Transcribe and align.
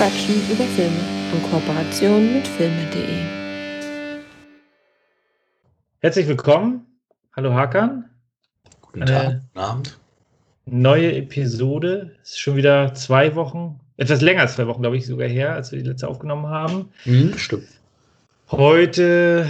Quatschen 0.00 0.36
über 0.50 0.64
Filme 0.64 0.96
in 1.34 1.42
Kooperation 1.50 2.32
mit 2.32 2.48
filme.de. 2.48 3.04
Herzlich 5.98 6.26
willkommen. 6.26 6.86
Hallo 7.36 7.52
Hakan. 7.52 8.06
Guten 8.80 9.04
Tag, 9.04 9.40
guten 9.52 9.58
Abend. 9.58 9.98
Neue 10.64 11.14
Episode. 11.16 12.12
Ist 12.22 12.40
schon 12.40 12.56
wieder 12.56 12.94
zwei 12.94 13.34
Wochen, 13.34 13.78
etwas 13.98 14.22
länger 14.22 14.40
als 14.40 14.54
zwei 14.54 14.66
Wochen, 14.68 14.80
glaube 14.80 14.96
ich, 14.96 15.04
sogar 15.04 15.28
her, 15.28 15.52
als 15.52 15.70
wir 15.70 15.82
die 15.82 15.86
letzte 15.90 16.08
aufgenommen 16.08 16.46
haben. 16.46 16.88
Mhm, 17.04 17.36
stimmt. 17.36 17.68
Heute 18.50 19.46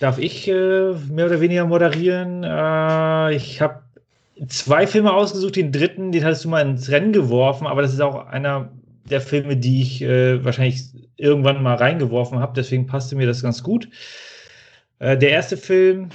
darf 0.00 0.18
ich 0.18 0.48
äh, 0.48 0.92
mehr 1.08 1.24
oder 1.24 1.40
weniger 1.40 1.64
moderieren. 1.64 2.44
Äh, 2.44 3.36
ich 3.36 3.62
habe 3.62 3.80
zwei 4.48 4.86
Filme 4.86 5.14
ausgesucht. 5.14 5.56
Den 5.56 5.72
dritten, 5.72 6.12
den 6.12 6.26
hattest 6.26 6.44
du 6.44 6.50
mal 6.50 6.60
ins 6.60 6.90
Rennen 6.90 7.14
geworfen, 7.14 7.66
aber 7.66 7.80
das 7.80 7.94
ist 7.94 8.02
auch 8.02 8.26
einer 8.26 8.68
der 9.10 9.20
Filme, 9.20 9.56
die 9.56 9.82
ich 9.82 10.02
äh, 10.02 10.44
wahrscheinlich 10.44 10.82
irgendwann 11.16 11.62
mal 11.62 11.76
reingeworfen 11.76 12.38
habe. 12.38 12.52
Deswegen 12.56 12.86
passte 12.86 13.16
mir 13.16 13.26
das 13.26 13.42
ganz 13.42 13.62
gut. 13.62 13.88
Äh, 14.98 15.16
der 15.18 15.30
erste 15.30 15.56
Film, 15.56 16.10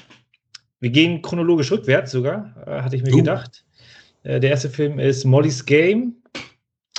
wir 0.79 0.89
gehen 0.89 1.21
chronologisch 1.21 1.71
rückwärts 1.71 2.11
sogar, 2.11 2.55
äh, 2.65 2.81
hatte 2.81 2.95
ich 2.95 3.03
mir 3.03 3.13
uh. 3.13 3.17
gedacht. 3.17 3.65
Äh, 4.23 4.39
der 4.39 4.51
erste 4.51 4.69
Film 4.69 4.99
ist 4.99 5.25
Molly's 5.25 5.65
Game 5.65 6.15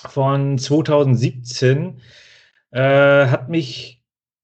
von 0.08 0.58
2017. 0.58 2.00
hat 2.72 3.48
mich 3.48 3.96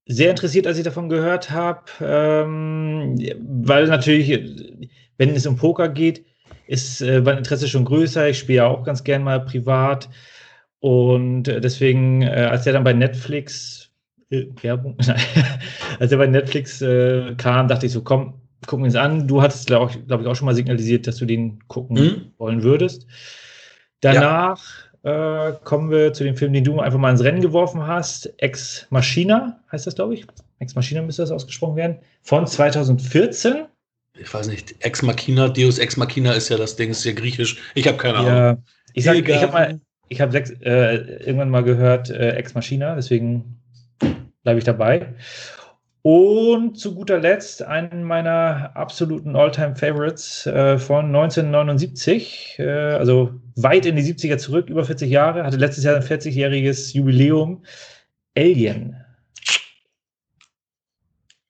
sehr 0.06 0.31
interessiert, 0.31 0.66
als 0.66 0.78
ich 0.78 0.84
davon 0.84 1.09
gehört 1.09 1.50
habe, 1.50 1.84
ähm, 2.00 3.16
weil 3.41 3.87
natürlich, 3.87 4.91
wenn 5.19 5.31
es 5.31 5.47
um 5.47 5.56
Poker 5.56 5.89
geht, 5.89 6.25
ist 6.66 7.03
äh, 7.03 7.20
mein 7.20 7.39
Interesse 7.39 7.69
schon 7.69 7.84
größer. 7.84 8.28
Ich 8.28 8.39
spiele 8.39 8.59
ja 8.59 8.66
auch 8.66 8.84
ganz 8.84 9.05
gern 9.05 9.22
mal 9.22 9.44
privat. 9.44 10.09
Und 10.83 11.48
äh, 11.48 11.61
deswegen, 11.61 12.22
äh, 12.22 12.48
als 12.50 12.66
er 12.66 12.72
dann 12.72 12.84
bei 12.84 12.92
Netflix, 12.92 13.91
äh, 14.30 14.47
Werbung, 14.61 14.97
als 16.00 16.12
er 16.12 16.19
bei 16.19 16.27
Netflix 16.27 16.80
kam, 17.36 17.69
dachte 17.69 17.86
ich 17.86 17.92
so, 17.92 18.02
komm, 18.02 18.34
gucken 18.66 18.84
wir 18.84 18.88
uns 18.88 18.97
an. 18.97 19.28
Du 19.28 19.41
hattest, 19.41 19.69
glaube 19.69 19.92
glaub 20.06 20.20
ich, 20.20 20.27
auch 20.27 20.34
schon 20.34 20.47
mal 20.47 20.55
signalisiert, 20.55 21.06
dass 21.06 21.16
du 21.16 21.25
den 21.25 21.66
gucken 21.69 21.97
mhm. 21.97 22.33
wollen 22.38 22.62
würdest. 22.62 23.06
Danach 24.00 24.58
ja 24.58 24.92
äh, 25.03 25.55
kommen 25.64 25.91
wir 25.91 26.12
zu 26.12 26.25
dem 26.25 26.36
Film, 26.36 26.53
den 26.53 26.64
du 26.64 26.80
einfach 26.80 26.98
mal 26.98 27.10
ins 27.10 27.25
Rennen 27.25 27.41
geworfen 27.41 27.86
hast. 27.86 28.33
Ex 28.38 28.86
Machina 28.91 29.60
heißt 29.72 29.86
das, 29.86 29.97
glaube 29.97 30.14
ich. 30.14 30.27
Ex 30.60 30.75
Machina 30.75 31.03
müsste 31.03 31.22
das 31.22 31.33
ausgesprochen 31.33 31.77
werden. 31.77 31.98
Von 32.22 32.47
2014. 32.47 33.66
Ich 34.19 34.33
weiß 34.33 34.47
nicht, 34.47 34.77
Ex 34.84 35.03
Machina, 35.03 35.48
Deus 35.48 35.78
Ex 35.78 35.97
Machina 35.97 36.33
ist 36.33 36.50
ja 36.50 36.56
das 36.56 36.77
Ding, 36.77 36.91
ist 36.91 37.05
ja 37.05 37.12
griechisch. 37.12 37.56
Ich 37.75 37.88
habe 37.88 37.97
keine 37.97 38.14
ja, 38.14 38.50
Ahnung. 38.50 38.64
Ich, 38.94 39.05
sag, 39.05 39.16
ich 39.16 39.42
habe 39.42 39.53
mal, 39.53 39.80
ich 40.08 40.20
habe 40.20 40.39
äh, 40.39 41.25
irgendwann 41.25 41.50
mal 41.50 41.64
gehört 41.64 42.11
äh, 42.11 42.33
Ex 42.33 42.55
Machina, 42.55 42.95
deswegen 42.95 43.61
bleibe 44.42 44.59
ich 44.59 44.64
dabei. 44.64 45.14
Und 46.03 46.77
zu 46.77 46.97
guter 46.97 47.20
Letzt 47.20 47.62
einen 47.62 48.03
meiner 48.03 48.75
absoluten 48.75 49.36
All-Time-Favorites 49.36 50.47
äh, 50.47 50.77
von 50.77 51.06
1979, 51.06 52.56
äh, 52.59 52.69
also 52.69 53.34
weit 53.55 53.86
in 53.86 53.94
die 53.94 54.03
70er 54.03 54.36
zurück, 54.36 54.69
über 54.69 54.84
40 54.84 55.09
Jahre, 55.09 55.44
hatte 55.44 55.59
letztes 55.59 55.84
Jahr 55.84 55.94
ein 55.94 56.03
40-jähriges 56.03 56.92
Jubiläum. 56.92 57.62
Alien. 58.37 58.97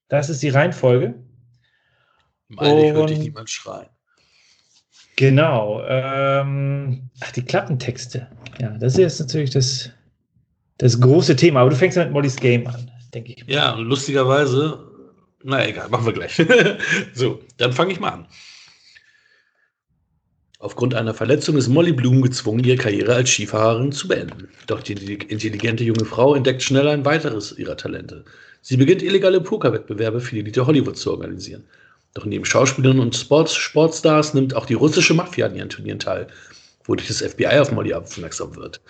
Das 0.09 0.29
ist 0.29 0.43
die 0.43 0.51
Reihenfolge. 0.51 1.15
Meine, 2.49 2.89
ich 2.89 2.95
würde 2.95 3.15
dich 3.15 3.23
niemand 3.23 3.49
schreien. 3.49 3.89
Genau. 5.17 5.83
Ähm, 5.87 7.11
ach, 7.21 7.33
die 7.33 7.45
Klappentexte. 7.45 8.27
Ja, 8.61 8.71
das 8.79 8.95
ist 8.95 8.99
jetzt 8.99 9.21
natürlich 9.21 9.51
das, 9.51 9.91
das 10.79 11.01
große 11.01 11.37
Thema. 11.37 11.61
Aber 11.61 11.71
du 11.71 11.77
fängst 11.77 11.97
ja 11.97 12.05
mit 12.05 12.13
Molly's 12.13 12.37
Game 12.37 12.67
an 12.67 12.93
denke 13.15 13.33
ich. 13.33 13.45
Ja, 13.47 13.75
lustigerweise, 13.77 14.79
na 15.43 15.67
egal, 15.67 15.89
machen 15.89 16.07
wir 16.07 16.13
gleich. 16.13 16.35
so, 17.15 17.41
dann 17.57 17.73
fange 17.73 17.93
ich 17.93 18.01
mal 18.01 18.11
an. 18.11 18.27
Aufgrund 20.59 20.95
einer 20.95 21.13
Verletzung 21.13 21.57
ist 21.57 21.69
Molly 21.69 21.93
Bloom 21.93 22.23
gezwungen, 22.23 22.63
ihre 22.63 22.77
Karriere 22.77 23.15
als 23.15 23.31
Skifahrerin 23.31 23.91
zu 23.91 24.07
beenden. 24.07 24.49
Doch 24.69 24.81
die 24.81 24.93
intelligente 24.93 25.83
junge 25.83 26.05
Frau 26.05 26.37
entdeckt 26.37 26.63
schnell 26.63 26.87
ein 26.87 27.05
weiteres 27.05 27.59
ihrer 27.59 27.77
Talente. 27.77 28.25
Sie 28.61 28.77
beginnt 28.77 29.03
illegale 29.03 29.41
Pokerwettbewerbe 29.41 30.21
für 30.21 30.37
die 30.37 30.41
Elite 30.43 30.65
Hollywood 30.65 30.97
zu 30.97 31.11
organisieren. 31.11 31.65
Doch 32.15 32.25
neben 32.27 32.45
Schauspielern 32.45 33.01
und 33.01 33.17
Sports 33.17 33.55
Sportstars 33.55 34.35
nimmt 34.35 34.55
auch 34.55 34.67
die 34.67 34.75
russische 34.75 35.15
Mafia 35.15 35.47
an 35.47 35.55
ihren 35.55 35.71
Turnieren 35.71 35.99
teil, 35.99 36.27
wodurch 36.85 37.09
das 37.09 37.23
FBI 37.23 37.59
auf 37.59 37.73
Molly 37.73 37.95
aufmerksam 37.95 38.55
wird. 38.57 38.81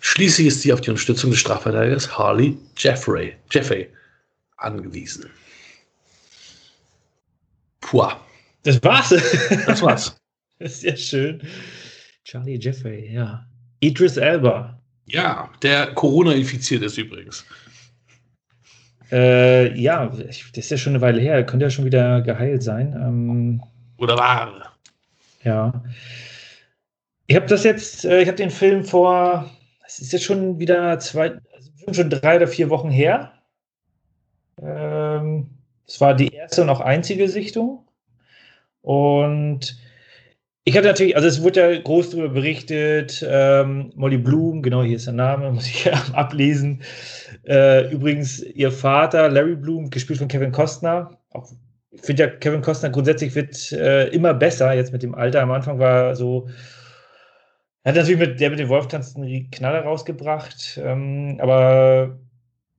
Schließlich 0.00 0.48
ist 0.48 0.62
sie 0.62 0.72
auf 0.72 0.80
die 0.80 0.90
Unterstützung 0.90 1.30
des 1.30 1.40
Strafverteidigers 1.40 2.16
Harley 2.16 2.56
Jeffrey, 2.76 3.36
Jeffrey 3.50 3.88
angewiesen. 4.56 5.30
Puh. 7.80 8.08
Das 8.62 8.82
war's. 8.82 9.10
Das 9.66 9.82
war's. 9.82 10.16
Das 10.60 10.74
ist 10.74 10.82
ja 10.84 10.96
schön. 10.96 11.42
Charlie 12.24 12.58
Jeffrey, 12.58 13.12
ja. 13.12 13.44
Idris 13.80 14.16
Elba. 14.16 14.80
Ja, 15.06 15.50
der 15.62 15.92
Corona 15.94 16.32
infiziert 16.32 16.82
ist 16.82 16.96
übrigens. 16.96 17.44
Äh, 19.12 19.78
ja, 19.78 20.06
das 20.06 20.42
ist 20.54 20.70
ja 20.70 20.76
schon 20.76 20.92
eine 20.92 21.00
Weile 21.00 21.20
her. 21.20 21.44
Könnte 21.44 21.66
ja 21.66 21.70
schon 21.70 21.84
wieder 21.84 22.22
geheilt 22.22 22.62
sein. 22.62 22.92
Ähm, 22.94 23.62
Oder 23.98 24.16
war. 24.16 24.72
Ja. 25.42 25.84
Ich 27.26 27.36
habe 27.36 27.46
das 27.46 27.64
jetzt, 27.64 28.04
äh, 28.04 28.20
ich 28.20 28.28
habe 28.28 28.36
den 28.36 28.50
Film 28.50 28.84
vor 28.84 29.50
es 29.86 30.00
ist 30.00 30.12
jetzt 30.12 30.24
schon 30.24 30.58
wieder 30.58 30.98
zwei, 30.98 31.38
also 31.52 31.70
schon 31.92 32.10
drei 32.10 32.36
oder 32.36 32.48
vier 32.48 32.70
Wochen 32.70 32.90
her. 32.90 33.32
Ähm, 34.60 35.50
es 35.86 36.00
war 36.00 36.14
die 36.14 36.28
erste 36.28 36.62
und 36.62 36.70
auch 36.70 36.80
einzige 36.80 37.28
Sichtung. 37.28 37.86
Und 38.82 39.78
ich 40.64 40.76
hatte 40.76 40.88
natürlich, 40.88 41.16
also 41.16 41.28
es 41.28 41.42
wurde 41.42 41.74
ja 41.74 41.80
groß 41.80 42.10
darüber 42.10 42.30
berichtet, 42.30 43.24
ähm, 43.28 43.92
Molly 43.94 44.18
Bloom, 44.18 44.62
genau 44.62 44.82
hier 44.82 44.96
ist 44.96 45.06
der 45.06 45.14
Name, 45.14 45.50
muss 45.52 45.68
ich 45.68 45.84
ja 45.84 45.92
ablesen. 46.12 46.82
Äh, 47.46 47.90
übrigens, 47.90 48.42
ihr 48.42 48.72
Vater, 48.72 49.28
Larry 49.28 49.56
Bloom, 49.56 49.90
gespielt 49.90 50.18
von 50.18 50.28
Kevin 50.28 50.52
Costner. 50.52 51.18
Auch, 51.30 51.50
ich 51.90 52.00
finde 52.02 52.24
ja, 52.24 52.28
Kevin 52.28 52.62
Costner 52.62 52.90
grundsätzlich 52.90 53.34
wird 53.34 53.72
äh, 53.72 54.08
immer 54.08 54.34
besser 54.34 54.72
jetzt 54.72 54.92
mit 54.92 55.02
dem 55.02 55.14
Alter. 55.14 55.42
Am 55.42 55.50
Anfang 55.50 55.78
war 55.78 56.16
so 56.16 56.48
er 57.84 57.90
hat 57.90 57.96
natürlich 57.96 58.18
mit 58.18 58.40
der 58.40 58.48
mit 58.48 58.58
dem 58.58 58.70
Wolf 58.70 58.88
tanzt 58.88 59.16
einen 59.16 59.50
Knaller 59.50 59.82
rausgebracht, 59.82 60.80
ähm, 60.82 61.36
aber 61.38 62.18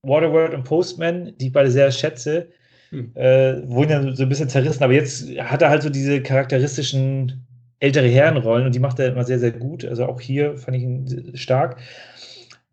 Waterworld 0.01 0.55
und 0.55 0.63
Postman, 0.63 1.33
die 1.37 1.47
ich 1.47 1.53
beide 1.53 1.69
sehr 1.69 1.91
schätze, 1.91 2.49
hm. 2.89 3.11
äh, 3.13 3.67
wurden 3.67 3.91
ja 3.91 4.15
so 4.15 4.23
ein 4.23 4.29
bisschen 4.29 4.49
zerrissen, 4.49 4.83
aber 4.83 4.93
jetzt 4.93 5.29
hat 5.37 5.61
er 5.61 5.69
halt 5.69 5.83
so 5.83 5.91
diese 5.91 6.21
charakteristischen 6.21 7.45
ältere 7.79 8.07
Herrenrollen 8.07 8.65
und 8.65 8.73
die 8.73 8.79
macht 8.79 8.97
er 8.97 9.09
immer 9.09 9.23
sehr, 9.23 9.37
sehr 9.37 9.51
gut. 9.51 9.85
Also 9.85 10.05
auch 10.07 10.19
hier 10.19 10.57
fand 10.57 10.75
ich 10.75 10.83
ihn 10.83 11.31
stark. 11.35 11.77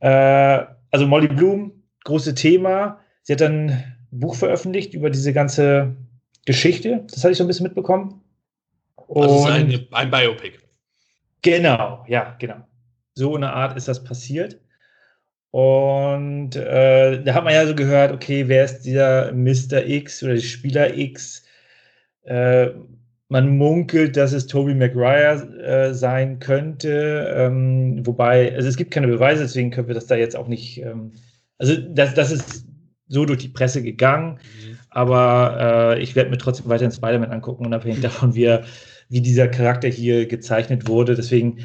Äh, 0.00 0.64
also 0.90 1.06
Molly 1.06 1.28
Bloom, 1.28 1.81
große 2.04 2.34
Thema. 2.34 3.00
Sie 3.22 3.32
hat 3.32 3.40
dann 3.40 3.70
ein 3.70 3.96
Buch 4.10 4.34
veröffentlicht 4.34 4.94
über 4.94 5.10
diese 5.10 5.32
ganze 5.32 5.96
Geschichte. 6.44 7.04
Das 7.08 7.22
hatte 7.22 7.32
ich 7.32 7.38
so 7.38 7.44
ein 7.44 7.46
bisschen 7.46 7.64
mitbekommen. 7.64 8.20
Und 8.96 9.22
also 9.22 9.44
ein, 9.44 9.86
ein 9.92 10.10
Biopic. 10.10 10.58
Genau, 11.42 12.04
ja, 12.08 12.36
genau. 12.38 12.66
So 13.14 13.36
eine 13.36 13.52
Art 13.52 13.76
ist 13.76 13.88
das 13.88 14.02
passiert. 14.02 14.58
Und 15.50 16.56
äh, 16.56 17.22
da 17.22 17.34
hat 17.34 17.44
man 17.44 17.52
ja 17.52 17.66
so 17.66 17.74
gehört, 17.74 18.10
okay, 18.10 18.48
wer 18.48 18.64
ist 18.64 18.82
dieser 18.82 19.32
Mr. 19.32 19.86
X 19.86 20.22
oder 20.22 20.38
Spieler 20.38 20.96
X? 20.96 21.44
Äh, 22.22 22.70
man 23.28 23.56
munkelt, 23.56 24.16
dass 24.16 24.32
es 24.32 24.46
Toby 24.46 24.74
Maguire 24.74 25.42
äh, 25.62 25.94
sein 25.94 26.38
könnte, 26.38 27.34
ähm, 27.34 28.06
wobei, 28.06 28.54
also 28.54 28.68
es 28.68 28.76
gibt 28.76 28.90
keine 28.90 29.08
Beweise, 29.08 29.42
deswegen 29.42 29.70
können 29.70 29.88
wir 29.88 29.94
das 29.94 30.06
da 30.06 30.16
jetzt 30.16 30.36
auch 30.36 30.48
nicht, 30.48 30.78
ähm, 30.82 31.12
also 31.62 31.76
das, 31.76 32.14
das 32.14 32.32
ist 32.32 32.66
so 33.06 33.24
durch 33.24 33.38
die 33.38 33.48
Presse 33.48 33.82
gegangen, 33.82 34.32
mhm. 34.32 34.78
aber 34.90 35.94
äh, 35.96 36.02
ich 36.02 36.16
werde 36.16 36.30
mir 36.30 36.38
trotzdem 36.38 36.68
weiterhin 36.68 36.90
Spider-Man 36.90 37.30
angucken, 37.30 37.64
unabhängig 37.64 38.00
davon, 38.02 38.34
wie 38.34 38.44
er 38.44 38.64
wie 39.08 39.20
dieser 39.20 39.46
Charakter 39.46 39.88
hier 39.88 40.26
gezeichnet 40.26 40.88
wurde. 40.88 41.14
Deswegen, 41.14 41.58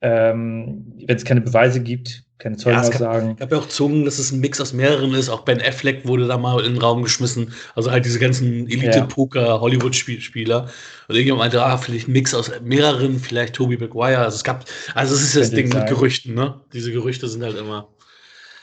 ähm, 0.00 0.92
wenn 1.06 1.16
es 1.16 1.24
keine 1.24 1.42
Beweise 1.42 1.80
gibt, 1.80 2.24
keine 2.38 2.56
Zeugenaussagen. 2.56 3.26
Ja, 3.26 3.32
es 3.34 3.38
gab, 3.38 3.52
ja 3.52 3.58
auch 3.58 3.68
Zungen, 3.68 4.04
dass 4.06 4.18
es 4.18 4.32
ein 4.32 4.40
Mix 4.40 4.60
aus 4.60 4.72
mehreren 4.72 5.12
ist. 5.12 5.28
Auch 5.28 5.40
Ben 5.40 5.60
Affleck 5.60 6.06
wurde 6.06 6.26
da 6.26 6.38
mal 6.38 6.64
in 6.64 6.74
den 6.74 6.80
Raum 6.80 7.02
geschmissen. 7.02 7.52
Also 7.74 7.90
halt 7.90 8.06
diese 8.06 8.18
ganzen 8.18 8.66
Elite-Poker-Hollywood-Spieler. 8.68 10.62
Und 10.62 11.14
irgendjemand 11.14 11.40
meinte, 11.40 11.62
ah, 11.62 11.76
vielleicht 11.76 12.08
ein 12.08 12.12
Mix 12.12 12.32
aus 12.34 12.50
mehreren, 12.62 13.18
vielleicht 13.18 13.54
Toby 13.54 13.76
Maguire. 13.76 14.20
Also 14.20 14.36
es 14.36 14.44
gab, 14.44 14.64
also 14.94 15.14
es 15.14 15.22
ist 15.22 15.36
das 15.36 15.50
Ding 15.50 15.68
mit 15.68 15.86
Gerüchten, 15.88 16.34
ne? 16.34 16.60
Diese 16.72 16.90
Gerüchte 16.90 17.28
sind 17.28 17.42
halt 17.42 17.58
immer. 17.58 17.88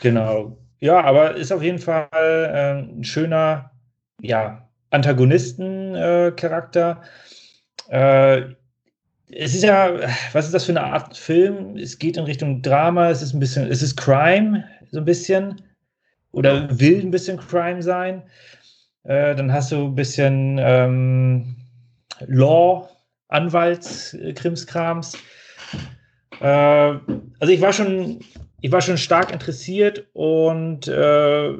Genau. 0.02 0.58
Ja, 0.86 1.02
aber 1.02 1.36
ist 1.36 1.52
auf 1.52 1.64
jeden 1.64 1.80
Fall 1.80 2.08
äh, 2.14 2.94
ein 2.94 3.04
schöner, 3.04 3.72
ja, 4.22 4.70
Antagonisten-Charakter. 4.92 7.02
Äh, 7.90 8.38
äh, 8.38 8.56
es 9.32 9.56
ist 9.56 9.64
ja, 9.64 9.98
was 10.34 10.46
ist 10.46 10.54
das 10.54 10.66
für 10.66 10.74
eine 10.74 10.84
Art 10.84 11.18
Film? 11.18 11.76
Es 11.76 11.98
geht 11.98 12.18
in 12.18 12.26
Richtung 12.26 12.62
Drama, 12.62 13.10
es 13.10 13.24
ist 13.24 13.34
ein 13.34 13.40
bisschen, 13.40 13.68
es 13.72 13.82
ist 13.82 13.98
Crime, 13.98 14.64
so 14.92 15.00
ein 15.00 15.06
bisschen. 15.06 15.60
Oder 16.32 16.80
will 16.80 17.02
ein 17.02 17.10
bisschen 17.10 17.38
Crime 17.38 17.82
sein. 17.82 18.22
Äh, 19.06 19.34
dann 19.34 19.52
hast 19.52 19.72
du 19.72 19.88
ein 19.88 19.96
bisschen 19.96 20.60
ähm, 20.62 21.56
Law, 22.28 22.88
Anwaltskrimskrams. 23.30 25.18
Äh, 26.42 26.46
also 26.46 27.52
ich 27.52 27.62
war 27.62 27.74
schon, 27.74 28.20
ich 28.66 28.72
war 28.72 28.82
schon 28.82 28.98
stark 28.98 29.32
interessiert 29.32 30.08
und 30.14 30.88
äh, 30.88 31.52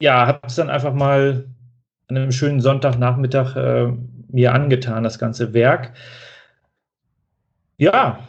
ja, 0.00 0.26
habe 0.26 0.46
es 0.46 0.54
dann 0.54 0.70
einfach 0.70 0.94
mal 0.94 1.46
an 2.06 2.16
einem 2.16 2.32
schönen 2.32 2.62
Sonntagnachmittag 2.62 3.54
äh, 3.54 3.92
mir 4.30 4.54
angetan, 4.54 5.04
das 5.04 5.18
ganze 5.18 5.52
Werk. 5.52 5.92
Ja. 7.76 8.26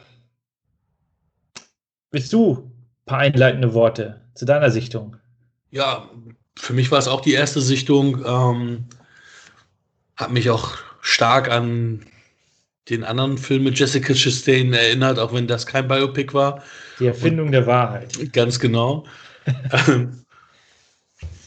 Willst 2.11 2.33
du 2.33 2.57
ein 2.57 3.05
paar 3.05 3.19
einleitende 3.19 3.73
Worte 3.73 4.19
zu 4.33 4.43
deiner 4.43 4.69
Sichtung? 4.69 5.15
Ja, 5.71 6.09
für 6.57 6.73
mich 6.73 6.91
war 6.91 6.99
es 6.99 7.07
auch 7.07 7.21
die 7.21 7.35
erste 7.35 7.61
Sichtung. 7.61 8.25
Ähm, 8.25 8.85
hat 10.17 10.31
mich 10.31 10.49
auch 10.49 10.73
stark 10.99 11.49
an 11.49 12.05
den 12.89 13.03
anderen 13.03 13.37
Film 13.37 13.63
mit 13.63 13.77
Jessica 13.77 14.13
Chastain 14.13 14.73
erinnert, 14.73 15.19
auch 15.19 15.33
wenn 15.33 15.47
das 15.47 15.65
kein 15.65 15.87
Biopic 15.87 16.33
war. 16.33 16.63
Die 16.99 17.07
Erfindung 17.07 17.47
Und, 17.47 17.51
der 17.53 17.67
Wahrheit. 17.67 18.33
Ganz 18.33 18.59
genau. 18.59 19.05
ähm, 19.87 20.25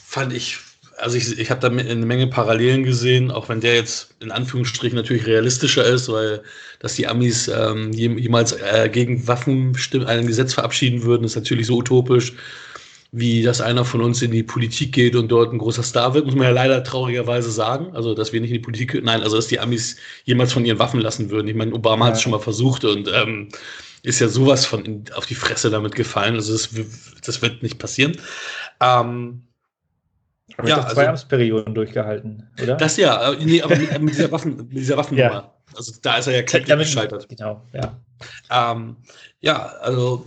fand 0.06 0.32
ich 0.32 0.58
also 1.02 1.16
ich, 1.16 1.36
ich 1.36 1.50
habe 1.50 1.60
da 1.60 1.68
eine 1.68 2.06
Menge 2.06 2.28
Parallelen 2.28 2.84
gesehen, 2.84 3.32
auch 3.32 3.48
wenn 3.48 3.60
der 3.60 3.74
jetzt 3.74 4.14
in 4.20 4.30
Anführungsstrichen 4.30 4.96
natürlich 4.96 5.26
realistischer 5.26 5.84
ist, 5.84 6.08
weil 6.08 6.42
dass 6.78 6.94
die 6.94 7.08
Amis 7.08 7.48
ähm, 7.48 7.92
jemals 7.92 8.52
äh, 8.52 8.88
gegen 8.90 9.26
Waffen 9.26 9.76
ein 10.06 10.26
Gesetz 10.26 10.54
verabschieden 10.54 11.02
würden, 11.02 11.24
ist 11.24 11.34
natürlich 11.34 11.66
so 11.66 11.78
utopisch, 11.78 12.34
wie 13.14 13.42
dass 13.42 13.60
einer 13.60 13.84
von 13.84 14.00
uns 14.00 14.22
in 14.22 14.30
die 14.30 14.42
Politik 14.42 14.92
geht 14.92 15.14
und 15.14 15.28
dort 15.28 15.52
ein 15.52 15.58
großer 15.58 15.82
Star 15.82 16.14
wird, 16.14 16.24
muss 16.24 16.34
man 16.34 16.44
ja 16.44 16.50
leider 16.50 16.82
traurigerweise 16.82 17.50
sagen. 17.50 17.94
Also, 17.94 18.14
dass 18.14 18.32
wir 18.32 18.40
nicht 18.40 18.50
in 18.50 18.56
die 18.56 18.62
Politik, 18.62 18.98
nein, 19.04 19.22
also 19.22 19.36
dass 19.36 19.48
die 19.48 19.60
Amis 19.60 19.96
jemals 20.24 20.54
von 20.54 20.64
ihren 20.64 20.78
Waffen 20.78 20.98
lassen 20.98 21.28
würden. 21.28 21.46
Ich 21.46 21.54
meine, 21.54 21.74
Obama 21.74 22.06
ja. 22.06 22.08
hat 22.08 22.16
es 22.16 22.22
schon 22.22 22.32
mal 22.32 22.38
versucht 22.38 22.86
und 22.86 23.10
ähm, 23.14 23.50
ist 24.02 24.20
ja 24.20 24.28
sowas 24.28 24.64
von 24.64 24.84
in, 24.86 25.04
auf 25.14 25.26
die 25.26 25.34
Fresse 25.34 25.68
damit 25.68 25.94
gefallen. 25.94 26.36
Also 26.36 26.54
das, 26.54 26.70
das 27.22 27.42
wird 27.42 27.62
nicht 27.62 27.78
passieren. 27.78 28.16
Ähm, 28.80 29.42
aber 30.56 30.68
ja, 30.68 30.80
also, 30.80 30.94
zwei 30.94 31.08
Amtsperioden 31.08 31.74
durchgehalten, 31.74 32.50
oder? 32.62 32.76
Das 32.76 32.96
ja, 32.96 33.32
äh, 33.32 33.44
nee, 33.44 33.60
aber 33.60 33.76
mit, 33.76 34.00
mit 34.00 34.14
dieser 34.14 34.32
Waffen, 34.32 34.56
mit 34.56 34.72
dieser 34.72 34.96
Waffennummer. 34.96 35.30
Ja. 35.30 35.54
Also 35.76 35.92
da 36.00 36.16
ist 36.16 36.28
er 36.28 36.34
ja 36.34 36.42
kläglich 36.42 36.78
gescheitert. 36.78 37.28
Genau, 37.28 37.62
ja. 37.72 38.00
Ähm, 38.50 38.96
ja, 39.40 39.66
also 39.80 40.26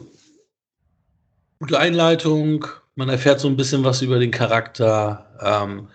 gute 1.60 1.80
Einleitung. 1.80 2.66
Man 2.96 3.10
erfährt 3.10 3.40
so 3.40 3.48
ein 3.48 3.58
bisschen 3.58 3.84
was 3.84 4.02
über 4.02 4.20
den 4.20 4.32
Charakter. 4.32 5.26
Ähm, 5.42 5.88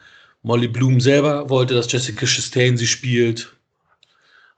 Molly 0.42 0.68
Bloom 0.68 1.00
selber 1.00 1.48
wollte, 1.50 1.74
dass 1.74 1.90
Jessica 1.90 2.26
Chastain 2.26 2.76
sie 2.76 2.86
spielt. 2.86 3.54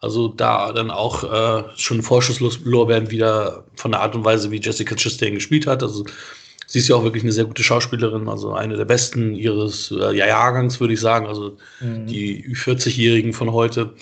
Also 0.00 0.28
da 0.28 0.72
dann 0.72 0.90
auch 0.90 1.22
äh, 1.22 1.64
schon 1.76 2.02
Vorschusslorbeeren 2.02 3.10
wieder 3.10 3.64
von 3.76 3.92
der 3.92 4.00
Art 4.00 4.16
und 4.16 4.24
Weise, 4.24 4.50
wie 4.50 4.60
Jessica 4.60 4.96
Chastain 4.96 5.34
gespielt 5.34 5.66
hat. 5.66 5.82
Also 5.82 6.04
sie 6.66 6.80
ist 6.80 6.88
ja 6.88 6.96
auch 6.96 7.04
wirklich 7.04 7.22
eine 7.22 7.32
sehr 7.32 7.44
gute 7.44 7.62
Schauspielerin, 7.62 8.28
also 8.28 8.52
eine 8.52 8.76
der 8.76 8.84
besten 8.84 9.34
ihres 9.34 9.92
äh, 9.92 10.16
Jahrgangs, 10.16 10.80
würde 10.80 10.94
ich 10.94 11.00
sagen. 11.00 11.26
Also 11.26 11.56
mhm. 11.80 12.06
die 12.06 12.44
40-Jährigen 12.52 13.32
von 13.32 13.52
heute. 13.52 13.94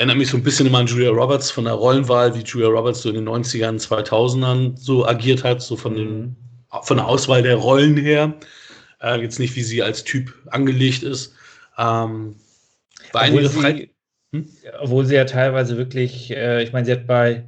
Erinnert 0.00 0.16
mich 0.16 0.30
so 0.30 0.38
ein 0.38 0.42
bisschen 0.42 0.66
immer 0.66 0.78
an 0.78 0.86
Julia 0.86 1.10
Roberts 1.10 1.50
von 1.50 1.64
der 1.64 1.74
Rollenwahl, 1.74 2.34
wie 2.34 2.40
Julia 2.40 2.68
Roberts 2.68 3.02
so 3.02 3.10
in 3.10 3.16
den 3.16 3.28
90ern, 3.28 3.78
2000ern 3.78 4.74
so 4.74 5.06
agiert 5.06 5.44
hat, 5.44 5.60
so 5.60 5.76
von, 5.76 5.94
den, 5.94 6.36
von 6.84 6.96
der 6.96 7.06
Auswahl 7.06 7.42
der 7.42 7.56
Rollen 7.56 7.98
her. 7.98 8.32
Äh, 9.02 9.20
jetzt 9.20 9.38
nicht, 9.38 9.54
wie 9.56 9.62
sie 9.62 9.82
als 9.82 10.02
Typ 10.02 10.32
angelegt 10.46 11.02
ist. 11.02 11.34
Ähm, 11.76 12.36
obwohl, 13.12 13.46
sie, 13.46 13.90
hm? 14.32 14.48
obwohl 14.80 15.04
sie 15.04 15.16
ja 15.16 15.26
teilweise 15.26 15.76
wirklich, 15.76 16.30
äh, 16.30 16.62
ich 16.62 16.72
meine, 16.72 16.86
sie 16.86 16.92
hat 16.92 17.06
bei 17.06 17.44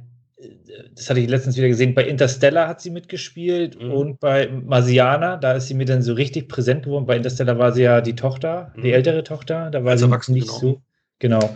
das 0.93 1.09
hatte 1.09 1.21
ich 1.21 1.29
letztens 1.29 1.57
wieder 1.57 1.69
gesehen, 1.69 1.95
bei 1.95 2.03
Interstellar 2.03 2.67
hat 2.67 2.81
sie 2.81 2.91
mitgespielt 2.91 3.81
mhm. 3.81 3.91
und 3.91 4.19
bei 4.19 4.47
Marsiana, 4.47 5.37
da 5.37 5.53
ist 5.53 5.69
sie 5.69 5.73
mir 5.73 5.85
dann 5.85 6.03
so 6.03 6.13
richtig 6.13 6.49
präsent 6.49 6.85
geworden. 6.85 7.07
Bei 7.07 7.15
Interstellar 7.15 7.57
war 7.57 7.71
sie 7.71 7.81
ja 7.81 8.01
die 8.01 8.15
Tochter, 8.15 8.71
mhm. 8.75 8.83
die 8.83 8.91
ältere 8.91 9.23
Tochter, 9.23 9.71
da 9.71 9.83
war 9.83 9.93
Als 9.93 10.01
sie 10.01 10.33
nicht 10.33 10.49
genau. 10.49 10.59
so. 10.59 10.81
Genau. 11.17 11.55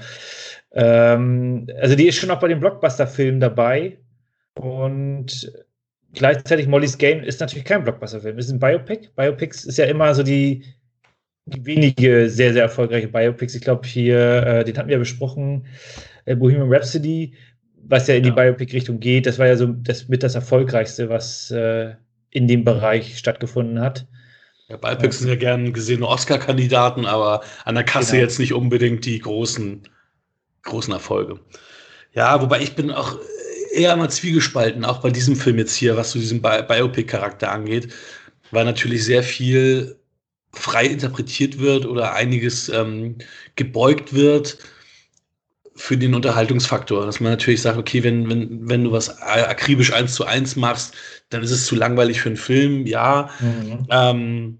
Ähm, 0.74 1.68
also 1.80 1.96
die 1.96 2.08
ist 2.08 2.18
schon 2.18 2.32
auch 2.32 2.40
bei 2.40 2.48
den 2.48 2.60
Blockbuster-Filmen 2.60 3.40
dabei 3.40 3.98
und 4.56 5.52
gleichzeitig 6.14 6.68
Molly's 6.68 6.98
Game 6.98 7.24
ist 7.24 7.40
natürlich 7.40 7.66
kein 7.66 7.84
Blockbuster-Film, 7.84 8.38
ist 8.38 8.50
ein 8.50 8.60
Biopic. 8.60 9.10
Biopics 9.16 9.66
ist 9.66 9.78
ja 9.78 9.86
immer 9.86 10.14
so 10.14 10.24
die, 10.24 10.64
die 11.46 11.66
wenige 11.66 12.30
sehr, 12.30 12.54
sehr 12.54 12.64
erfolgreiche 12.64 13.08
Biopics. 13.08 13.56
Ich 13.56 13.62
glaube, 13.62 13.88
hier, 13.88 14.46
äh, 14.46 14.64
den 14.64 14.78
hatten 14.78 14.90
wir 14.90 14.96
ja 14.96 15.00
besprochen, 15.00 15.66
äh, 16.26 16.36
Bohemian 16.36 16.72
Rhapsody 16.72 17.34
was 17.90 18.08
ja 18.08 18.16
in 18.16 18.24
die 18.24 18.32
Biopic-Richtung 18.32 19.00
geht. 19.00 19.26
Das 19.26 19.40
war 19.40 19.48
ja 19.48 19.56
so 19.56 19.68
das 19.68 20.08
mit 20.08 20.24
das 20.24 20.36
Erfolgreichste, 20.36 21.10
was 21.10 21.52
äh, 21.52 21.96
in 22.32 22.48
dem 22.48 22.64
Bereich 22.64 23.18
stattgefunden 23.18 23.80
hat. 23.80 24.08
Ja, 24.70 24.78
Biopics 24.78 25.20
sind 25.20 25.30
ja 25.30 25.36
gern 25.36 25.72
gesehene 25.72 26.08
Oscar-Kandidaten, 26.08 27.06
aber 27.06 27.42
an 27.64 27.76
der 27.76 27.86
Kasse 27.86 28.14
genau. 28.14 28.24
jetzt 28.24 28.40
nicht 28.40 28.54
unbedingt 28.54 29.06
die 29.06 29.20
großen, 29.20 29.88
großen 30.68 30.94
Erfolge. 30.94 31.40
Ja, 32.14 32.42
wobei 32.42 32.62
ich 32.62 32.76
bin 32.76 32.92
auch 32.92 33.18
eher 33.74 33.96
mal 33.96 34.10
zwiegespalten, 34.10 34.86
auch 34.86 35.02
bei 35.02 35.10
diesem 35.10 35.36
Film 35.36 35.58
jetzt 35.58 35.76
hier, 35.76 35.98
was 35.98 36.12
so 36.12 36.20
diesen 36.20 36.42
Bi 36.42 36.62
Biopic-Charakter 36.68 37.52
angeht, 37.52 37.94
weil 38.52 38.66
natürlich 38.66 39.04
sehr 39.04 39.24
viel 39.24 39.98
frei 40.54 40.86
interpretiert 40.86 41.60
wird 41.60 41.86
oder 41.86 42.14
einiges 42.14 42.70
ähm, 42.70 43.18
gebeugt 43.56 44.14
wird 44.14 44.58
für 45.76 45.96
den 45.96 46.16
Unterhaltungsfaktor, 46.16 47.06
dass 47.06 47.20
man 47.20 47.32
natürlich 47.32 47.62
sagt, 47.62 47.78
okay, 47.78 48.04
wenn, 48.04 48.28
wenn, 48.30 48.68
wenn 48.68 48.84
du 48.84 48.92
was 48.92 49.22
akribisch 49.22 49.94
eins 49.94 50.16
zu 50.16 50.26
eins 50.26 50.56
machst, 50.56 50.96
dann 51.30 51.44
ist 51.44 51.52
es 51.52 51.68
zu 51.68 51.76
langweilig 51.76 52.22
für 52.22 52.30
einen 52.30 52.38
Film, 52.38 52.88
ja. 52.88 53.30
Mhm. 53.40 53.86
Ähm, 53.92 54.60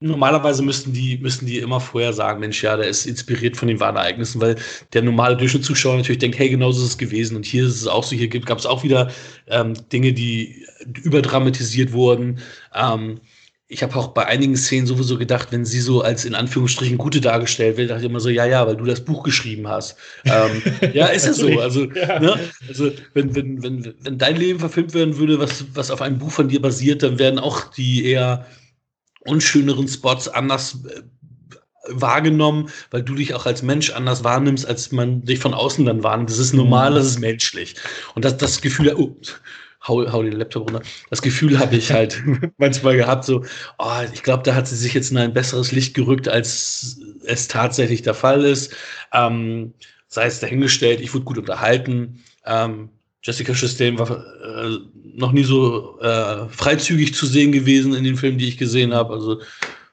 normalerweise 0.00 0.62
müssten 0.62 0.92
die, 0.92 1.18
müssten 1.18 1.46
die 1.46 1.58
immer 1.58 1.80
vorher 1.80 2.12
sagen, 2.12 2.40
Mensch, 2.40 2.62
ja, 2.62 2.76
der 2.76 2.88
ist 2.88 3.06
inspiriert 3.06 3.56
von 3.56 3.68
den 3.68 3.80
wahren 3.80 3.96
Ereignissen, 3.96 4.40
weil 4.40 4.56
der 4.92 5.02
normale 5.02 5.36
Durchschnittszuschauer 5.36 5.96
natürlich 5.96 6.18
denkt, 6.18 6.38
hey, 6.38 6.50
genauso 6.50 6.82
ist 6.82 6.90
es 6.90 6.98
gewesen. 6.98 7.36
Und 7.36 7.46
hier 7.46 7.64
ist 7.64 7.76
es 7.76 7.86
auch 7.86 8.04
so, 8.04 8.14
hier 8.14 8.28
gab 8.28 8.58
es 8.58 8.66
auch 8.66 8.82
wieder 8.82 9.10
ähm, 9.48 9.74
Dinge, 9.92 10.12
die 10.12 10.66
überdramatisiert 11.02 11.92
wurden. 11.92 12.40
Ähm, 12.74 13.20
ich 13.66 13.82
habe 13.82 13.96
auch 13.96 14.08
bei 14.08 14.26
einigen 14.26 14.56
Szenen 14.56 14.86
sowieso 14.86 15.16
gedacht, 15.16 15.48
wenn 15.50 15.64
sie 15.64 15.80
so 15.80 16.02
als 16.02 16.26
in 16.26 16.34
Anführungsstrichen 16.34 16.98
Gute 16.98 17.20
dargestellt 17.20 17.78
wird, 17.78 17.90
dachte 17.90 18.02
ich 18.02 18.10
immer 18.10 18.20
so, 18.20 18.28
ja, 18.28 18.44
ja, 18.44 18.66
weil 18.66 18.76
du 18.76 18.84
das 18.84 19.02
Buch 19.02 19.22
geschrieben 19.22 19.66
hast. 19.66 19.96
ähm, 20.26 20.62
ja, 20.92 21.06
ist 21.06 21.26
es 21.26 21.38
so. 21.38 21.48
Also, 21.60 21.90
ja. 21.92 22.20
ne? 22.20 22.38
also 22.68 22.90
wenn, 23.14 23.34
wenn, 23.34 23.62
wenn, 23.62 23.94
wenn 24.02 24.18
dein 24.18 24.36
Leben 24.36 24.60
verfilmt 24.60 24.92
werden 24.92 25.16
würde, 25.16 25.38
was, 25.38 25.64
was 25.74 25.90
auf 25.90 26.02
einem 26.02 26.18
Buch 26.18 26.30
von 26.30 26.48
dir 26.48 26.60
basiert, 26.60 27.02
dann 27.02 27.18
werden 27.18 27.38
auch 27.38 27.72
die 27.72 28.04
eher 28.04 28.44
unschöneren 29.26 29.88
Spots 29.88 30.28
anders 30.28 30.78
äh, 30.86 31.02
wahrgenommen, 31.88 32.70
weil 32.90 33.02
du 33.02 33.14
dich 33.14 33.34
auch 33.34 33.46
als 33.46 33.62
Mensch 33.62 33.90
anders 33.90 34.24
wahrnimmst, 34.24 34.66
als 34.66 34.92
man 34.92 35.22
dich 35.22 35.38
von 35.38 35.54
außen 35.54 35.84
dann 35.84 36.02
wahrnimmt. 36.02 36.30
Das 36.30 36.38
ist 36.38 36.54
normal, 36.54 36.90
mhm. 36.90 36.94
das 36.96 37.06
ist 37.06 37.18
menschlich. 37.20 37.74
Und 38.14 38.24
das, 38.24 38.36
das 38.36 38.60
Gefühl, 38.60 38.94
oh, 38.96 39.16
hau, 39.86 40.10
hau 40.10 40.22
den 40.22 40.32
Laptop 40.32 40.66
runter. 40.66 40.82
Das 41.10 41.22
Gefühl 41.22 41.58
habe 41.58 41.76
ich 41.76 41.92
halt 41.92 42.22
manchmal 42.58 42.96
gehabt, 42.96 43.24
so, 43.24 43.44
oh, 43.78 44.00
ich 44.12 44.22
glaube, 44.22 44.42
da 44.42 44.54
hat 44.54 44.66
sie 44.66 44.76
sich 44.76 44.94
jetzt 44.94 45.10
in 45.10 45.18
ein 45.18 45.34
besseres 45.34 45.72
Licht 45.72 45.94
gerückt, 45.94 46.28
als 46.28 46.98
es 47.24 47.48
tatsächlich 47.48 48.02
der 48.02 48.14
Fall 48.14 48.44
ist. 48.44 48.74
Ähm, 49.12 49.74
sei 50.08 50.26
es 50.26 50.40
dahingestellt, 50.40 51.00
ich 51.00 51.12
wurde 51.12 51.24
gut 51.24 51.38
unterhalten. 51.38 52.22
Ähm, 52.46 52.90
Jessica 53.22 53.54
Chastain 53.54 53.98
war 53.98 54.10
äh, 54.10 54.78
noch 55.16 55.32
nie 55.32 55.44
so 55.44 55.98
äh, 56.00 56.48
freizügig 56.48 57.14
zu 57.14 57.26
sehen 57.26 57.52
gewesen 57.52 57.94
in 57.94 58.04
den 58.04 58.16
Filmen, 58.16 58.38
die 58.38 58.48
ich 58.48 58.58
gesehen 58.58 58.94
habe. 58.94 59.14
Also 59.14 59.40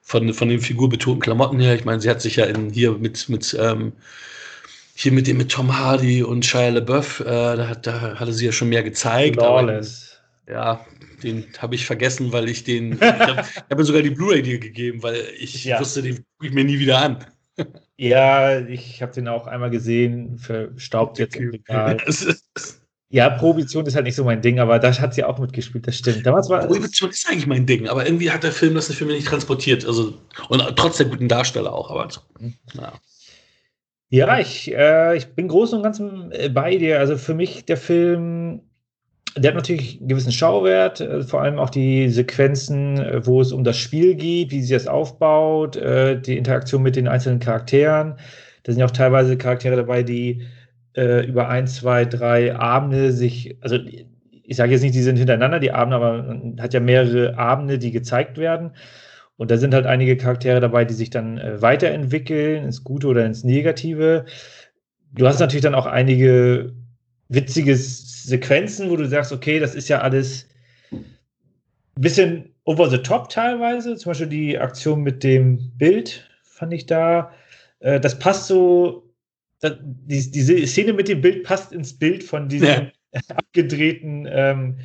von, 0.02 0.34
von 0.34 0.50
den 0.50 0.60
figurbetonten 0.60 1.22
Klamotten 1.22 1.60
her. 1.60 1.76
Ich 1.76 1.86
meine, 1.86 2.02
sie 2.02 2.10
hat 2.10 2.22
sich 2.22 2.36
ja 2.36 2.46
in, 2.46 2.70
hier 2.70 2.92
mit, 2.94 3.30
mit 3.30 3.56
ähm, 3.60 3.94
hier 4.94 5.12
mit 5.12 5.26
dem 5.26 5.38
mit 5.38 5.52
Tom 5.52 5.78
Hardy 5.78 6.22
und 6.22 6.46
Shia 6.46 6.70
LaBeouf, 6.70 7.22
äh, 7.22 7.24
da, 7.26 7.76
da 7.76 8.20
hatte 8.20 8.34
sie 8.34 8.46
ja 8.46 8.52
schon 8.52 8.70
mehr 8.70 8.84
gezeigt. 8.84 9.38
Lawless. 9.38 10.20
Aber, 10.46 10.54
ja, 10.54 10.86
den 11.24 11.46
habe 11.60 11.76
ich 11.76 11.86
vergessen, 11.86 12.34
weil 12.34 12.50
ich 12.50 12.64
den. 12.64 12.94
ich 12.94 13.02
habe 13.02 13.44
hab 13.44 13.78
mir 13.78 13.84
sogar 13.84 14.02
die 14.02 14.10
Blu-ray 14.10 14.42
dir 14.42 14.60
gegeben, 14.60 15.02
weil 15.02 15.24
ich 15.40 15.64
ja. 15.64 15.80
wusste, 15.80 16.02
den 16.02 16.18
gucke 16.18 16.48
ich 16.48 16.54
mir 16.54 16.66
nie 16.66 16.78
wieder 16.80 17.00
an. 17.00 17.26
ja, 17.98 18.60
ich 18.60 19.02
habe 19.02 19.14
den 19.14 19.28
auch 19.28 19.48
einmal 19.48 19.70
gesehen, 19.70 20.38
verstaubt 20.38 21.20
jetzt 21.20 21.36
im 21.36 21.50
Regal. 21.50 21.98
Ja, 23.12 23.30
Prohibition 23.30 23.86
ist 23.86 23.96
halt 23.96 24.06
nicht 24.06 24.16
so 24.16 24.24
mein 24.24 24.42
Ding, 24.42 24.60
aber 24.60 24.80
da 24.80 24.98
hat 24.98 25.14
sie 25.14 25.26
auch 25.26 25.38
mitgespielt, 25.38 25.86
das 25.86 25.98
stimmt. 25.98 26.26
Damals 26.26 26.50
war 26.50 26.66
Prohibition 26.66 27.10
ist 27.10 27.28
eigentlich 27.30 27.46
mein 27.46 27.66
Ding, 27.66 27.90
aber 27.90 28.06
irgendwie 28.06 28.32
hat 28.32 28.44
der 28.44 28.54
Film 28.54 28.74
das 28.74 28.92
für 28.94 29.04
mich 29.04 29.16
nicht 29.16 29.28
transportiert. 29.28 29.86
Also, 29.86 30.14
und 30.48 30.64
trotz 30.78 30.96
der 30.96 31.08
guten 31.08 31.28
Darsteller 31.28 31.74
auch, 31.74 31.92
aber. 31.92 32.08
Mhm. 32.40 32.54
Ja. 32.74 32.94
Ja, 34.14 34.40
ich, 34.40 34.74
äh, 34.74 35.16
ich 35.18 35.28
bin 35.36 35.48
groß 35.48 35.74
und 35.74 35.84
ganz 35.84 36.02
bei 36.54 36.78
dir. 36.78 37.00
Also 37.00 37.18
für 37.18 37.34
mich 37.34 37.66
der 37.66 37.78
Film, 37.78 38.62
der 39.38 39.52
hat 39.52 39.56
natürlich 39.56 40.00
einen 40.00 40.10
gewissen 40.10 40.34
Schauwert, 40.34 41.00
äh, 41.00 41.24
vor 41.24 41.42
allem 41.42 41.60
auch 41.60 41.70
die 41.70 42.10
Sequenzen, 42.10 42.98
äh, 42.98 43.26
wo 43.26 43.42
es 43.42 43.54
um 43.54 43.64
das 43.64 43.78
Spiel 43.78 44.16
geht, 44.16 44.52
wie 44.52 44.62
sie 44.62 44.74
das 44.74 44.88
aufbaut, 44.88 45.78
äh, 45.78 46.20
die 46.20 46.38
Interaktion 46.38 46.84
mit 46.84 46.98
den 46.98 47.08
einzelnen 47.08 47.40
Charakteren. 47.40 48.16
Da 48.64 48.72
sind 48.72 48.80
ja 48.80 48.86
auch 48.86 48.92
teilweise 48.92 49.38
Charaktere 49.38 49.78
dabei, 49.78 50.04
die 50.04 50.46
äh, 50.96 51.26
über 51.26 51.50
ein, 51.50 51.68
zwei, 51.68 52.06
drei 52.06 52.56
Abende 52.56 53.12
sich, 53.12 53.58
also 53.62 53.78
ich 54.44 54.58
sage 54.58 54.72
jetzt 54.72 54.82
nicht, 54.82 54.96
die 54.96 55.02
sind 55.02 55.18
hintereinander, 55.18 55.60
die 55.60 55.72
Abende, 55.72 55.96
aber 55.96 56.24
man 56.24 56.62
hat 56.62 56.74
ja 56.74 56.80
mehrere 56.80 57.38
Abende, 57.38 57.80
die 57.80 57.92
gezeigt 57.92 58.38
werden. 58.38 58.72
Und 59.38 59.50
da 59.50 59.58
sind 59.58 59.74
halt 59.74 59.86
einige 59.86 60.18
Charaktere 60.18 60.60
dabei, 60.60 60.86
die 60.86 60.94
sich 60.94 61.10
dann 61.10 61.38
äh, 61.38 61.62
weiterentwickeln, 61.62 62.64
ins 62.66 62.84
Gute 62.84 63.08
oder 63.08 63.26
ins 63.26 63.44
Negative. 63.44 64.26
Du 65.14 65.28
hast 65.28 65.40
natürlich 65.40 65.64
dann 65.64 65.76
auch 65.76 65.88
einige 65.88 66.74
witzige 67.30 67.76
Sequenzen, 67.76 68.90
wo 68.90 68.98
du 68.98 69.08
sagst, 69.08 69.32
okay, 69.32 69.60
das 69.60 69.74
ist 69.74 69.90
ja 69.90 70.02
alles 70.02 70.48
ein 70.92 72.02
bisschen 72.02 72.54
over 72.66 72.90
the 72.90 72.98
top 72.98 73.30
teilweise. 73.30 73.96
Zum 73.96 74.12
Beispiel 74.12 74.28
die 74.28 74.60
Aktion 74.60 75.02
mit 75.02 75.24
dem 75.24 75.72
Bild 75.78 76.30
fand 76.44 76.74
ich 76.74 76.86
da. 76.86 77.32
Äh, 77.80 78.00
das 78.00 78.20
passt 78.20 78.48
so, 78.48 79.11
die, 79.70 80.32
diese 80.32 80.66
Szene 80.68 80.94
mit 80.94 81.08
dem 81.08 81.22
Bild 81.22 81.44
passt 81.44 81.72
ins 81.72 81.98
Bild 81.98 82.24
von 82.24 82.50
diesem 82.50 82.68
ja. 82.68 82.92
abgedrehten 83.36 84.28
ähm, 84.30 84.78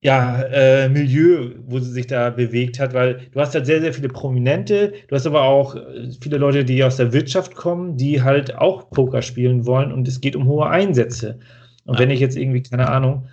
ja, 0.00 0.42
äh, 0.42 0.90
Milieu, 0.90 1.52
wo 1.64 1.78
sie 1.78 1.90
sich 1.90 2.06
da 2.06 2.28
bewegt 2.28 2.78
hat, 2.78 2.92
weil 2.92 3.22
du 3.32 3.40
hast 3.40 3.54
halt 3.54 3.64
sehr, 3.64 3.80
sehr 3.80 3.94
viele 3.94 4.08
Prominente, 4.08 4.92
du 5.08 5.16
hast 5.16 5.26
aber 5.26 5.44
auch 5.44 5.76
äh, 5.76 6.10
viele 6.20 6.36
Leute, 6.36 6.62
die 6.62 6.84
aus 6.84 6.98
der 6.98 7.14
Wirtschaft 7.14 7.54
kommen, 7.54 7.96
die 7.96 8.22
halt 8.22 8.54
auch 8.54 8.90
Poker 8.90 9.22
spielen 9.22 9.64
wollen 9.64 9.92
und 9.92 10.06
es 10.06 10.20
geht 10.20 10.36
um 10.36 10.44
hohe 10.44 10.68
Einsätze. 10.68 11.38
Und 11.86 11.94
ja. 11.94 12.00
wenn 12.00 12.10
ich 12.10 12.20
jetzt 12.20 12.36
irgendwie, 12.36 12.62
keine 12.62 12.90
Ahnung, 12.90 13.28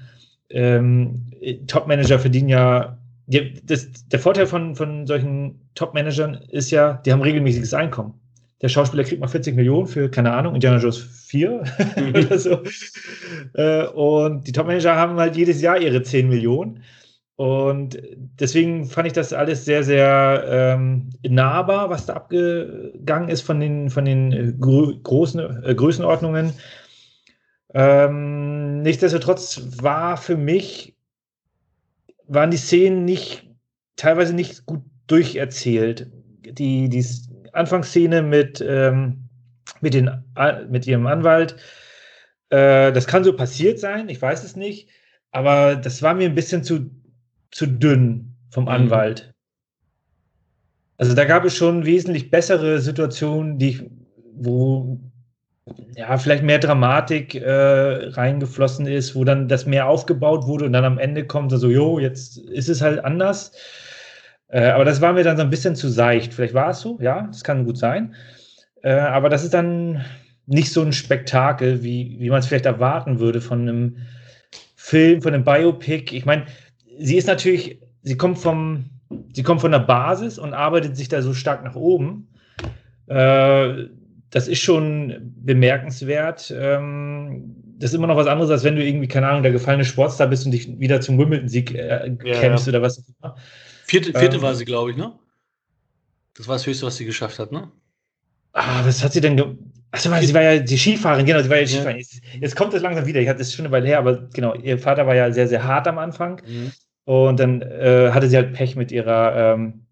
ähm, 0.50 1.32
Top-Manager 1.68 2.20
verdienen 2.20 2.48
ja, 2.48 2.98
die, 3.26 3.54
das, 3.66 3.92
der 4.08 4.20
Vorteil 4.20 4.48
von, 4.48 4.76
von 4.76 5.06
solchen 5.08 5.60
Top-Managern 5.76 6.36
ist 6.52 6.72
ja, 6.72 7.02
die 7.06 7.12
haben 7.12 7.22
regelmäßiges 7.22 7.74
Einkommen 7.74 8.21
der 8.62 8.70
Schauspieler 8.70 9.04
kriegt 9.04 9.22
mal 9.22 9.28
40 9.28 9.56
Millionen 9.56 9.88
für, 9.88 10.10
keine 10.10 10.34
Ahnung, 10.34 10.54
Indiana 10.54 10.78
Jones 10.78 10.98
4 10.98 11.64
mhm. 11.98 12.10
oder 12.10 12.38
so. 12.38 12.62
Äh, 13.54 13.88
und 13.88 14.48
die 14.48 14.52
Top-Manager 14.52 14.96
haben 14.96 15.20
halt 15.20 15.36
jedes 15.36 15.62
Jahr 15.62 15.80
ihre 15.80 16.04
10 16.04 16.30
Millionen. 16.30 16.84
Und 17.38 18.00
deswegen 18.40 18.86
fand 18.86 19.08
ich 19.08 19.14
das 19.14 19.34
alles 19.34 19.66
sehr, 19.66 19.84
sehr 19.84 20.44
ähm, 20.48 21.10
nahbar, 21.28 21.90
was 21.90 22.06
da 22.06 22.14
abgegangen 22.14 23.30
ist 23.30 23.42
von 23.42 23.60
den, 23.60 23.90
von 23.90 24.06
den 24.06 24.32
äh, 24.32 24.54
großen 24.54 25.64
äh, 25.64 25.74
Größenordnungen. 25.74 26.54
Ähm, 27.74 28.84
nichtsdestotrotz 28.84 29.62
war 29.82 30.18
für 30.18 30.38
mich, 30.38 30.96
waren 32.28 32.52
die 32.52 32.58
Szenen 32.58 33.06
nicht, 33.06 33.50
teilweise 33.96 34.36
nicht 34.36 34.68
gut 34.68 34.84
durcherzählt. 35.08 36.12
Die, 36.46 36.90
die 36.90 37.06
Anfangsszene 37.54 38.22
mit, 38.22 38.64
ähm, 38.68 39.30
mit, 39.82 39.94
den, 39.94 40.10
mit 40.70 40.88
ihrem 40.88 41.08
Anwalt. 41.08 41.56
Äh, 42.50 42.92
das 42.92 43.08
kann 43.08 43.24
so 43.24 43.36
passiert 43.36 43.80
sein, 43.80 44.10
ich 44.10 44.22
weiß 44.22 44.44
es 44.44 44.56
nicht, 44.56 44.90
aber 45.32 45.76
das 45.76 46.02
war 46.02 46.14
mir 46.14 46.30
ein 46.30 46.36
bisschen 46.36 46.64
zu, 46.64 46.92
zu 47.52 47.66
dünn 47.66 48.36
vom 48.50 48.66
mhm. 48.66 48.70
Anwalt. 48.70 49.34
Also 50.98 51.16
da 51.16 51.26
gab 51.26 51.46
es 51.46 51.56
schon 51.56 51.86
wesentlich 51.86 52.30
bessere 52.30 52.80
Situationen, 52.80 53.58
die, 53.58 53.90
wo 54.34 55.00
ja, 55.96 56.18
vielleicht 56.18 56.44
mehr 56.44 56.60
Dramatik 56.60 57.36
äh, 57.36 58.10
reingeflossen 58.10 58.88
ist, 58.88 59.16
wo 59.16 59.24
dann 59.24 59.48
das 59.48 59.66
mehr 59.66 59.88
aufgebaut 59.88 60.46
wurde 60.46 60.66
und 60.66 60.74
dann 60.74 60.86
am 60.86 61.00
Ende 61.00 61.26
kommt 61.26 61.52
so, 61.52 61.70
jo, 61.70 62.00
jetzt 62.00 62.38
ist 62.38 62.70
es 62.70 62.82
halt 62.82 63.04
anders. 63.04 63.52
Äh, 64.52 64.66
aber 64.66 64.86
das 64.86 65.02
war 65.02 65.14
mir 65.14 65.24
dann 65.24 65.38
so 65.38 65.44
ein 65.44 65.50
bisschen 65.50 65.76
zu 65.76 65.88
seicht. 65.88 66.34
Vielleicht 66.34 66.54
war 66.54 66.70
es 66.70 66.82
so, 66.82 67.00
ja, 67.02 67.28
das 67.28 67.44
kann 67.44 67.66
gut 67.66 67.78
sein. 67.78 68.14
Äh, 68.84 68.92
aber 68.94 69.30
das 69.30 69.44
ist 69.44 69.54
dann 69.54 70.04
nicht 70.46 70.72
so 70.72 70.82
ein 70.82 70.94
Spektakel, 70.94 71.84
wie, 71.84 72.18
wie 72.20 72.30
man 72.30 72.40
es 72.40 72.48
vielleicht 72.48 72.66
erwarten 72.66 73.20
würde 73.20 73.40
von 73.40 73.62
einem 73.62 73.98
Film, 74.76 75.22
von 75.22 75.34
einem 75.34 75.46
Biopic. 75.46 76.16
Ich 76.16 76.26
meine, 76.26 76.46
sie 77.00 77.16
ist 77.16 77.28
natürlich, 77.28 77.80
sie 78.02 78.18
kommt 78.18 78.40
vom, 78.40 78.90
sie 79.32 79.44
kommt 79.44 79.62
von 79.62 79.72
der 79.72 79.80
Basis 79.80 80.38
und 80.38 80.54
arbeitet 80.54 80.98
sich 80.98 81.08
da 81.08 81.22
so 81.22 81.34
stark 81.34 81.64
nach 81.64 81.76
oben. 81.76 82.28
Äh, 83.08 83.86
das 84.32 84.48
ist 84.48 84.60
schon 84.60 85.34
bemerkenswert. 85.38 86.54
Ähm, 86.58 87.56
das 87.78 87.92
ist 87.92 87.96
immer 87.96 88.08
noch 88.08 88.18
was 88.18 88.28
anderes, 88.28 88.52
als 88.52 88.64
wenn 88.64 88.76
du 88.76 88.84
irgendwie, 88.84 89.08
keine 89.08 89.28
Ahnung, 89.28 89.44
der 89.44 89.52
gefallene 89.54 89.86
Sportstar 89.86 90.28
bist 90.28 90.46
und 90.46 90.52
dich 90.52 90.80
wieder 90.80 91.00
zum 91.00 91.18
Wimbledon-Sieg 91.18 91.74
äh, 91.74 92.16
kämpfst 92.18 92.68
ja. 92.68 92.72
oder 92.72 92.82
was 92.82 93.00
auch 93.00 93.04
immer. 93.22 93.36
Vierte, 93.92 94.18
vierte 94.18 94.38
ähm, 94.38 94.42
war 94.42 94.56
sie, 94.56 94.64
glaube 94.64 94.92
ich, 94.92 94.96
ne? 94.96 95.12
Das 96.34 96.48
war 96.48 96.56
das 96.56 96.66
Höchste, 96.66 96.86
was 96.86 96.96
sie 96.96 97.04
geschafft 97.04 97.40
hat, 97.40 97.52
ne? 97.52 97.70
Ah, 98.54 98.86
was 98.86 99.04
hat 99.04 99.12
sie 99.12 99.20
denn? 99.20 99.38
Achso, 99.92 100.10
sie 100.22 100.34
war 100.34 100.42
ja 100.42 100.60
die 100.60 100.78
Skifahrerin, 100.78 101.26
genau, 101.26 101.42
sie 101.42 101.50
war 101.50 101.58
ja, 101.58 101.64
ja. 101.64 101.68
Skifahrerin. 101.68 102.06
Jetzt, 102.40 102.56
kommt 102.56 102.74
das 102.74 102.82
langsam 102.82 103.06
wieder. 103.06 103.20
Ich 103.20 103.28
hatte 103.28 103.40
das 103.40 103.54
schon 103.54 103.66
eine 103.66 103.74
Weile 103.74 103.88
her, 103.88 103.98
aber 103.98 104.30
genau, 104.32 104.56
ihr 104.56 104.80
Vater 104.80 105.08
war 105.08 105.16
ja 105.16 105.30
sehr, 105.34 105.50
sehr 105.50 105.66
hart 105.66 105.90
am 105.90 105.98
Anfang. 105.98 106.42
Mhm. 106.48 106.72
Und 107.04 107.38
dann 107.42 107.62
äh, 107.64 108.12
hatte 108.14 108.30
sie 108.30 108.38
halt 108.38 108.54
Pech 108.54 108.78
mit 108.78 108.94
ihrer, 108.94 109.56
ähm, 109.56 109.86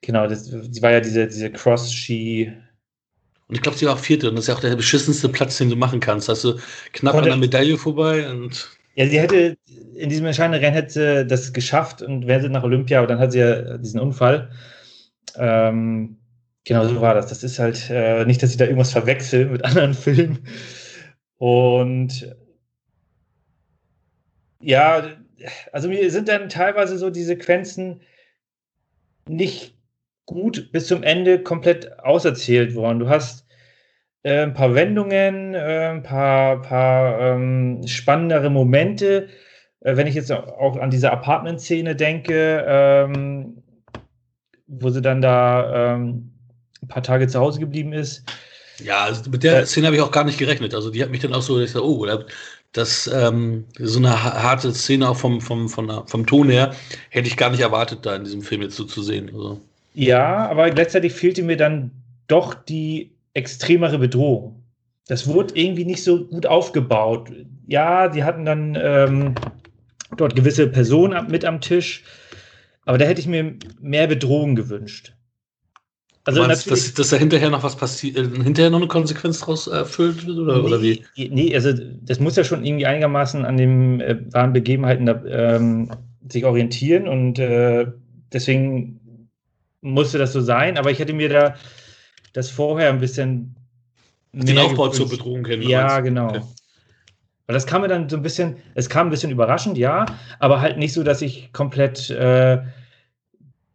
genau, 0.00 0.26
das, 0.26 0.46
sie 0.46 0.80
war 0.80 0.92
ja 0.92 1.00
diese, 1.00 1.26
diese 1.26 1.52
Cross-Ski. 1.52 2.54
Und 3.48 3.54
ich 3.54 3.60
glaube, 3.60 3.76
sie 3.76 3.84
war 3.84 3.92
auch 3.92 3.98
Vierte 3.98 4.30
und 4.30 4.36
das 4.36 4.44
ist 4.44 4.48
ja 4.48 4.54
auch 4.54 4.60
der 4.60 4.76
beschissenste 4.76 5.28
Platz, 5.28 5.58
den 5.58 5.68
du 5.68 5.76
machen 5.76 6.00
kannst. 6.00 6.30
Also 6.30 6.58
knapp 6.94 7.16
an 7.16 7.24
der 7.24 7.36
Medaille 7.36 7.76
vorbei 7.76 8.30
und. 8.30 8.70
Ja, 8.94 9.06
sie 9.06 9.20
hätte 9.20 9.56
in 9.94 10.08
diesem 10.08 10.26
entscheidenden 10.26 10.60
Rennen 10.60 10.74
hätte 10.74 11.26
das 11.26 11.52
geschafft 11.52 12.02
und 12.02 12.26
wäre 12.26 12.40
sie 12.40 12.48
nach 12.48 12.62
Olympia, 12.62 12.98
aber 12.98 13.06
dann 13.06 13.18
hat 13.18 13.32
sie 13.32 13.40
ja 13.40 13.78
diesen 13.78 14.00
Unfall. 14.00 14.50
Ähm, 15.36 16.18
genau 16.64 16.86
so 16.86 17.00
war 17.00 17.14
das. 17.14 17.28
Das 17.28 17.42
ist 17.42 17.58
halt 17.58 17.90
äh, 17.90 18.24
nicht, 18.24 18.42
dass 18.42 18.50
ich 18.50 18.56
da 18.56 18.64
irgendwas 18.64 18.92
verwechsel 18.92 19.46
mit 19.46 19.64
anderen 19.64 19.94
Filmen. 19.94 20.46
Und 21.38 22.34
ja, 24.60 25.10
also 25.72 25.88
mir 25.88 26.10
sind 26.10 26.28
dann 26.28 26.48
teilweise 26.48 26.96
so 26.98 27.10
die 27.10 27.22
Sequenzen 27.22 28.00
nicht 29.28 29.76
gut 30.26 30.70
bis 30.72 30.86
zum 30.86 31.02
Ende 31.02 31.42
komplett 31.42 31.98
auserzählt 32.00 32.74
worden. 32.74 32.98
Du 33.00 33.08
hast 33.08 33.43
äh, 34.24 34.42
ein 34.42 34.54
paar 34.54 34.74
Wendungen, 34.74 35.54
äh, 35.54 35.90
ein 35.92 36.02
paar, 36.02 36.60
paar 36.62 37.20
ähm, 37.20 37.86
spannendere 37.86 38.50
Momente. 38.50 39.28
Äh, 39.80 39.96
wenn 39.96 40.06
ich 40.06 40.14
jetzt 40.14 40.32
auch 40.32 40.76
an 40.78 40.90
diese 40.90 41.12
Apartment-Szene 41.12 41.94
denke, 41.94 42.64
ähm, 42.66 43.62
wo 44.66 44.90
sie 44.90 45.02
dann 45.02 45.20
da 45.20 45.94
ähm, 45.94 46.32
ein 46.82 46.88
paar 46.88 47.02
Tage 47.02 47.28
zu 47.28 47.38
Hause 47.38 47.60
geblieben 47.60 47.92
ist. 47.92 48.24
Ja, 48.82 49.04
also 49.04 49.30
mit 49.30 49.44
der 49.44 49.66
Szene 49.66 49.86
habe 49.86 49.96
ich 49.96 50.02
auch 50.02 50.10
gar 50.10 50.24
nicht 50.24 50.38
gerechnet. 50.38 50.74
Also 50.74 50.90
die 50.90 51.02
hat 51.02 51.10
mich 51.10 51.20
dann 51.20 51.34
auch 51.34 51.42
so, 51.42 51.60
ich 51.60 51.70
sag, 51.70 51.82
oh, 51.82 52.06
das 52.72 53.06
ähm, 53.06 53.66
so 53.78 53.98
eine 53.98 54.24
harte 54.24 54.72
Szene 54.72 55.08
auch 55.08 55.16
vom, 55.16 55.40
vom, 55.40 55.68
vom, 55.68 56.06
vom 56.06 56.26
Ton 56.26 56.48
her 56.48 56.74
hätte 57.10 57.28
ich 57.28 57.36
gar 57.36 57.50
nicht 57.50 57.60
erwartet, 57.60 58.00
da 58.02 58.16
in 58.16 58.24
diesem 58.24 58.42
Film 58.42 58.62
jetzt 58.62 58.74
so 58.74 58.84
zu 58.84 59.02
sehen. 59.02 59.30
Also. 59.32 59.60
Ja, 59.92 60.48
aber 60.48 60.70
gleichzeitig 60.70 61.12
fehlte 61.12 61.42
mir 61.42 61.56
dann 61.56 61.92
doch 62.26 62.54
die 62.54 63.13
extremere 63.34 63.98
Bedrohung. 63.98 64.64
Das 65.06 65.26
wurde 65.26 65.54
irgendwie 65.54 65.84
nicht 65.84 66.02
so 66.02 66.24
gut 66.26 66.46
aufgebaut. 66.46 67.30
Ja, 67.66 68.08
die 68.08 68.24
hatten 68.24 68.44
dann 68.44 68.78
ähm, 68.80 69.34
dort 70.16 70.34
gewisse 70.34 70.66
Personen 70.68 71.30
mit 71.30 71.44
am 71.44 71.60
Tisch, 71.60 72.04
aber 72.86 72.98
da 72.98 73.04
hätte 73.04 73.20
ich 73.20 73.26
mir 73.26 73.56
mehr 73.80 74.06
Bedrohung 74.06 74.54
gewünscht. 74.54 75.12
Also 76.26 76.40
meinst, 76.40 76.70
dass, 76.70 76.94
dass 76.94 77.10
da 77.10 77.16
hinterher 77.16 77.50
noch 77.50 77.62
was 77.62 77.76
passiert, 77.76 78.16
äh, 78.16 78.42
hinterher 78.42 78.70
noch 78.70 78.78
eine 78.78 78.88
Konsequenz 78.88 79.40
daraus 79.40 79.66
erfüllt 79.66 80.26
wird 80.26 80.38
oder, 80.38 80.56
nee, 80.56 80.66
oder 80.66 80.82
wie? 80.82 81.04
Nee, 81.16 81.54
also 81.54 81.72
das 82.00 82.18
muss 82.18 82.36
ja 82.36 82.44
schon 82.44 82.64
irgendwie 82.64 82.86
einigermaßen 82.86 83.44
an 83.44 83.58
den 83.58 84.00
äh, 84.00 84.16
wahren 84.32 84.54
Begebenheiten 84.54 85.10
ähm, 85.28 85.90
sich 86.26 86.46
orientieren 86.46 87.08
und 87.08 87.38
äh, 87.38 87.86
deswegen 88.32 89.28
musste 89.82 90.16
das 90.16 90.32
so 90.32 90.40
sein, 90.40 90.78
aber 90.78 90.90
ich 90.90 90.98
hätte 90.98 91.12
mir 91.12 91.28
da 91.28 91.56
das 92.34 92.50
vorher 92.50 92.90
ein 92.90 93.00
bisschen. 93.00 93.56
Den 94.34 94.58
Aufbau 94.58 94.88
zur 94.88 95.08
Bedrohung 95.08 95.44
kennen. 95.44 95.62
Ja, 95.62 96.00
genau. 96.00 96.28
Okay. 96.28 96.42
Weil 97.46 97.54
das 97.54 97.66
kam 97.66 97.82
mir 97.82 97.88
dann 97.88 98.08
so 98.08 98.16
ein 98.16 98.22
bisschen, 98.22 98.56
es 98.74 98.88
kam 98.88 99.06
ein 99.06 99.10
bisschen 99.10 99.30
überraschend, 99.30 99.78
ja, 99.78 100.04
aber 100.38 100.60
halt 100.60 100.76
nicht 100.76 100.92
so, 100.92 101.02
dass 101.02 101.22
ich 101.22 101.52
komplett 101.52 102.10
äh, 102.10 102.58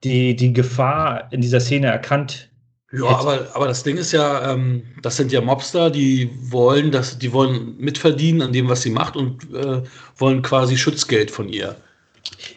die, 0.03 0.35
die 0.35 0.53
Gefahr 0.53 1.31
in 1.31 1.41
dieser 1.41 1.59
Szene 1.59 1.87
erkannt 1.87 2.49
ja, 2.91 3.05
aber, 3.05 3.47
aber 3.53 3.67
das 3.67 3.83
Ding 3.83 3.97
ist 3.97 4.11
ja, 4.13 4.51
ähm, 4.51 4.83
das 5.03 5.15
sind 5.15 5.31
ja 5.31 5.41
Mobster, 5.41 5.91
die 5.91 6.31
wollen, 6.41 6.91
das, 6.91 7.19
die 7.19 7.31
wollen 7.31 7.77
mitverdienen 7.77 8.41
an 8.41 8.51
dem, 8.51 8.67
was 8.67 8.81
sie 8.81 8.89
macht 8.89 9.15
und 9.15 9.43
äh, 9.53 9.83
wollen 10.17 10.41
quasi 10.41 10.75
Schutzgeld 10.75 11.29
von 11.29 11.49
ihr. 11.49 11.75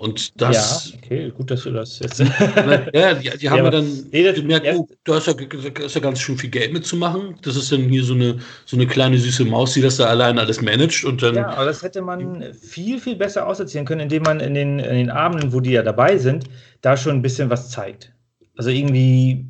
Und 0.02 0.40
das. 0.40 0.90
Ja, 0.90 0.98
okay, 1.00 1.30
gut, 1.30 1.48
dass 1.52 1.62
du 1.62 1.70
das 1.70 2.00
jetzt. 2.00 2.18
ja, 2.18 3.14
die, 3.14 3.30
die 3.38 3.48
haben 3.50 3.56
Ja, 3.58 3.62
aber- 3.62 3.70
dann 3.70 3.86
Nee, 4.10 4.24
das- 4.24 4.34
gemerkt, 4.34 4.66
ja. 4.66 4.74
oh, 4.74 4.88
da 5.04 5.18
ist, 5.18 5.28
ja, 5.28 5.34
ist 5.84 5.94
ja 5.94 6.00
ganz 6.00 6.18
schön 6.18 6.36
viel 6.36 6.50
Geld 6.50 6.72
mitzumachen. 6.72 7.36
Das 7.42 7.54
ist 7.54 7.70
dann 7.70 7.82
hier 7.82 8.02
so 8.02 8.14
eine, 8.14 8.40
so 8.64 8.76
eine 8.76 8.88
kleine 8.88 9.16
süße 9.16 9.44
Maus, 9.44 9.74
die 9.74 9.80
das 9.80 9.98
da 9.98 10.06
alleine 10.06 10.40
alles 10.40 10.60
managt. 10.60 11.04
Und 11.04 11.22
dann. 11.22 11.36
Ja, 11.36 11.50
aber 11.50 11.66
das 11.66 11.84
hätte 11.84 12.02
man 12.02 12.52
viel, 12.52 12.98
viel 12.98 13.14
besser 13.14 13.46
auserzählen 13.46 13.84
können, 13.86 14.00
indem 14.00 14.24
man 14.24 14.40
in 14.40 14.54
den, 14.54 14.80
in 14.80 14.96
den 14.96 15.10
Abenden, 15.10 15.52
wo 15.52 15.60
die 15.60 15.70
ja 15.70 15.84
dabei 15.84 16.18
sind, 16.18 16.46
da 16.80 16.96
schon 16.96 17.12
ein 17.12 17.22
bisschen 17.22 17.48
was 17.48 17.70
zeigt. 17.70 18.12
Also 18.56 18.70
irgendwie 18.70 19.46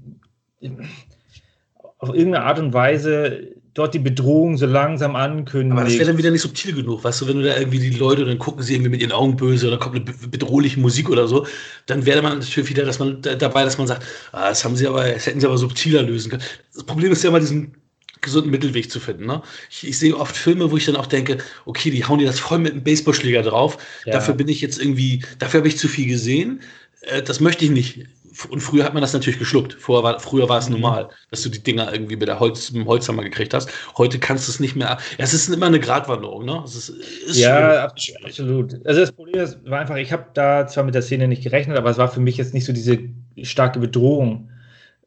auf 1.99 2.11
irgendeine 2.11 2.45
Art 2.45 2.59
und 2.59 2.75
Weise 2.75 3.52
dort 3.75 3.95
die 3.95 3.99
Bedrohung 3.99 4.57
so 4.59 4.67
langsam 4.67 5.17
ankündigt. 5.17 5.73
Aber 5.73 5.85
das 5.85 5.95
wäre 5.95 6.07
dann 6.07 6.19
wieder 6.19 6.31
nicht 6.31 6.43
subtil 6.43 6.75
genug, 6.75 7.03
weißt 7.05 7.23
du, 7.23 7.29
wenn 7.29 7.39
du 7.39 7.43
da 7.45 7.57
irgendwie 7.57 7.79
die 7.79 7.91
Leute, 7.97 8.25
dann 8.25 8.39
gucken 8.39 8.63
sie 8.63 8.75
irgendwie 8.75 8.91
mit 8.91 9.01
ihren 9.01 9.13
Augen 9.13 9.37
böse 9.37 9.69
oder 9.69 9.79
kommt 9.79 9.97
eine 9.97 10.05
be- 10.05 10.29
bedrohliche 10.29 10.79
Musik 10.79 11.09
oder 11.09 11.27
so, 11.27 11.47
dann 11.87 12.05
wäre 12.05 12.21
man 12.23 12.39
natürlich 12.41 12.69
wieder 12.69 12.85
dass 12.85 12.99
man, 12.99 13.23
da- 13.23 13.35
dabei, 13.35 13.65
dass 13.65 13.79
man 13.79 13.87
sagt, 13.87 14.05
ah, 14.33 14.49
das 14.51 14.65
haben 14.65 14.77
sie 14.77 14.87
aber, 14.87 15.09
das 15.09 15.27
hätten 15.27 15.41
sie 15.41 15.47
aber 15.47 15.57
subtiler 15.59 16.03
lösen 16.03 16.31
können. 16.31 16.43
Das 16.75 16.85
Problem 16.85 17.13
ist 17.13 17.23
ja 17.23 17.31
immer 17.31 17.41
diesen 17.41 17.75
gesunden 18.21 18.51
Mittelweg 18.53 18.91
zu 18.91 19.01
finden. 19.01 19.27
Ne? 19.27 19.43
Ich, 19.71 19.87
ich 19.89 19.99
sehe 19.99 20.17
oft 20.17 20.37
Filme, 20.37 20.71
wo 20.71 20.77
ich 20.77 20.85
dann 20.87 20.97
auch 20.97 21.07
denke, 21.07 21.39
okay, 21.65 21.91
die 21.91 22.05
hauen 22.05 22.19
dir 22.21 22.27
das 22.27 22.39
voll 22.39 22.59
mit 22.59 22.73
einem 22.73 22.85
Baseballschläger 22.85 23.43
drauf. 23.43 23.79
Ja. 24.05 24.13
Dafür 24.13 24.35
bin 24.35 24.49
ich 24.49 24.61
jetzt 24.61 24.79
irgendwie, 24.79 25.25
dafür 25.41 25.59
habe 25.59 25.69
ich 25.69 25.77
zu 25.77 25.89
viel 25.89 26.07
gesehen. 26.07 26.61
Äh, 27.01 27.23
das 27.23 27.41
möchte 27.41 27.65
ich 27.65 27.71
nicht. 27.73 28.07
Und 28.51 28.61
früher 28.61 28.85
hat 28.85 28.95
man 28.95 29.03
das 29.03 29.13
natürlich 29.13 29.39
geschluckt. 29.39 29.75
Vorher 29.75 30.03
war, 30.05 30.21
früher 30.21 30.49
war 30.49 30.59
es 30.59 30.69
Mhm. 30.69 30.75
normal, 30.75 31.11
dass 31.31 31.43
du 31.43 31.49
die 31.51 31.63
Dinger 31.63 31.93
irgendwie 31.93 32.17
mit, 32.17 32.29
der 32.29 32.41
Holz, 32.41 32.71
mit 32.73 32.83
dem 32.83 32.89
Holzhammer 32.89 33.23
gekriegt 33.25 33.55
hast. 33.55 33.71
Heute 33.99 34.19
kannst 34.19 34.49
du 34.49 34.53
es 34.53 34.61
nicht 34.61 34.77
mehr. 34.77 34.89
Ja, 34.89 34.99
es 35.19 35.35
ist 35.35 35.49
immer 35.49 35.67
eine 35.67 35.81
Gratwanderung, 35.81 36.45
ne? 36.45 36.63
Ist, 36.65 36.89
ist 36.91 37.37
Ja, 37.37 37.49
schwierig. 37.57 37.79
absolut. 38.25 38.87
Also 38.87 39.01
das 39.01 39.13
Problem 39.13 39.41
ist, 39.43 39.65
war 39.65 39.81
einfach, 39.81 39.97
ich 39.97 40.13
habe 40.13 40.27
da 40.35 40.67
zwar 40.67 40.85
mit 40.85 40.95
der 40.95 41.03
Szene 41.03 41.29
nicht 41.29 41.43
gerechnet, 41.43 41.77
aber 41.79 41.91
es 41.91 41.99
war 41.99 42.09
für 42.09 42.21
mich 42.21 42.37
jetzt 42.37 42.55
nicht 42.55 42.65
so 42.65 42.73
diese 42.73 42.99
starke 43.43 43.79
Bedrohung 43.81 44.51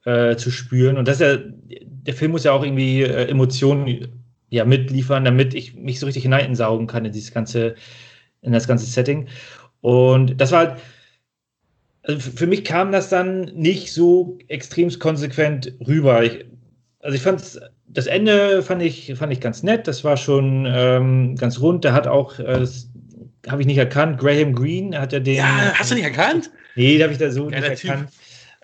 äh, 0.05 0.35
zu 0.37 0.51
spüren. 0.51 0.97
Und 0.97 1.07
das 1.07 1.21
ist 1.21 1.21
ja, 1.21 1.37
der 1.85 2.13
Film 2.13 2.31
muss 2.31 2.43
ja 2.43 2.51
auch 2.53 2.63
irgendwie 2.63 3.03
äh, 3.03 3.29
Emotionen 3.29 4.07
ja, 4.49 4.65
mitliefern, 4.65 5.25
damit 5.25 5.53
ich 5.53 5.75
mich 5.75 5.99
so 5.99 6.05
richtig 6.05 6.23
hineinsaugen 6.23 6.87
kann 6.87 7.05
in 7.05 7.11
dieses 7.11 7.33
ganze, 7.33 7.75
in 8.41 8.53
das 8.53 8.67
ganze 8.67 8.85
Setting. 8.85 9.27
Und 9.81 10.39
das 10.41 10.51
war 10.51 10.59
halt, 10.67 10.81
also 12.07 12.31
für 12.31 12.47
mich 12.47 12.63
kam 12.63 12.91
das 12.91 13.09
dann 13.09 13.41
nicht 13.55 13.91
so 13.91 14.37
extrem 14.47 14.89
konsequent 14.99 15.73
rüber. 15.85 16.23
Ich, 16.23 16.45
also 16.99 17.15
ich 17.15 17.21
fand 17.21 17.59
das 17.87 18.07
Ende 18.07 18.61
fand 18.61 18.81
ich, 18.81 19.13
fand 19.15 19.31
ich 19.31 19.39
ganz 19.39 19.63
nett. 19.63 19.87
Das 19.87 20.03
war 20.03 20.17
schon 20.17 20.65
ähm, 20.67 21.35
ganz 21.35 21.59
rund. 21.59 21.83
Der 21.83 21.93
hat 21.93 22.07
auch, 22.07 22.37
äh, 22.39 22.65
habe 23.47 23.61
ich 23.61 23.67
nicht 23.67 23.77
erkannt, 23.77 24.19
Graham 24.19 24.53
Greene 24.53 24.99
hat 24.99 25.13
ja 25.13 25.19
den. 25.19 25.35
Ja, 25.35 25.73
hast 25.73 25.91
du 25.91 25.95
nicht 25.95 26.03
erkannt? 26.03 26.51
Nee, 26.75 26.97
da 26.97 27.05
habe 27.05 27.13
ich 27.13 27.19
da 27.19 27.31
so 27.31 27.47
Geiler 27.47 27.69
nicht 27.69 27.81
Typ. 27.81 27.89
erkannt. 27.91 28.09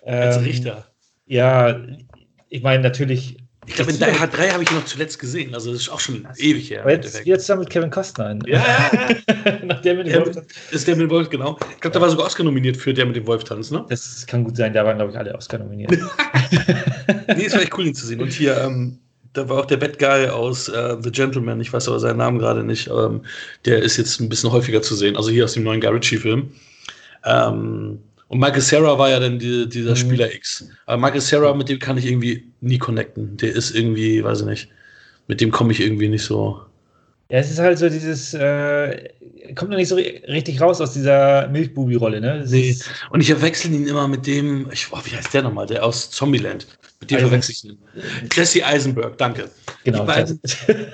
Als 0.04 0.36
Ähm, 0.36 0.42
Richter. 0.44 0.86
Ja, 1.26 1.80
ich 2.48 2.62
meine 2.62 2.82
natürlich. 2.82 3.38
Ich 3.66 3.74
glaube, 3.74 3.92
in 3.92 3.98
Die 3.98 4.04
Hard 4.04 4.36
3 4.36 4.50
habe 4.50 4.62
ich 4.64 4.70
ihn 4.70 4.76
noch 4.76 4.84
zuletzt 4.84 5.18
gesehen. 5.20 5.54
Also, 5.54 5.70
das 5.72 5.82
ist 5.82 5.88
auch 5.88 6.00
schon 6.00 6.26
ewig 6.38 6.70
her. 6.70 6.84
Jetzt, 6.88 7.24
jetzt 7.24 7.48
da 7.48 7.54
mit 7.54 7.70
Kevin 7.70 7.90
Costner. 7.90 8.36
Ja, 8.46 8.58
ja, 8.58 8.90
ja. 9.44 9.58
Nach 9.64 9.80
der 9.80 9.94
mit 9.94 10.06
dem 10.08 10.14
Ja, 10.14 10.26
Wolf- 10.26 10.34
Das 10.34 10.44
ist 10.72 10.88
der 10.88 10.96
mit 10.96 11.04
dem 11.04 11.10
Wolf, 11.10 11.30
genau. 11.30 11.56
Ich 11.74 11.80
glaube, 11.80 11.92
der 11.92 12.00
war 12.02 12.10
sogar 12.10 12.26
Oscar 12.26 12.42
nominiert 12.42 12.76
für 12.76 12.92
der 12.92 13.06
mit 13.06 13.14
dem 13.14 13.26
Wolf 13.26 13.44
tanzt, 13.44 13.70
ne? 13.70 13.84
Das 13.88 14.26
kann 14.26 14.42
gut 14.42 14.56
sein, 14.56 14.72
da 14.72 14.84
waren, 14.84 14.96
glaube 14.96 15.12
ich, 15.12 15.18
alle 15.18 15.34
Oscar 15.34 15.58
nominiert. 15.58 15.92
Nee, 17.36 17.46
es 17.46 17.52
war 17.54 17.62
echt 17.62 17.76
cool, 17.78 17.86
ihn 17.86 17.94
zu 17.94 18.06
sehen. 18.06 18.20
Und 18.20 18.32
hier, 18.32 18.56
ähm, 18.58 18.98
da 19.32 19.48
war 19.48 19.60
auch 19.60 19.64
der 19.66 19.76
Bad 19.78 19.98
Guy 19.98 20.28
aus 20.28 20.68
äh, 20.68 20.96
The 21.00 21.10
Gentleman, 21.10 21.60
ich 21.60 21.72
weiß 21.72 21.88
aber 21.88 21.98
seinen 21.98 22.18
Namen 22.18 22.38
gerade 22.38 22.62
nicht. 22.64 22.88
Ähm, 22.88 23.22
der 23.64 23.82
ist 23.82 23.96
jetzt 23.96 24.20
ein 24.20 24.28
bisschen 24.28 24.52
häufiger 24.52 24.82
zu 24.82 24.94
sehen. 24.94 25.16
Also 25.16 25.30
hier 25.30 25.44
aus 25.44 25.54
dem 25.54 25.62
neuen 25.64 25.80
Guy 25.80 25.90
Ritchie-Film. 25.90 26.50
Ähm, 27.24 27.98
und 28.32 28.38
Michael 28.40 28.62
Sarah 28.62 28.98
war 28.98 29.10
ja 29.10 29.20
dann 29.20 29.38
die, 29.38 29.68
dieser 29.68 29.90
Mhm. 29.90 29.96
Spieler 29.96 30.32
X. 30.34 30.66
Aber 30.86 30.96
Michael 31.00 31.20
Sarah, 31.20 31.52
mit 31.54 31.68
dem 31.68 31.78
kann 31.78 31.98
ich 31.98 32.06
irgendwie 32.06 32.50
nie 32.62 32.78
connecten. 32.78 33.36
Der 33.36 33.54
ist 33.54 33.74
irgendwie, 33.74 34.24
weiß 34.24 34.40
ich 34.40 34.46
nicht, 34.46 34.68
mit 35.28 35.40
dem 35.42 35.50
komme 35.50 35.72
ich 35.72 35.80
irgendwie 35.80 36.08
nicht 36.08 36.24
so. 36.24 36.60
Ja, 37.30 37.38
es 37.38 37.50
ist 37.50 37.58
halt 37.58 37.78
so 37.78 37.88
dieses, 37.90 38.32
äh, 38.34 39.10
kommt 39.54 39.70
noch 39.70 39.76
nicht 39.76 39.88
so 39.88 39.96
ri- 39.96 40.26
richtig 40.28 40.60
raus 40.60 40.80
aus 40.80 40.92
dieser 40.94 41.46
Milchbubi-Rolle, 41.48 42.20
ne? 42.20 42.44
Nee. 42.48 42.76
Und 43.10 43.20
ich 43.20 43.28
verwechsel 43.28 43.72
ihn 43.72 43.86
immer 43.86 44.08
mit 44.08 44.26
dem, 44.26 44.68
ich, 44.72 44.86
oh, 44.92 44.98
wie 45.04 45.14
heißt 45.16 45.32
der 45.34 45.42
nochmal? 45.42 45.66
Der 45.66 45.84
aus 45.84 46.10
Zombieland. 46.10 46.66
Mit 47.00 47.10
dem 47.10 47.16
Also- 47.16 47.28
verwechsel 47.28 47.52
ich 47.52 47.64
ihn. 47.64 47.78
Jesse 48.34 48.64
Eisenberg, 48.64 49.16
danke. 49.18 49.50
Genau. 49.84 50.00
Die 50.00 50.06
beiden, 50.06 50.40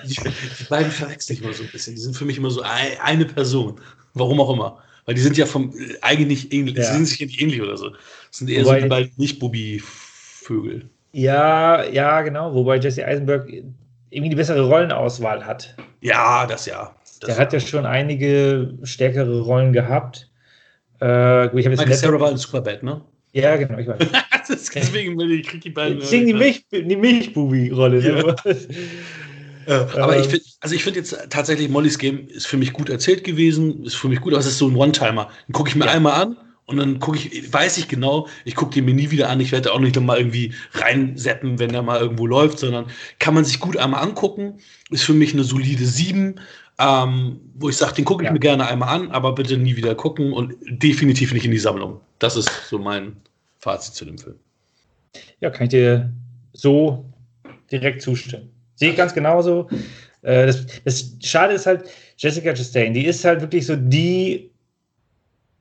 die, 0.04 0.14
die 0.14 0.64
beiden 0.68 0.90
verwechsel 0.90 1.34
ich 1.36 1.42
immer 1.42 1.52
so 1.52 1.62
ein 1.62 1.68
bisschen. 1.70 1.94
Die 1.94 2.00
sind 2.00 2.16
für 2.16 2.24
mich 2.24 2.36
immer 2.38 2.50
so 2.50 2.62
ein, 2.62 2.98
eine 3.02 3.24
Person. 3.24 3.80
Warum 4.14 4.40
auch 4.40 4.52
immer. 4.52 4.78
Weil 5.08 5.14
die 5.14 5.22
sind 5.22 5.38
ja 5.38 5.46
vom 5.46 5.70
äh, 5.70 5.94
eigentlich 6.02 6.52
ähnlich, 6.52 6.76
Ja. 6.76 6.84
sie 6.84 6.92
sind 6.92 7.06
sich 7.06 7.18
ja 7.18 7.24
nicht 7.26 7.40
ähnlich 7.40 7.62
oder 7.62 7.78
so. 7.78 7.88
Das 7.88 7.98
sind 8.32 8.50
eher 8.50 8.62
Wobei- 8.66 8.76
so 8.80 8.82
die 8.82 8.88
beiden 8.90 9.12
Nicht-Bubi-Vögel. 9.16 10.90
ja, 11.12 11.82
ja, 11.84 12.20
genau. 12.20 12.52
Wobei 12.52 12.76
Jesse 12.76 13.06
Eisenberg 13.06 13.48
irgendwie 14.10 14.28
die 14.28 14.36
bessere 14.36 14.60
Rollenauswahl 14.68 15.46
hat. 15.46 15.74
Ja, 16.02 16.44
das 16.46 16.66
ja. 16.66 16.94
Das 17.20 17.30
Der 17.30 17.38
hat 17.38 17.54
ja 17.54 17.60
schon 17.60 17.86
einige 17.86 18.74
stärkere 18.82 19.40
Rollen 19.40 19.72
gehabt. 19.72 20.30
Äh, 21.00 21.48
gut, 21.48 21.60
ich 21.60 21.68
nicht- 21.68 21.94
Sarah 21.94 22.20
war 22.20 22.30
in 22.30 22.36
Superbad, 22.36 22.82
ne? 22.82 23.00
Ja, 23.32 23.56
genau, 23.56 23.78
ich 23.78 23.86
weiß. 23.86 23.98
deswegen, 24.74 25.16
weil 25.18 25.30
ich 25.32 25.46
krieg 25.46 25.62
die 25.62 25.70
beiden. 25.70 26.00
Deswegen 26.00 26.26
die, 26.26 26.34
Milch, 26.34 26.64
die 26.70 26.96
Milchbubi-Rolle. 26.96 28.00
Ne? 28.02 28.24
Ja, 28.44 28.52
aber 29.68 30.14
Ähm. 30.16 30.20
ich 30.22 30.28
finde, 30.28 30.44
also 30.60 30.74
ich 30.74 30.82
finde 30.82 30.98
jetzt 31.00 31.16
tatsächlich, 31.30 31.68
Mollys 31.68 31.98
Game 31.98 32.26
ist 32.28 32.46
für 32.46 32.56
mich 32.56 32.72
gut 32.72 32.88
erzählt 32.88 33.24
gewesen, 33.24 33.84
ist 33.84 33.94
für 33.96 34.08
mich 34.08 34.20
gut, 34.20 34.32
aber 34.32 34.40
es 34.40 34.46
ist 34.46 34.58
so 34.58 34.68
ein 34.68 34.76
One-Timer. 34.76 35.28
Den 35.46 35.52
gucke 35.52 35.68
ich 35.68 35.76
mir 35.76 35.84
Ja. 35.86 35.92
einmal 35.92 36.14
an 36.22 36.36
und 36.66 36.78
dann 36.78 36.98
gucke 37.00 37.18
ich, 37.18 37.52
weiß 37.52 37.76
ich 37.78 37.88
genau, 37.88 38.28
ich 38.44 38.54
gucke 38.54 38.72
den 38.74 38.84
mir 38.86 38.94
nie 38.94 39.10
wieder 39.10 39.28
an, 39.28 39.40
ich 39.40 39.52
werde 39.52 39.72
auch 39.72 39.78
nicht 39.80 39.94
noch 39.96 40.02
mal 40.02 40.18
irgendwie 40.18 40.54
reinseppen, 40.72 41.58
wenn 41.58 41.72
der 41.72 41.82
mal 41.82 42.00
irgendwo 42.00 42.26
läuft, 42.26 42.58
sondern 42.58 42.86
kann 43.18 43.34
man 43.34 43.44
sich 43.44 43.60
gut 43.60 43.76
einmal 43.76 44.02
angucken, 44.02 44.58
ist 44.90 45.02
für 45.04 45.14
mich 45.14 45.32
eine 45.34 45.44
solide 45.44 45.84
7, 45.84 46.40
ähm, 46.78 47.40
wo 47.54 47.68
ich 47.68 47.76
sage, 47.76 47.94
den 47.94 48.04
gucke 48.04 48.22
ich 48.22 48.28
Ja. 48.28 48.32
mir 48.32 48.38
gerne 48.40 48.66
einmal 48.68 48.88
an, 48.88 49.10
aber 49.10 49.34
bitte 49.34 49.56
nie 49.58 49.76
wieder 49.76 49.94
gucken 49.94 50.32
und 50.32 50.54
definitiv 50.68 51.32
nicht 51.32 51.44
in 51.44 51.50
die 51.50 51.58
Sammlung. 51.58 52.00
Das 52.20 52.36
ist 52.36 52.50
so 52.68 52.78
mein 52.78 53.16
Fazit 53.58 53.94
zu 53.94 54.04
dem 54.04 54.16
Film. 54.18 54.36
Ja, 55.40 55.50
kann 55.50 55.64
ich 55.64 55.70
dir 55.70 56.12
so 56.52 57.04
direkt 57.70 58.02
zustimmen. 58.02 58.50
Sehe 58.78 58.90
ich 58.90 58.96
ganz 58.96 59.12
genauso. 59.12 59.68
Äh, 60.22 60.46
das, 60.46 60.66
das 60.84 61.16
Schade 61.20 61.54
ist 61.54 61.66
halt, 61.66 61.84
Jessica 62.16 62.54
Chastain, 62.54 62.94
die 62.94 63.06
ist 63.06 63.24
halt 63.24 63.40
wirklich 63.40 63.66
so 63.66 63.74
die, 63.74 64.52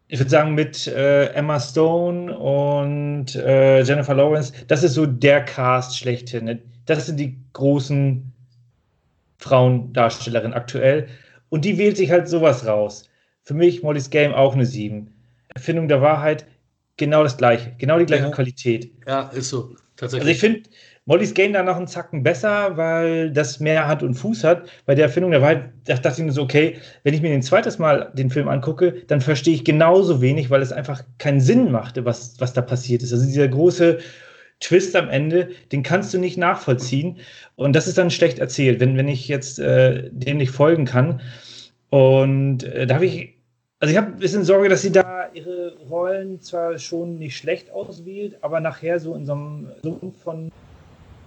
ich 0.08 0.20
würde 0.20 0.30
sagen, 0.30 0.54
mit 0.54 0.86
äh, 0.86 1.26
Emma 1.34 1.60
Stone 1.60 2.38
und 2.38 3.36
äh, 3.36 3.82
Jennifer 3.82 4.14
Lawrence, 4.14 4.54
das 4.68 4.84
ist 4.84 4.94
so 4.94 5.08
der 5.08 5.44
Cast 5.44 5.98
schlechthin. 5.98 6.46
Ne? 6.46 6.62
Das 6.86 7.08
sind 7.08 7.20
die 7.20 7.38
großen 7.54 8.32
Frauendarstellerinnen 9.40 10.54
aktuell. 10.54 11.08
Und 11.50 11.66
die 11.66 11.78
wählt 11.80 11.98
sich 11.98 12.12
halt 12.12 12.28
sowas 12.30 12.68
raus. 12.68 13.10
Für 13.44 13.56
mich 13.56 13.82
Molly's 13.82 14.12
Game 14.12 14.34
auch 14.34 14.54
eine 14.54 14.66
7. 14.66 15.12
Erfindung 15.56 15.88
der 15.88 16.02
Wahrheit, 16.02 16.46
genau 16.98 17.24
das 17.24 17.38
gleiche, 17.38 17.74
genau 17.80 17.98
die 17.98 18.06
gleiche 18.06 18.26
Ja. 18.26 18.30
Qualität. 18.32 18.92
Ja, 19.08 19.22
ist 19.30 19.50
so. 19.50 19.76
Tatsächlich. 19.96 20.28
Also 20.28 20.32
ich 20.32 20.40
finde 20.40 20.70
Molly's 21.08 21.34
Game 21.34 21.54
da 21.54 21.64
noch 21.64 21.78
einen 21.78 21.88
Zacken 21.88 22.22
besser, 22.22 22.76
weil 22.76 23.32
das 23.32 23.62
mehr 23.62 23.88
Hand 23.88 24.04
und 24.04 24.14
Fuß 24.14 24.44
hat. 24.44 24.70
Bei 24.86 24.94
der 24.94 25.06
Erfindung 25.06 25.32
der 25.32 25.42
Wahrheit 25.42 25.70
da 25.86 25.96
dachte 25.96 26.22
ich 26.22 26.26
mir 26.26 26.34
so, 26.34 26.44
okay, 26.44 26.76
wenn 27.04 27.14
ich 27.14 27.22
mir 27.22 27.30
den 27.30 27.42
zweites 27.42 27.80
Mal 27.80 28.12
den 28.14 28.30
Film 28.30 28.50
angucke, 28.50 28.92
dann 29.08 29.22
verstehe 29.22 29.56
ich 29.56 29.64
genauso 29.64 30.22
wenig, 30.22 30.50
weil 30.50 30.62
es 30.62 30.74
einfach 30.74 31.02
keinen 31.18 31.40
Sinn 31.40 31.72
machte, 31.72 32.04
was, 32.04 32.36
was 32.40 32.52
da 32.52 32.62
passiert 32.62 33.04
ist. 33.04 33.14
Also 33.14 33.26
dieser 33.26 33.48
große 33.48 34.00
Twist 34.60 34.98
am 34.98 35.08
Ende, 35.08 35.50
den 35.72 35.82
kannst 35.82 36.14
du 36.14 36.18
nicht 36.18 36.38
nachvollziehen. 36.38 37.20
Und 37.56 37.74
das 37.74 37.88
ist 37.88 37.98
dann 37.98 38.12
schlecht 38.12 38.40
erzählt, 38.40 38.82
wenn, 38.82 38.98
wenn 38.98 39.08
ich 39.08 39.30
jetzt 39.30 39.60
äh, 39.60 40.10
dem 40.12 40.38
nicht 40.38 40.52
folgen 40.52 40.84
kann. 40.84 41.22
Und 41.90 42.66
äh, 42.66 42.86
da 42.86 42.96
habe 42.96 43.06
ich, 43.06 43.38
also 43.80 43.94
ich 43.94 43.98
habe 43.98 44.08
ein 44.08 44.20
bisschen 44.20 44.44
Sorge, 44.44 44.68
dass 44.68 44.82
sie 44.82 44.92
da 44.92 45.30
ihre 45.34 45.78
Rollen 45.90 46.42
zwar 46.42 46.78
schon 46.80 47.18
nicht 47.18 47.38
schlecht 47.38 47.72
auswählt, 47.72 48.40
aber 48.42 48.60
nachher 48.60 49.00
so 49.00 49.16
in 49.16 49.26
so 49.26 49.32
einem 49.32 49.72
Sumpf 49.84 50.22
von 50.22 50.52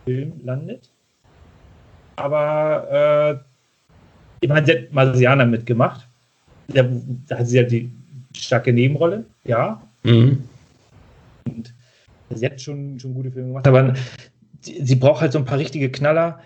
Film 0.04 0.40
landet. 0.44 0.90
Aber 2.16 3.40
äh, 3.40 3.50
ich 4.40 4.48
meine, 4.48 4.66
sie 4.66 4.72
hat 4.72 4.92
Marsianer 4.92 5.46
mitgemacht. 5.46 6.06
Da, 6.68 6.86
da 7.26 7.38
hat 7.38 7.48
sie 7.48 7.56
ja 7.56 7.62
die 7.62 7.90
starke 8.36 8.72
Nebenrolle, 8.72 9.24
ja. 9.44 9.82
Mhm. 10.02 10.44
Und 11.44 11.74
sie 12.30 12.46
hat 12.46 12.60
schon, 12.60 12.98
schon 13.00 13.14
gute 13.14 13.30
Filme 13.30 13.48
gemacht, 13.48 13.66
aber 13.66 13.94
sie, 14.60 14.84
sie 14.84 14.96
braucht 14.96 15.20
halt 15.20 15.32
so 15.32 15.38
ein 15.38 15.44
paar 15.44 15.58
richtige 15.58 15.90
Knaller, 15.90 16.40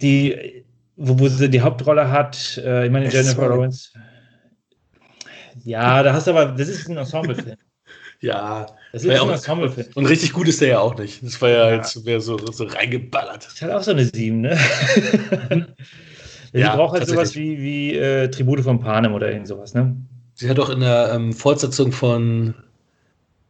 die, 0.00 0.64
wo, 0.96 1.18
wo 1.18 1.28
sie 1.28 1.48
die 1.48 1.60
Hauptrolle 1.60 2.10
hat. 2.10 2.58
Äh, 2.58 2.86
ich 2.86 2.92
meine, 2.92 3.06
Es 3.06 3.14
Jennifer 3.14 3.48
Lawrence. 3.48 3.90
Ja, 5.64 6.02
da 6.02 6.12
hast 6.12 6.26
du 6.26 6.32
aber, 6.32 6.52
das 6.52 6.68
ist 6.68 6.88
ein 6.88 6.96
Ensemblefilm. 6.96 7.56
Ja, 8.20 8.66
Das 8.92 9.04
ist 9.04 9.10
ja 9.10 9.22
ein. 9.22 9.86
Und 9.94 10.06
richtig 10.06 10.32
gut 10.32 10.48
ist 10.48 10.60
der 10.60 10.68
ja 10.68 10.78
auch 10.80 10.96
nicht. 10.96 11.22
Das 11.22 11.40
war 11.42 11.48
ja, 11.50 11.70
Ja. 11.70 11.76
jetzt 11.76 12.04
mehr 12.04 12.20
so, 12.20 12.38
so 12.38 12.64
reingeballert. 12.64 13.44
Das 13.46 13.60
halt 13.60 13.72
auch 13.72 13.82
so 13.82 13.90
eine 13.90 14.04
7, 14.06 14.40
ne? 14.40 14.58
Sie 16.52 16.60
Ja, 16.60 16.76
braucht 16.76 16.94
halt 16.98 17.08
sowas 17.08 17.34
wie, 17.34 17.58
wie 17.60 17.94
äh, 17.96 18.28
Tribute 18.30 18.60
von 18.60 18.78
Panem 18.80 19.12
oder 19.12 19.30
irgend 19.30 19.48
sowas, 19.48 19.74
ne? 19.74 19.96
sie 20.36 20.48
hat 20.50 20.58
auch 20.58 20.70
in 20.70 20.80
der 20.80 21.12
ähm, 21.14 21.32
Fortsetzung 21.32 21.92
von, 21.92 22.54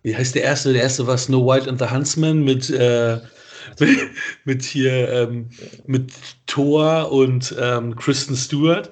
wie 0.02 0.14
heißt 0.16 0.34
der 0.34 0.42
erste? 0.42 0.72
Der 0.72 0.82
erste 0.82 1.06
war 1.06 1.16
Snow 1.16 1.46
White 1.46 1.68
and 1.68 1.78
the 1.78 1.86
Huntsman 1.88 2.44
mit, 2.44 2.68
äh, 2.70 3.18
mit, 3.78 3.98
mit, 4.44 4.62
hier, 4.62 5.08
ähm, 5.10 5.48
mit 5.86 6.12
Thor 6.46 7.10
und 7.12 7.54
ähm, 7.60 7.94
Kristen 7.96 8.36
Stewart. 8.36 8.90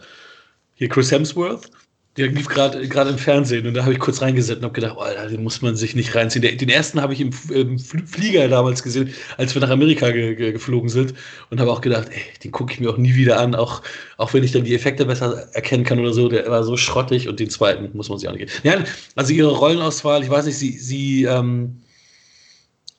Hier 0.75 0.89
Chris 0.89 1.11
Hemsworth. 1.13 1.71
Der 2.19 2.29
lief 2.29 2.47
gerade 2.47 2.87
gerade 2.89 3.09
im 3.09 3.17
Fernsehen 3.17 3.67
und 3.67 3.73
da 3.73 3.85
habe 3.85 3.95
ich 3.95 3.99
kurz 3.99 4.21
reingesetzt 4.21 4.59
und 4.59 4.65
habe 4.65 4.75
gedacht, 4.75 4.97
oh, 4.99 5.01
Alter, 5.01 5.29
den 5.29 5.43
muss 5.43 5.63
man 5.63 5.77
sich 5.77 5.97
nicht 5.97 6.15
reinziehen. 6.15 6.43
Den, 6.43 6.69
ersten 6.69 7.01
habe 7.01 7.15
ich 7.15 7.23
im, 7.23 7.31
im, 7.49 7.79
Flieger 7.79 8.49
damals 8.49 8.83
gesehen, 8.83 9.15
als 9.39 9.55
wir 9.55 9.63
nach 9.63 9.71
Amerika 9.71 10.11
ge, 10.11 10.35
ge, 10.35 10.53
geflogen 10.53 10.91
sind 10.91 11.15
und 11.49 11.59
habe 11.59 11.73
auch 11.73 11.81
gedacht, 11.81 12.09
ey, 12.11 12.21
den 12.45 12.53
gucke 12.53 12.75
ich 12.75 12.81
mir 12.81 12.91
auch 12.91 12.99
nie 12.99 13.15
wieder 13.15 13.41
an, 13.41 13.55
auch, 13.55 13.81
auch 14.19 14.35
wenn 14.35 14.45
ich 14.45 14.53
dann 14.53 14.65
die 14.65 14.75
Effekte 14.75 15.07
besser 15.07 15.49
erkennen 15.55 15.85
kann 15.85 16.01
oder 16.01 16.13
so. 16.13 16.29
Der 16.29 16.51
war 16.51 16.65
so 16.65 16.77
schrottig 16.77 17.31
und 17.31 17.41
den 17.41 17.49
zweiten 17.49 17.89
muss 17.97 18.11
man 18.11 18.19
sich 18.19 18.29
auch 18.29 18.35
nicht 18.35 18.47
geben. 18.47 18.53
Ja, 18.63 18.85
also 19.17 19.33
ihre 19.33 19.51
Rollenauswahl, 19.51 20.23
ich 20.23 20.29
weiß 20.29 20.45
nicht, 20.45 20.59
sie, 20.59 20.73
sie, 20.73 21.25
ähm, 21.25 21.79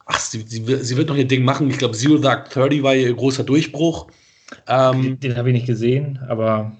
ach, 0.07 0.19
sie, 0.19 0.43
sie, 0.47 0.63
sie 0.81 0.97
wird 0.97 1.09
noch 1.09 1.17
ihr 1.17 1.27
Ding 1.27 1.43
machen. 1.43 1.69
Ich 1.69 1.77
glaube, 1.77 1.95
Zero 1.95 2.17
Dark 2.17 2.49
30 2.49 2.81
war 2.81 2.95
ihr 2.95 3.13
großer 3.13 3.43
Durchbruch. 3.43 4.07
Ähm, 4.67 5.03
den, 5.03 5.19
den 5.19 5.37
habe 5.37 5.49
ich 5.49 5.53
nicht 5.53 5.67
gesehen, 5.67 6.17
aber 6.27 6.75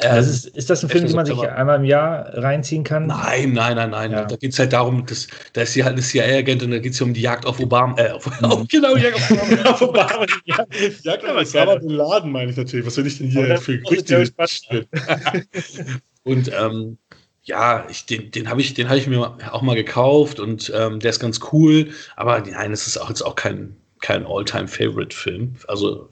also 0.00 0.30
ist, 0.30 0.46
ist, 0.56 0.70
das 0.70 0.82
ein 0.82 0.88
Film, 0.88 1.06
den 1.06 1.14
man 1.14 1.26
sich 1.26 1.38
einmal 1.38 1.76
im 1.76 1.84
Jahr 1.84 2.26
reinziehen 2.38 2.82
kann? 2.82 3.06
Nein, 3.06 3.52
nein, 3.52 3.76
nein, 3.76 3.90
nein. 3.90 4.10
Ja. 4.10 4.24
Da 4.24 4.36
geht 4.36 4.52
es 4.52 4.58
halt 4.58 4.72
darum, 4.72 5.04
dass, 5.04 5.28
da 5.52 5.62
ist 5.62 5.74
sie 5.74 5.84
halt 5.84 5.94
eine 5.94 6.02
CIA-Agentin, 6.02 6.70
da 6.70 6.78
geht 6.78 6.94
es 6.94 6.98
ja 6.98 7.04
um 7.04 7.12
die 7.12 7.20
Jagd 7.20 7.44
auf 7.44 7.60
Obama. 7.60 7.98
Äh, 7.98 8.10
auf, 8.12 8.26
mhm. 8.40 8.66
genau, 8.70 8.96
Jagd 8.96 9.16
auf 9.16 9.30
Obama. 9.30 9.62
auf 9.70 9.82
Obama. 9.82 10.26
Ja. 10.46 10.64
Jagd 11.02 11.24
auf 11.26 11.36
Osama 11.36 11.74
Bin 11.74 11.90
Laden, 11.90 12.32
meine 12.32 12.50
ich 12.50 12.56
natürlich. 12.56 12.86
Was 12.86 12.94
soll 12.94 13.06
ich 13.06 13.18
denn 13.18 13.28
hier 13.28 13.58
für 13.58 13.72
richtig 13.90 14.32
Und 16.24 16.50
ähm, 16.58 16.98
ja, 17.42 17.86
ich, 17.90 18.06
den, 18.06 18.30
den 18.30 18.48
habe 18.48 18.62
ich, 18.62 18.72
hab 18.72 18.96
ich 18.96 19.06
mir 19.06 19.36
auch 19.50 19.62
mal 19.62 19.74
gekauft 19.74 20.40
und 20.40 20.72
ähm, 20.74 21.00
der 21.00 21.10
ist 21.10 21.20
ganz 21.20 21.40
cool. 21.52 21.90
Aber 22.16 22.40
nein, 22.40 22.72
es 22.72 22.86
ist 22.86 22.96
auch 22.96 23.10
jetzt 23.10 23.22
auch 23.22 23.34
kein, 23.34 23.76
kein 24.00 24.24
All-Time-Favorite-Film. 24.26 25.56
Also 25.68 26.08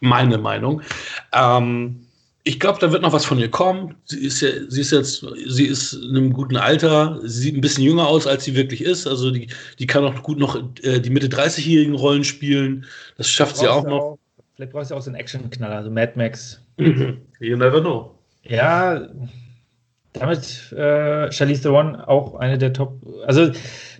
meine 0.00 0.38
Meinung. 0.38 0.82
Ähm, 1.32 2.03
ich 2.46 2.60
glaube, 2.60 2.78
da 2.78 2.92
wird 2.92 3.00
noch 3.00 3.14
was 3.14 3.24
von 3.24 3.38
ihr 3.38 3.50
kommen. 3.50 3.94
Sie 4.04 4.20
ist 4.20 4.42
ja, 4.42 4.50
sie 4.68 4.82
ist 4.82 4.92
jetzt, 4.92 5.26
sie 5.46 5.64
ist 5.64 5.94
in 5.94 6.10
einem 6.10 6.32
guten 6.34 6.56
Alter, 6.56 7.18
sie 7.22 7.40
sieht 7.40 7.54
ein 7.56 7.62
bisschen 7.62 7.84
jünger 7.84 8.06
aus, 8.06 8.26
als 8.26 8.44
sie 8.44 8.54
wirklich 8.54 8.82
ist. 8.82 9.06
Also 9.06 9.30
die, 9.30 9.48
die 9.78 9.86
kann 9.86 10.04
auch 10.04 10.22
gut 10.22 10.38
noch 10.38 10.54
äh, 10.82 11.00
die 11.00 11.08
Mitte 11.08 11.28
30-jährigen 11.28 11.94
Rollen 11.94 12.22
spielen. 12.22 12.84
Das 13.16 13.30
schafft 13.30 13.56
sie 13.56 13.66
auch 13.66 13.84
noch. 13.84 14.00
Auch, 14.00 14.18
vielleicht 14.56 14.72
brauchst 14.72 14.90
du 14.90 14.94
auch 14.94 15.00
so 15.00 15.08
einen 15.08 15.18
Action-Knaller, 15.18 15.84
so 15.84 15.90
Mad 15.90 16.12
Max. 16.16 16.60
you 16.76 17.56
never 17.56 17.80
know. 17.80 18.14
Ja, 18.42 19.08
damit 20.12 20.70
äh, 20.72 21.32
Charlize 21.32 21.62
Theron 21.62 21.96
auch 21.96 22.34
eine 22.34 22.58
der 22.58 22.74
Top. 22.74 23.00
Also 23.26 23.52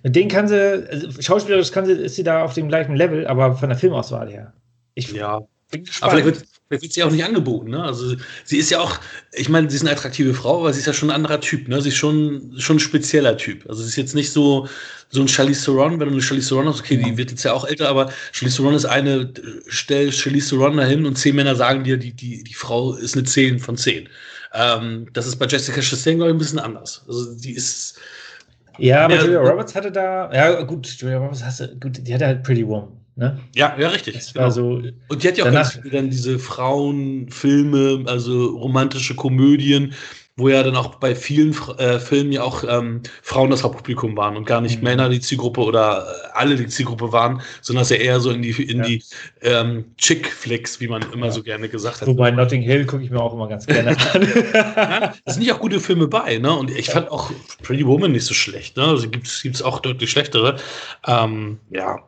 mit 0.03 0.15
denen 0.15 0.29
kann 0.29 0.49
sie, 0.49 0.87
also 0.91 1.23
schauspielerisch 1.23 1.73
kann 1.73 1.87
sie, 1.87 1.93
ist 1.93 2.17
sie 2.17 2.23
da 2.23 2.45
auf 2.45 2.53
dem 2.53 2.69
gleichen 2.69 2.95
Level, 2.95 3.27
aber 3.27 3.57
von 3.57 3.71
der 3.71 3.79
Filmauswahl 3.79 4.31
her. 4.31 4.53
Ich 4.95 5.11
ja. 5.13 5.41
bin 5.71 5.85
gespannt. 5.85 6.45
Vielleicht 6.69 6.83
wird, 6.83 6.93
sie 6.95 7.05
auch 7.05 7.11
nicht 7.11 7.25
angeboten, 7.25 7.71
ne? 7.71 7.83
Also 7.83 8.17
sie 8.45 8.57
ist 8.57 8.71
ja 8.71 8.81
auch, 8.81 8.99
ich 9.33 9.49
meine, 9.49 9.69
sie 9.69 9.77
ist 9.77 9.83
eine 9.83 9.91
attraktive 9.91 10.33
Frau, 10.33 10.61
aber 10.61 10.73
sie 10.73 10.81
ist 10.81 10.87
ja 10.87 10.95
schon 10.95 11.11
ein 11.11 11.17
anderer 11.17 11.41
Typ, 11.41 11.69
ne? 11.69 11.81
Sie 11.83 11.91
ist 11.91 11.97
schon, 11.97 12.55
schon 12.59 12.77
ein 12.77 12.81
spezieller 12.81 13.37
Typ. 13.37 13.69
Also 13.69 13.83
sie 13.83 13.89
ist 13.89 13.97
jetzt 13.97 14.15
nicht 14.15 14.33
so, 14.33 14.67
so 15.11 15.21
ein 15.21 15.29
Charlize 15.29 15.65
Theron, 15.65 16.01
wenn 16.01 16.09
du 16.09 16.15
eine 16.15 16.23
Charlize 16.23 16.49
Theron 16.49 16.69
hast, 16.69 16.81
okay, 16.81 16.97
die 16.97 17.17
wird 17.17 17.31
jetzt 17.31 17.45
ja 17.45 17.53
auch 17.53 17.67
älter, 17.67 17.89
aber 17.89 18.11
Charlize 18.33 18.57
Theron 18.57 18.75
ist 18.75 18.87
eine, 18.87 19.33
stell 19.67 20.11
Charlize 20.11 20.51
Theron 20.51 20.77
dahin 20.77 21.05
und 21.05 21.17
zehn 21.17 21.37
Männer 21.37 21.55
sagen 21.55 21.85
dir, 21.85 21.99
die, 21.99 22.13
die, 22.13 22.43
die 22.43 22.55
Frau 22.55 22.95
ist 22.95 23.15
eine 23.15 23.25
10 23.25 23.59
von 23.59 23.77
10. 23.77 24.09
Ähm, 24.55 25.09
das 25.13 25.27
ist 25.27 25.37
bei 25.37 25.47
Jessica 25.47 25.81
Chastain, 25.81 26.17
glaube 26.17 26.31
ich, 26.31 26.37
ein 26.37 26.39
bisschen 26.39 26.61
anders. 26.61 27.05
Also 27.09 27.35
die 27.35 27.53
ist. 27.53 27.99
Ja, 28.79 29.05
aber 29.05 29.21
Julia 29.21 29.41
Roberts 29.41 29.75
hatte 29.75 29.93
da, 29.93 30.33
ja 30.33 30.63
gut, 30.63 30.87
Julia 30.87 31.19
Roberts 31.19 31.43
hatte, 31.43 31.77
gut, 31.81 31.99
die 32.01 32.15
hatte 32.15 32.27
halt 32.27 32.43
Pretty 32.43 32.67
Woman. 32.67 33.04
Ne? 33.17 33.41
Ja, 33.55 33.77
ja, 33.79 33.89
richtig. 33.89 34.33
Genau. 34.33 34.51
so, 34.51 34.83
und 35.09 35.23
die 35.23 35.29
hat 35.29 35.39
ja 35.39 35.45
auch 35.45 35.53
ganz 35.53 35.73
viele 35.73 35.91
dann 35.91 36.11
diese 36.11 36.39
Frauenfilme, 36.39 38.05
also 38.07 38.47
romantische 38.57 39.15
Komödien, 39.15 39.95
wo 40.37 40.49
ja 40.49 40.65
dann 40.65 40.75
auch 40.75 40.97
bei 40.97 41.15
vielen 41.15 41.55
äh, 41.79 42.01
Filmen 42.01 42.33
ja 42.33 42.43
auch 42.43 42.65
ähm, 42.69 43.03
Frauen 43.23 43.51
das 43.51 43.63
Hauptpublikum 43.63 44.17
waren 44.17 44.37
und 44.37 44.47
gar 44.47 44.61
nicht 44.61 44.79
mhm. 44.79 44.85
Männer 44.85 45.09
die 45.09 45.21
Zielgruppe 45.21 45.61
oder 45.61 46.07
äh, 46.09 46.29
alle 46.33 46.57
die 46.57 46.67
Zielgruppe 46.67 47.13
waren, 47.13 47.41
sondern 47.61 47.83
dass 47.83 47.93
er 47.93 48.01
eher 48.01 48.19
so 48.19 48.31
in 48.31 48.43
die, 48.43 48.51
in 48.51 48.79
ja. 48.79 48.85
die 48.85 49.03
ähm, 49.43 49.95
Chick-Flicks, 49.97 50.81
wie 50.81 50.89
man 50.89 51.03
immer 51.13 51.27
ja. 51.27 51.33
so 51.33 51.43
gerne 51.45 51.69
gesagt 51.69 52.01
hat. 52.01 52.09
Wobei 52.09 52.33
Notting 52.33 52.63
Hill 52.63 52.85
gucke 52.85 53.05
ich 53.05 53.11
mir 53.11 53.21
auch 53.21 53.33
immer 53.33 53.47
ganz 53.47 53.67
gerne 53.67 53.91
an. 53.91 54.23
ja, 54.53 55.15
da 55.25 55.33
sind 55.33 55.45
ja 55.45 55.55
auch 55.55 55.61
gute 55.61 55.79
Filme 55.79 56.09
bei, 56.09 56.39
ne? 56.39 56.53
Und 56.53 56.73
ich 56.73 56.91
fand 56.91 57.13
auch 57.13 57.31
Pretty 57.63 57.87
Woman 57.87 58.11
nicht 58.11 58.27
so 58.27 58.35
schlecht, 58.35 58.77
ne? 58.77 58.87
Also 58.87 59.09
gibt 59.09 59.29
es 59.29 59.63
auch 59.63 59.79
deutlich 59.79 60.11
schlechtere. 60.11 60.57
Ähm, 61.07 61.61
ja, 61.71 62.03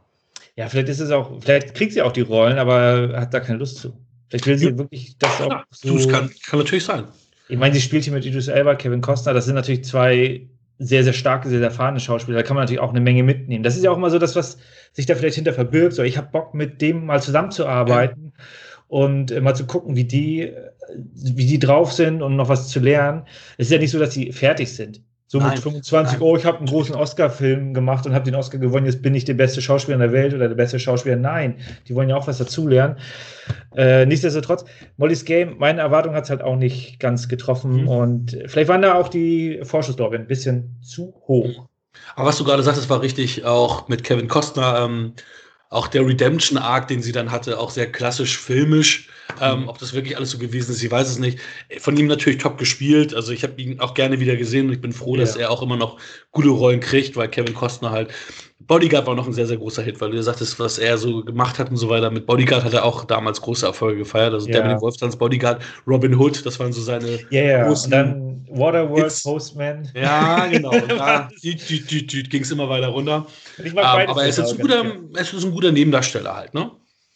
ja, 0.56 0.68
vielleicht 0.68 0.88
ist 0.88 1.00
es 1.00 1.10
auch, 1.10 1.40
vielleicht 1.40 1.74
kriegt 1.74 1.92
sie 1.92 2.02
auch 2.02 2.12
die 2.12 2.22
Rollen, 2.22 2.58
aber 2.58 3.12
hat 3.14 3.32
da 3.34 3.40
keine 3.40 3.58
Lust 3.58 3.78
zu. 3.78 3.96
Vielleicht 4.28 4.46
will 4.46 4.58
sie 4.58 4.70
ja. 4.70 4.78
wirklich 4.78 5.16
das 5.18 5.40
auch. 5.40 5.62
so, 5.70 5.94
das 5.94 6.08
kann, 6.08 6.30
kann 6.48 6.58
natürlich 6.58 6.84
sein. 6.84 7.04
Ich 7.48 7.58
meine, 7.58 7.74
sie 7.74 7.80
spielt 7.80 8.04
hier 8.04 8.12
mit 8.12 8.24
Idris 8.24 8.48
Elba, 8.48 8.74
Kevin 8.74 9.00
Costner, 9.00 9.34
das 9.34 9.44
sind 9.44 9.54
natürlich 9.54 9.84
zwei 9.84 10.48
sehr, 10.78 11.04
sehr 11.04 11.12
starke, 11.12 11.48
sehr, 11.48 11.58
sehr 11.58 11.68
erfahrene 11.68 12.00
Schauspieler. 12.00 12.38
Da 12.38 12.42
kann 12.42 12.54
man 12.54 12.64
natürlich 12.64 12.80
auch 12.80 12.90
eine 12.90 13.00
Menge 13.00 13.22
mitnehmen. 13.22 13.62
Das 13.62 13.76
ist 13.76 13.84
ja 13.84 13.90
auch 13.90 13.98
mal 13.98 14.10
so 14.10 14.18
das, 14.18 14.36
was 14.36 14.58
sich 14.92 15.06
da 15.06 15.14
vielleicht 15.14 15.36
hinter 15.36 15.52
verbirgt. 15.52 15.94
So, 15.94 16.02
ich 16.02 16.18
habe 16.18 16.28
Bock, 16.30 16.54
mit 16.54 16.82
dem 16.82 17.06
mal 17.06 17.22
zusammenzuarbeiten 17.22 18.32
ja. 18.36 18.44
und 18.88 19.30
äh, 19.30 19.40
mal 19.40 19.54
zu 19.54 19.66
gucken, 19.66 19.96
wie 19.96 20.04
die, 20.04 20.52
wie 20.94 21.46
die 21.46 21.58
drauf 21.58 21.92
sind 21.92 22.22
und 22.22 22.36
noch 22.36 22.48
was 22.48 22.68
zu 22.68 22.80
lernen. 22.80 23.22
Es 23.56 23.68
ist 23.68 23.72
ja 23.72 23.78
nicht 23.78 23.90
so, 23.90 23.98
dass 23.98 24.12
sie 24.12 24.32
fertig 24.32 24.72
sind. 24.74 25.02
So 25.28 25.40
mit 25.40 25.58
25, 25.58 26.18
nein. 26.18 26.22
oh, 26.22 26.36
ich 26.36 26.44
habe 26.44 26.58
einen 26.58 26.68
großen 26.68 26.94
Oscar-Film 26.94 27.74
gemacht 27.74 28.06
und 28.06 28.14
habe 28.14 28.24
den 28.24 28.36
Oscar 28.36 28.58
gewonnen, 28.58 28.86
jetzt 28.86 29.02
bin 29.02 29.12
ich 29.14 29.24
der 29.24 29.34
beste 29.34 29.60
Schauspieler 29.60 29.96
in 29.96 30.00
der 30.00 30.12
Welt 30.12 30.32
oder 30.34 30.46
der 30.46 30.54
beste 30.54 30.78
Schauspieler. 30.78 31.16
Nein, 31.16 31.56
die 31.88 31.96
wollen 31.96 32.08
ja 32.08 32.16
auch 32.16 32.28
was 32.28 32.38
dazulernen. 32.38 32.96
Äh, 33.76 34.06
nichtsdestotrotz, 34.06 34.64
Molly's 34.96 35.24
Game, 35.24 35.58
meine 35.58 35.80
Erwartung 35.80 36.14
hat 36.14 36.24
es 36.24 36.30
halt 36.30 36.42
auch 36.42 36.54
nicht 36.54 37.00
ganz 37.00 37.28
getroffen 37.28 37.82
mhm. 37.82 37.88
und 37.88 38.38
vielleicht 38.46 38.68
waren 38.68 38.82
da 38.82 38.94
auch 38.94 39.08
die 39.08 39.60
Vorschusslorbeeren 39.64 40.26
ein 40.26 40.28
bisschen 40.28 40.76
zu 40.80 41.12
hoch. 41.26 41.68
Aber 42.14 42.28
was 42.28 42.38
du 42.38 42.44
gerade 42.44 42.62
sagtest, 42.62 42.88
war 42.88 43.02
richtig, 43.02 43.44
auch 43.44 43.88
mit 43.88 44.04
Kevin 44.04 44.28
Costner, 44.28 44.84
ähm, 44.84 45.14
auch 45.70 45.88
der 45.88 46.06
Redemption-Arc, 46.06 46.86
den 46.86 47.02
sie 47.02 47.12
dann 47.12 47.32
hatte, 47.32 47.58
auch 47.58 47.70
sehr 47.70 47.90
klassisch 47.90 48.38
filmisch. 48.38 49.08
Ähm, 49.40 49.62
mhm. 49.62 49.68
ob 49.68 49.78
das 49.78 49.92
wirklich 49.92 50.16
alles 50.16 50.30
so 50.30 50.38
gewesen 50.38 50.72
ist, 50.72 50.82
ich 50.82 50.90
weiß 50.90 51.08
es 51.08 51.18
nicht. 51.18 51.38
Von 51.78 51.96
ihm 51.96 52.06
natürlich 52.06 52.38
top 52.38 52.58
gespielt. 52.58 53.14
Also 53.14 53.32
ich 53.32 53.42
habe 53.42 53.60
ihn 53.60 53.80
auch 53.80 53.94
gerne 53.94 54.20
wieder 54.20 54.36
gesehen 54.36 54.66
und 54.66 54.72
ich 54.72 54.80
bin 54.80 54.92
froh, 54.92 55.14
ja. 55.14 55.20
dass 55.22 55.36
er 55.36 55.50
auch 55.50 55.62
immer 55.62 55.76
noch 55.76 55.98
gute 56.30 56.48
Rollen 56.48 56.80
kriegt, 56.80 57.16
weil 57.16 57.28
Kevin 57.28 57.54
Costner 57.54 57.90
halt. 57.90 58.10
Bodyguard 58.60 59.06
war 59.06 59.14
noch 59.14 59.26
ein 59.26 59.32
sehr, 59.32 59.46
sehr 59.46 59.58
großer 59.58 59.82
Hit, 59.82 60.00
weil 60.00 60.10
du 60.10 60.22
sagtest, 60.22 60.58
was 60.58 60.78
er 60.78 60.98
so 60.98 61.22
gemacht 61.22 61.58
hat 61.58 61.70
und 61.70 61.76
so 61.76 61.88
weiter. 61.88 62.10
Mit 62.10 62.26
Bodyguard 62.26 62.64
hat 62.64 62.72
er 62.72 62.84
auch 62.84 63.04
damals 63.04 63.40
große 63.40 63.66
Erfolge 63.66 63.98
gefeiert. 63.98 64.32
Also 64.32 64.48
ja. 64.48 64.66
dem 64.66 64.80
Wolfstanz 64.80 65.16
Bodyguard, 65.16 65.62
Robin 65.86 66.14
Hood, 66.14 66.44
das 66.44 66.58
waren 66.58 66.72
so 66.72 66.80
seine 66.80 67.20
ja, 67.30 67.42
ja. 67.42 67.66
großen. 67.66 67.86
Und 67.86 67.90
dann 67.92 68.46
Waterworld 68.48 69.04
Hits. 69.04 69.22
Postman. 69.22 69.88
Ja, 69.94 70.46
genau. 70.46 70.70
da 70.88 71.28
ging 71.40 72.42
es 72.42 72.50
immer 72.50 72.68
weiter 72.68 72.88
runter. 72.88 73.26
Ähm, 73.62 73.78
aber 73.78 74.22
er 74.22 74.28
ist 74.28 74.38
jetzt 74.38 74.52
ein 74.52 74.58
guter, 74.58 74.84
er 75.14 75.20
ist 75.20 75.44
ein 75.44 75.52
guter 75.52 75.72
Nebendarsteller 75.72 76.34
halt, 76.34 76.54
ne? 76.54 76.70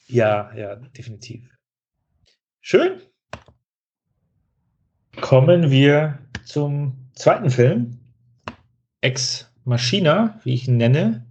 Ja, 0.07 0.51
ja, 0.57 0.77
definitiv. 0.77 1.43
Schön. 2.61 3.01
Kommen 5.21 5.71
wir 5.71 6.19
zum 6.45 6.97
zweiten 7.15 7.51
Film. 7.51 7.99
Ex 9.01 9.51
Machina, 9.65 10.39
wie 10.45 10.55
ich 10.55 10.69
ihn 10.69 10.77
nenne. 10.77 11.27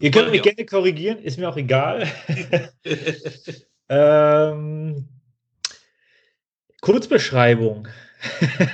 Ihr 0.00 0.10
könnt 0.10 0.30
mich 0.32 0.42
gerne 0.42 0.66
korrigieren, 0.66 1.18
ist 1.18 1.38
mir 1.38 1.48
auch 1.48 1.56
egal. 1.56 2.06
ähm, 3.88 5.08
Kurzbeschreibung. 6.80 7.86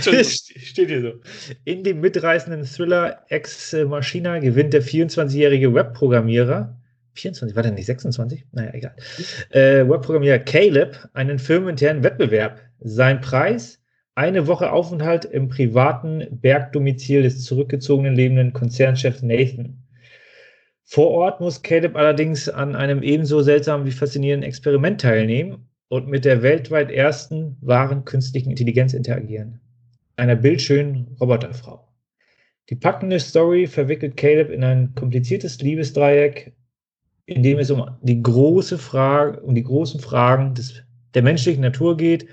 steht 0.00 0.88
hier 0.88 1.02
so. 1.02 1.12
In 1.64 1.84
dem 1.84 2.00
mitreißenden 2.00 2.64
Thriller 2.64 3.24
Ex 3.28 3.74
Machina 3.86 4.38
gewinnt 4.38 4.72
der 4.72 4.82
24-jährige 4.82 5.74
Webprogrammierer 5.74 6.81
24, 7.14 7.56
war 7.56 7.62
der 7.62 7.72
nicht 7.72 7.86
26? 7.86 8.46
Naja, 8.52 8.74
egal. 8.74 8.94
Äh, 9.50 9.88
Webprogrammierer 9.88 10.38
Caleb 10.38 11.08
einen 11.12 11.38
firmeninternen 11.38 12.02
Wettbewerb. 12.02 12.60
Sein 12.80 13.20
Preis? 13.20 13.80
Eine 14.14 14.46
Woche 14.46 14.70
Aufenthalt 14.72 15.24
im 15.24 15.48
privaten 15.48 16.26
Bergdomizil 16.30 17.22
des 17.22 17.44
zurückgezogenen 17.44 18.14
lebenden 18.14 18.52
Konzernchefs 18.52 19.22
Nathan. 19.22 19.82
Vor 20.84 21.10
Ort 21.10 21.40
muss 21.40 21.62
Caleb 21.62 21.96
allerdings 21.96 22.48
an 22.50 22.76
einem 22.76 23.02
ebenso 23.02 23.40
seltsamen 23.40 23.86
wie 23.86 23.92
faszinierenden 23.92 24.46
Experiment 24.46 25.00
teilnehmen 25.00 25.66
und 25.88 26.08
mit 26.08 26.26
der 26.26 26.42
weltweit 26.42 26.90
ersten 26.90 27.56
wahren 27.62 28.04
künstlichen 28.04 28.50
Intelligenz 28.50 28.92
interagieren. 28.92 29.60
Einer 30.16 30.36
bildschönen 30.36 31.16
Roboterfrau. 31.18 31.88
Die 32.68 32.76
packende 32.76 33.18
Story 33.18 33.66
verwickelt 33.66 34.16
Caleb 34.16 34.50
in 34.50 34.64
ein 34.64 34.94
kompliziertes 34.94 35.60
Liebesdreieck 35.60 36.52
in 37.26 37.42
dem 37.42 37.58
es 37.58 37.70
um 37.70 37.88
die 38.02 38.22
große 38.22 38.78
Frage, 38.78 39.40
um 39.40 39.54
die 39.54 39.64
großen 39.64 40.00
Fragen 40.00 40.54
des, 40.54 40.74
der 41.14 41.22
menschlichen 41.22 41.62
Natur 41.62 41.96
geht, 41.96 42.26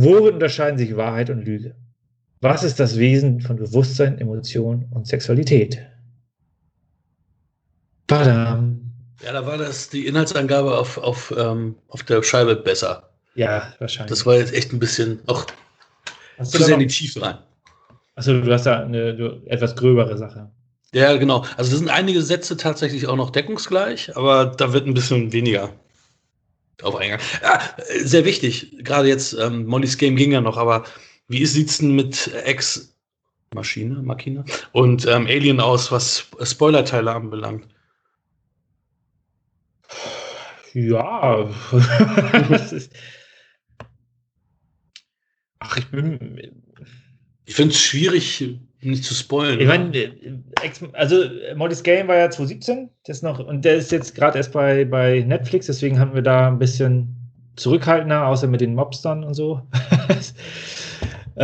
Worin 0.00 0.34
unterscheiden 0.34 0.78
sich 0.78 0.96
Wahrheit 0.96 1.28
und 1.28 1.44
Lüge? 1.44 1.74
Was 2.40 2.62
ist 2.62 2.78
das 2.78 2.98
Wesen 2.98 3.40
von 3.40 3.56
Bewusstsein, 3.56 4.16
Emotion 4.18 4.86
und 4.92 5.08
Sexualität? 5.08 5.84
Badam. 8.06 8.92
Ja, 9.24 9.32
da 9.32 9.44
war 9.44 9.58
das 9.58 9.88
die 9.88 10.06
Inhaltsangabe 10.06 10.78
auf, 10.78 10.98
auf, 10.98 11.34
ähm, 11.36 11.74
auf 11.88 12.04
der 12.04 12.22
Scheibe 12.22 12.54
besser. 12.54 13.10
Ja, 13.34 13.74
wahrscheinlich. 13.80 14.10
Das 14.10 14.24
war 14.24 14.36
jetzt 14.36 14.54
echt 14.54 14.72
ein 14.72 14.78
bisschen 14.78 15.18
auch 15.26 15.46
zu 16.44 16.62
sehr 16.62 16.74
in 16.74 16.80
die 16.80 16.86
Tiefe 16.86 17.20
rein. 17.20 17.38
achso, 18.14 18.40
du 18.40 18.52
hast 18.52 18.66
da 18.66 18.84
eine 18.84 19.16
du, 19.16 19.42
etwas 19.46 19.74
gröbere 19.74 20.16
Sache. 20.16 20.48
Ja, 20.94 21.16
genau. 21.16 21.44
Also 21.56 21.70
da 21.72 21.76
sind 21.76 21.88
einige 21.90 22.22
Sätze 22.22 22.56
tatsächlich 22.56 23.06
auch 23.06 23.16
noch 23.16 23.30
deckungsgleich, 23.30 24.16
aber 24.16 24.46
da 24.46 24.72
wird 24.72 24.86
ein 24.86 24.94
bisschen 24.94 25.32
weniger 25.32 25.74
drauf 26.78 26.96
eingegangen. 26.96 27.24
Ja, 27.42 27.60
äh, 27.88 28.04
sehr 28.04 28.24
wichtig. 28.24 28.76
Gerade 28.84 29.08
jetzt, 29.08 29.32
ähm, 29.34 29.66
Mollys 29.66 29.98
Game 29.98 30.16
ging 30.16 30.32
ja 30.32 30.40
noch, 30.40 30.56
aber 30.56 30.84
wie 31.28 31.44
sieht's 31.46 31.78
denn 31.78 31.94
mit 31.94 32.28
Ex 32.44 32.94
Maschine, 33.54 34.02
Maschine 34.02 34.44
und 34.72 35.06
ähm, 35.06 35.26
Alien 35.26 35.60
aus, 35.60 35.90
was 35.90 36.26
Spoilerteile 36.42 37.12
anbelangt? 37.12 37.66
Ja. 40.74 41.48
ist, 42.72 42.90
ach, 45.58 45.76
ich 45.78 45.86
bin. 45.88 46.62
Ich 47.46 47.54
finde 47.54 47.74
es 47.74 47.80
schwierig, 47.80 48.44
nicht 48.80 49.04
zu 49.04 49.14
spoilen. 49.14 49.60
Ich 49.60 49.66
meine, 49.66 49.96
äh, 49.96 50.12
also 50.92 51.22
äh, 51.22 51.54
Molly's 51.54 51.82
Game 51.82 52.08
war 52.08 52.16
ja 52.16 52.30
2017, 52.30 52.90
das 53.06 53.22
noch, 53.22 53.38
und 53.38 53.64
der 53.64 53.76
ist 53.76 53.90
jetzt 53.90 54.14
gerade 54.14 54.38
erst 54.38 54.52
bei, 54.52 54.84
bei 54.84 55.24
Netflix, 55.26 55.66
deswegen 55.66 55.98
haben 55.98 56.14
wir 56.14 56.22
da 56.22 56.48
ein 56.48 56.58
bisschen 56.58 57.14
zurückhaltender, 57.56 58.26
außer 58.26 58.46
mit 58.46 58.60
den 58.60 58.74
Mobstern 58.74 59.24
und 59.24 59.34
so. 59.34 59.60
äh, 61.34 61.40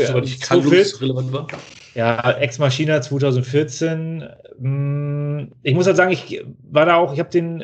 das 0.00 0.10
aber 0.10 0.22
nicht 0.22 0.44
2014 0.44 0.98
relevant 1.00 1.32
war. 1.32 1.46
Ja, 1.94 2.32
Ex 2.38 2.58
Machina 2.58 3.00
2014. 3.00 4.24
mm, 4.58 5.52
Ich 5.62 5.74
muss 5.74 5.86
halt 5.86 5.96
sagen, 5.96 6.12
ich 6.12 6.44
war 6.70 6.86
da 6.86 6.96
auch, 6.96 7.12
ich 7.12 7.20
habe 7.20 7.30
den, 7.30 7.62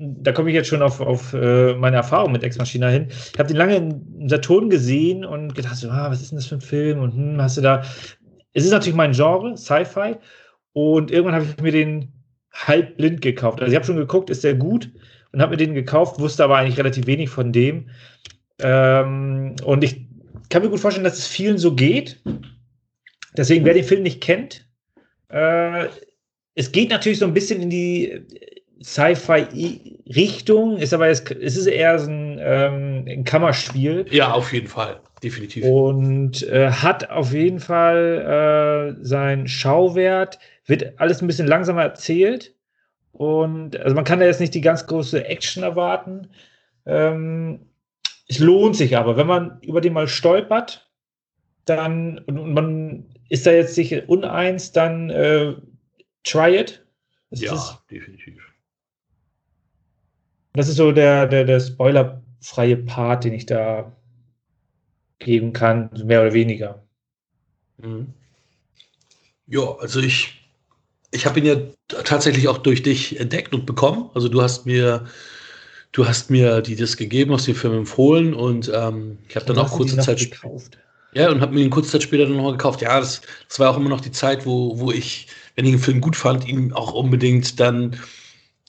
da 0.00 0.32
komme 0.32 0.48
ich 0.48 0.54
jetzt 0.54 0.68
schon 0.68 0.82
auf, 0.82 1.00
auf 1.00 1.34
äh, 1.34 1.74
meine 1.74 1.96
Erfahrung 1.96 2.32
mit 2.32 2.42
Ex 2.42 2.56
Machina 2.56 2.88
hin. 2.88 3.08
Ich 3.10 3.38
habe 3.38 3.48
den 3.48 3.56
lange 3.56 3.76
im 3.76 4.28
Saturn 4.28 4.70
gesehen 4.70 5.26
und 5.26 5.54
gedacht, 5.54 5.76
so, 5.76 5.90
ah, 5.90 6.10
was 6.10 6.22
ist 6.22 6.30
denn 6.30 6.38
das 6.38 6.46
für 6.46 6.54
ein 6.54 6.62
Film? 6.62 7.00
Und 7.00 7.14
hm, 7.14 7.40
hast 7.40 7.58
du 7.58 7.60
da. 7.60 7.82
Es 8.54 8.64
ist 8.64 8.70
natürlich 8.70 8.96
mein 8.96 9.12
Genre, 9.12 9.56
Sci-Fi. 9.56 10.16
Und 10.72 11.10
irgendwann 11.10 11.34
habe 11.34 11.44
ich 11.44 11.62
mir 11.62 11.72
den 11.72 12.12
halb 12.50 12.96
blind 12.96 13.20
gekauft. 13.20 13.60
Also 13.60 13.70
ich 13.70 13.76
habe 13.76 13.84
schon 13.84 13.96
geguckt, 13.96 14.30
ist 14.30 14.42
der 14.42 14.54
gut? 14.54 14.90
Und 15.32 15.42
habe 15.42 15.52
mir 15.52 15.58
den 15.58 15.74
gekauft, 15.74 16.18
wusste 16.18 16.44
aber 16.44 16.56
eigentlich 16.56 16.78
relativ 16.78 17.06
wenig 17.06 17.28
von 17.28 17.52
dem. 17.52 17.90
Ähm, 18.58 19.54
und 19.64 19.84
ich 19.84 20.06
kann 20.48 20.62
mir 20.62 20.70
gut 20.70 20.80
vorstellen, 20.80 21.04
dass 21.04 21.18
es 21.18 21.26
vielen 21.26 21.58
so 21.58 21.74
geht. 21.74 22.22
Deswegen, 23.36 23.64
wer 23.64 23.74
den 23.74 23.84
Film 23.84 24.02
nicht 24.02 24.20
kennt, 24.20 24.66
äh, 25.28 25.86
es 26.54 26.72
geht 26.72 26.90
natürlich 26.90 27.18
so 27.18 27.26
ein 27.26 27.34
bisschen 27.34 27.62
in 27.62 27.70
die 27.70 28.22
Sci-Fi-Richtung, 28.82 30.78
ist 30.78 30.94
aber 30.94 31.08
jetzt, 31.08 31.30
es 31.30 31.56
ist 31.56 31.66
eher 31.66 31.98
so 31.98 32.10
ein, 32.10 32.38
ähm, 32.40 33.04
ein 33.06 33.24
Kammerspiel 33.24 34.06
Ja, 34.10 34.32
auf 34.32 34.52
jeden 34.52 34.68
Fall. 34.68 35.00
Definitiv. 35.22 35.64
und 35.66 36.42
äh, 36.44 36.70
hat 36.70 37.10
auf 37.10 37.34
jeden 37.34 37.60
Fall 37.60 38.96
äh, 38.98 39.04
seinen 39.04 39.48
Schauwert, 39.48 40.38
wird 40.64 40.98
alles 40.98 41.20
ein 41.20 41.26
bisschen 41.26 41.46
langsamer 41.46 41.82
erzählt 41.82 42.54
und 43.12 43.76
also 43.78 43.94
man 43.94 44.04
kann 44.04 44.20
da 44.20 44.24
jetzt 44.24 44.40
nicht 44.40 44.54
die 44.54 44.62
ganz 44.62 44.86
große 44.86 45.26
Action 45.26 45.62
erwarten. 45.62 46.28
Ähm, 46.86 47.66
es 48.28 48.38
lohnt 48.38 48.76
sich 48.76 48.96
aber, 48.96 49.18
wenn 49.18 49.26
man 49.26 49.60
über 49.60 49.82
den 49.82 49.92
mal 49.92 50.08
stolpert, 50.08 50.90
dann 51.66 52.18
und, 52.20 52.54
man 52.54 53.04
ist 53.28 53.46
da 53.46 53.50
jetzt 53.50 53.74
sich 53.74 54.08
uneins, 54.08 54.72
dann 54.72 55.10
äh, 55.10 55.54
try 56.24 56.56
it. 56.56 56.82
Das 57.30 57.42
ja, 57.42 57.52
ist, 57.52 57.78
definitiv. 57.90 58.49
Das 60.52 60.68
ist 60.68 60.76
so 60.76 60.92
der, 60.92 61.26
der, 61.26 61.44
der 61.44 61.60
spoilerfreie 61.60 62.76
Part, 62.76 63.24
den 63.24 63.34
ich 63.34 63.46
da 63.46 63.92
geben 65.18 65.52
kann, 65.52 65.90
mehr 66.04 66.22
oder 66.22 66.32
weniger. 66.32 66.82
Mhm. 67.78 68.08
Ja, 69.46 69.76
also 69.78 70.00
ich, 70.00 70.40
ich 71.10 71.26
habe 71.26 71.40
ihn 71.40 71.46
ja 71.46 71.56
tatsächlich 72.04 72.48
auch 72.48 72.58
durch 72.58 72.82
dich 72.82 73.18
entdeckt 73.18 73.52
und 73.54 73.66
bekommen. 73.66 74.10
Also 74.14 74.28
du 74.28 74.42
hast 74.42 74.66
mir, 74.66 75.06
du 75.92 76.06
hast 76.06 76.30
mir 76.30 76.62
die 76.62 76.76
das 76.76 76.96
gegeben, 76.96 77.32
hast 77.32 77.46
den 77.46 77.54
Film 77.54 77.74
empfohlen 77.74 78.34
und 78.34 78.70
ähm, 78.74 79.18
ich 79.28 79.36
habe 79.36 79.46
dann 79.46 79.58
auch 79.58 79.70
kurze 79.72 79.98
Zeit 79.98 80.18
gekauft. 80.18 80.78
ja 81.12 81.30
und 81.30 81.40
habe 81.40 81.54
mir 81.54 81.62
ihn 81.62 81.70
kurze 81.70 81.90
Zeit 81.90 82.02
später 82.02 82.26
dann 82.26 82.36
noch 82.36 82.52
gekauft. 82.52 82.80
Ja, 82.80 82.98
das, 82.98 83.22
das 83.48 83.58
war 83.58 83.70
auch 83.70 83.76
immer 83.76 83.88
noch 83.88 84.00
die 84.00 84.12
Zeit, 84.12 84.46
wo, 84.46 84.78
wo 84.78 84.90
ich, 84.90 85.26
wenn 85.56 85.64
ich 85.64 85.72
einen 85.72 85.82
Film 85.82 86.00
gut 86.00 86.16
fand, 86.16 86.46
ihn 86.46 86.72
auch 86.72 86.92
unbedingt 86.92 87.58
dann 87.60 87.96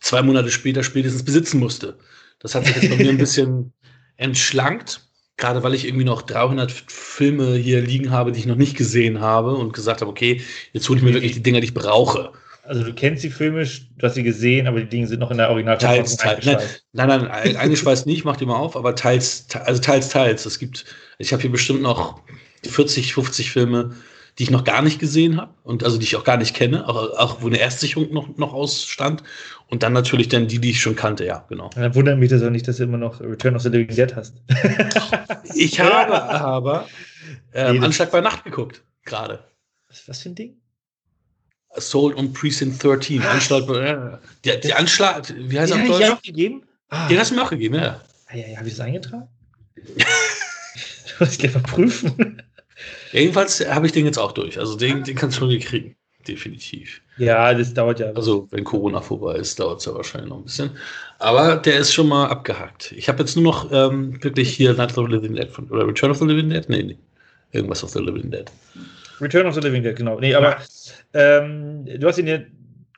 zwei 0.01 0.21
Monate 0.21 0.51
später 0.51 0.83
spätestens 0.83 1.23
besitzen 1.23 1.59
musste. 1.59 1.97
Das 2.39 2.55
hat 2.55 2.65
sich 2.65 2.75
jetzt 2.75 2.89
bei 2.89 2.97
mir 2.97 3.09
ein 3.09 3.17
bisschen 3.19 3.73
entschlankt. 4.17 5.01
Gerade 5.37 5.63
weil 5.63 5.73
ich 5.73 5.85
irgendwie 5.85 6.03
noch 6.05 6.21
300 6.21 6.71
Filme 6.71 7.55
hier 7.55 7.81
liegen 7.81 8.11
habe, 8.11 8.31
die 8.31 8.39
ich 8.39 8.45
noch 8.45 8.57
nicht 8.57 8.77
gesehen 8.77 9.21
habe 9.21 9.55
und 9.55 9.73
gesagt 9.73 10.01
habe, 10.01 10.11
okay, 10.11 10.41
jetzt 10.73 10.87
hole 10.87 10.99
ich 10.99 11.03
mir 11.05 11.13
wirklich 11.13 11.31
die 11.33 11.41
Dinger, 11.41 11.61
die 11.61 11.67
ich 11.67 11.73
brauche. 11.73 12.31
Also 12.63 12.83
du 12.83 12.93
kennst 12.93 13.23
sie 13.23 13.31
filmisch, 13.31 13.87
du 13.97 14.05
hast 14.05 14.13
sie 14.13 14.21
gesehen, 14.23 14.67
aber 14.67 14.81
die 14.81 14.87
Dinge 14.89 15.07
sind 15.07 15.19
noch 15.19 15.31
in 15.31 15.37
der 15.37 15.47
Teils, 15.47 15.51
Originalverfassung 15.53 16.17
teils. 16.19 16.45
Nein, 16.45 16.55
eingeschweißt. 16.57 16.83
nein, 16.93 17.07
nein, 17.07 17.27
ein- 17.31 17.55
eingeschweißt 17.57 18.05
nicht, 18.05 18.23
macht 18.23 18.41
immer 18.43 18.57
auf, 18.59 18.75
aber 18.75 18.93
teils, 18.95 19.47
te- 19.47 19.65
also 19.65 19.81
teils, 19.81 20.09
teils. 20.09 20.45
Es 20.45 20.59
gibt, 20.59 20.85
ich 21.17 21.33
habe 21.33 21.41
hier 21.41 21.51
bestimmt 21.51 21.81
noch 21.81 22.21
40, 22.63 23.15
50 23.15 23.49
Filme, 23.51 23.95
die 24.39 24.43
ich 24.43 24.49
noch 24.51 24.63
gar 24.63 24.81
nicht 24.81 24.99
gesehen 24.99 25.37
habe 25.39 25.53
und 25.63 25.83
also 25.83 25.97
die 25.97 26.05
ich 26.05 26.15
auch 26.15 26.23
gar 26.23 26.37
nicht 26.37 26.55
kenne, 26.55 26.87
auch, 26.87 26.95
auch 27.17 27.41
wo 27.41 27.47
eine 27.47 27.59
Erstsicherung 27.59 28.13
noch, 28.13 28.37
noch 28.37 28.53
ausstand. 28.53 29.23
Und 29.67 29.83
dann 29.83 29.93
natürlich 29.93 30.27
dann 30.27 30.47
die, 30.47 30.59
die 30.59 30.71
ich 30.71 30.81
schon 30.81 30.95
kannte, 30.97 31.25
ja, 31.25 31.45
genau. 31.47 31.69
Dann 31.75 31.95
wundert 31.95 32.17
mich 32.19 32.29
das 32.29 32.41
auch 32.43 32.49
nicht, 32.49 32.67
dass 32.67 32.77
du 32.77 32.83
immer 32.83 32.97
noch 32.97 33.21
Return 33.21 33.55
of 33.55 33.61
the 33.61 33.69
Living 33.69 33.95
Dead 33.95 34.15
hast. 34.15 34.35
Ich 35.53 35.79
habe 35.79 36.21
aber 36.23 36.87
ähm, 37.53 37.73
Jedes- 37.75 37.85
Anschlag 37.85 38.11
bei 38.11 38.21
Nacht 38.21 38.43
geguckt, 38.45 38.83
gerade. 39.05 39.43
was, 39.89 40.07
was 40.07 40.21
für 40.21 40.29
ein 40.29 40.35
Ding? 40.35 40.57
Assault 41.69 42.15
on 42.17 42.33
Precinct 42.33 42.81
13. 42.83 43.21
Anstalt, 43.21 43.69
äh, 43.69 44.17
die, 44.43 44.59
die 44.61 44.73
Anschlag, 44.73 45.33
wie 45.37 45.59
heißt 45.59 45.71
auf 45.73 45.79
ich 45.79 45.87
ja 45.89 45.97
Deutsch? 45.97 46.09
auch 46.11 46.21
gegeben. 46.21 46.63
Ah, 46.89 47.07
Den 47.07 47.17
hast 47.19 47.31
du 47.31 47.35
mir 47.35 47.43
auch 47.43 47.49
gegeben, 47.49 47.75
ja. 47.75 48.01
ah, 48.27 48.35
ja, 48.35 48.47
ja, 48.47 48.57
habe 48.57 48.67
ich 48.67 48.73
das 48.75 48.85
eingetragen? 48.85 49.27
muss 51.19 51.31
ich 51.33 51.39
gleich 51.39 51.53
mal 51.53 51.63
prüfen. 51.63 52.41
Jedenfalls 53.11 53.65
habe 53.67 53.85
ich 53.85 53.91
den 53.91 54.05
jetzt 54.05 54.17
auch 54.17 54.31
durch. 54.31 54.59
Also 54.59 54.75
den, 54.75 55.03
den 55.03 55.15
kannst 55.15 55.37
du 55.37 55.49
schon 55.49 55.59
kriegen. 55.59 55.95
Definitiv. 56.27 57.01
Ja, 57.17 57.53
das 57.53 57.73
dauert 57.73 57.99
ja. 57.99 58.11
Also, 58.11 58.47
wenn 58.51 58.63
Corona 58.63 59.01
vorbei 59.01 59.35
ist, 59.37 59.59
dauert 59.59 59.79
es 59.79 59.85
ja 59.85 59.95
wahrscheinlich 59.95 60.29
noch 60.29 60.37
ein 60.37 60.43
bisschen. 60.43 60.71
Aber 61.19 61.55
der 61.55 61.77
ist 61.77 61.93
schon 61.93 62.07
mal 62.07 62.27
abgehakt. 62.27 62.91
Ich 62.91 63.09
habe 63.09 63.19
jetzt 63.19 63.35
nur 63.35 63.43
noch 63.43 63.71
ähm, 63.71 64.23
wirklich 64.23 64.55
hier 64.55 64.73
Night 64.73 64.95
of 64.97 65.07
the 65.07 65.11
Living 65.11 65.35
Dead 65.35 65.49
von, 65.49 65.69
oder 65.71 65.87
Return 65.87 66.11
of 66.11 66.17
the 66.17 66.25
Living 66.25 66.49
Dead? 66.49 66.67
Nee, 66.69 66.83
nee. 66.83 66.97
Irgendwas 67.51 67.83
of 67.83 67.89
the 67.89 67.99
Living 67.99 68.29
Dead. 68.29 68.45
Return 69.19 69.47
of 69.47 69.55
the 69.55 69.61
Living 69.61 69.83
Dead, 69.83 69.95
genau. 69.95 70.19
Nee, 70.19 70.33
aber 70.35 70.57
ähm, 71.13 71.85
du 71.85 72.07
hast 72.07 72.17
ihn 72.17 72.27
ja 72.27 72.39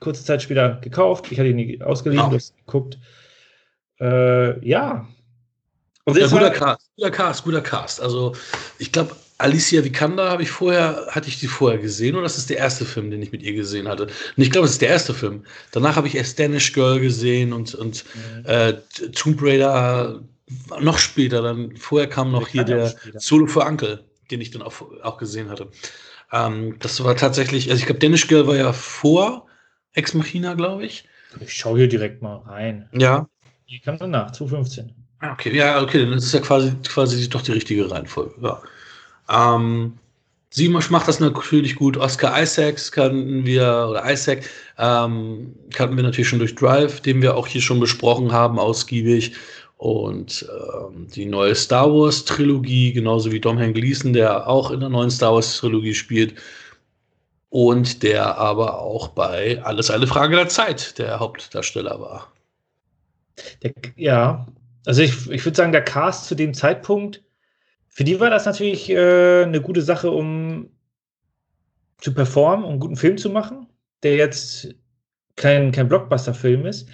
kurze 0.00 0.24
Zeit 0.24 0.42
später 0.42 0.78
gekauft. 0.82 1.30
Ich 1.30 1.38
hatte 1.38 1.48
ihn 1.48 1.56
nie 1.56 1.80
ausgeliehen, 1.82 2.20
Genau. 2.20 2.30
du 2.30 2.36
hast 2.36 2.54
geguckt. 2.58 2.98
Äh, 4.00 4.66
ja. 4.66 5.06
Und 6.04 6.18
Ja, 6.18 6.26
guter 6.26 6.42
war, 6.42 6.50
Cast, 6.52 6.90
guter 6.96 7.10
Cast, 7.10 7.44
guter 7.44 7.60
Cast. 7.62 8.02
Also, 8.02 8.34
ich 8.78 8.92
glaube, 8.92 9.16
Alicia 9.44 9.84
Vikander 9.84 10.30
habe 10.30 10.42
ich 10.42 10.50
vorher, 10.50 11.06
hatte 11.10 11.28
ich 11.28 11.38
die 11.38 11.46
vorher 11.46 11.78
gesehen 11.78 12.14
oder 12.14 12.22
das 12.24 12.38
ist 12.38 12.48
der 12.50 12.56
erste 12.58 12.84
Film, 12.84 13.10
den 13.10 13.20
ich 13.22 13.30
mit 13.30 13.42
ihr 13.42 13.52
gesehen 13.52 13.86
hatte? 13.88 14.04
Und 14.04 14.42
ich 14.42 14.50
glaube, 14.50 14.64
es 14.66 14.72
ist 14.72 14.80
der 14.82 14.88
erste 14.88 15.12
Film. 15.14 15.44
Danach 15.70 15.96
habe 15.96 16.08
ich 16.08 16.14
erst 16.16 16.38
Danish 16.38 16.72
Girl 16.72 16.98
gesehen 16.98 17.52
und, 17.52 17.74
und 17.74 18.04
Mhm. 18.14 18.46
äh, 18.46 18.72
Tomb 19.14 19.40
Raider 19.42 20.22
noch 20.80 20.98
später. 20.98 21.42
Dann 21.42 21.76
vorher 21.76 22.08
kam 22.08 22.32
noch 22.32 22.48
hier 22.48 22.64
der. 22.64 22.94
Solo 23.16 23.46
für 23.46 23.60
Uncle, 23.60 24.04
den 24.30 24.40
ich 24.40 24.50
dann 24.50 24.62
auch, 24.62 24.74
auch 25.02 25.18
gesehen 25.18 25.50
hatte. 25.50 25.68
Ähm, 26.32 26.76
das 26.80 27.02
war 27.04 27.14
tatsächlich, 27.16 27.70
also 27.70 27.80
ich 27.80 27.86
glaube, 27.86 28.00
Danish 28.00 28.26
Girl 28.26 28.46
war 28.46 28.56
ja 28.56 28.72
vor 28.72 29.46
Ex 29.92 30.14
Machina, 30.14 30.54
glaube 30.54 30.84
ich. 30.84 31.04
ich 31.40 31.52
schaue 31.52 31.78
hier 31.78 31.88
direkt 31.88 32.22
mal 32.22 32.36
rein. 32.38 32.88
Ja. 32.92 33.28
Die 33.68 33.78
kam 33.80 33.98
danach, 33.98 34.32
2015. 34.32 34.94
Ah, 35.20 35.32
Okay, 35.32 35.56
ja, 35.56 35.80
okay, 35.82 36.00
dann 36.04 36.12
ist 36.14 36.24
es 36.26 36.32
ja 36.32 36.40
quasi, 36.40 36.72
quasi 36.86 37.28
doch 37.28 37.42
die 37.42 37.52
richtige 37.52 37.90
Reihenfolge. 37.90 38.34
Ja. 38.42 38.60
Ähm, 39.28 39.98
sie 40.50 40.68
macht 40.68 41.08
das 41.08 41.20
natürlich 41.20 41.76
gut. 41.76 41.96
Oscar 41.96 42.40
Isaacs 42.40 42.92
kannten 42.92 43.44
wir, 43.44 43.88
oder 43.90 44.10
Isaac, 44.10 44.48
ähm, 44.78 45.54
kannten 45.72 45.96
wir 45.96 46.04
natürlich 46.04 46.28
schon 46.28 46.38
durch 46.38 46.54
Drive, 46.54 47.00
den 47.00 47.22
wir 47.22 47.36
auch 47.36 47.46
hier 47.46 47.60
schon 47.60 47.80
besprochen 47.80 48.32
haben, 48.32 48.58
ausgiebig. 48.58 49.34
Und 49.76 50.48
ähm, 50.50 51.08
die 51.14 51.26
neue 51.26 51.54
Star 51.54 51.90
Wars 51.92 52.24
Trilogie, 52.24 52.92
genauso 52.92 53.32
wie 53.32 53.40
Dom 53.40 53.58
Gleason, 53.74 54.12
der 54.12 54.48
auch 54.48 54.70
in 54.70 54.80
der 54.80 54.88
neuen 54.88 55.10
Star 55.10 55.34
Wars 55.34 55.58
Trilogie 55.58 55.94
spielt. 55.94 56.34
Und 57.50 58.02
der 58.02 58.38
aber 58.38 58.80
auch 58.80 59.08
bei 59.08 59.62
Alles 59.62 59.90
eine 59.90 60.06
Frage 60.06 60.36
der 60.36 60.48
Zeit 60.48 60.98
der 60.98 61.20
Hauptdarsteller 61.20 62.00
war. 62.00 62.32
Der, 63.62 63.72
ja, 63.96 64.46
also 64.86 65.02
ich, 65.02 65.30
ich 65.30 65.44
würde 65.44 65.56
sagen, 65.56 65.72
der 65.72 65.82
Cast 65.82 66.26
zu 66.26 66.34
dem 66.34 66.54
Zeitpunkt, 66.54 67.23
für 67.94 68.02
die 68.02 68.18
war 68.18 68.28
das 68.28 68.44
natürlich 68.44 68.90
äh, 68.90 69.44
eine 69.44 69.60
gute 69.60 69.80
Sache, 69.80 70.10
um 70.10 70.68
zu 71.98 72.12
performen, 72.12 72.64
um 72.64 72.72
einen 72.72 72.80
guten 72.80 72.96
Film 72.96 73.16
zu 73.16 73.30
machen, 73.30 73.68
der 74.02 74.16
jetzt 74.16 74.74
kein, 75.36 75.70
kein 75.70 75.88
Blockbuster-Film 75.88 76.66
ist. 76.66 76.88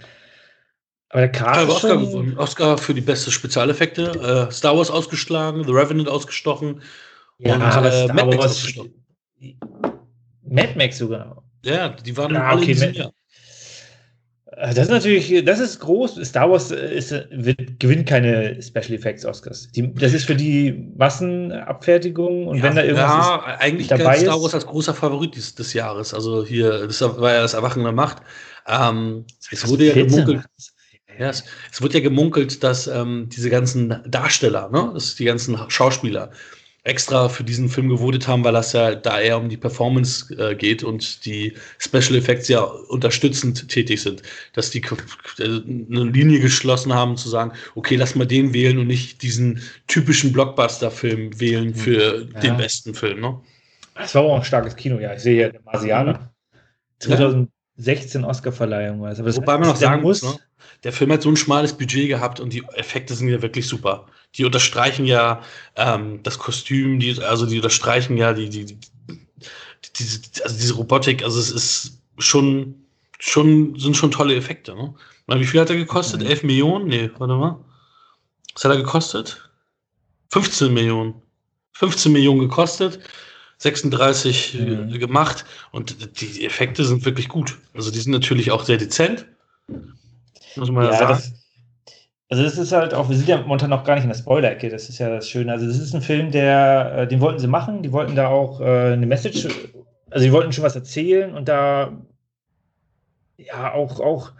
Aber 1.08 1.22
der 1.22 1.32
Cast 1.32 1.62
ist 1.62 1.70
Oscar, 1.70 2.00
schon... 2.00 2.38
Oscar 2.38 2.78
für 2.78 2.92
die 2.92 3.00
beste 3.00 3.30
Spezialeffekte. 3.30 4.48
Äh, 4.48 4.52
Star 4.52 4.76
Wars 4.76 4.90
ausgeschlagen, 4.90 5.64
The 5.64 5.72
Revenant 5.72 6.08
ausgestochen. 6.08 6.82
Ja, 7.38 7.54
und, 7.54 7.62
aber 7.62 7.92
äh, 7.92 8.06
Mad 8.08 8.36
Max 8.36 8.44
ausgestochen. 8.44 9.04
Mad 10.42 10.74
Max 10.76 10.98
sogar. 10.98 11.42
Ja, 11.64 11.88
die 11.88 12.14
waren 12.14 12.34
ja, 12.34 12.46
alle 12.46 12.60
okay, 12.60 12.72
in 12.72 12.94
Jahr. 12.94 13.12
Äh, 14.60 14.74
das 14.74 14.84
ist 14.84 14.90
natürlich, 14.90 15.44
das 15.44 15.58
ist 15.58 15.80
groß. 15.80 16.20
Star 16.22 16.50
Wars 16.50 16.70
ist, 16.70 17.12
wird, 17.30 17.80
gewinnt 17.80 18.06
keine 18.06 18.60
Special 18.62 18.92
Effects 18.92 19.24
Oscars. 19.24 19.70
Die, 19.72 19.92
das 19.94 20.12
ist 20.12 20.26
für 20.26 20.34
die 20.34 20.92
Massenabfertigung 20.96 22.46
und 22.46 22.58
ja, 22.58 22.64
wenn 22.64 22.76
da 22.76 22.82
irgendwas 22.82 23.10
ja, 23.10 23.36
ist, 23.36 23.60
eigentlich 23.60 23.88
dabei 23.88 24.18
Star 24.18 24.40
Wars 24.40 24.48
ist, 24.48 24.54
als 24.54 24.66
großer 24.66 24.94
Favorit 24.94 25.36
des, 25.36 25.54
des, 25.54 25.72
Jahres. 25.72 26.12
Also 26.12 26.44
hier, 26.44 26.86
das 26.86 27.00
war 27.00 27.32
ja 27.32 27.40
das 27.40 27.54
Erwachen 27.54 27.82
der 27.82 27.92
Macht. 27.92 28.18
Ähm, 28.66 29.24
es 29.50 29.66
wurde 29.66 29.86
ja 29.86 29.94
gemunkelt. 29.94 30.44
Ja, 31.18 31.30
es, 31.30 31.44
es 31.72 31.82
wird 31.82 31.94
ja 31.94 32.00
gemunkelt, 32.00 32.62
dass 32.62 32.86
ähm, 32.86 33.28
diese 33.30 33.50
ganzen 33.50 34.00
Darsteller, 34.06 34.70
ne, 34.70 34.90
dass 34.94 35.16
die 35.16 35.24
ganzen 35.24 35.58
Schauspieler, 35.68 36.30
extra 36.82 37.28
für 37.28 37.44
diesen 37.44 37.68
Film 37.68 37.88
gewotet 37.88 38.26
haben, 38.26 38.42
weil 38.44 38.52
das 38.52 38.72
ja 38.72 38.94
da 38.94 39.20
eher 39.20 39.38
um 39.38 39.48
die 39.48 39.56
Performance 39.56 40.34
äh, 40.36 40.54
geht 40.54 40.82
und 40.82 41.24
die 41.26 41.54
Special 41.78 42.16
Effects 42.16 42.48
ja 42.48 42.60
unterstützend 42.62 43.68
tätig 43.68 44.02
sind. 44.02 44.22
Dass 44.54 44.70
die 44.70 44.80
äh, 44.80 45.44
eine 45.44 46.04
Linie 46.04 46.40
geschlossen 46.40 46.94
haben, 46.94 47.16
zu 47.16 47.28
sagen, 47.28 47.52
okay, 47.74 47.96
lass 47.96 48.14
mal 48.14 48.26
den 48.26 48.54
wählen 48.54 48.78
und 48.78 48.86
nicht 48.86 49.22
diesen 49.22 49.60
typischen 49.88 50.32
Blockbuster-Film 50.32 51.38
wählen 51.38 51.68
mhm. 51.68 51.74
für 51.74 52.28
ja. 52.32 52.40
den 52.40 52.56
besten 52.56 52.94
Film. 52.94 53.20
Ne? 53.20 53.40
Das 53.94 54.14
war 54.14 54.22
auch 54.22 54.36
ein 54.36 54.44
starkes 54.44 54.74
Kino, 54.74 54.98
ja. 54.98 55.14
Ich 55.14 55.20
sehe 55.20 55.34
hier 55.34 55.52
den 55.52 55.64
Marsianer. 55.64 56.32
2016 57.82 58.24
Oscar-Verleihung 58.24 59.00
war 59.00 59.12
es. 59.12 59.36
Wobei 59.36 59.58
man 59.58 59.68
noch 59.68 59.76
sagen 59.76 60.02
muss, 60.02 60.22
ne? 60.22 60.38
der 60.84 60.92
Film 60.92 61.12
hat 61.12 61.22
so 61.22 61.28
ein 61.28 61.36
schmales 61.36 61.72
Budget 61.72 62.08
gehabt 62.08 62.40
und 62.40 62.52
die 62.52 62.62
Effekte 62.74 63.14
sind 63.14 63.28
ja 63.28 63.42
wirklich 63.42 63.66
super. 63.66 64.06
Die 64.36 64.44
unterstreichen 64.44 65.06
ja 65.06 65.42
ähm, 65.76 66.22
das 66.22 66.38
Kostüm, 66.38 67.00
die, 67.00 67.20
also 67.22 67.46
die 67.46 67.56
unterstreichen 67.56 68.16
ja 68.16 68.32
die, 68.32 68.48
die, 68.48 68.64
die, 68.66 68.78
diese, 69.96 70.20
also 70.44 70.56
diese 70.56 70.74
Robotik, 70.74 71.24
also 71.24 71.40
es 71.40 71.50
ist 71.50 71.98
schon, 72.18 72.74
schon, 73.18 73.78
sind 73.78 73.96
schon 73.96 74.10
tolle 74.10 74.36
Effekte. 74.36 74.74
Ne? 74.74 74.94
Wie 75.26 75.46
viel 75.46 75.60
hat 75.60 75.70
er 75.70 75.76
gekostet? 75.76 76.20
Mhm. 76.20 76.26
11 76.26 76.42
Millionen? 76.44 76.88
Nee, 76.88 77.10
warte 77.18 77.34
mal. 77.34 77.64
Was 78.54 78.64
hat 78.64 78.72
er 78.72 78.78
gekostet? 78.78 79.50
15 80.28 80.72
Millionen. 80.72 81.14
15 81.72 82.12
Millionen 82.12 82.40
gekostet, 82.40 83.00
36 83.60 84.58
mhm. 84.58 84.98
gemacht 84.98 85.44
und 85.70 86.20
die 86.20 86.44
Effekte 86.44 86.84
sind 86.84 87.04
wirklich 87.04 87.28
gut. 87.28 87.58
Also 87.74 87.90
die 87.90 87.98
sind 87.98 88.12
natürlich 88.12 88.50
auch 88.50 88.64
sehr 88.64 88.76
dezent 88.76 89.26
muss 90.56 90.70
man 90.70 90.84
ja, 90.86 90.92
sagen. 90.92 91.12
Das, 91.12 91.32
also 92.28 92.42
das 92.44 92.58
ist 92.58 92.72
halt 92.72 92.94
auch, 92.94 93.08
wir 93.08 93.16
sind 93.16 93.28
ja 93.28 93.38
momentan 93.38 93.70
noch 93.70 93.84
gar 93.84 93.94
nicht 93.94 94.04
in 94.04 94.10
der 94.10 94.16
Spoiler-Ecke, 94.16 94.68
das 94.68 94.88
ist 94.88 94.98
ja 94.98 95.08
das 95.08 95.28
Schöne. 95.28 95.52
Also 95.52 95.66
das 95.66 95.78
ist 95.78 95.94
ein 95.94 96.02
Film, 96.02 96.30
der, 96.30 96.92
äh, 96.98 97.08
den 97.08 97.20
wollten 97.20 97.40
sie 97.40 97.48
machen, 97.48 97.82
die 97.82 97.92
wollten 97.92 98.14
da 98.14 98.28
auch 98.28 98.60
äh, 98.60 98.92
eine 98.92 99.06
Message, 99.06 99.48
also 100.10 100.24
die 100.24 100.32
wollten 100.32 100.52
schon 100.52 100.64
was 100.64 100.76
erzählen 100.76 101.34
und 101.34 101.48
da 101.48 101.92
ja 103.36 103.72
auch, 103.72 104.00
auch 104.00 104.32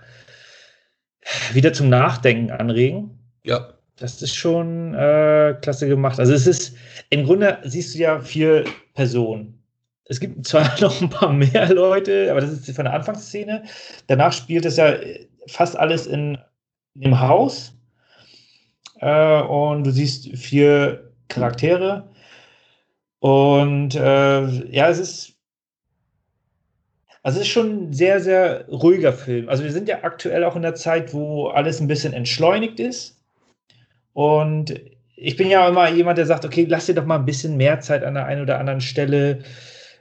wieder 1.52 1.72
zum 1.72 1.88
Nachdenken 1.88 2.50
anregen. 2.50 3.18
Ja. 3.42 3.74
Das 3.96 4.22
ist 4.22 4.34
schon 4.34 4.94
äh, 4.94 5.56
klasse 5.60 5.88
gemacht. 5.88 6.18
Also 6.18 6.32
es 6.32 6.46
ist, 6.46 6.76
im 7.10 7.24
Grunde 7.24 7.58
siehst 7.64 7.94
du 7.94 7.98
ja 7.98 8.20
vier 8.20 8.64
Personen. 8.94 9.62
Es 10.04 10.18
gibt 10.18 10.46
zwar 10.46 10.68
noch 10.80 11.00
ein 11.00 11.10
paar 11.10 11.32
mehr 11.32 11.72
Leute, 11.72 12.30
aber 12.30 12.40
das 12.40 12.50
ist 12.50 12.74
von 12.74 12.84
der 12.84 12.94
Anfangsszene. 12.94 13.64
Danach 14.06 14.32
spielt 14.32 14.64
es 14.64 14.76
ja 14.76 14.94
fast 15.46 15.76
alles 15.76 16.06
in, 16.06 16.38
in 16.94 17.02
dem 17.02 17.20
Haus. 17.20 17.74
Äh, 19.00 19.42
und 19.42 19.84
du 19.84 19.90
siehst 19.90 20.36
vier 20.36 21.12
Charaktere. 21.28 22.08
Und 23.18 23.94
äh, 23.94 24.46
ja, 24.70 24.88
es 24.88 24.98
ist. 24.98 25.36
Also 27.22 27.38
es 27.38 27.46
ist 27.46 27.52
schon 27.52 27.90
ein 27.90 27.92
sehr, 27.92 28.20
sehr 28.20 28.66
ruhiger 28.68 29.12
Film. 29.12 29.50
Also 29.50 29.62
wir 29.62 29.72
sind 29.72 29.88
ja 29.88 30.02
aktuell 30.04 30.42
auch 30.42 30.56
in 30.56 30.62
der 30.62 30.74
Zeit, 30.74 31.12
wo 31.12 31.48
alles 31.48 31.78
ein 31.78 31.86
bisschen 31.86 32.14
entschleunigt 32.14 32.80
ist. 32.80 33.22
Und 34.14 34.74
ich 35.22 35.36
bin 35.36 35.50
ja 35.50 35.68
immer 35.68 35.88
jemand, 35.90 36.18
der 36.18 36.26
sagt, 36.26 36.44
okay, 36.44 36.66
lass 36.68 36.86
dir 36.86 36.94
doch 36.94 37.04
mal 37.04 37.18
ein 37.18 37.26
bisschen 37.26 37.56
mehr 37.56 37.80
Zeit 37.80 38.04
an 38.04 38.14
der 38.14 38.26
einen 38.26 38.40
oder 38.42 38.58
anderen 38.58 38.80
Stelle. 38.80 39.40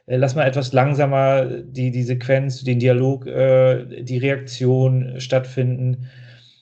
Äh, 0.05 0.17
lass 0.17 0.35
mal 0.35 0.47
etwas 0.47 0.71
langsamer 0.71 1.45
die, 1.45 1.91
die 1.91 2.03
Sequenz, 2.03 2.63
den 2.63 2.79
Dialog, 2.79 3.27
äh, 3.27 4.03
die 4.03 4.17
Reaktion 4.17 5.19
stattfinden. 5.19 6.09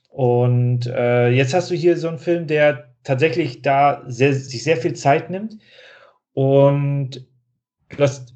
Und 0.09 0.87
äh, 0.87 1.29
jetzt 1.29 1.53
hast 1.53 1.69
du 1.69 1.75
hier 1.75 1.97
so 1.97 2.07
einen 2.07 2.17
Film, 2.17 2.47
der 2.47 2.95
tatsächlich 3.03 3.61
da 3.61 4.03
sehr, 4.07 4.33
sich 4.33 4.63
sehr 4.63 4.77
viel 4.77 4.93
Zeit 4.93 5.29
nimmt. 5.29 5.57
Und 6.33 7.25
das 7.95 8.33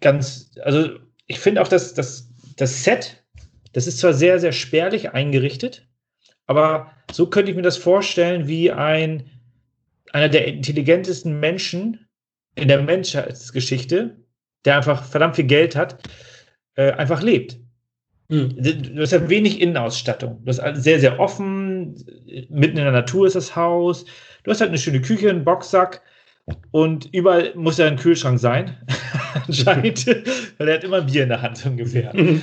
ganz, 0.00 0.50
also 0.62 0.90
ich 1.28 1.38
finde 1.38 1.62
auch, 1.62 1.68
dass 1.68 1.94
das, 1.94 2.28
das 2.56 2.82
Set, 2.82 3.24
das 3.72 3.86
ist 3.86 3.98
zwar 3.98 4.14
sehr, 4.14 4.40
sehr 4.40 4.52
spärlich 4.52 5.12
eingerichtet, 5.12 5.86
aber 6.46 6.90
so 7.10 7.26
könnte 7.26 7.50
ich 7.50 7.56
mir 7.56 7.62
das 7.62 7.76
vorstellen, 7.76 8.48
wie 8.48 8.70
ein 8.70 9.30
einer 10.12 10.28
der 10.28 10.46
intelligentesten 10.46 11.40
Menschen 11.40 12.06
in 12.54 12.68
der 12.68 12.82
Menschheitsgeschichte, 12.82 14.16
der 14.64 14.76
einfach 14.76 15.04
verdammt 15.04 15.36
viel 15.36 15.46
Geld 15.46 15.74
hat, 15.74 16.02
äh, 16.74 16.92
einfach 16.92 17.22
lebt. 17.22 17.58
Mhm. 18.28 18.56
Du 18.94 19.02
hast 19.02 19.12
ja 19.12 19.28
wenig 19.28 19.60
Innenausstattung. 19.60 20.42
Du 20.44 20.48
hast 20.50 20.82
sehr, 20.82 21.00
sehr 21.00 21.18
offen. 21.18 21.94
Mitten 22.48 22.76
in 22.78 22.84
der 22.84 22.92
Natur 22.92 23.26
ist 23.26 23.36
das 23.36 23.56
Haus. 23.56 24.04
Du 24.44 24.50
hast 24.50 24.60
halt 24.60 24.68
eine 24.68 24.78
schöne 24.78 25.00
Küche, 25.00 25.30
einen 25.30 25.44
Boxsack. 25.44 26.02
Und 26.70 27.08
überall 27.12 27.52
muss 27.54 27.78
ja 27.78 27.86
ein 27.86 27.96
Kühlschrank 27.96 28.40
sein, 28.40 28.76
anscheinend, 29.46 30.06
weil 30.58 30.68
er 30.68 30.74
hat 30.74 30.84
immer 30.84 31.02
Bier 31.02 31.22
in 31.22 31.28
der 31.28 31.40
Hand 31.40 31.64
ungefähr. 31.64 32.12
Mhm. 32.14 32.42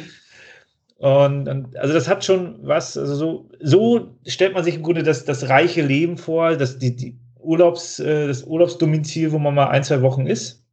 Und, 1.00 1.48
und, 1.48 1.78
also 1.78 1.94
das 1.94 2.08
hat 2.08 2.26
schon 2.26 2.60
was, 2.62 2.98
also 2.98 3.16
so, 3.16 3.50
so 3.60 4.16
stellt 4.28 4.54
man 4.54 4.64
sich 4.64 4.76
im 4.76 4.84
Grunde 4.84 5.04
das, 5.04 5.26
das 5.26 5.50
reiche 5.50 5.82
Leben 5.82 6.18
vor, 6.18 6.58
dass 6.58 6.78
die, 6.78 6.96
die, 6.96 7.18
Urlaubs, 7.40 8.00
äh, 8.00 8.28
das 8.28 8.44
Urlaubsdomizil, 8.44 9.32
wo 9.32 9.40
man 9.40 9.56
mal 9.56 9.70
ein, 9.70 9.84
zwei 9.84 10.02
Wochen 10.02 10.28
ist. 10.28 10.64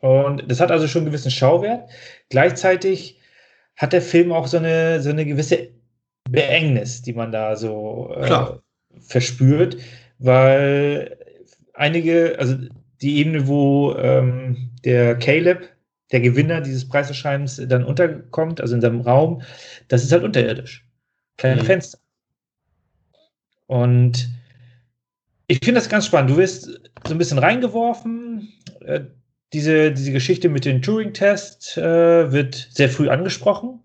Und 0.00 0.50
das 0.50 0.60
hat 0.60 0.70
also 0.70 0.88
schon 0.88 1.02
einen 1.02 1.10
gewissen 1.10 1.30
Schauwert. 1.30 1.88
Gleichzeitig 2.28 3.20
hat 3.76 3.92
der 3.92 4.02
Film 4.02 4.32
auch 4.32 4.46
so 4.46 4.56
eine, 4.56 5.00
so 5.00 5.10
eine 5.10 5.24
gewisse 5.24 5.68
Beengnis, 6.28 7.02
die 7.02 7.12
man 7.12 7.30
da 7.30 7.56
so 7.56 8.12
äh, 8.16 8.46
verspürt, 8.98 9.76
weil 10.18 11.18
einige, 11.74 12.36
also 12.38 12.56
die 13.00 13.18
Ebene, 13.18 13.46
wo 13.46 13.94
ähm, 13.94 14.70
der 14.84 15.16
Caleb, 15.18 15.68
der 16.12 16.20
Gewinner 16.20 16.60
dieses 16.60 16.88
Preiserscheinens, 16.88 17.60
dann 17.66 17.84
unterkommt, 17.84 18.60
also 18.60 18.74
in 18.74 18.80
seinem 18.80 19.00
Raum, 19.00 19.42
das 19.88 20.04
ist 20.04 20.12
halt 20.12 20.24
unterirdisch. 20.24 20.86
Kein 21.36 21.58
mhm. 21.58 21.64
Fenster. 21.64 21.98
Und 23.66 24.28
ich 25.48 25.58
finde 25.62 25.80
das 25.80 25.88
ganz 25.88 26.06
spannend. 26.06 26.30
Du 26.30 26.36
wirst 26.36 26.64
so 26.64 27.14
ein 27.14 27.18
bisschen 27.18 27.38
reingeworfen. 27.38 28.52
Äh, 28.80 29.00
diese, 29.52 29.92
diese 29.92 30.12
Geschichte 30.12 30.48
mit 30.48 30.64
dem 30.64 30.82
Turing-Test 30.82 31.76
äh, 31.76 32.32
wird 32.32 32.68
sehr 32.70 32.88
früh 32.88 33.08
angesprochen. 33.08 33.80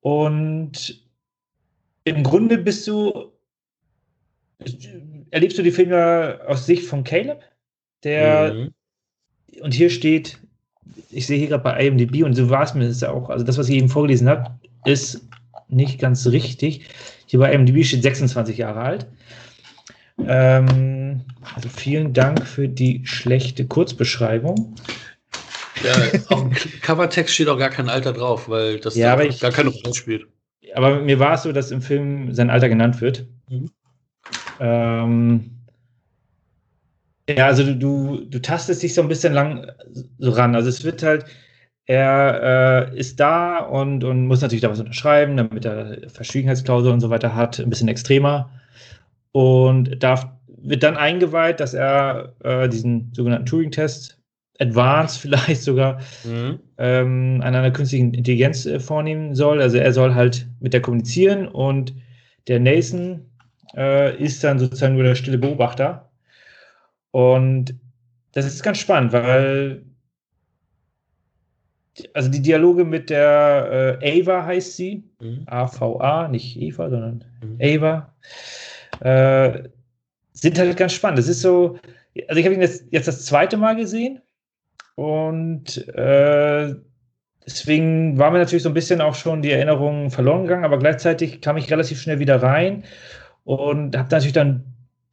Und 0.00 1.04
im 2.04 2.22
Grunde 2.22 2.58
bist 2.58 2.86
du, 2.86 3.32
erlebst 5.30 5.58
du 5.58 5.62
die 5.62 5.72
Filme 5.72 6.40
aus 6.46 6.66
Sicht 6.66 6.86
von 6.86 7.04
Caleb, 7.04 7.42
der, 8.04 8.54
mhm. 8.54 8.74
und 9.60 9.74
hier 9.74 9.90
steht, 9.90 10.38
ich 11.10 11.26
sehe 11.26 11.38
hier 11.38 11.48
gerade 11.48 11.62
bei 11.62 11.86
IMDb 11.86 12.24
und 12.24 12.34
so 12.34 12.50
war 12.50 12.62
es 12.62 12.74
mir 12.74 12.86
das 12.86 13.02
auch, 13.02 13.30
also 13.30 13.44
das, 13.44 13.58
was 13.58 13.68
ich 13.68 13.76
eben 13.76 13.88
vorgelesen 13.88 14.28
habe, 14.28 14.58
ist 14.84 15.26
nicht 15.68 15.98
ganz 15.98 16.26
richtig. 16.26 16.88
Hier 17.26 17.38
bei 17.38 17.52
IMDb 17.52 17.84
steht 17.84 18.02
26 18.02 18.58
Jahre 18.58 18.80
alt. 18.80 19.06
Ähm, 20.26 21.22
also 21.54 21.68
vielen 21.68 22.12
Dank 22.12 22.46
für 22.46 22.68
die 22.68 23.02
schlechte 23.04 23.66
Kurzbeschreibung. 23.66 24.74
Ja, 25.82 26.20
auf 26.28 26.40
dem 26.40 26.52
Covertext 26.82 27.34
steht 27.34 27.48
auch 27.48 27.58
gar 27.58 27.70
kein 27.70 27.88
Alter 27.88 28.12
drauf, 28.12 28.48
weil 28.48 28.80
das 28.80 28.96
ja, 28.96 29.16
da 29.16 29.22
ich, 29.22 29.40
gar 29.40 29.52
keine 29.52 29.70
Rolle 29.70 29.94
spielt. 29.94 30.26
Aber 30.74 31.00
mir 31.00 31.18
war 31.18 31.34
es 31.34 31.42
so, 31.42 31.52
dass 31.52 31.70
im 31.70 31.82
Film 31.82 32.34
sein 32.34 32.50
Alter 32.50 32.68
genannt 32.68 33.00
wird. 33.00 33.26
Mhm. 33.48 33.70
Ähm, 34.60 35.50
ja, 37.36 37.46
also 37.46 37.74
du, 37.74 38.24
du, 38.26 38.38
tastest 38.40 38.82
dich 38.82 38.94
so 38.94 39.02
ein 39.02 39.08
bisschen 39.08 39.32
lang 39.32 39.66
so 40.18 40.30
ran. 40.30 40.54
Also 40.54 40.68
es 40.68 40.84
wird 40.84 41.02
halt, 41.02 41.24
er 41.86 42.88
äh, 42.92 42.98
ist 42.98 43.20
da 43.20 43.58
und, 43.58 44.04
und 44.04 44.26
muss 44.26 44.42
natürlich 44.42 44.62
da 44.62 44.70
was 44.70 44.80
unterschreiben, 44.80 45.36
damit 45.36 45.64
er 45.64 45.98
Verschwiegenheitsklausel 46.08 46.92
und 46.92 47.00
so 47.00 47.10
weiter 47.10 47.34
hat, 47.34 47.58
ein 47.58 47.70
bisschen 47.70 47.88
extremer. 47.88 48.50
und 49.32 50.02
darf, 50.02 50.26
wird 50.46 50.82
dann 50.82 50.96
eingeweiht, 50.96 51.60
dass 51.60 51.74
er 51.74 52.34
äh, 52.44 52.68
diesen 52.68 53.12
sogenannten 53.14 53.46
Turing-Test, 53.46 54.18
Advanced 54.60 55.18
vielleicht 55.20 55.62
sogar, 55.62 56.00
mhm. 56.24 56.60
ähm, 56.78 57.40
an 57.42 57.54
einer 57.54 57.70
künstlichen 57.70 58.14
Intelligenz 58.14 58.66
äh, 58.66 58.78
vornehmen 58.78 59.34
soll. 59.34 59.60
Also 59.62 59.78
er 59.78 59.92
soll 59.92 60.14
halt 60.14 60.46
mit 60.60 60.72
der 60.74 60.82
kommunizieren 60.82 61.48
und 61.48 61.94
der 62.46 62.60
Nathan 62.60 63.26
äh, 63.76 64.16
ist 64.22 64.44
dann 64.44 64.58
sozusagen 64.58 64.94
nur 64.94 65.04
der 65.04 65.14
stille 65.14 65.38
Beobachter. 65.38 66.09
Und 67.10 67.74
das 68.32 68.46
ist 68.46 68.62
ganz 68.62 68.78
spannend, 68.78 69.12
weil 69.12 69.84
also 72.14 72.30
die 72.30 72.40
Dialoge 72.40 72.84
mit 72.84 73.10
der 73.10 73.98
äh, 74.00 74.20
Ava 74.20 74.44
heißt 74.44 74.76
sie, 74.76 75.04
mhm. 75.20 75.42
A-V-A, 75.46 76.28
nicht 76.28 76.60
Eva, 76.60 76.88
sondern 76.88 77.24
mhm. 77.42 77.58
Ava, 77.60 78.14
äh, 79.00 79.68
sind 80.32 80.58
halt 80.58 80.76
ganz 80.76 80.92
spannend. 80.92 81.18
Das 81.18 81.28
ist 81.28 81.42
so, 81.42 81.78
also 82.28 82.38
ich 82.38 82.46
habe 82.46 82.54
ihn 82.54 82.62
jetzt, 82.62 82.86
jetzt 82.90 83.08
das 83.08 83.24
zweite 83.26 83.56
Mal 83.56 83.76
gesehen 83.76 84.20
und 84.94 85.88
äh, 85.88 86.74
deswegen 87.44 88.18
war 88.18 88.30
mir 88.30 88.38
natürlich 88.38 88.62
so 88.62 88.70
ein 88.70 88.74
bisschen 88.74 89.00
auch 89.00 89.14
schon 89.14 89.42
die 89.42 89.50
Erinnerung 89.50 90.10
verloren 90.10 90.42
gegangen, 90.42 90.64
aber 90.64 90.78
gleichzeitig 90.78 91.40
kam 91.40 91.56
ich 91.56 91.70
relativ 91.70 92.00
schnell 92.00 92.18
wieder 92.18 92.42
rein 92.42 92.84
und 93.44 93.96
habe 93.96 94.08
natürlich 94.10 94.32
dann 94.32 94.64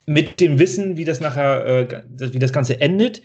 mit 0.08 0.40
dem 0.40 0.58
Wissen, 0.58 0.98
wie 0.98 1.06
das 1.06 1.20
nachher, 1.20 1.66
äh, 1.66 2.04
wie 2.34 2.40
das 2.40 2.54
Ganze 2.54 2.80
endet, 2.82 3.22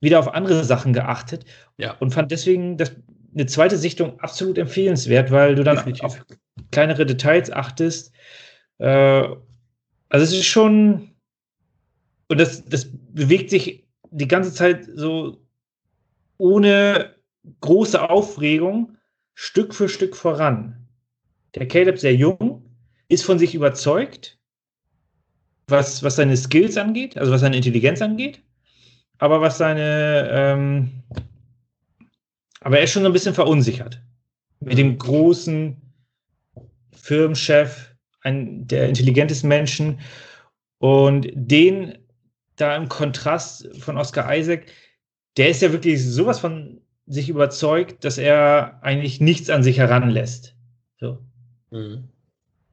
wieder 0.00 0.18
auf 0.18 0.34
andere 0.34 0.64
Sachen 0.64 0.92
geachtet 0.92 1.44
ja. 1.78 1.92
und 1.98 2.12
fand 2.12 2.30
deswegen 2.30 2.76
das, 2.76 2.92
eine 3.32 3.46
zweite 3.46 3.78
Sichtung 3.78 4.18
absolut 4.20 4.58
empfehlenswert, 4.58 5.30
weil 5.30 5.54
du 5.54 5.62
dann 5.62 5.76
Definitiv. 5.76 6.04
auf 6.04 6.26
kleinere 6.72 7.06
Details 7.06 7.50
achtest. 7.50 8.12
Äh, 8.78 9.28
also 10.08 10.24
es 10.24 10.32
ist 10.32 10.46
schon, 10.46 11.12
und 12.28 12.40
das, 12.40 12.64
das 12.64 12.88
bewegt 12.90 13.50
sich 13.50 13.86
die 14.10 14.28
ganze 14.28 14.52
Zeit 14.52 14.88
so 14.92 15.40
ohne 16.38 17.14
große 17.60 18.10
Aufregung 18.10 18.96
Stück 19.34 19.74
für 19.74 19.88
Stück 19.88 20.16
voran. 20.16 20.88
Der 21.54 21.68
Caleb 21.68 21.98
sehr 21.98 22.14
jung, 22.14 22.64
ist 23.08 23.24
von 23.24 23.38
sich 23.38 23.54
überzeugt, 23.54 24.39
was, 25.70 26.02
was 26.02 26.16
seine 26.16 26.36
Skills 26.36 26.76
angeht, 26.76 27.16
also 27.16 27.32
was 27.32 27.40
seine 27.40 27.56
Intelligenz 27.56 28.02
angeht 28.02 28.42
aber 29.20 29.40
was 29.42 29.58
seine, 29.58 30.28
ähm, 30.32 31.02
aber 32.60 32.78
er 32.78 32.84
ist 32.84 32.92
schon 32.92 33.02
so 33.02 33.08
ein 33.08 33.12
bisschen 33.12 33.34
verunsichert. 33.34 34.02
Mit 34.60 34.78
dem 34.78 34.98
großen 34.98 35.76
Firmenchef, 36.92 37.94
ein, 38.22 38.66
der 38.66 38.88
intelligentesten 38.88 39.48
Menschen 39.48 40.00
und 40.78 41.28
den 41.34 41.98
da 42.56 42.76
im 42.76 42.88
Kontrast 42.88 43.68
von 43.78 43.96
Oscar 43.96 44.34
Isaac, 44.34 44.66
der 45.36 45.50
ist 45.50 45.62
ja 45.62 45.72
wirklich 45.72 46.04
sowas 46.04 46.40
von 46.40 46.80
sich 47.06 47.28
überzeugt, 47.28 48.04
dass 48.04 48.18
er 48.18 48.82
eigentlich 48.82 49.20
nichts 49.20 49.50
an 49.50 49.62
sich 49.62 49.78
heranlässt. 49.78 50.54
So. 50.98 51.18
Mhm. 51.70 52.08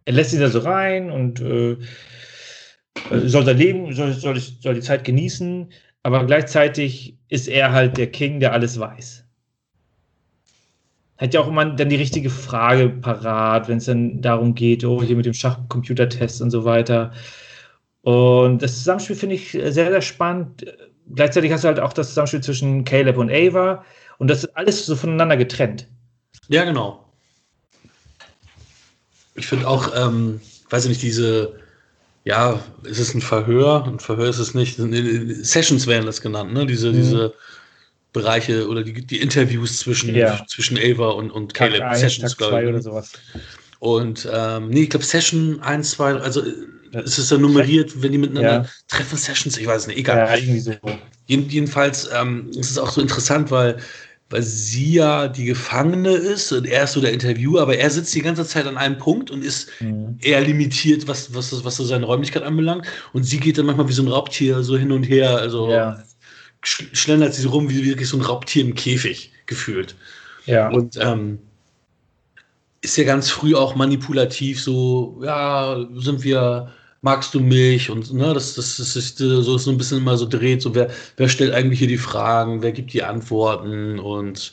Er 0.06 0.14
lässt 0.14 0.34
ihn 0.34 0.40
da 0.40 0.50
so 0.50 0.60
rein 0.60 1.12
und 1.12 1.42
äh, 1.42 1.78
soll 3.10 3.46
sein 3.46 3.58
Leben, 3.58 3.94
soll, 3.94 4.14
soll, 4.14 4.40
soll 4.40 4.74
die 4.76 4.82
Zeit 4.82 5.04
genießen, 5.04 5.72
aber 6.04 6.26
gleichzeitig 6.26 7.18
ist 7.30 7.48
er 7.48 7.72
halt 7.72 7.98
der 7.98 8.08
King, 8.12 8.40
der 8.40 8.54
alles 8.54 8.80
weiß. 8.80 9.24
Hat 11.18 11.34
ja 11.34 11.42
auch 11.42 11.48
immer 11.48 11.66
dann 11.66 11.90
die 11.90 11.96
richtige 11.96 12.30
Frage 12.30 12.90
parat, 12.90 13.68
wenn 13.68 13.80
es 13.80 13.86
dann 13.86 14.22
darum 14.22 14.54
geht, 14.54 14.86
oh, 14.86 15.02
hier 15.02 15.16
mit 15.16 15.26
dem 15.26 15.34
Schachcomputertest 15.34 16.42
und 16.42 16.52
so 16.52 16.64
weiter. 16.64 17.12
Und 18.02 18.62
das 18.62 18.78
Zusammenspiel 18.78 19.16
finde 19.16 19.36
ich 19.36 19.52
sehr, 19.52 19.72
sehr 19.72 20.02
spannend. 20.02 20.66
Gleichzeitig 21.14 21.52
hast 21.52 21.64
du 21.64 21.70
halt 21.70 21.80
auch 21.80 21.94
das 21.94 22.10
Zusammenspiel 22.10 22.42
zwischen 22.42 22.84
Caleb 22.86 23.18
und 23.18 23.32
Ava 23.32 23.84
und 24.18 24.30
das 24.30 24.44
ist 24.44 24.56
alles 24.56 24.86
so 24.86 24.96
voneinander 24.96 25.38
getrennt. 25.38 25.88
Ja, 26.50 26.64
genau. 26.64 27.04
Ich 29.36 29.48
finde 29.48 29.68
auch, 29.68 29.92
ähm, 29.96 30.40
weiß 30.70 30.86
ich 30.86 30.90
nicht, 30.90 31.02
diese 31.02 31.60
ja, 32.28 32.60
ist 32.84 33.00
es 33.00 33.14
ein 33.14 33.22
Verhör? 33.22 33.86
Ein 33.88 34.00
Verhör 34.00 34.28
ist 34.28 34.40
es 34.40 34.54
nicht. 34.54 34.76
Sessions 34.76 35.88
werden 35.88 36.06
das 36.06 36.20
genannt, 36.20 36.54
ne? 36.54 36.66
Diese, 36.66 36.92
mhm. 36.92 36.96
diese 36.98 37.34
Bereiche 38.12 38.68
oder 38.68 38.84
die, 38.84 39.06
die 39.06 39.22
Interviews 39.22 39.80
zwischen, 39.80 40.14
ja. 40.14 40.46
zwischen 40.50 40.78
Ava 40.78 41.12
und, 41.12 41.32
und 41.32 41.54
Caleb. 41.54 41.80
Tag 41.80 41.96
Sessions, 41.96 42.36
glaube 42.36 42.64
ich. 42.64 42.68
Oder 42.68 42.82
sowas. 42.82 43.14
Und 43.80 44.28
ähm, 44.30 44.68
nee, 44.70 44.84
ich 44.84 44.90
glaube 44.90 45.06
Session 45.06 45.62
1, 45.62 45.92
2, 45.92 46.16
also 46.16 46.42
ist 46.42 47.18
es 47.18 47.30
dann 47.30 47.42
nummeriert, 47.42 48.02
wenn 48.02 48.12
die 48.12 48.18
miteinander 48.18 48.64
ja. 48.64 48.66
treffen, 48.90 49.18
Sessions, 49.18 49.58
ich 49.58 49.68
weiß 49.68 49.88
nicht, 49.88 49.98
egal. 49.98 50.18
Ja, 50.18 50.36
irgendwie 50.36 50.60
so. 50.60 50.74
Jedenfalls 51.28 52.10
ähm, 52.14 52.50
ist 52.52 52.72
es 52.72 52.78
auch 52.78 52.90
so 52.90 53.00
interessant, 53.00 53.52
weil 53.52 53.78
weil 54.30 54.42
sie 54.42 54.94
ja 54.94 55.28
die 55.28 55.46
Gefangene 55.46 56.12
ist 56.12 56.52
und 56.52 56.68
er 56.68 56.84
ist 56.84 56.94
so 56.94 57.02
der 57.02 57.14
Interviewer, 57.14 57.62
aber 57.62 57.78
er 57.78 57.90
sitzt 57.90 58.14
die 58.14 58.22
ganze 58.22 58.46
Zeit 58.46 58.68
an 58.68 58.78
einem 58.78 58.98
Punkt 58.98 59.32
und 59.32 59.44
ist 59.44 59.70
mhm. 59.80 60.18
eher 60.22 60.42
limitiert, 60.42 61.08
was, 61.08 61.34
was, 61.34 61.64
was 61.64 61.76
so 61.78 61.86
seine 61.86 62.06
Räumlichkeit 62.06 62.44
anbelangt. 62.44 62.86
Und 63.14 63.24
sie 63.24 63.40
geht 63.40 63.58
dann 63.58 63.66
manchmal 63.66 63.88
wie 63.88 63.94
so 63.94 64.04
ein 64.04 64.10
Raubtier 64.10 64.64
so 64.64 64.78
hin 64.78 64.92
und 64.92 65.04
her, 65.04 65.38
also 65.38 65.72
ja. 65.72 66.04
schlendert 66.62 67.34
sie 67.36 67.44
so 67.44 67.50
rum 67.50 67.70
wie 67.70 67.86
wirklich 67.86 68.10
so 68.10 68.18
ein 68.18 68.22
Raubtier 68.22 68.66
im 68.66 68.76
Käfig 68.76 69.32
gefühlt. 69.46 69.96
Ja. 70.46 70.70
Und 70.70 70.98
ähm, 71.00 71.40
ist 72.82 72.98
ja 72.98 73.06
ganz 73.06 73.30
früh 73.30 73.56
auch 73.56 73.76
manipulativ, 73.76 74.62
so, 74.62 75.22
ja, 75.24 75.86
sind 75.96 76.24
wir 76.24 76.74
magst 77.02 77.34
du 77.34 77.40
mich? 77.40 77.90
Und 77.90 78.14
ne, 78.14 78.34
das, 78.34 78.56
das, 78.56 78.78
das 78.78 78.96
ist 78.96 79.18
so, 79.18 79.58
so 79.58 79.72
ein 79.72 79.78
bisschen 79.78 80.00
immer 80.00 80.18
so 80.18 80.26
dreht, 80.26 80.62
so 80.62 80.74
wer, 80.76 80.90
wer 81.18 81.30
stellt 81.30 81.54
eigentlich 81.54 81.80
hier 81.80 81.88
die 81.88 81.98
Fragen, 81.98 82.62
wer 82.62 82.72
gibt 82.72 82.94
die 82.94 83.04
Antworten 83.04 84.00
und 84.00 84.52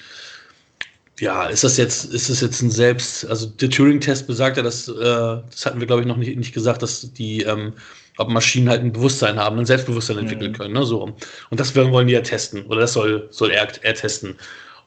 ja, 1.21 1.47
ist 1.47 1.65
das 1.65 1.77
jetzt, 1.77 2.13
ist 2.13 2.29
das 2.29 2.41
jetzt 2.41 2.61
ein 2.63 2.71
Selbst, 2.71 3.25
also 3.27 3.47
der 3.47 3.71
Turing-Test 3.71 4.27
besagt 4.27 4.57
ja, 4.57 4.63
dass, 4.63 4.89
äh, 4.89 4.95
das 4.95 5.65
hatten 5.65 5.79
wir, 5.79 5.87
glaube 5.87 6.03
ich, 6.03 6.09
noch 6.09 6.17
nicht, 6.17 6.37
nicht 6.37 6.53
gesagt, 6.53 6.83
dass 6.83 7.13
die, 7.13 7.43
ähm, 7.43 7.73
ob 8.17 8.29
Maschinen 8.31 8.69
halt 8.69 8.83
ein 8.83 8.93
Bewusstsein 8.93 9.39
haben, 9.39 9.59
ein 9.59 9.67
Selbstbewusstsein 9.67 10.19
entwickeln 10.19 10.53
mhm. 10.53 10.57
können, 10.57 10.75
ne, 10.75 10.85
so. 10.85 11.03
Und 11.51 11.61
das 11.61 11.75
wollen 11.77 12.07
die 12.09 12.15
ja 12.15 12.21
testen, 12.21 12.67
oder 12.67 12.81
das 12.81 12.95
soll, 12.95 13.29
soll 13.31 13.51
er, 13.51 13.69
er 13.83 13.95
testen. 13.95 14.37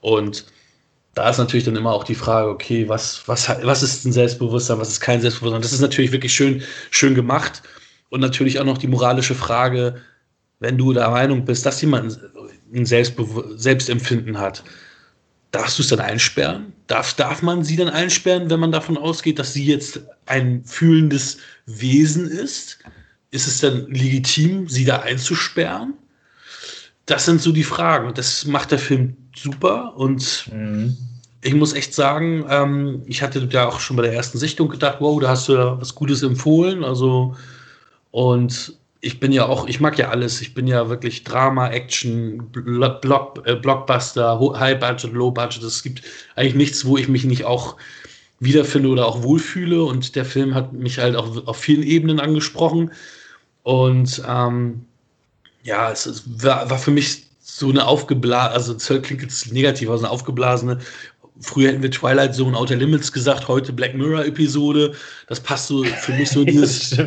Und 0.01 0.45
da 1.17 1.29
ist 1.29 1.39
natürlich 1.39 1.65
dann 1.65 1.75
immer 1.75 1.91
auch 1.91 2.03
die 2.03 2.15
Frage, 2.15 2.47
okay, 2.47 2.87
was, 2.87 3.27
was, 3.27 3.49
was 3.49 3.81
ist 3.81 4.05
ein 4.05 4.13
Selbstbewusstsein, 4.13 4.77
was 4.77 4.89
ist 4.89 4.99
kein 4.99 5.19
Selbstbewusstsein? 5.19 5.63
Das 5.63 5.73
ist 5.73 5.81
natürlich 5.81 6.11
wirklich 6.11 6.33
schön, 6.33 6.61
schön 6.91 7.15
gemacht. 7.15 7.63
Und 8.09 8.19
natürlich 8.19 8.59
auch 8.59 8.65
noch 8.65 8.77
die 8.77 8.87
moralische 8.87 9.33
Frage, 9.33 9.99
wenn 10.59 10.77
du 10.77 10.93
der 10.93 11.09
Meinung 11.09 11.43
bist, 11.43 11.65
dass 11.65 11.81
jemand 11.81 12.19
ein 12.71 12.85
Selbstbew 12.85 13.57
Selbstempfinden 13.57 14.37
hat, 14.37 14.63
darfst 15.49 15.79
du 15.79 15.81
es 15.81 15.89
dann 15.89 15.99
einsperren? 15.99 16.71
Darf, 16.85 17.15
darf 17.15 17.41
man 17.41 17.63
sie 17.63 17.77
dann 17.77 17.89
einsperren, 17.89 18.51
wenn 18.51 18.59
man 18.59 18.71
davon 18.71 18.95
ausgeht, 18.95 19.39
dass 19.39 19.53
sie 19.53 19.65
jetzt 19.65 20.01
ein 20.27 20.63
fühlendes 20.65 21.39
Wesen 21.65 22.29
ist? 22.29 22.77
Ist 23.31 23.47
es 23.47 23.59
dann 23.59 23.87
legitim, 23.87 24.69
sie 24.69 24.85
da 24.85 24.99
einzusperren? 24.99 25.95
Das 27.07 27.25
sind 27.25 27.41
so 27.41 27.51
die 27.51 27.63
Fragen. 27.63 28.13
Das 28.13 28.45
macht 28.45 28.71
der 28.71 28.79
Film 28.79 29.17
super 29.37 29.93
und 29.95 30.49
mhm 30.53 30.97
ich 31.41 31.53
muss 31.53 31.73
echt 31.73 31.93
sagen, 31.93 32.45
ähm, 32.49 33.03
ich 33.05 33.21
hatte 33.21 33.47
ja 33.51 33.67
auch 33.67 33.79
schon 33.79 33.95
bei 33.95 34.03
der 34.03 34.13
ersten 34.13 34.37
Sichtung 34.37 34.69
gedacht, 34.69 34.97
wow, 34.99 35.19
da 35.19 35.29
hast 35.29 35.47
du 35.47 35.53
ja 35.53 35.79
was 35.79 35.95
Gutes 35.95 36.23
empfohlen. 36.23 36.83
Also, 36.83 37.35
und 38.11 38.73
ich 39.01 39.19
bin 39.19 39.31
ja 39.31 39.45
auch, 39.45 39.67
ich 39.67 39.79
mag 39.79 39.97
ja 39.97 40.09
alles. 40.09 40.41
Ich 40.41 40.53
bin 40.53 40.67
ja 40.67 40.89
wirklich 40.89 41.23
Drama, 41.23 41.69
Action, 41.69 42.49
Block, 42.51 43.41
äh, 43.45 43.55
Blockbuster, 43.55 44.39
High 44.59 44.79
Budget, 44.79 45.13
Low 45.13 45.31
Budget. 45.31 45.63
Es 45.63 45.83
gibt 45.83 46.01
eigentlich 46.35 46.55
nichts, 46.55 46.85
wo 46.85 46.97
ich 46.97 47.07
mich 47.07 47.23
nicht 47.23 47.45
auch 47.45 47.77
wiederfinde 48.39 48.89
oder 48.89 49.05
auch 49.05 49.23
wohlfühle. 49.23 49.83
Und 49.83 50.15
der 50.15 50.25
Film 50.25 50.55
hat 50.55 50.73
mich 50.73 50.97
halt 50.97 51.15
auch 51.15 51.47
auf 51.47 51.57
vielen 51.57 51.83
Ebenen 51.83 52.19
angesprochen. 52.19 52.91
Und 53.61 54.21
ähm, 54.27 54.85
ja, 55.63 55.91
es, 55.91 56.07
es 56.07 56.23
war, 56.43 56.69
war, 56.69 56.79
für 56.79 56.91
mich 56.91 57.26
so 57.59 57.69
eine 57.69 57.87
aufgeblasene, 57.87 58.53
also 58.53 58.75
klingt 59.01 59.21
jetzt 59.21 59.51
negativ, 59.51 59.89
also 59.89 60.05
eine 60.05 60.11
aufgeblasene 60.11 60.79
Früher 61.39 61.69
hätten 61.69 61.83
wir 61.83 61.91
Twilight 61.91 62.33
Zone 62.33 62.57
Outer 62.57 62.75
Limits 62.75 63.11
gesagt, 63.11 63.47
heute 63.47 63.71
Black 63.71 63.93
Mirror 63.95 64.25
Episode. 64.25 64.93
Das 65.27 65.39
passt 65.39 65.67
so 65.67 65.83
für 65.83 66.13
mich 66.13 66.29
so 66.29 66.43
dieses, 66.45 66.97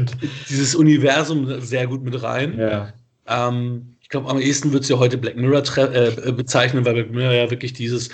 dieses 0.49 0.75
Universum 0.75 1.61
sehr 1.61 1.87
gut 1.87 2.03
mit 2.03 2.23
rein. 2.23 2.59
Ja. 2.59 2.93
Ähm, 3.27 3.97
ich 4.01 4.09
glaube, 4.09 4.29
am 4.29 4.41
ehesten 4.41 4.73
wird 4.73 4.85
es 4.85 4.89
ja 4.89 4.99
heute 4.99 5.19
Black 5.19 5.37
Mirror 5.37 5.63
äh, 5.79 6.33
bezeichnen, 6.33 6.85
weil 6.85 6.95
Black 6.95 7.11
Mirror 7.11 7.33
ja 7.33 7.51
wirklich 7.51 7.73
dieses, 7.73 8.11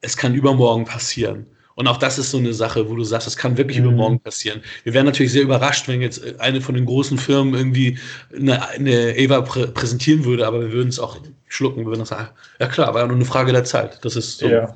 es 0.00 0.16
kann 0.16 0.34
übermorgen 0.34 0.84
passieren. 0.84 1.46
Und 1.76 1.88
auch 1.88 1.98
das 1.98 2.18
ist 2.18 2.30
so 2.30 2.38
eine 2.38 2.54
Sache, 2.54 2.88
wo 2.88 2.96
du 2.96 3.04
sagst, 3.04 3.28
es 3.28 3.36
kann 3.36 3.58
wirklich 3.58 3.78
mhm. 3.78 3.84
übermorgen 3.84 4.18
passieren. 4.18 4.62
Wir 4.84 4.94
wären 4.94 5.04
natürlich 5.04 5.32
sehr 5.32 5.42
überrascht, 5.42 5.86
wenn 5.88 6.00
jetzt 6.00 6.40
eine 6.40 6.62
von 6.62 6.74
den 6.74 6.86
großen 6.86 7.18
Firmen 7.18 7.54
irgendwie 7.54 7.98
eine, 8.34 8.66
eine 8.70 9.14
Ava 9.18 9.42
prä 9.42 9.66
präsentieren 9.66 10.24
würde, 10.24 10.46
aber 10.46 10.62
wir 10.62 10.72
würden 10.72 10.88
es 10.88 10.98
auch 10.98 11.18
schlucken. 11.48 11.80
Wir 11.80 11.88
würden 11.88 12.06
sagen, 12.06 12.30
ja 12.58 12.66
klar, 12.66 12.94
war 12.94 13.02
ja 13.02 13.06
nur 13.06 13.16
eine 13.16 13.26
Frage 13.26 13.52
der 13.52 13.64
Zeit. 13.64 14.02
Das 14.02 14.16
ist 14.16 14.38
so 14.38 14.48
ja. 14.48 14.72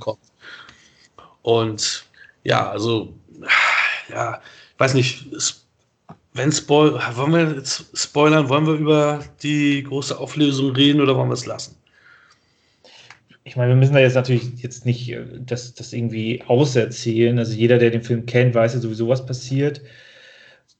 Und 1.40 2.04
ja, 2.44 2.70
also, 2.70 3.14
ja, 4.10 4.42
ich 4.74 4.80
weiß 4.80 4.92
nicht, 4.92 5.32
es, 5.32 5.66
wenn 6.34 6.52
Spoil 6.52 7.00
wollen 7.14 7.32
wir 7.32 7.56
jetzt 7.56 7.86
spoilern, 7.94 8.50
wollen 8.50 8.66
wir 8.66 8.74
über 8.74 9.24
die 9.42 9.82
große 9.84 10.18
Auflösung 10.18 10.72
reden 10.72 11.00
oder 11.00 11.16
wollen 11.16 11.30
wir 11.30 11.34
es 11.34 11.46
lassen? 11.46 11.79
Ich 13.50 13.56
meine, 13.56 13.70
wir 13.70 13.76
müssen 13.76 13.94
da 13.94 13.98
jetzt 13.98 14.14
natürlich 14.14 14.62
jetzt 14.62 14.86
nicht 14.86 15.10
äh, 15.10 15.24
das, 15.40 15.74
das 15.74 15.92
irgendwie 15.92 16.40
auserzählen. 16.46 17.36
Also 17.36 17.52
jeder, 17.52 17.78
der 17.78 17.90
den 17.90 18.04
Film 18.04 18.24
kennt, 18.24 18.54
weiß 18.54 18.74
ja 18.74 18.80
sowieso, 18.80 19.08
was 19.08 19.26
passiert. 19.26 19.80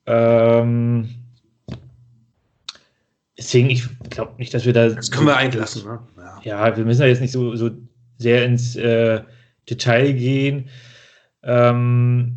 Ähm, 0.07 1.09
deswegen, 3.37 3.71
ich 3.71 3.89
glaube 4.11 4.35
nicht, 4.39 4.55
dass 4.55 4.67
wir 4.67 4.73
da. 4.73 4.89
Das 4.89 5.11
können 5.11 5.27
wir 5.27 5.37
einlassen, 5.37 5.85
ne? 5.85 5.99
Ja, 6.17 6.69
ja 6.69 6.77
wir 6.77 6.85
müssen 6.85 7.01
da 7.01 7.07
jetzt 7.07 7.21
nicht 7.21 7.33
so, 7.33 7.57
so 7.57 7.71
sehr 8.19 8.45
ins 8.45 8.77
äh, 8.77 9.21
Detail 9.69 10.13
gehen. 10.13 10.69
Ähm, 11.43 12.37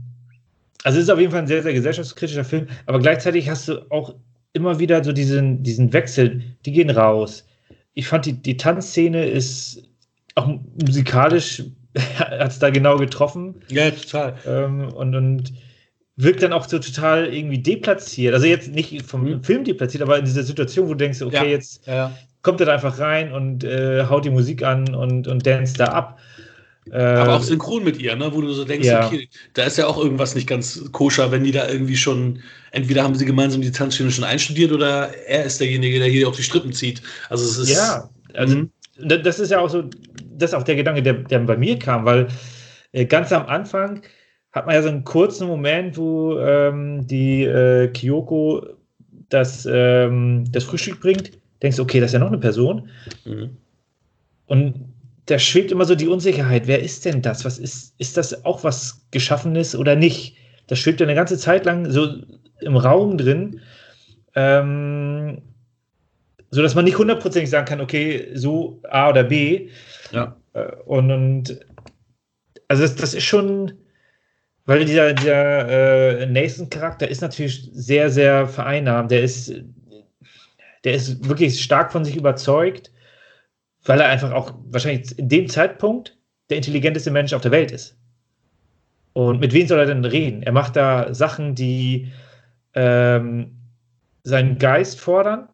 also 0.84 0.98
es 0.98 1.04
ist 1.04 1.10
auf 1.12 1.20
jeden 1.20 1.32
Fall 1.32 1.42
ein 1.42 1.48
sehr, 1.48 1.62
sehr 1.62 1.74
gesellschaftskritischer 1.74 2.44
Film, 2.44 2.66
aber 2.88 2.98
gleichzeitig 2.98 3.52
hast 3.52 3.68
du 3.68 3.86
auch 3.92 4.16
immer 4.54 4.80
wieder 4.80 5.04
so 5.04 5.12
diesen, 5.12 5.62
diesen 5.62 5.94
Wechsel, 5.94 6.42
die 6.66 6.72
gehen 6.72 6.90
raus. 6.90 7.46
Ich 7.94 8.08
fand, 8.08 8.26
die, 8.26 8.34
die 8.34 8.58
Tanzszene 8.58 9.26
ist 9.26 9.93
auch 10.36 10.60
musikalisch, 10.82 11.64
hat 12.18 12.52
es 12.52 12.60
da 12.60 12.70
genau 12.70 12.98
getroffen. 12.98 13.56
Ja, 13.70 13.92
total. 13.92 14.36
Ähm, 14.46 14.88
und, 14.94 15.16
und 15.16 15.54
wirkt 16.16 16.44
dann 16.44 16.54
auch 16.54 16.68
so 16.68 16.80
total 16.80 17.34
irgendwie 17.34 17.60
deplatziert. 17.60 18.34
Also 18.34 18.46
jetzt 18.46 18.70
nicht 18.72 19.04
vom 19.04 19.24
mhm. 19.24 19.44
Film 19.44 19.64
deplatziert, 19.64 20.04
aber 20.04 20.18
in 20.18 20.26
dieser 20.26 20.44
Situation, 20.44 20.88
wo 20.88 20.92
du 20.92 20.98
denkst, 20.98 21.22
okay, 21.22 21.36
ja. 21.36 21.44
jetzt 21.44 21.88
ja. 21.88 22.16
kommt 22.42 22.60
er 22.60 22.68
da 22.68 22.74
einfach 22.74 23.00
rein 23.00 23.32
und 23.32 23.64
äh, 23.64 24.06
haut 24.06 24.26
die 24.26 24.30
Musik 24.30 24.64
an 24.64 24.94
und, 24.94 25.28
und 25.28 25.46
dance 25.46 25.76
da 25.76 25.86
ab. 25.86 26.20
Aber 26.92 27.36
auch 27.36 27.42
äh, 27.42 27.46
synchron 27.46 27.84
mit 27.84 28.00
ihr, 28.00 28.16
ne? 28.16 28.30
wo 28.34 28.42
du 28.42 28.52
so 28.52 28.66
denkst, 28.66 28.88
ja. 28.88 29.08
okay, 29.08 29.30
da 29.54 29.64
ist 29.64 29.78
ja 29.78 29.88
auch 29.88 29.98
irgendwas 29.98 30.36
nicht 30.36 30.48
ganz 30.48 30.84
koscher, 30.92 31.32
wenn 31.32 31.44
die 31.44 31.52
da 31.52 31.68
irgendwie 31.70 31.96
schon, 31.96 32.40
entweder 32.72 33.04
haben 33.04 33.16
sie 33.16 33.26
gemeinsam 33.26 33.62
die 33.62 33.72
Tanzszene 33.72 34.12
schon 34.12 34.26
einstudiert 34.26 34.72
oder 34.72 35.14
er 35.26 35.46
ist 35.46 35.62
derjenige, 35.62 36.00
der 36.00 36.10
hier 36.10 36.28
auch 36.28 36.36
die 36.36 36.44
Strippen 36.44 36.74
zieht. 36.74 37.02
Also 37.30 37.46
es 37.46 37.58
ist. 37.58 37.70
Ja, 37.70 38.10
also 38.34 38.58
mhm. 38.58 38.70
das 38.98 39.40
ist 39.40 39.52
ja 39.52 39.60
auch 39.60 39.70
so, 39.70 39.86
das 40.38 40.52
ist 40.52 40.56
auch 40.56 40.64
der 40.64 40.76
Gedanke, 40.76 41.04
der, 41.04 41.14
der 41.14 41.40
bei 41.40 41.58
mir 41.58 41.78
kam, 41.80 42.06
weil 42.06 42.28
äh, 42.92 43.06
ganz 43.06 43.32
am 43.32 43.46
Anfang 43.48 44.02
hat 44.52 44.66
man 44.66 44.76
ja 44.76 44.82
so 44.82 44.90
einen 44.90 45.04
kurzen 45.04 45.48
Moment, 45.48 45.98
wo 45.98 46.40
ähm, 46.40 47.06
die 47.08 47.44
äh, 47.44 47.88
Kyoko 47.90 48.66
das, 49.30 49.68
ähm, 49.70 50.46
das 50.52 50.64
Frühstück 50.64 51.02
bringt, 51.02 51.32
denkst 51.62 51.78
du, 51.78 51.84
okay, 51.84 52.00
das 52.00 52.10
ist 52.10 52.14
ja 52.14 52.20
noch 52.20 52.28
eine 52.28 52.38
Person. 52.38 52.90
Mhm. 53.26 53.58
Und 54.46 54.94
da 55.26 55.40
schwebt 55.40 55.72
immer 55.72 55.86
so 55.86 55.96
die 55.96 56.08
Unsicherheit. 56.08 56.68
Wer 56.68 56.82
ist 56.82 57.06
denn 57.06 57.22
das? 57.22 57.46
Was 57.46 57.58
ist, 57.58 57.96
ist 57.98 58.18
das 58.18 58.46
auch 58.46 58.64
was 58.64 59.08
Geschaffenes 59.12 59.76
oder 59.76 59.96
nicht? 59.96 60.36
Das 60.68 60.80
schwebt 60.80 61.00
ja 61.00 61.06
eine 61.06 61.16
ganze 61.16 61.38
Zeit 61.38 61.66
lang 61.66 61.90
so 61.90 62.08
im 62.62 62.78
Raum 62.78 63.18
drin, 63.18 63.62
ähm, 64.36 65.42
so 66.52 66.62
dass 66.62 66.76
man 66.76 66.86
nicht 66.86 66.98
hundertprozentig 66.98 67.50
sagen 67.50 67.66
kann, 67.66 67.82
okay, 67.82 68.30
so 68.36 68.80
A 68.90 69.10
oder 69.10 69.24
B. 69.24 69.70
Ja. 70.14 70.38
Äh, 70.54 70.76
und, 70.86 71.12
und 71.12 71.60
also 72.68 72.84
das, 72.84 72.96
das 72.96 73.14
ist 73.14 73.24
schon, 73.24 73.74
weil 74.66 74.86
dieser, 74.86 75.14
dieser 75.14 76.22
äh, 76.22 76.26
Nathan-Charakter 76.26 77.08
ist 77.08 77.22
natürlich 77.22 77.70
sehr, 77.74 78.10
sehr 78.10 78.48
vereinnahmt. 78.48 79.12
Der 79.12 79.24
ist, 79.24 79.54
der 80.84 80.94
ist 80.94 81.28
wirklich 81.28 81.62
stark 81.62 81.92
von 81.92 82.06
sich 82.06 82.16
überzeugt 82.16 82.94
weil 83.86 84.00
er 84.00 84.10
einfach 84.10 84.32
auch 84.32 84.54
wahrscheinlich 84.70 85.18
in 85.18 85.30
dem 85.30 85.50
Zeitpunkt 85.50 86.18
der 86.50 86.58
intelligenteste 86.58 87.12
Mensch 87.12 87.34
auf 87.34 87.42
der 87.42 87.52
Welt 87.52 87.72
ist. 87.72 87.98
Und 89.14 89.40
mit 89.40 89.54
wem 89.54 89.68
soll 89.68 89.80
er 89.80 89.86
denn 89.86 90.06
reden? 90.06 90.44
Er 90.44 90.52
macht 90.52 90.76
da 90.76 91.14
Sachen, 91.14 91.56
die 91.56 92.12
ähm, 92.74 93.58
seinen 94.24 94.58
Geist 94.58 95.00
fordern, 95.00 95.50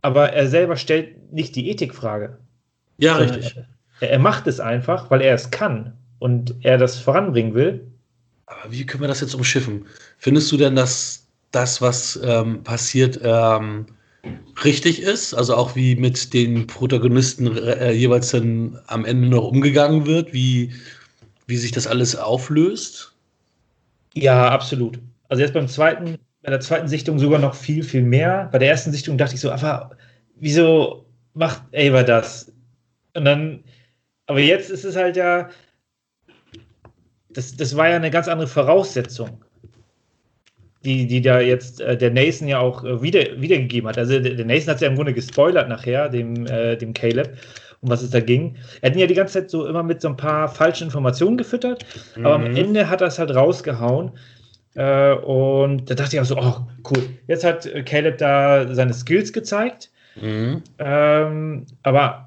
aber 0.00 0.32
er 0.32 0.48
selber 0.48 0.76
stellt 0.76 1.32
nicht 1.32 1.56
die 1.56 1.70
Ethikfrage. 1.70 2.38
Ja, 2.98 3.16
richtig. 3.16 3.56
Er, 4.00 4.10
er 4.10 4.18
macht 4.18 4.46
es 4.46 4.60
einfach, 4.60 5.10
weil 5.10 5.22
er 5.22 5.34
es 5.34 5.50
kann 5.50 5.92
und 6.18 6.54
er 6.62 6.78
das 6.78 6.98
voranbringen 6.98 7.54
will. 7.54 7.86
Aber 8.46 8.70
wie 8.70 8.86
können 8.86 9.02
wir 9.02 9.08
das 9.08 9.20
jetzt 9.20 9.34
umschiffen? 9.34 9.86
Findest 10.18 10.50
du 10.52 10.56
denn, 10.56 10.76
dass 10.76 11.26
das, 11.50 11.80
was 11.80 12.18
ähm, 12.22 12.62
passiert, 12.62 13.20
ähm, 13.22 13.86
richtig 14.64 15.02
ist, 15.02 15.34
also 15.34 15.54
auch 15.56 15.76
wie 15.76 15.96
mit 15.96 16.32
den 16.34 16.66
Protagonisten 16.66 17.56
äh, 17.56 17.92
jeweils 17.92 18.30
dann 18.30 18.78
am 18.86 19.04
Ende 19.04 19.28
noch 19.28 19.44
umgegangen 19.44 20.06
wird, 20.06 20.32
wie, 20.32 20.72
wie 21.46 21.56
sich 21.56 21.72
das 21.72 21.86
alles 21.86 22.16
auflöst? 22.16 23.12
Ja, 24.14 24.48
absolut. 24.50 24.98
Also 25.28 25.42
jetzt 25.42 25.54
beim 25.54 25.68
zweiten, 25.68 26.18
bei 26.42 26.50
der 26.50 26.60
zweiten 26.60 26.88
Sichtung 26.88 27.18
sogar 27.18 27.38
noch 27.38 27.54
viel, 27.54 27.82
viel 27.82 28.02
mehr. 28.02 28.48
Bei 28.52 28.58
der 28.58 28.70
ersten 28.70 28.92
Sichtung 28.92 29.18
dachte 29.18 29.34
ich 29.34 29.40
so, 29.40 29.50
aber 29.50 29.96
wieso 30.36 31.06
macht 31.34 31.62
Ava 31.74 32.02
das? 32.02 32.52
Und 33.16 33.24
dann, 33.24 33.64
aber 34.26 34.40
jetzt 34.40 34.70
ist 34.70 34.84
es 34.84 34.96
halt 34.96 35.16
ja, 35.16 35.48
das, 37.30 37.56
das 37.56 37.76
war 37.76 37.88
ja 37.88 37.96
eine 37.96 38.10
ganz 38.10 38.28
andere 38.28 38.48
Voraussetzung 38.48 39.44
die, 40.86 41.06
die 41.06 41.20
da 41.20 41.40
jetzt 41.40 41.80
äh, 41.80 41.96
der 41.98 42.10
Nathan 42.10 42.48
ja 42.48 42.60
auch 42.60 42.84
äh, 42.84 43.02
wieder, 43.02 43.20
wiedergegeben 43.40 43.88
hat. 43.88 43.98
Also 43.98 44.18
der, 44.18 44.34
der 44.34 44.46
Nathan 44.46 44.68
hat 44.68 44.76
es 44.76 44.80
ja 44.82 44.88
im 44.88 44.94
Grunde 44.94 45.12
gespoilert 45.12 45.68
nachher, 45.68 46.08
dem, 46.08 46.46
äh, 46.46 46.76
dem 46.76 46.94
Caleb, 46.94 47.36
um 47.80 47.90
was 47.90 48.02
es 48.02 48.10
da 48.10 48.20
ging. 48.20 48.56
Er 48.80 48.90
hat 48.90 48.96
ihn 48.96 49.00
ja 49.00 49.06
die 49.06 49.14
ganze 49.14 49.34
Zeit 49.34 49.50
so 49.50 49.66
immer 49.66 49.82
mit 49.82 50.00
so 50.00 50.08
ein 50.08 50.16
paar 50.16 50.48
falschen 50.48 50.84
Informationen 50.84 51.36
gefüttert, 51.36 51.84
mhm. 52.16 52.24
aber 52.24 52.36
am 52.36 52.48
mhm. 52.48 52.56
Ende 52.56 52.88
hat 52.88 53.00
er 53.00 53.08
es 53.08 53.18
halt 53.18 53.34
rausgehauen. 53.34 54.12
Äh, 54.74 55.14
und 55.14 55.90
da 55.90 55.94
dachte 55.94 56.16
ich 56.16 56.20
auch 56.20 56.26
so, 56.26 56.38
oh, 56.38 56.66
cool. 56.90 57.02
Jetzt 57.26 57.44
hat 57.44 57.66
äh, 57.66 57.82
Caleb 57.82 58.18
da 58.18 58.72
seine 58.72 58.94
Skills 58.94 59.32
gezeigt. 59.32 59.90
Mhm. 60.20 60.62
Ähm, 60.78 61.66
aber 61.82 62.25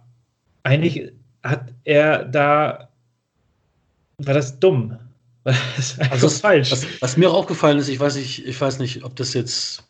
eigentlich 0.63 1.11
hat 1.43 1.73
er 1.83 2.25
da, 2.25 2.89
war 4.17 4.33
das 4.33 4.59
dumm 4.59 4.99
also 6.11 6.27
was, 6.27 6.41
falsch. 6.41 6.71
Was, 6.71 6.85
was, 6.99 7.17
mir 7.17 7.29
auch 7.29 7.35
aufgefallen 7.35 7.79
ist, 7.79 7.87
ich 7.87 7.99
weiß 7.99 8.15
nicht, 8.15 8.45
ich 8.45 8.59
weiß 8.59 8.79
nicht, 8.79 9.03
ob 9.03 9.15
das 9.15 9.33
jetzt 9.33 9.83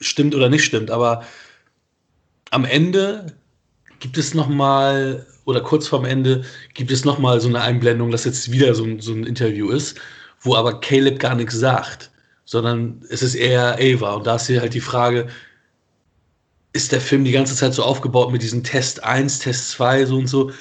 stimmt 0.00 0.34
oder 0.34 0.48
nicht 0.48 0.64
stimmt, 0.64 0.90
aber 0.90 1.24
am 2.50 2.64
Ende 2.64 3.26
gibt 4.00 4.16
es 4.16 4.34
noch 4.34 4.48
mal 4.48 5.26
oder 5.44 5.60
kurz 5.60 5.88
vorm 5.88 6.04
Ende 6.04 6.44
gibt 6.74 6.90
es 6.90 7.04
noch 7.04 7.18
mal 7.18 7.40
so 7.40 7.48
eine 7.48 7.60
Einblendung, 7.60 8.10
dass 8.10 8.24
jetzt 8.24 8.50
wieder 8.50 8.74
so 8.74 8.84
ein, 8.84 9.00
so 9.00 9.12
ein 9.12 9.24
Interview 9.24 9.70
ist, 9.70 10.00
wo 10.40 10.54
aber 10.54 10.80
Caleb 10.80 11.18
gar 11.18 11.34
nichts 11.34 11.54
sagt, 11.54 12.10
sondern 12.44 13.02
es 13.08 13.22
ist 13.22 13.34
eher 13.34 13.78
Ava 13.80 14.14
und 14.14 14.26
da 14.26 14.36
ist 14.36 14.46
hier 14.46 14.60
halt 14.60 14.74
die 14.74 14.80
Frage, 14.80 15.28
ist 16.72 16.92
der 16.92 17.00
Film 17.00 17.24
die 17.24 17.32
ganze 17.32 17.54
Zeit 17.56 17.74
so 17.74 17.82
aufgebaut 17.82 18.32
mit 18.32 18.42
diesem 18.42 18.62
Test 18.62 19.02
1, 19.02 19.40
Test 19.40 19.70
2 19.70 20.06
so 20.06 20.16
und 20.16 20.26
so, 20.26 20.52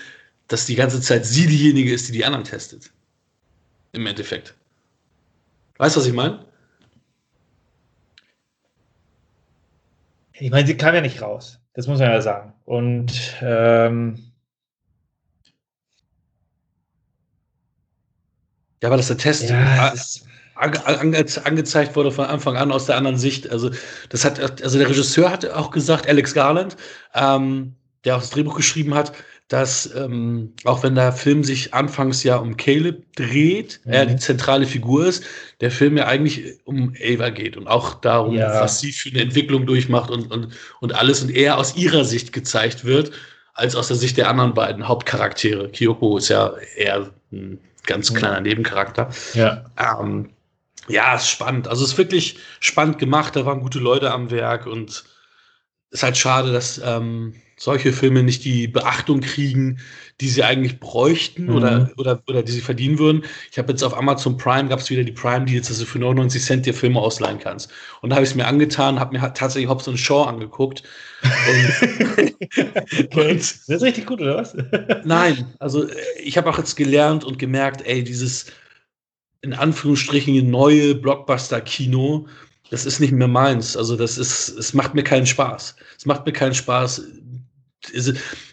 dass 0.48 0.66
die 0.66 0.76
ganze 0.76 1.02
Zeit 1.02 1.26
sie 1.26 1.48
diejenige 1.48 1.94
ist, 1.94 2.08
die 2.08 2.14
die 2.14 2.26
anderen 2.26 2.46
testet? 2.46 2.92
im 3.98 4.06
Endeffekt. 4.06 4.56
Weißt 5.78 5.96
du, 5.96 6.00
was 6.00 6.08
ich 6.08 6.14
meine? 6.14 6.46
Ich 10.34 10.52
meine, 10.52 10.68
sie 10.68 10.78
kam 10.78 10.96
ja 10.96 11.02
nicht 11.02 11.22
raus. 11.22 11.60
Das 11.74 11.88
muss 11.88 12.00
man 12.00 12.12
ja 12.12 12.22
sagen. 12.22 12.54
Und 12.66 13.36
ähm, 13.42 14.32
ja, 18.82 18.90
aber 18.90 18.98
dass 18.98 19.08
der 19.08 19.18
Test 19.18 19.50
ja, 19.50 19.94
ange 20.58 20.86
ange 20.86 21.26
angezeigt 21.44 21.96
wurde 21.96 22.12
von 22.12 22.26
Anfang 22.26 22.58
an 22.58 22.72
aus 22.72 22.86
der 22.86 22.98
anderen 22.98 23.18
Sicht. 23.18 23.50
Also, 23.50 23.72
das 24.10 24.26
hat, 24.26 24.62
also 24.62 24.78
der 24.78 24.90
Regisseur 24.90 25.32
hat 25.32 25.50
auch 25.50 25.72
gesagt, 25.72 26.08
Alex 26.08 26.34
Garland, 26.34 26.78
ähm, 27.14 27.76
der 28.06 28.16
auch 28.16 28.22
das 28.22 28.30
Drehbuch 28.30 28.56
geschrieben 28.56 28.94
hat, 28.94 29.14
dass 29.48 29.90
ähm, 29.96 30.54
auch 30.66 30.84
wenn 30.84 30.96
der 30.96 31.14
Film 31.14 31.44
sich 31.44 31.74
anfangs 31.74 32.24
ja 32.24 32.36
um 32.36 32.58
Caleb 32.58 33.06
dreht, 33.16 33.80
mhm. 33.86 33.94
er 33.94 34.06
die 34.06 34.18
zentrale 34.18 34.66
Figur 34.66 35.06
ist, 35.06 35.24
der 35.62 35.72
Film 35.72 35.98
ja 35.98 36.06
eigentlich 36.06 36.56
um 36.66 36.94
Ava 37.02 37.30
geht 37.30 37.56
und 37.56 37.68
auch 37.68 37.96
darum, 37.96 38.36
ja. 38.36 38.62
was 38.62 38.82
sie 38.82 38.92
für 38.92 39.10
eine 39.10 39.22
Entwicklung 39.22 39.66
durchmacht 39.66 40.12
und, 40.12 40.32
und, 40.32 40.50
und 40.82 40.96
alles 40.96 41.22
und 41.22 41.34
eher 41.34 41.58
aus 41.58 41.78
ihrer 41.78 42.04
Sicht 42.04 42.34
gezeigt 42.34 42.84
wird, 42.84 43.12
als 43.54 43.76
aus 43.76 43.88
der 43.88 43.98
Sicht 43.98 44.18
der 44.18 44.30
anderen 44.30 44.54
beiden 44.54 44.88
Hauptcharaktere. 44.88 45.70
Kyoko 45.70 46.18
ist 46.18 46.28
ja 46.28 46.54
eher 46.76 47.10
ein 47.32 47.60
ganz 47.86 48.14
kleiner 48.14 48.42
Nebencharakter. 48.42 49.10
Ja. 49.34 49.66
Ähm, 49.78 50.30
ja, 50.88 51.16
ist 51.16 51.30
spannend. 51.30 51.68
Also 51.68 51.84
es 51.84 51.92
ist 51.92 51.98
wirklich 51.98 52.38
spannend 52.60 53.00
gemacht. 53.00 53.36
Da 53.36 53.46
waren 53.46 53.62
gute 53.62 53.80
Leute 53.80 54.12
am 54.12 54.32
Werk 54.32 54.66
und 54.66 55.04
ist 55.92 56.04
halt 56.04 56.18
schade, 56.18 56.52
dass 56.52 56.82
ähm, 56.84 57.34
solche 57.58 57.92
Filme 57.92 58.22
nicht 58.24 58.46
die 58.46 58.68
Beachtung 58.68 59.22
kriegen, 59.22 59.80
die 60.22 60.30
sie 60.30 60.44
eigentlich 60.44 60.80
bräuchten 60.80 61.46
mhm. 61.46 61.56
oder, 61.56 61.92
oder, 61.98 62.22
oder 62.28 62.44
die 62.44 62.52
sie 62.52 62.62
verdienen 62.62 63.00
würden. 63.00 63.24
Ich 63.52 63.58
habe 63.58 63.72
jetzt 63.72 63.84
auf 63.84 63.98
Amazon 63.98 64.38
Prime, 64.38 64.70
gab 64.70 64.80
es 64.80 64.90
wieder 64.90 65.04
die 65.04 65.12
Prime-Deals, 65.12 65.68
dass 65.68 65.80
du 65.80 65.86
für 65.86 66.00
99 66.00 66.44
Cent 66.44 66.66
dir 66.66 66.74
Filme 66.74 67.00
ausleihen 67.00 67.40
kannst. 67.40 67.72
Und 68.02 68.12
da 68.12 68.18
habe 68.18 68.24
ich 68.24 68.32
es 68.32 68.36
mir 68.36 68.46
angetan, 68.46 69.00
habe 69.00 69.18
mir 69.18 69.34
tatsächlich 69.34 69.70
Hobbs 69.70 69.88
und 69.88 69.98
Shaw 69.98 70.24
angeguckt. 70.26 70.84
Und, 71.24 73.16
und, 73.16 73.40
das 73.40 73.68
ist 73.68 73.82
richtig 73.82 74.06
gut, 74.06 74.22
oder 74.22 74.38
was? 74.38 74.56
nein, 75.04 75.52
also 75.58 75.88
ich 76.24 76.38
habe 76.38 76.48
auch 76.48 76.60
jetzt 76.60 76.76
gelernt 76.76 77.24
und 77.24 77.40
gemerkt, 77.40 77.82
ey, 77.88 78.04
dieses 78.04 78.46
in 79.42 79.54
Anführungsstrichen 79.54 80.50
neue 80.50 80.96
Blockbuster-Kino, 80.96 82.28
das 82.70 82.86
ist 82.86 83.00
nicht 83.00 83.14
mehr 83.14 83.28
meins. 83.28 83.78
Also 83.78 83.96
das 83.96 84.18
ist, 84.18 84.50
es 84.50 84.74
macht 84.74 84.94
mir 84.94 85.04
keinen 85.04 85.26
Spaß. 85.26 85.76
Es 85.98 86.06
macht 86.06 86.26
mir 86.26 86.34
keinen 86.34 86.54
Spaß. 86.54 87.02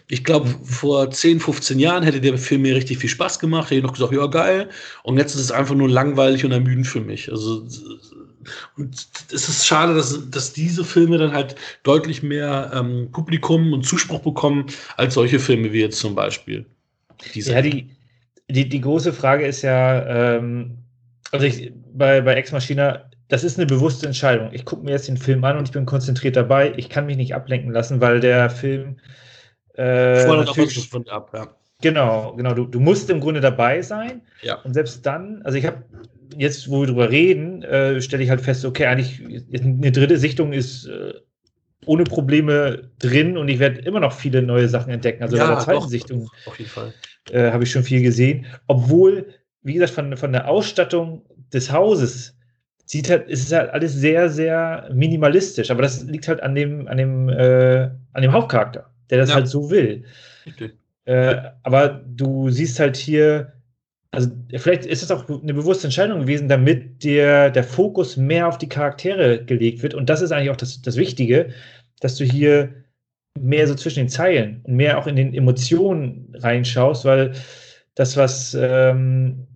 Ich 0.09 0.23
glaube, 0.23 0.49
vor 0.65 1.11
10, 1.11 1.41
15 1.41 1.79
Jahren 1.79 2.05
hätte 2.05 2.21
der 2.21 2.39
Film 2.39 2.63
mir 2.63 2.77
richtig 2.77 2.99
viel 2.99 3.11
Spaß 3.11 3.39
gemacht. 3.39 3.67
Hätte 3.67 3.77
ich 3.77 3.83
noch 3.83 3.95
gesagt, 3.95 4.13
ja, 4.13 4.27
geil. 4.27 4.69
Und 5.03 5.19
jetzt 5.19 5.35
ist 5.35 5.41
es 5.41 5.51
einfach 5.51 5.75
nur 5.75 5.89
langweilig 5.89 6.45
und 6.45 6.53
ermüdend 6.53 6.87
für 6.87 7.01
mich. 7.01 7.31
Also, 7.31 7.67
und 8.77 9.07
es 9.33 9.49
ist 9.49 9.67
schade, 9.67 9.95
dass, 9.95 10.31
dass 10.31 10.53
diese 10.53 10.85
Filme 10.85 11.19
dann 11.19 11.33
halt 11.33 11.57
deutlich 11.83 12.23
mehr 12.23 12.71
ähm, 12.75 13.09
Publikum 13.11 13.73
und 13.73 13.87
Zuspruch 13.87 14.21
bekommen 14.21 14.67
als 14.97 15.15
solche 15.15 15.39
Filme 15.41 15.73
wie 15.73 15.81
jetzt 15.81 15.99
zum 15.99 16.15
Beispiel. 16.15 16.67
Diese. 17.35 17.53
Ja, 17.53 17.63
die, 17.63 17.89
die, 18.49 18.69
die 18.69 18.81
große 18.81 19.13
Frage 19.13 19.47
ist 19.47 19.63
ja, 19.63 20.37
ähm, 20.37 20.79
also 21.33 21.47
ich, 21.47 21.73
bei, 21.93 22.21
bei 22.21 22.35
Ex 22.35 22.53
Machina, 22.53 23.11
das 23.29 23.45
ist 23.45 23.59
eine 23.59 23.67
bewusste 23.67 24.07
Entscheidung. 24.07 24.51
Ich 24.53 24.65
gucke 24.65 24.85
mir 24.85 24.93
jetzt 24.93 25.09
den 25.09 25.17
Film 25.17 25.45
an 25.45 25.57
und 25.57 25.69
ich 25.69 25.73
bin 25.73 25.87
konzentriert 25.87 26.37
dabei. 26.37 26.73
Ich 26.77 26.89
kann 26.89 27.07
mich 27.07 27.17
nicht 27.17 27.35
ablenken 27.35 27.73
lassen, 27.73 28.01
weil 28.01 28.21
der 28.21 28.51
Film. 28.51 28.99
Äh, 29.77 30.27
natürlich, 30.27 30.89
von 30.89 31.09
ab, 31.09 31.31
ja. 31.35 31.49
Genau, 31.81 32.35
genau. 32.37 32.55
Du, 32.55 32.67
du 32.67 32.81
musst 32.81 33.11
im 33.11 33.21
Grunde 33.21 33.41
dabei 33.41 33.83
sein. 33.83 34.23
Ja. 34.43 34.57
Und 34.63 34.75
selbst 34.75 35.05
dann, 35.05 35.43
also 35.43 35.59
ich 35.59 35.67
habe 35.67 35.83
jetzt, 36.37 36.69
wo 36.71 36.81
wir 36.81 36.87
drüber 36.87 37.11
reden, 37.11 37.63
äh, 37.63 38.01
stelle 38.01 38.23
ich 38.23 38.31
halt 38.31 38.41
fest, 38.41 38.65
okay, 38.65 38.87
eigentlich 38.87 39.21
eine 39.53 39.93
dritte 39.93 40.19
Sichtung 40.19 40.53
ist 40.53 40.87
äh, 40.87 41.15
ohne 41.87 42.05
Probleme 42.05 42.91
drin 42.99 43.37
und 43.37 43.49
ich 43.49 43.59
werde 43.59 43.81
immer 43.81 44.01
noch 44.01 44.13
viele 44.13 44.43
neue 44.43 44.69
Sachen 44.69 44.93
entdecken. 44.93 45.23
Also 45.23 45.37
ja, 45.37 45.45
bei 45.45 45.55
der 45.55 45.65
zweiten 45.65 45.81
doch, 45.81 45.89
Sichtung 45.89 46.31
auf 46.47 46.59
jeden 46.59 46.71
Fall. 46.71 46.95
Äh, 47.31 47.51
habe 47.53 47.65
ich 47.65 47.71
schon 47.71 47.85
viel 47.85 48.03
gesehen. 48.03 48.47
Obwohl, 48.67 49.27
wie 49.63 49.75
gesagt, 49.75 49.93
von, 49.93 50.17
von 50.17 50.33
der 50.33 50.49
Ausstattung 50.49 51.23
des 51.53 51.73
Hauses 51.73 52.37
sieht 52.85 53.09
halt, 53.09 53.29
ist 53.29 53.45
es 53.47 53.53
halt 53.53 53.71
alles 53.71 53.95
sehr, 53.95 54.29
sehr 54.29 54.91
minimalistisch. 54.93 55.71
Aber 55.71 55.83
das 55.83 56.03
liegt 56.05 56.29
halt 56.29 56.43
an 56.43 56.55
dem, 56.55 56.87
an 56.87 56.99
dem, 56.99 57.29
äh, 57.31 57.89
an 58.13 58.23
dem 58.23 58.33
Hauptcharakter, 58.33 58.91
der 59.11 59.19
das 59.19 59.31
Ja. 59.31 59.37
halt 59.37 59.49
so 59.49 59.71
will. 59.71 60.05
Äh, 61.07 61.37
aber 61.63 62.03
du 62.07 62.51
siehst 62.51 62.79
halt 62.81 62.97
hier, 62.97 63.53
also 64.11 64.31
vielleicht 64.57 64.87
ist 64.87 65.03
es 65.03 65.11
auch 65.11 65.29
eine 65.29 65.55
bewusste 65.55 65.87
Entscheidung 65.87 66.21
gewesen, 66.21 66.49
damit 66.49 67.03
der, 67.05 67.51
der 67.51 67.65
Fokus 67.65 68.17
mehr 68.17 68.49
auf 68.49 68.59
die 68.59 68.69
Charaktere 68.69 69.45
gelegt 69.45 69.83
wird. 69.83 69.95
Und 69.95 70.09
das 70.11 70.21
ist 70.21 70.31
eigentlich 70.31 70.51
auch 70.51 70.57
das, 70.57 70.83
das 70.83 70.97
Wichtige, 70.97 71.49
dass 72.01 72.17
du 72.17 72.25
hier 72.25 72.84
mehr 73.39 73.67
so 73.67 73.75
zwischen 73.75 74.01
den 74.01 74.09
Zeilen 74.09 74.61
und 74.65 74.75
mehr 74.77 74.99
auch 74.99 75.07
in 75.07 75.17
den 75.17 75.35
Emotionen 75.35 76.33
reinschaust, 76.35 77.05
weil 77.05 77.33
das, 77.95 78.17
was 78.17 78.57
ähm, 78.59 79.47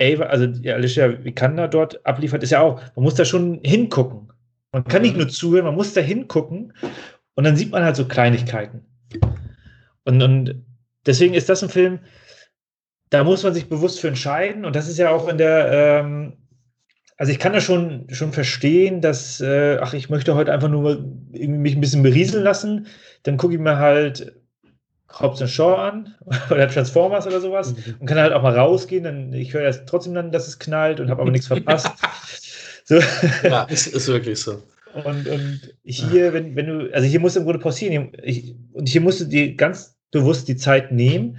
Ava, 0.00 0.24
also 0.24 0.46
Alicia 0.70 1.24
Vikander 1.24 1.68
dort 1.68 2.04
abliefert, 2.06 2.42
ist 2.42 2.50
ja 2.50 2.60
auch, 2.60 2.80
man 2.94 3.04
muss 3.04 3.14
da 3.14 3.24
schon 3.24 3.60
hingucken. 3.64 4.32
Man 4.72 4.84
kann 4.84 5.02
nicht 5.02 5.16
nur 5.16 5.28
zuhören, 5.28 5.64
man 5.64 5.74
muss 5.74 5.94
da 5.94 6.00
hingucken 6.00 6.72
und 7.34 7.44
dann 7.44 7.56
sieht 7.56 7.70
man 7.70 7.84
halt 7.84 7.96
so 7.96 8.06
Kleinigkeiten. 8.06 8.84
Und, 10.04 10.22
und 10.22 10.64
deswegen 11.06 11.34
ist 11.34 11.48
das 11.48 11.62
ein 11.62 11.68
Film, 11.68 12.00
da 13.10 13.24
muss 13.24 13.42
man 13.42 13.54
sich 13.54 13.68
bewusst 13.68 14.00
für 14.00 14.08
entscheiden. 14.08 14.64
Und 14.64 14.76
das 14.76 14.88
ist 14.88 14.98
ja 14.98 15.10
auch 15.10 15.28
in 15.28 15.38
der, 15.38 15.70
ähm, 15.72 16.32
also 17.18 17.32
ich 17.32 17.40
kann 17.40 17.52
das 17.52 17.64
schon, 17.64 18.06
schon 18.10 18.32
verstehen, 18.32 19.00
dass, 19.00 19.40
äh, 19.40 19.78
ach, 19.80 19.92
ich 19.92 20.08
möchte 20.08 20.36
heute 20.36 20.52
einfach 20.52 20.68
nur 20.68 21.04
mich 21.32 21.74
ein 21.74 21.80
bisschen 21.80 22.04
berieseln 22.04 22.44
lassen. 22.44 22.86
Dann 23.24 23.36
gucke 23.36 23.54
ich 23.54 23.60
mir 23.60 23.76
halt 23.76 24.36
Hobbs 25.10 25.50
Shaw 25.50 25.74
an 25.74 26.14
oder 26.50 26.68
Transformers 26.68 27.26
oder 27.26 27.40
sowas 27.40 27.74
und 27.98 28.06
kann 28.06 28.18
halt 28.18 28.32
auch 28.32 28.42
mal 28.42 28.56
rausgehen. 28.56 29.02
Dann, 29.02 29.32
ich 29.32 29.52
höre 29.52 29.62
erst 29.62 29.88
trotzdem 29.88 30.14
dann, 30.14 30.30
dass 30.30 30.46
es 30.46 30.60
knallt 30.60 31.00
und 31.00 31.10
habe 31.10 31.20
aber 31.22 31.32
nichts 31.32 31.46
verpasst. 31.48 31.90
So. 32.84 33.00
Ja, 33.42 33.64
ist, 33.64 33.88
ist 33.88 34.06
wirklich 34.06 34.38
so. 34.38 34.62
Und, 35.04 35.26
und 35.26 35.74
hier, 35.82 36.32
wenn, 36.32 36.54
wenn 36.54 36.66
du, 36.66 36.94
also 36.94 37.06
hier 37.06 37.18
musst 37.18 37.34
du 37.34 37.40
im 37.40 37.46
Grunde 37.46 37.60
pausieren. 37.60 38.12
Ich, 38.22 38.54
und 38.72 38.88
hier 38.88 39.00
musst 39.00 39.20
du 39.20 39.24
dir 39.24 39.56
ganz 39.56 39.98
bewusst 40.12 40.46
die 40.46 40.56
Zeit 40.56 40.92
nehmen. 40.92 41.38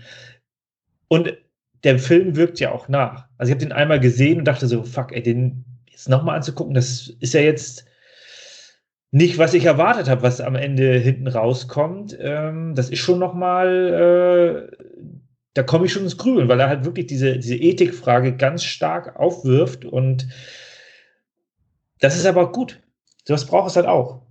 Und 1.08 1.34
der 1.86 2.00
Film 2.00 2.36
wirkt 2.36 2.60
ja 2.60 2.72
auch 2.72 2.90
nach. 2.90 3.30
Also 3.38 3.50
ich 3.50 3.56
habe 3.56 3.66
den 3.66 3.72
einmal 3.72 4.02
gesehen 4.02 4.40
und 4.40 4.46
dachte 4.46 4.68
so, 4.68 4.84
fuck, 4.84 5.14
ey, 5.14 5.24
den 5.24 5.64
jetzt 6.00 6.10
nochmal 6.10 6.38
anzugucken, 6.38 6.74
das 6.74 7.14
ist 7.20 7.34
ja 7.34 7.42
jetzt 7.42 7.86
nicht, 9.12 9.38
was 9.38 9.54
ich 9.54 9.66
erwartet 9.66 10.08
habe, 10.08 10.22
was 10.22 10.40
am 10.40 10.56
Ende 10.56 10.98
hinten 10.98 11.28
rauskommt. 11.28 12.18
Ähm, 12.20 12.74
das 12.76 12.90
ist 12.90 13.00
schon 13.00 13.20
nochmal, 13.20 14.70
äh, 14.72 14.86
da 15.54 15.64
komme 15.64 15.86
ich 15.86 15.94
schon 15.94 16.04
ins 16.04 16.18
Grübeln, 16.18 16.48
weil 16.48 16.60
er 16.60 16.70
halt 16.70 16.86
wirklich 16.86 17.08
diese, 17.08 17.38
diese 17.38 17.56
Ethikfrage 17.56 18.38
ganz 18.38 18.64
stark 18.64 19.18
aufwirft 19.18 19.84
und 19.84 20.28
das 22.00 22.16
ist 22.16 22.26
aber 22.26 22.52
gut. 22.52 22.80
Sowas 23.26 23.46
braucht 23.46 23.70
es 23.70 23.76
halt 23.76 23.88
auch. 23.88 24.22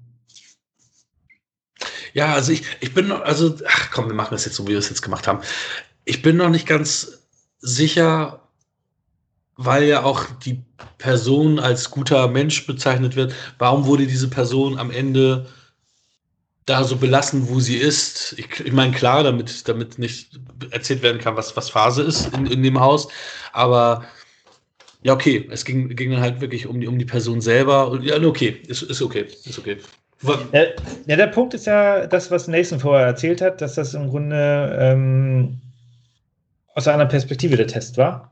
Ja, 2.14 2.32
also 2.32 2.52
ich, 2.52 2.62
ich 2.80 2.94
bin 2.94 3.08
noch, 3.08 3.20
also, 3.20 3.56
ach 3.66 3.90
komm, 3.90 4.06
wir 4.06 4.14
machen 4.14 4.32
das 4.32 4.46
jetzt 4.46 4.54
so, 4.54 4.64
wie 4.64 4.70
wir 4.70 4.78
es 4.78 4.88
jetzt 4.88 5.02
gemacht 5.02 5.28
haben. 5.28 5.40
Ich 6.06 6.22
bin 6.22 6.36
noch 6.38 6.48
nicht 6.48 6.66
ganz 6.66 7.28
sicher, 7.58 8.47
weil 9.59 9.84
ja 9.84 10.04
auch 10.04 10.24
die 10.44 10.62
Person 10.98 11.59
als 11.59 11.90
guter 11.90 12.28
Mensch 12.28 12.64
bezeichnet 12.64 13.16
wird. 13.16 13.34
Warum 13.59 13.86
wurde 13.86 14.06
diese 14.06 14.30
Person 14.30 14.78
am 14.78 14.92
Ende 14.92 15.46
da 16.64 16.84
so 16.84 16.96
belassen, 16.96 17.48
wo 17.48 17.59
sie 17.59 17.76
ist? 17.76 18.38
Ich, 18.38 18.61
ich 18.61 18.72
meine, 18.72 18.92
klar, 18.92 19.24
damit, 19.24 19.68
damit 19.68 19.98
nicht 19.98 20.38
erzählt 20.70 21.02
werden 21.02 21.20
kann, 21.20 21.36
was, 21.36 21.56
was 21.56 21.70
Phase 21.70 22.04
ist 22.04 22.32
in, 22.34 22.46
in 22.46 22.62
dem 22.62 22.78
Haus. 22.78 23.09
Aber 23.52 24.04
ja, 25.02 25.12
okay, 25.12 25.48
es 25.50 25.64
ging, 25.64 25.88
ging 25.88 26.12
dann 26.12 26.20
halt 26.20 26.40
wirklich 26.40 26.68
um 26.68 26.80
die, 26.80 26.86
um 26.86 26.96
die 26.96 27.04
Person 27.04 27.40
selber. 27.40 27.98
Ja, 28.00 28.22
okay, 28.22 28.62
ist, 28.68 28.82
ist 28.82 29.02
okay, 29.02 29.26
ist 29.44 29.59
okay. 29.59 29.78
Ja, 30.52 30.66
ja, 31.06 31.16
der 31.16 31.26
Punkt 31.26 31.54
ist 31.54 31.66
ja 31.66 32.06
das, 32.06 32.30
was 32.30 32.46
Nathan 32.46 32.78
vorher 32.78 33.06
erzählt 33.06 33.40
hat, 33.40 33.61
dass 33.61 33.74
das 33.74 33.92
im 33.94 34.09
Grunde 34.09 34.76
ähm, 34.80 35.61
aus 36.74 36.86
einer 36.86 37.06
Perspektive 37.06 37.56
der 37.56 37.66
Test 37.66 37.96
war. 37.96 38.28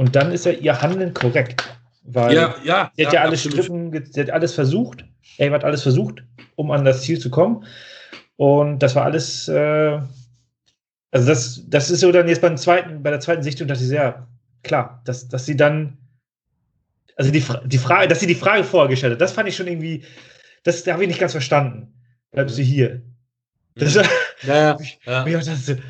Und 0.00 0.16
dann 0.16 0.32
ist 0.32 0.46
ja 0.46 0.52
ihr 0.52 0.80
Handeln 0.80 1.12
korrekt. 1.12 1.62
Weil 2.04 2.34
Ja, 2.34 2.54
ja. 2.64 2.90
sie 2.96 3.04
hat 3.04 3.12
ja, 3.12 3.20
alles 3.20 3.44
absolut. 3.44 3.66
Strippen, 3.66 4.04
sie 4.10 4.20
hat 4.22 4.30
alles 4.30 4.54
versucht. 4.54 5.04
Ava 5.38 5.56
hat 5.56 5.64
alles 5.64 5.82
versucht, 5.82 6.24
um 6.56 6.70
an 6.70 6.86
das 6.86 7.02
Ziel 7.02 7.18
zu 7.18 7.28
kommen. 7.28 7.66
Und 8.36 8.78
das 8.78 8.96
war 8.96 9.04
alles, 9.04 9.46
äh, 9.48 10.00
also 11.10 11.28
das, 11.28 11.64
das 11.68 11.90
ist 11.90 12.00
so 12.00 12.10
dann 12.12 12.28
jetzt 12.28 12.40
beim 12.40 12.56
zweiten, 12.56 13.02
bei 13.02 13.10
der 13.10 13.20
zweiten 13.20 13.42
Sichtung 13.42 13.68
dachte 13.68 13.84
ich, 13.84 13.90
ja, 13.90 14.26
klar, 14.62 15.02
dass, 15.04 15.28
dass 15.28 15.44
sie 15.44 15.54
dann, 15.54 15.98
also 17.16 17.30
die, 17.30 17.44
die 17.66 17.76
Frage, 17.76 18.08
dass 18.08 18.20
sie 18.20 18.26
die 18.26 18.34
Frage 18.34 18.64
vorher 18.64 18.88
gestellt 18.88 19.12
hat, 19.12 19.20
das 19.20 19.32
fand 19.32 19.50
ich 19.50 19.56
schon 19.56 19.66
irgendwie, 19.66 20.02
das 20.62 20.82
da 20.82 20.94
habe 20.94 21.02
ich 21.02 21.08
nicht 21.08 21.20
ganz 21.20 21.32
verstanden. 21.32 21.92
Bleibst 22.30 22.56
du 22.56 22.62
hier? 22.62 23.02
Das, 23.74 23.96
Ja, 23.96 24.04
ja, 24.44 24.78
ja, 25.04 25.22
und 25.24 25.28
ich 25.28 25.44
dachte 25.44 25.82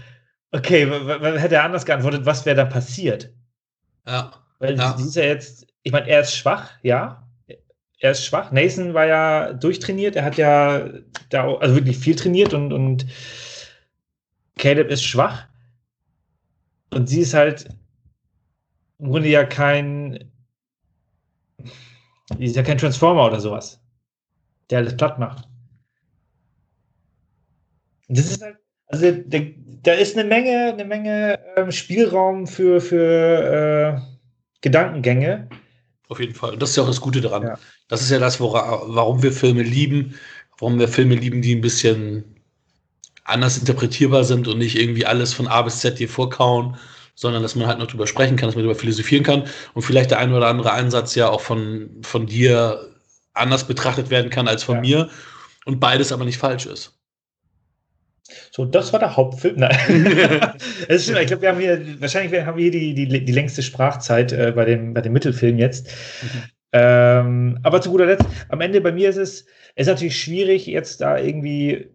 okay, 0.51 0.91
hätte 1.39 1.55
er 1.55 1.63
anders 1.63 1.87
geantwortet, 1.87 2.27
was 2.27 2.45
wäre 2.45 2.57
da 2.57 2.65
passiert? 2.65 3.33
Ja. 4.07 4.33
Weil 4.59 4.77
Ja. 4.77 4.97
sie 4.97 5.05
ist 5.05 5.17
ja 5.17 5.25
jetzt, 5.25 5.67
ich 5.83 5.93
meine, 5.93 6.09
er 6.09 6.21
ist 6.21 6.35
schwach, 6.37 6.71
ja. 6.83 7.27
Er 7.99 8.13
ist 8.13 8.25
schwach. 8.25 8.51
Nathan 8.53 8.95
war 8.95 9.07
ja 9.07 9.53
durchtrainiert, 9.53 10.17
er 10.17 10.25
hat 10.25 10.37
ja 10.37 10.89
da 11.29 11.45
auch- 11.45 11.61
also 11.61 11.75
wirklich 11.75 11.99
viel 11.99 12.17
trainiert 12.17 12.55
und, 12.55 12.73
und 12.73 13.07
Caleb 14.59 14.91
ist 14.91 15.05
schwach. 15.05 15.47
Und 16.93 17.09
sie 17.09 17.21
ist 17.21 17.35
halt 17.35 17.69
im 18.99 19.11
Grunde 19.11 19.29
ja 19.29 19.45
kein, 19.45 20.31
sie 22.39 22.45
ist 22.45 22.57
ja 22.57 22.63
kein 22.63 22.79
Transformer 22.79 23.27
oder 23.27 23.41
sowas, 23.41 23.81
der 24.71 24.79
alles 24.79 24.97
platt 24.97 25.19
macht. 25.19 25.49
Das 28.09 28.31
ist 28.31 28.43
halt, 28.43 28.57
also 28.87 29.11
der, 29.13 29.41
da 29.83 29.93
ist 29.93 30.17
eine 30.17 30.29
Menge, 30.29 30.73
eine 30.73 30.85
Menge 30.85 31.39
ähm, 31.57 31.71
Spielraum 31.73 32.47
für, 32.47 32.81
für 32.81 33.99
äh, 33.99 34.01
Gedankengänge. 34.61 35.49
Auf 36.09 36.21
jeden 36.21 36.35
Fall. 36.35 36.53
Und 36.55 36.63
das 36.63 36.71
ist 36.71 36.77
ja 36.77 36.83
auch 36.83 36.89
das 36.89 37.01
Gute 37.01 37.21
daran. 37.21 37.43
Ja. 37.43 37.59
Das 37.89 38.03
ist 38.03 38.11
ja 38.11 38.19
das, 38.19 38.41
wora, 38.41 38.83
warum 38.87 39.23
wir 39.23 39.33
Filme 39.33 39.63
lieben, 39.63 40.15
warum 40.59 40.79
wir 40.79 40.89
Filme 40.89 41.15
lieben, 41.15 41.41
die 41.43 41.55
ein 41.55 41.61
bisschen 41.61 42.37
anders 43.25 43.59
interpretierbar 43.59 44.25
sind 44.25 44.49
und 44.49 44.59
nicht 44.59 44.77
irgendwie 44.77 45.07
alles 45.07 45.33
von 45.33 45.47
A 45.47 45.63
bis 45.63 45.81
Z 45.81 45.99
dir 45.99 46.09
vorkauen, 46.09 46.77
sondern 47.15 47.43
dass 47.43 47.55
man 47.55 47.67
halt 47.69 47.79
noch 47.79 47.87
drüber 47.87 48.07
sprechen 48.07 48.37
kann, 48.37 48.49
dass 48.49 48.57
man 48.57 48.65
darüber 48.65 48.79
philosophieren 48.79 49.23
kann 49.23 49.45
und 49.75 49.83
vielleicht 49.83 50.11
der 50.11 50.19
ein 50.19 50.33
oder 50.33 50.49
andere 50.49 50.73
Einsatz 50.73 51.15
ja 51.15 51.29
auch 51.29 51.41
von, 51.41 51.91
von 52.03 52.27
dir 52.27 52.89
anders 53.35 53.67
betrachtet 53.67 54.11
werden 54.11 54.31
kann 54.31 54.49
als 54.49 54.65
von 54.65 54.77
Ja. 54.77 54.81
mir 54.81 55.11
und 55.65 55.79
beides 55.79 56.13
aber 56.13 56.25
nicht 56.25 56.39
falsch 56.39 56.67
ist. 56.67 57.00
So, 58.51 58.65
das 58.65 58.93
war 58.93 59.01
der 59.01 59.17
Hauptfilm. 59.17 59.57
Nein. 59.57 60.51
Es 60.89 61.05
stimmt, 61.05 61.21
ich 61.21 61.27
glaube, 61.27 61.43
wir 61.43 61.49
haben 61.51 61.61
hier, 61.61 62.01
wahrscheinlich 62.01 62.45
haben 62.45 62.57
wir 62.57 62.71
hier 62.71 62.73
die, 62.73 62.95
die, 62.95 63.25
die 63.25 63.33
längste 63.33 63.63
Sprachzeit 63.63 64.33
äh, 64.33 64.53
bei, 64.55 64.65
dem, 64.65 64.95
bei 64.95 65.01
dem 65.01 65.13
Mittelfilm 65.13 65.59
jetzt. 65.59 65.89
Mhm. 66.23 66.43
Ähm, 66.73 67.59
aber 67.63 67.81
zu 67.81 67.91
guter 67.91 68.07
Letzt, 68.07 68.27
am 68.49 68.61
Ende 68.61 68.81
bei 68.81 68.93
mir 68.93 69.09
ist 69.09 69.17
es, 69.17 69.47
ist 69.75 69.87
natürlich 69.89 70.21
schwierig, 70.21 70.67
jetzt 70.67 71.01
da 71.01 71.19
irgendwie, 71.19 71.89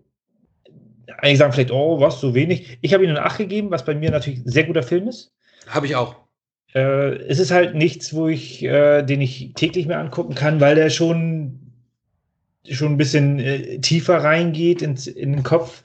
einige 1.19 1.38
sagen 1.38 1.53
vielleicht, 1.53 1.71
oh, 1.71 1.99
was, 2.01 2.19
so 2.19 2.33
wenig. 2.36 2.77
Ich 2.81 2.93
habe 2.93 3.03
ihm 3.03 3.09
eine 3.11 3.23
8 3.23 3.38
gegeben, 3.38 3.71
was 3.71 3.86
bei 3.86 3.95
mir 3.95 4.11
natürlich 4.11 4.39
ein 4.39 4.49
sehr 4.49 4.65
guter 4.65 4.83
Film 4.83 5.07
ist. 5.07 5.31
Habe 5.67 5.86
ich 5.88 5.95
auch. 5.95 6.15
äh, 6.75 7.15
es 7.27 7.39
ist 7.39 7.51
halt 7.51 7.73
nichts, 7.75 8.13
wo 8.13 8.27
ich, 8.27 8.63
äh, 8.63 9.01
den 9.03 9.21
ich 9.21 9.53
täglich 9.55 9.88
mir 9.88 9.97
angucken 9.97 10.36
kann, 10.36 10.59
weil 10.59 10.75
der 10.75 10.89
schon, 10.89 11.59
schon 12.69 12.93
ein 12.93 12.97
bisschen 12.97 13.39
äh, 13.39 13.79
tiefer 13.79 14.17
reingeht 14.17 14.81
ins, 14.81 15.07
in 15.07 15.31
den 15.33 15.43
Kopf. 15.43 15.83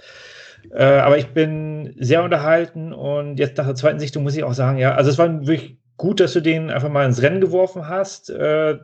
Äh, 0.73 0.85
aber 0.85 1.19
ich 1.19 1.29
bin 1.29 1.95
sehr 1.99 2.23
unterhalten 2.23 2.93
und 2.93 3.39
jetzt 3.39 3.57
nach 3.59 3.67
der 3.67 3.75
zweiten 3.75 4.01
Sichtung 4.01 4.23
muss 4.23 4.37
ich 4.37 4.45
auch 4.45 4.55
sagen, 4.55 4.79
ja, 4.79 4.95
also 4.95 5.11
es 5.11 5.19
war 5.19 5.47
wirklich 5.47 5.79
gut, 5.97 6.21
dass 6.21 6.33
du 6.33 6.41
den 6.41 6.71
einfach 6.71 6.89
mal 6.89 7.07
ins 7.07 7.23
Rennen 7.23 7.41
geworfen 7.41 7.89
hast. 7.89 8.31
Äh, 8.31 8.79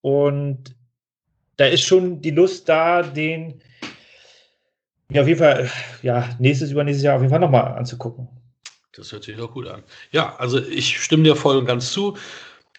und 0.00 0.76
da 1.56 1.66
ist 1.66 1.82
schon 1.82 2.20
die 2.20 2.30
Lust 2.30 2.68
da, 2.68 3.02
den 3.02 3.60
ja, 5.10 5.22
auf 5.22 5.28
jeden 5.28 5.38
Fall, 5.38 5.70
ja, 6.02 6.28
nächstes, 6.38 6.72
übernächstes 6.72 7.04
Jahr 7.04 7.14
auf 7.14 7.22
jeden 7.22 7.30
Fall 7.30 7.40
nochmal 7.40 7.78
anzugucken. 7.78 8.28
Das 8.92 9.12
hört 9.12 9.24
sich 9.24 9.36
doch 9.36 9.52
gut 9.52 9.68
an. 9.68 9.82
Ja, 10.10 10.36
also 10.36 10.58
ich 10.58 11.00
stimme 11.00 11.22
dir 11.22 11.36
voll 11.36 11.56
und 11.56 11.66
ganz 11.66 11.92
zu. 11.92 12.16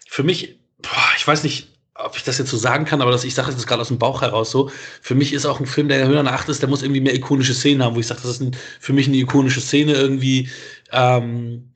Für 0.07 0.23
mich, 0.23 0.59
boah, 0.81 1.11
ich 1.15 1.25
weiß 1.25 1.43
nicht, 1.43 1.76
ob 1.97 2.15
ich 2.15 2.23
das 2.23 2.37
jetzt 2.37 2.49
so 2.49 2.57
sagen 2.57 2.85
kann, 2.85 3.01
aber 3.01 3.11
das, 3.11 3.23
ich 3.23 3.33
sage 3.33 3.51
das 3.51 3.65
gerade 3.65 3.81
aus 3.81 3.87
dem 3.87 3.97
Bauch 3.97 4.21
heraus 4.21 4.51
so. 4.51 4.69
Für 5.01 5.15
mich 5.15 5.33
ist 5.33 5.45
auch 5.45 5.59
ein 5.59 5.65
Film, 5.65 5.87
der 5.87 6.07
höher 6.07 6.23
nach 6.23 6.33
acht 6.33 6.49
ist, 6.49 6.61
der 6.61 6.69
muss 6.69 6.83
irgendwie 6.83 7.01
mehr 7.01 7.15
ikonische 7.15 7.53
Szenen 7.53 7.83
haben, 7.83 7.95
wo 7.95 7.99
ich 7.99 8.07
sage, 8.07 8.21
das 8.21 8.31
ist 8.31 8.41
ein, 8.41 8.55
für 8.79 8.93
mich 8.93 9.07
eine 9.07 9.17
ikonische 9.17 9.61
Szene 9.61 9.93
irgendwie. 9.93 10.49
Ähm, 10.91 11.73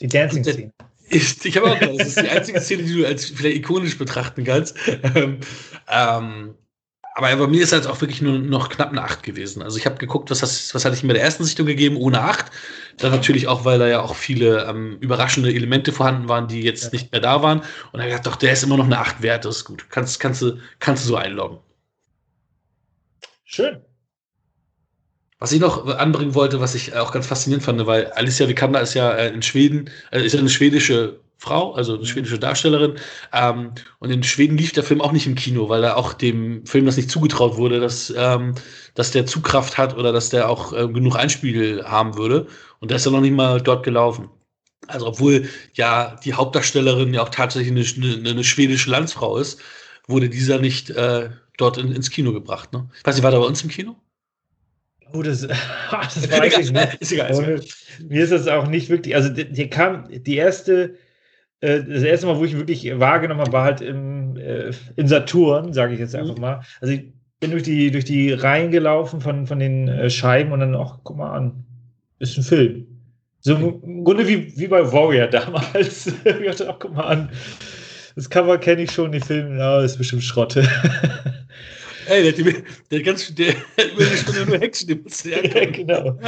die 0.00 0.08
Dancing-Szene. 0.08 0.72
Ich, 1.08 1.44
ich 1.44 1.56
habe 1.56 1.70
auch 1.70 1.78
gedacht, 1.78 2.00
das 2.00 2.08
ist 2.08 2.20
die 2.20 2.28
einzige 2.28 2.60
Szene, 2.60 2.82
die 2.82 2.94
du 2.94 3.06
als 3.06 3.26
vielleicht 3.26 3.58
ikonisch 3.58 3.96
betrachten 3.96 4.44
kannst. 4.44 4.76
ähm, 5.14 5.40
ähm, 5.88 6.54
aber 7.16 7.34
bei 7.34 7.46
mir 7.46 7.62
ist 7.62 7.72
es 7.72 7.86
auch 7.86 7.98
wirklich 8.02 8.20
nur 8.20 8.38
noch 8.38 8.68
knapp 8.68 8.90
eine 8.90 9.02
8 9.02 9.22
gewesen. 9.22 9.62
Also 9.62 9.78
ich 9.78 9.86
habe 9.86 9.96
geguckt, 9.96 10.30
was, 10.30 10.42
was 10.42 10.84
hatte 10.84 10.94
ich 10.94 11.02
mir 11.02 11.14
der 11.14 11.22
ersten 11.22 11.44
Sichtung 11.44 11.64
gegeben, 11.64 11.96
ohne 11.96 12.20
8. 12.20 12.44
Dann 12.98 13.10
natürlich 13.10 13.48
auch, 13.48 13.64
weil 13.64 13.78
da 13.78 13.88
ja 13.88 14.02
auch 14.02 14.14
viele 14.14 14.66
ähm, 14.66 14.98
überraschende 15.00 15.50
Elemente 15.50 15.92
vorhanden 15.92 16.28
waren, 16.28 16.46
die 16.46 16.60
jetzt 16.60 16.84
ja. 16.84 16.90
nicht 16.92 17.12
mehr 17.12 17.22
da 17.22 17.42
waren. 17.42 17.60
Und 17.60 17.66
dann 17.94 18.02
habe 18.02 18.10
ich 18.10 18.16
gedacht, 18.16 18.26
doch, 18.26 18.36
der 18.36 18.52
ist 18.52 18.64
immer 18.64 18.76
noch 18.76 18.84
eine 18.84 18.98
8 18.98 19.22
wert, 19.22 19.46
das 19.46 19.56
ist 19.56 19.64
gut. 19.64 19.86
Kannst, 19.88 20.20
kannst, 20.20 20.42
du, 20.42 20.58
kannst 20.78 21.04
du 21.04 21.08
so 21.08 21.16
einloggen. 21.16 21.58
Schön. 23.44 23.80
Was 25.38 25.52
ich 25.52 25.60
noch 25.60 25.86
anbringen 25.86 26.34
wollte, 26.34 26.60
was 26.60 26.74
ich 26.74 26.94
auch 26.96 27.12
ganz 27.12 27.26
faszinierend 27.26 27.64
fand, 27.64 27.86
weil 27.86 28.12
Alicia 28.12 28.46
Vikander 28.46 28.82
ist 28.82 28.92
ja 28.92 29.10
äh, 29.12 29.32
in 29.32 29.40
Schweden, 29.40 29.88
äh, 30.10 30.20
ist 30.20 30.34
ja 30.34 30.40
eine 30.40 30.50
schwedische 30.50 31.20
Frau, 31.38 31.74
also 31.74 31.96
eine 31.96 32.06
schwedische 32.06 32.38
Darstellerin. 32.38 32.94
Ähm, 33.32 33.72
und 33.98 34.10
in 34.10 34.22
Schweden 34.22 34.56
lief 34.56 34.72
der 34.72 34.84
Film 34.84 35.00
auch 35.00 35.12
nicht 35.12 35.26
im 35.26 35.34
Kino, 35.34 35.68
weil 35.68 35.84
er 35.84 35.96
auch 35.96 36.14
dem 36.14 36.64
Film 36.66 36.86
das 36.86 36.96
nicht 36.96 37.10
zugetraut 37.10 37.56
wurde, 37.56 37.78
dass, 37.78 38.12
ähm, 38.16 38.54
dass 38.94 39.10
der 39.10 39.26
Zugkraft 39.26 39.76
hat 39.76 39.96
oder 39.96 40.12
dass 40.12 40.30
der 40.30 40.48
auch 40.48 40.72
äh, 40.72 40.88
genug 40.88 41.16
Einspiegel 41.16 41.84
haben 41.84 42.16
würde. 42.16 42.46
Und 42.80 42.90
der 42.90 42.96
ist 42.96 43.04
ja 43.04 43.12
noch 43.12 43.20
nicht 43.20 43.34
mal 43.34 43.60
dort 43.60 43.84
gelaufen. 43.84 44.30
Also 44.88 45.06
obwohl 45.06 45.48
ja 45.74 46.16
die 46.24 46.34
Hauptdarstellerin 46.34 47.12
ja 47.12 47.22
auch 47.22 47.28
tatsächlich 47.28 47.96
eine, 47.98 48.14
eine, 48.14 48.30
eine 48.30 48.44
schwedische 48.44 48.90
Landsfrau 48.90 49.36
ist, 49.36 49.60
wurde 50.06 50.28
dieser 50.28 50.58
nicht 50.58 50.90
äh, 50.90 51.30
dort 51.58 51.76
in, 51.78 51.92
ins 51.92 52.10
Kino 52.10 52.32
gebracht. 52.32 52.72
Ne? 52.72 52.88
Ich 52.98 53.04
weiß 53.04 53.16
nicht, 53.16 53.24
war 53.24 53.30
der 53.30 53.40
bei 53.40 53.46
uns 53.46 53.62
im 53.62 53.70
Kino? 53.70 53.96
Oh, 55.12 55.22
das, 55.22 55.40
das 55.90 56.30
weiß 56.30 56.58
ich 56.58 56.72
nicht. 56.72 56.94
Ist 57.00 57.12
egal, 57.12 57.30
ist 57.30 57.38
egal. 57.40 57.64
Mir 58.08 58.22
ist 58.22 58.32
das 58.32 58.48
auch 58.48 58.68
nicht 58.68 58.88
wirklich, 58.88 59.14
also 59.14 59.28
die, 59.28 59.50
die 59.50 59.68
kam, 59.68 60.06
die 60.08 60.36
erste 60.36 60.96
das 61.60 62.02
erste 62.02 62.26
Mal, 62.26 62.38
wo 62.38 62.44
ich 62.44 62.56
wirklich 62.56 62.98
wahrgenommen 62.98 63.40
habe, 63.40 63.52
war 63.52 63.64
halt 63.64 63.80
im, 63.80 64.36
äh, 64.36 64.72
in 64.96 65.08
Saturn, 65.08 65.72
sage 65.72 65.94
ich 65.94 66.00
jetzt 66.00 66.14
mhm. 66.14 66.20
einfach 66.20 66.38
mal. 66.38 66.60
Also 66.80 66.94
ich 66.94 67.12
bin 67.40 67.50
durch 67.50 67.62
die, 67.62 67.90
durch 67.90 68.04
die 68.04 68.32
Reihen 68.32 68.70
gelaufen 68.70 69.20
von, 69.20 69.46
von 69.46 69.58
den 69.58 69.88
äh, 69.88 70.10
Scheiben 70.10 70.52
und 70.52 70.60
dann, 70.60 70.74
ach, 70.74 70.98
guck 71.02 71.16
mal 71.16 71.32
an, 71.32 71.64
ist 72.18 72.36
ein 72.36 72.44
Film. 72.44 72.86
So 73.40 73.54
im 73.56 74.04
Grunde 74.04 74.26
wie, 74.26 74.56
wie 74.58 74.66
bei 74.66 74.92
Warrior 74.92 75.26
damals. 75.28 76.06
ich 76.06 76.46
dachte, 76.46 76.68
ach, 76.68 76.76
guck 76.78 76.94
mal 76.94 77.04
an, 77.04 77.30
das 78.16 78.30
Cover 78.30 78.58
kenne 78.58 78.82
ich 78.82 78.90
schon, 78.90 79.12
die 79.12 79.20
Filme, 79.20 79.58
ja, 79.58 79.82
ist 79.82 79.98
bestimmt 79.98 80.24
Schrotte. 80.24 80.62
Ey, 82.08 82.22
der, 82.22 82.32
der, 82.32 82.62
der 82.90 83.02
ganz 83.02 83.34
der 83.34 83.54
über 83.92 84.04
Stunde 84.04 84.46
nur 84.46 84.58
Hexen, 84.58 84.88
ja, 85.24 85.64
genau. 85.70 86.18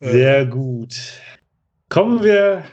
Sehr 0.00 0.44
gut. 0.46 0.96
Kommen 1.88 2.22
wir 2.22 2.64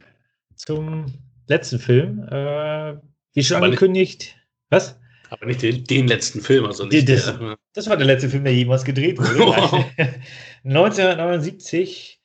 zum 0.66 1.06
letzten 1.48 1.80
Film. 1.80 2.20
Äh, 2.30 2.98
wie 3.34 3.44
schon 3.44 3.58
aber 3.58 3.66
angekündigt. 3.66 4.22
Nicht, 4.22 4.38
was? 4.70 5.00
Aber 5.30 5.46
nicht 5.46 5.62
den, 5.62 5.84
den, 5.86 6.08
letzten 6.08 6.42
Film. 6.42 6.66
Also 6.66 6.86
nicht 6.86 7.08
das, 7.08 7.26
der, 7.26 7.58
das, 7.74 7.90
war 7.90 7.98
der 7.98 8.06
letzte 8.06 8.30
Film, 8.30 8.44
der 8.44 8.54
jemals 8.54 8.84
gedreht 8.84 9.18
wurde. 9.18 9.86
1979 10.64 12.22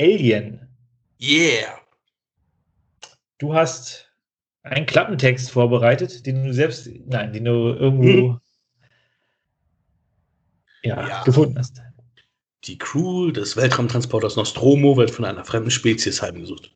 Alien. 0.00 0.68
Yeah. 1.20 1.78
Du 3.38 3.54
hast 3.54 4.10
einen 4.62 4.86
Klappentext 4.86 5.50
vorbereitet, 5.50 6.26
den 6.26 6.44
du 6.44 6.54
selbst, 6.54 6.88
nein, 7.06 7.32
den 7.32 7.44
du 7.44 7.74
irgendwo 7.74 8.32
hm. 8.32 8.40
ja, 10.82 11.08
ja. 11.08 11.22
gefunden 11.24 11.58
hast. 11.58 11.80
Die 12.64 12.78
Crew 12.78 13.32
des 13.32 13.56
Weltraumtransporters 13.56 14.36
Nostromo 14.36 14.96
wird 14.96 15.10
von 15.10 15.24
einer 15.24 15.44
fremden 15.44 15.70
Spezies 15.70 16.22
heimgesucht. 16.22 16.72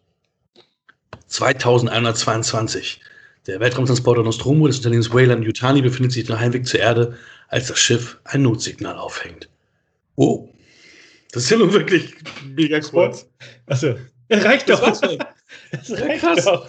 2122. 1.28 3.00
Der 3.46 3.60
Weltraumtransporter 3.60 4.22
Nostromo 4.22 4.66
des 4.66 4.78
Unternehmens 4.78 5.12
Wayland 5.12 5.44
Yutani 5.44 5.82
befindet 5.82 6.12
sich 6.12 6.30
auf 6.30 6.38
Heimweg 6.38 6.66
zur 6.66 6.80
Erde, 6.80 7.16
als 7.48 7.68
das 7.68 7.78
Schiff 7.78 8.18
ein 8.24 8.42
Notsignal 8.42 8.96
aufhängt. 8.96 9.48
Oh, 10.16 10.48
das 11.32 11.44
ist 11.44 11.50
ja 11.50 11.58
nun 11.58 11.72
wirklich 11.72 12.14
mega 12.54 12.80
kurz. 12.80 13.28
Achso, 13.66 13.94
reicht 14.30 14.68
doch. 14.68 14.80
Das, 14.80 15.00
das 15.00 16.00
reicht 16.00 16.20
krass. 16.20 16.44
doch. 16.44 16.66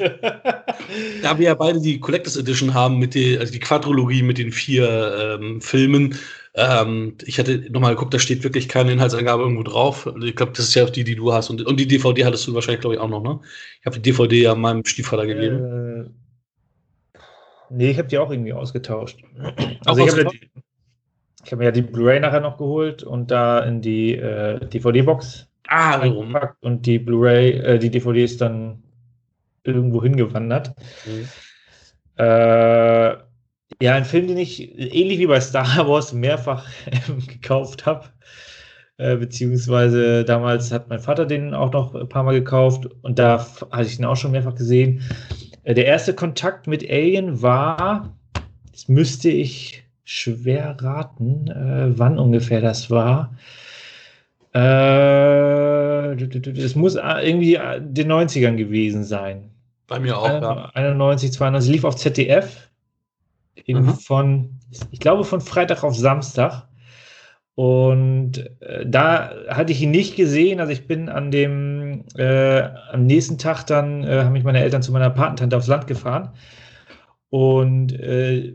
da 1.21 1.39
wir 1.39 1.45
ja 1.45 1.55
beide 1.55 1.79
die 1.79 1.99
Collectors 1.99 2.37
Edition 2.37 2.73
haben, 2.73 2.99
mit 2.99 3.13
die, 3.13 3.37
also 3.37 3.51
die 3.51 3.59
Quadrologie 3.59 4.23
mit 4.23 4.37
den 4.37 4.51
vier 4.51 5.37
ähm, 5.39 5.61
Filmen, 5.61 6.17
ähm, 6.57 7.13
ich 7.23 7.37
hatte 7.37 7.69
nochmal 7.69 7.93
geguckt, 7.93 8.15
da 8.15 8.19
steht 8.19 8.43
wirklich 8.43 8.67
keine 8.67 8.91
Inhaltsangabe 8.91 9.43
irgendwo 9.43 9.61
drauf. 9.61 10.07
Also 10.07 10.25
ich 10.25 10.35
glaube, 10.35 10.53
das 10.53 10.65
ist 10.65 10.73
ja 10.73 10.85
auch 10.85 10.89
die, 10.89 11.03
die 11.03 11.15
du 11.15 11.31
hast. 11.31 11.51
Und, 11.51 11.61
und 11.61 11.79
die 11.79 11.87
DVD 11.87 12.25
hattest 12.25 12.47
du 12.47 12.55
wahrscheinlich, 12.55 12.81
glaube 12.81 12.95
ich, 12.95 12.99
auch 12.99 13.07
noch, 13.07 13.21
ne? 13.21 13.39
Ich 13.79 13.85
habe 13.85 13.99
die 13.99 14.01
DVD 14.01 14.41
ja 14.41 14.55
meinem 14.55 14.83
Stiefvater 14.83 15.27
gegeben. 15.27 16.09
Äh, 17.15 17.19
nee, 17.69 17.91
ich 17.91 17.99
habe 17.99 18.07
die 18.07 18.17
auch 18.17 18.31
irgendwie 18.31 18.53
ausgetauscht. 18.53 19.19
Also 19.85 20.03
ich 20.03 20.11
habe 20.11 20.31
hab 21.51 21.59
mir 21.59 21.65
ja 21.65 21.71
die 21.71 21.83
Blu-ray 21.83 22.19
nachher 22.19 22.41
noch 22.41 22.57
geholt 22.57 23.03
und 23.03 23.29
da 23.29 23.59
in 23.59 23.81
die 23.81 24.15
äh, 24.15 24.59
DVD-Box 24.59 25.47
ah, 25.67 25.99
gepackt 25.99 26.57
und 26.63 26.87
die 26.87 26.97
Blu-ray, 26.97 27.51
äh, 27.51 27.77
die 27.77 27.91
DVD 27.91 28.23
ist 28.23 28.41
dann 28.41 28.81
irgendwo 29.63 30.01
hingewandert. 30.01 30.73
Mhm. 31.05 31.27
Äh, 32.15 33.26
ja, 33.81 33.93
ein 33.93 34.05
Film, 34.05 34.27
den 34.27 34.37
ich 34.37 34.77
ähnlich 34.77 35.19
wie 35.19 35.27
bei 35.27 35.39
Star 35.39 35.87
Wars 35.87 36.13
mehrfach 36.13 36.65
gekauft 37.27 37.85
habe. 37.85 38.05
Äh, 38.99 39.17
beziehungsweise 39.17 40.25
damals 40.25 40.71
hat 40.71 40.89
mein 40.89 40.99
Vater 40.99 41.27
den 41.27 41.53
auch 41.53 41.71
noch 41.71 41.93
ein 41.93 42.09
paar 42.09 42.23
Mal 42.23 42.33
gekauft 42.33 42.89
und 43.03 43.19
da 43.19 43.45
hatte 43.69 43.87
ich 43.87 43.99
ihn 43.99 44.05
auch 44.05 44.15
schon 44.15 44.31
mehrfach 44.31 44.55
gesehen. 44.55 45.03
Äh, 45.63 45.75
der 45.75 45.85
erste 45.85 46.15
Kontakt 46.15 46.65
mit 46.65 46.89
Alien 46.89 47.43
war, 47.43 48.17
das 48.71 48.87
müsste 48.87 49.29
ich 49.29 49.83
schwer 50.03 50.75
raten, 50.79 51.47
äh, 51.47 51.97
wann 51.97 52.17
ungefähr 52.17 52.61
das 52.61 52.89
war. 52.89 53.35
Es 54.53 54.65
muss 56.75 56.95
irgendwie 56.95 57.59
den 57.79 58.11
90ern 58.11 58.55
gewesen 58.55 59.03
sein. 59.03 59.51
Bei 59.85 59.99
mir 59.99 60.17
auch, 60.17 60.27
ja. 60.27 60.71
91, 60.73 61.31
92, 61.33 61.71
lief 61.71 61.83
auf 61.83 61.95
ZDF 61.97 62.67
mhm. 63.67 63.89
von, 63.95 64.59
ich 64.91 64.99
glaube, 64.99 65.23
von 65.23 65.41
Freitag 65.41 65.83
auf 65.83 65.95
Samstag. 65.95 66.67
Und 67.55 68.37
äh, 68.61 68.85
da 68.85 69.31
hatte 69.49 69.71
ich 69.71 69.81
ihn 69.81 69.91
nicht 69.91 70.15
gesehen. 70.15 70.59
Also 70.59 70.71
ich 70.71 70.85
bin 70.85 71.09
an 71.09 71.31
dem, 71.31 72.05
äh, 72.15 72.61
am 72.91 73.05
nächsten 73.05 73.37
Tag 73.37 73.63
dann, 73.65 74.03
äh, 74.03 74.23
haben 74.23 74.33
mich 74.33 74.43
meine 74.43 74.61
Eltern 74.61 74.83
zu 74.83 74.91
meiner 74.91 75.09
Patentante 75.09 75.57
aufs 75.57 75.67
Land 75.67 75.87
gefahren. 75.87 76.29
Und 77.29 77.93
äh, 77.93 78.53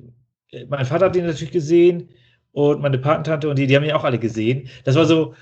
mein 0.68 0.84
Vater 0.84 1.07
hat 1.07 1.16
ihn 1.16 1.26
natürlich 1.26 1.50
gesehen 1.50 2.11
und 2.53 2.80
meine 2.80 2.98
Patentante 2.98 3.48
und 3.48 3.59
die, 3.59 3.66
die 3.66 3.74
haben 3.74 3.84
ihn 3.84 3.92
auch 3.92 4.05
alle 4.05 4.18
gesehen. 4.18 4.68
Das 4.84 4.94
war 4.94 5.05
so 5.05 5.34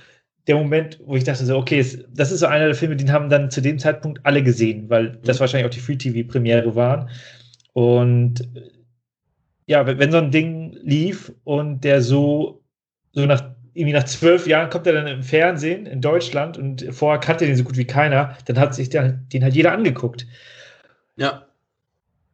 der 0.46 0.56
Moment, 0.56 0.98
wo 1.04 1.16
ich 1.16 1.24
dachte 1.24 1.44
so, 1.44 1.56
okay, 1.58 1.84
das 2.14 2.32
ist 2.32 2.40
so 2.40 2.46
einer 2.46 2.66
der 2.66 2.74
Filme, 2.74 2.96
den 2.96 3.12
haben 3.12 3.28
dann 3.28 3.50
zu 3.50 3.61
dem 3.61 3.78
Zeitpunkt 3.78 4.24
alle 4.24 4.42
gesehen, 4.42 4.88
weil 4.88 5.18
das 5.22 5.36
mhm. 5.36 5.40
wahrscheinlich 5.40 5.66
auch 5.66 5.74
die 5.74 5.80
Free-TV-Premiere 5.80 6.74
waren. 6.74 7.08
Und 7.72 8.48
ja, 9.70 9.86
wenn 9.86 10.10
so 10.10 10.18
ein 10.18 10.32
Ding 10.32 10.76
lief 10.82 11.30
und 11.44 11.84
der 11.84 12.02
so, 12.02 12.60
so 13.12 13.24
nach, 13.24 13.44
irgendwie 13.72 13.92
nach 13.92 14.02
zwölf 14.02 14.48
Jahren 14.48 14.68
kommt 14.68 14.84
er 14.88 14.94
dann 14.94 15.06
im 15.06 15.22
Fernsehen 15.22 15.86
in 15.86 16.00
Deutschland 16.00 16.58
und 16.58 16.84
vorher 16.90 17.20
kannte 17.20 17.46
den 17.46 17.54
so 17.54 17.62
gut 17.62 17.76
wie 17.76 17.84
keiner, 17.84 18.36
dann 18.46 18.58
hat 18.58 18.74
sich 18.74 18.88
der, 18.88 19.12
den 19.12 19.44
halt 19.44 19.54
jeder 19.54 19.70
angeguckt. 19.70 20.26
Ja. 21.14 21.46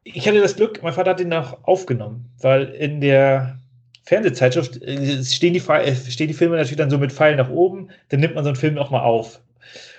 Ich 0.03 0.26
hatte 0.26 0.41
das 0.41 0.57
Glück, 0.57 0.82
mein 0.82 0.95
Vater 0.95 1.11
hat 1.11 1.20
den 1.20 1.30
auch 1.34 1.62
aufgenommen, 1.64 2.24
weil 2.41 2.70
in 2.70 3.03
der 3.03 3.59
Fernsehzeitschrift 4.05 4.80
äh, 4.80 5.22
stehen 5.22 5.53
die, 5.53 5.61
äh, 5.61 5.95
stehen 5.95 6.28
die 6.28 6.34
Filme 6.34 6.57
natürlich 6.57 6.78
dann 6.78 6.89
so 6.89 6.97
mit 6.97 7.12
Pfeilen 7.12 7.37
nach 7.37 7.51
oben, 7.51 7.91
dann 8.09 8.20
nimmt 8.20 8.34
man 8.34 8.45
so 8.45 8.49
einen 8.49 8.57
Film 8.57 8.78
auch 8.78 8.89
mal 8.89 9.03
auf. 9.03 9.41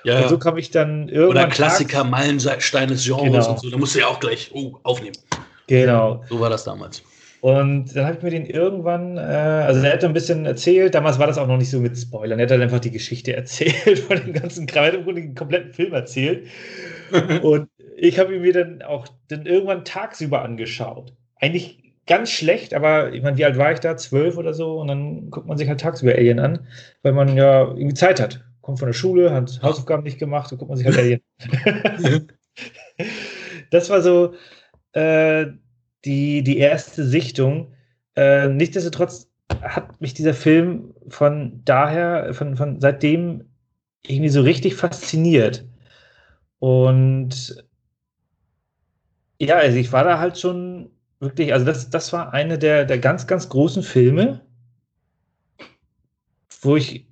Ja, 0.03 0.21
und 0.21 0.29
so 0.29 0.39
kam 0.39 0.57
ich 0.57 0.71
dann 0.71 1.07
irgendwann. 1.07 1.45
Oder 1.45 1.53
Klassiker, 1.53 2.03
Meilenstein 2.03 2.87
des 2.87 3.05
Genres 3.05 3.21
Genau. 3.21 3.49
und 3.51 3.59
so. 3.59 3.69
Da 3.69 3.77
musst 3.77 3.93
du 3.93 3.99
ja 3.99 4.07
auch 4.07 4.19
gleich 4.19 4.49
oh, 4.55 4.79
aufnehmen. 4.81 5.17
Genau. 5.67 6.23
So 6.29 6.39
war 6.39 6.49
das 6.49 6.63
damals. 6.63 7.03
Und 7.41 7.95
dann 7.95 8.05
habe 8.05 8.17
ich 8.17 8.23
mir 8.23 8.31
den 8.31 8.45
irgendwann, 8.45 9.17
äh, 9.17 9.21
also 9.21 9.81
er 9.81 9.93
hat 9.93 10.03
ein 10.03 10.13
bisschen 10.13 10.45
erzählt, 10.45 10.95
damals 10.95 11.19
war 11.19 11.27
das 11.27 11.37
auch 11.37 11.47
noch 11.47 11.57
nicht 11.57 11.69
so 11.69 11.79
mit 11.79 11.97
Spoilern, 11.97 12.39
er 12.39 12.43
hat 12.43 12.51
dann 12.51 12.61
einfach 12.61 12.79
die 12.79 12.91
Geschichte 12.91 13.33
erzählt 13.35 13.99
von 13.99 14.17
dem 14.17 14.33
ganzen 14.33 14.65
Kram, 14.65 14.85
er 14.85 14.87
hat 14.87 14.95
im 14.95 15.03
Grunde 15.03 15.21
den 15.21 15.35
kompletten 15.35 15.73
Film 15.73 15.93
erzählt. 15.93 16.47
Und 17.43 17.69
ich 17.95 18.19
habe 18.19 18.35
ihn 18.35 18.41
mir 18.41 18.53
dann 18.53 18.81
auch 18.81 19.07
dann 19.27 19.45
irgendwann 19.45 19.85
tagsüber 19.85 20.41
angeschaut. 20.41 21.13
Eigentlich 21.39 21.87
ganz 22.07 22.31
schlecht, 22.31 22.73
aber 22.73 23.13
ich 23.13 23.21
meine, 23.21 23.37
wie 23.37 23.45
alt 23.45 23.57
war 23.57 23.71
ich 23.71 23.79
da? 23.79 23.97
Zwölf 23.97 24.37
oder 24.37 24.53
so? 24.53 24.79
Und 24.79 24.87
dann 24.87 25.29
guckt 25.29 25.47
man 25.47 25.57
sich 25.57 25.67
halt 25.67 25.81
tagsüber 25.81 26.13
Alien 26.13 26.39
an, 26.39 26.67
weil 27.03 27.13
man 27.13 27.35
ja 27.35 27.63
irgendwie 27.63 27.93
Zeit 27.93 28.19
hat. 28.19 28.43
Kommt 28.61 28.79
von 28.79 28.87
der 28.87 28.93
Schule, 28.93 29.31
hat 29.31 29.59
Hausaufgaben 29.61 30.03
nicht 30.03 30.19
gemacht, 30.19 30.51
dann 30.51 30.57
guckt 30.57 30.69
man 30.69 30.77
sich 30.77 30.87
halt 30.87 30.97
Alien 30.97 31.21
an. 31.93 32.27
das 33.71 33.89
war 33.89 34.01
so 34.01 34.33
äh, 34.93 35.47
die, 36.07 36.43
die 36.43 36.57
erste 36.57 37.05
Sichtung. 37.05 37.73
Äh, 38.15 38.47
nichtsdestotrotz 38.47 39.29
hat 39.61 40.01
mich 40.01 40.13
dieser 40.13 40.33
Film 40.33 40.93
von 41.09 41.61
daher, 41.65 42.33
von, 42.33 42.55
von 42.55 42.79
seitdem 42.79 43.45
irgendwie 44.05 44.29
so 44.29 44.41
richtig 44.41 44.75
fasziniert. 44.75 45.65
Und 46.59 47.63
ja, 49.39 49.57
also 49.57 49.77
ich 49.77 49.91
war 49.91 50.03
da 50.03 50.19
halt 50.19 50.39
schon 50.39 50.89
wirklich, 51.19 51.53
also 51.53 51.65
das, 51.65 51.89
das 51.89 52.11
war 52.13 52.33
eine 52.33 52.57
der, 52.57 52.85
der 52.85 52.99
ganz, 52.99 53.27
ganz 53.27 53.49
großen 53.49 53.83
Filme, 53.83 54.41
wo 56.61 56.75
ich 56.75 57.05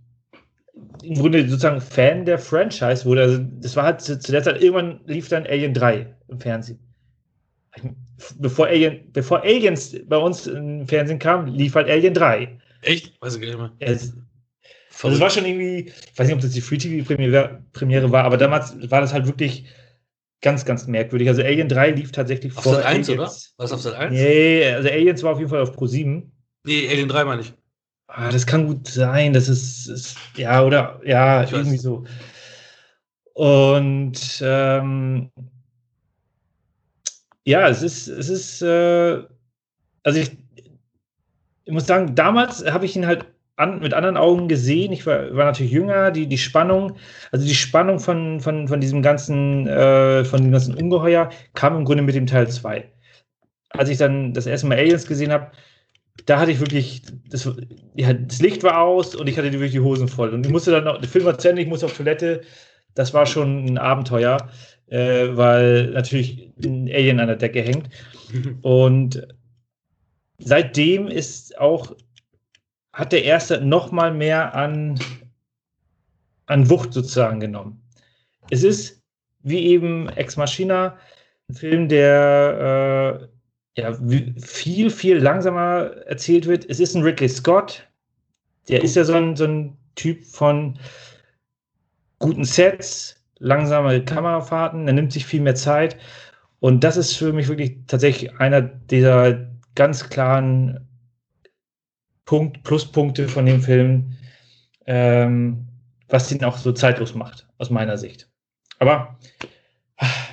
im 1.03 1.15
Grunde 1.15 1.47
sozusagen 1.47 1.81
Fan 1.81 2.25
der 2.25 2.39
Franchise 2.39 3.05
wurde. 3.05 3.21
Also 3.21 3.39
das 3.59 3.75
war 3.75 3.83
halt 3.83 4.01
zu, 4.01 4.17
zu 4.17 4.31
der 4.31 4.43
Zeit, 4.43 4.61
irgendwann 4.61 5.01
lief 5.05 5.29
dann 5.29 5.45
Alien 5.45 5.73
3 5.73 6.15
im 6.29 6.39
Fernsehen. 6.39 6.79
Bevor, 8.39 8.67
Alien, 8.67 9.11
bevor 9.11 9.41
Aliens 9.43 9.95
bei 10.07 10.17
uns 10.17 10.47
im 10.47 10.87
Fernsehen 10.87 11.19
kam, 11.19 11.47
lief 11.47 11.75
halt 11.75 11.89
Alien 11.89 12.13
3. 12.13 12.57
Echt? 12.81 13.21
Weiß 13.21 13.35
ich 13.35 13.41
gar 13.41 13.47
nicht 13.47 13.57
mehr. 13.57 13.71
Es, 13.79 14.13
also 15.03 15.15
es 15.15 15.19
war 15.19 15.29
schon 15.29 15.45
irgendwie, 15.45 15.89
ich 15.89 16.17
weiß 16.17 16.27
nicht, 16.27 16.35
ob 16.35 16.41
das 16.41 16.51
die 16.51 16.61
Free 16.61 16.77
TV 16.77 17.05
Premiere, 17.05 17.61
Premiere 17.73 18.11
war, 18.11 18.23
aber 18.23 18.37
damals 18.37 18.89
war 18.89 19.01
das 19.01 19.13
halt 19.13 19.27
wirklich 19.27 19.65
ganz, 20.41 20.63
ganz 20.63 20.87
merkwürdig. 20.87 21.27
Also 21.27 21.41
Alien 21.41 21.67
3 21.67 21.91
lief 21.91 22.11
tatsächlich 22.11 22.55
Auf 22.55 22.63
vor 22.63 22.75
Sat 22.75 22.85
1, 22.85 23.09
oder? 23.09 23.23
War 23.23 23.29
das 23.57 23.71
auf 23.73 23.81
Sat 23.81 23.95
1? 23.95 24.13
Nee, 24.13 24.65
also 24.65 24.89
Aliens 24.89 25.23
war 25.23 25.33
auf 25.33 25.39
jeden 25.39 25.49
Fall 25.49 25.61
auf 25.61 25.73
Pro 25.73 25.87
7. 25.87 26.31
Nee, 26.63 26.87
Alien 26.89 27.09
3 27.09 27.25
meine 27.25 27.41
ich. 27.41 27.53
Ah, 28.07 28.29
das 28.29 28.45
kann 28.45 28.67
gut 28.67 28.87
sein, 28.87 29.33
das 29.33 29.49
ist, 29.49 29.87
ist 29.87 30.17
ja, 30.37 30.63
oder 30.63 31.01
ja, 31.03 31.43
Ich 31.43 31.51
weiß. 31.51 31.59
irgendwie 31.59 31.77
so. 31.77 32.05
Und 33.33 34.41
ähm, 34.41 35.31
ja, 37.45 37.67
es 37.69 37.81
ist, 37.81 38.07
es 38.07 38.29
ist, 38.29 38.61
äh, 38.61 39.23
also 40.03 40.19
ich, 40.19 40.31
ich 41.65 41.73
muss 41.73 41.87
sagen, 41.87 42.15
damals 42.15 42.65
habe 42.65 42.85
ich 42.85 42.95
ihn 42.95 43.07
halt 43.07 43.25
an, 43.55 43.79
mit 43.79 43.93
anderen 43.93 44.17
Augen 44.17 44.47
gesehen. 44.47 44.91
Ich 44.91 45.05
war, 45.05 45.35
war 45.35 45.45
natürlich 45.45 45.71
jünger, 45.71 46.11
die, 46.11 46.27
die 46.27 46.37
Spannung, 46.37 46.97
also 47.31 47.45
die 47.45 47.55
Spannung 47.55 47.99
von, 47.99 48.39
von, 48.39 48.67
von 48.67 48.81
diesem 48.81 49.01
ganzen, 49.01 49.67
äh, 49.67 50.25
von 50.25 50.41
dem 50.41 50.51
ganzen 50.51 50.75
Ungeheuer 50.75 51.29
kam 51.53 51.77
im 51.77 51.85
Grunde 51.85 52.03
mit 52.03 52.15
dem 52.15 52.27
Teil 52.27 52.49
2. 52.49 52.89
Als 53.69 53.89
ich 53.89 53.97
dann 53.97 54.33
das 54.33 54.47
erste 54.47 54.67
Mal 54.67 54.77
Aliens 54.77 55.07
gesehen 55.07 55.31
habe, 55.31 55.51
da 56.25 56.39
hatte 56.39 56.51
ich 56.51 56.59
wirklich, 56.59 57.03
das, 57.29 57.49
ja, 57.95 58.13
das 58.13 58.41
Licht 58.41 58.63
war 58.63 58.81
aus 58.81 59.15
und 59.15 59.27
ich 59.27 59.37
hatte 59.37 59.51
wirklich 59.51 59.71
die 59.71 59.79
Hosen 59.79 60.07
voll. 60.07 60.29
Und 60.29 60.45
ich 60.45 60.51
musste 60.51 60.71
dann 60.71 60.85
noch, 60.85 60.99
der 60.99 61.09
Film 61.09 61.25
war 61.25 61.37
zu 61.37 61.49
Ende, 61.49 61.61
ich 61.61 61.67
musste 61.67 61.85
auf 61.85 61.95
Toilette. 61.95 62.41
Das 62.93 63.13
war 63.13 63.25
schon 63.25 63.65
ein 63.65 63.77
Abenteuer, 63.77 64.37
äh, 64.87 65.27
weil 65.35 65.91
natürlich 65.91 66.51
ein 66.63 66.87
Alien 66.87 67.19
an 67.19 67.27
der 67.27 67.35
Decke 67.35 67.61
hängt. 67.61 67.89
Und 68.61 69.27
seitdem 70.37 71.07
ist 71.07 71.57
auch, 71.57 71.95
hat 72.93 73.11
der 73.11 73.23
erste 73.23 73.61
noch 73.61 73.91
mal 73.91 74.13
mehr 74.13 74.53
an, 74.55 74.99
an 76.45 76.69
Wucht 76.69 76.93
sozusagen 76.93 77.39
genommen. 77.39 77.81
Es 78.49 78.63
ist 78.63 79.01
wie 79.43 79.59
eben 79.67 80.09
Ex 80.09 80.37
Machina, 80.37 80.97
ein 81.49 81.55
Film, 81.55 81.87
der 81.87 83.29
äh, 83.77 83.81
ja, 83.81 83.97
viel, 84.39 84.89
viel 84.89 85.17
langsamer 85.17 85.91
erzählt 86.07 86.47
wird. 86.47 86.67
Es 86.69 86.79
ist 86.79 86.95
ein 86.95 87.03
Ridley 87.03 87.29
Scott, 87.29 87.87
der 88.67 88.83
ist 88.83 88.95
ja 88.95 89.03
so 89.03 89.13
ein, 89.13 89.35
so 89.35 89.45
ein 89.45 89.77
Typ 89.95 90.25
von 90.25 90.79
guten 92.19 92.43
Sets, 92.43 93.23
langsame 93.39 94.03
Kamerafahrten, 94.03 94.87
er 94.87 94.93
nimmt 94.93 95.11
sich 95.11 95.25
viel 95.25 95.41
mehr 95.41 95.55
Zeit. 95.55 95.97
Und 96.59 96.83
das 96.83 96.97
ist 96.97 97.15
für 97.15 97.33
mich 97.33 97.47
wirklich 97.47 97.77
tatsächlich 97.87 98.39
einer 98.39 98.61
dieser 98.61 99.47
ganz 99.75 100.09
klaren 100.09 100.87
Punkt, 102.25 102.63
Pluspunkte 102.63 103.27
von 103.27 103.45
dem 103.45 103.61
Film, 103.61 104.13
ähm, 104.87 105.67
was 106.09 106.31
ihn 106.31 106.43
auch 106.43 106.57
so 106.57 106.71
zeitlos 106.71 107.13
macht, 107.13 107.47
aus 107.57 107.69
meiner 107.69 107.97
Sicht. 107.97 108.29
Aber 108.79 109.17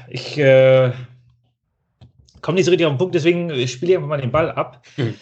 ich 0.09 0.38
äh, 0.38 0.92
komme 2.40 2.57
nicht 2.57 2.64
so 2.64 2.70
richtig 2.70 2.86
auf 2.86 2.92
den 2.94 2.98
Punkt, 2.98 3.14
deswegen 3.14 3.50
spiele 3.68 3.92
ich 3.92 3.96
einfach 3.96 4.09
mal 4.09 4.20
den 4.20 4.32
Ball 4.32 4.50
ab. 4.53 4.86
Hm. 4.96 5.14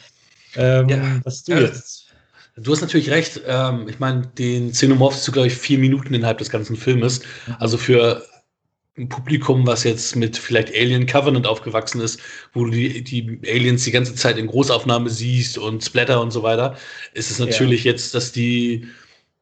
Ähm, 0.57 0.89
Ja. 0.89 1.21
was 1.25 1.43
du 1.45 1.53
Ja. 1.53 1.61
jetzt? 1.61 2.10
Du 2.63 2.73
hast 2.73 2.81
natürlich 2.81 3.11
recht. 3.11 3.41
Ähm, 3.47 3.89
ich 3.89 3.99
meine, 3.99 4.27
den 4.39 4.73
Xenomorph 4.73 5.25
du, 5.25 5.33
glaube 5.33 5.49
ich, 5.49 5.55
vier 5.55 5.79
Minuten 5.79 6.15
innerhalb 6.15 6.39
des 6.39 6.51
ganzen 6.51 6.77
Filmes. 6.77 7.21
Also 7.59 7.79
für 7.79 8.23
ein 8.99 9.09
Publikum, 9.09 9.67
was 9.67 9.85
jetzt 9.85 10.17
mit 10.17 10.37
vielleicht 10.37 10.75
Alien 10.75 11.07
Covenant 11.07 11.47
aufgewachsen 11.47 12.01
ist, 12.01 12.21
wo 12.53 12.65
du 12.65 12.71
die, 12.71 13.03
die 13.03 13.41
Aliens 13.47 13.85
die 13.85 13.93
ganze 13.93 14.15
Zeit 14.15 14.37
in 14.37 14.47
Großaufnahme 14.47 15.09
siehst 15.09 15.59
und 15.59 15.83
Splatter 15.83 16.21
und 16.21 16.33
so 16.33 16.43
weiter, 16.43 16.77
ist 17.15 17.31
es 17.31 17.39
natürlich 17.39 17.85
jetzt, 17.85 18.15
dass 18.15 18.33
die, 18.33 18.87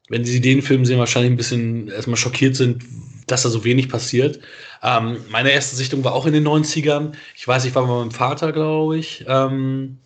wenn 0.08 0.24
sie 0.24 0.40
den 0.40 0.62
Film 0.62 0.84
sehen, 0.84 0.98
wahrscheinlich 0.98 1.32
ein 1.32 1.36
bisschen 1.36 1.88
erstmal 1.88 2.16
schockiert 2.16 2.56
sind, 2.56 2.84
dass 3.26 3.42
da 3.42 3.48
so 3.48 3.64
wenig 3.64 3.88
passiert. 3.88 4.38
Ähm, 4.82 5.18
meine 5.28 5.50
erste 5.50 5.76
Sichtung 5.76 6.04
war 6.04 6.14
auch 6.14 6.26
in 6.26 6.32
den 6.32 6.46
90ern. 6.46 7.12
Ich 7.34 7.46
weiß, 7.46 7.64
ich 7.64 7.74
war 7.74 7.86
bei 7.86 7.94
meinem 7.94 8.10
Vater, 8.10 8.52
glaube 8.52 8.98
ich. 8.98 9.24
Ähm, 9.26 9.98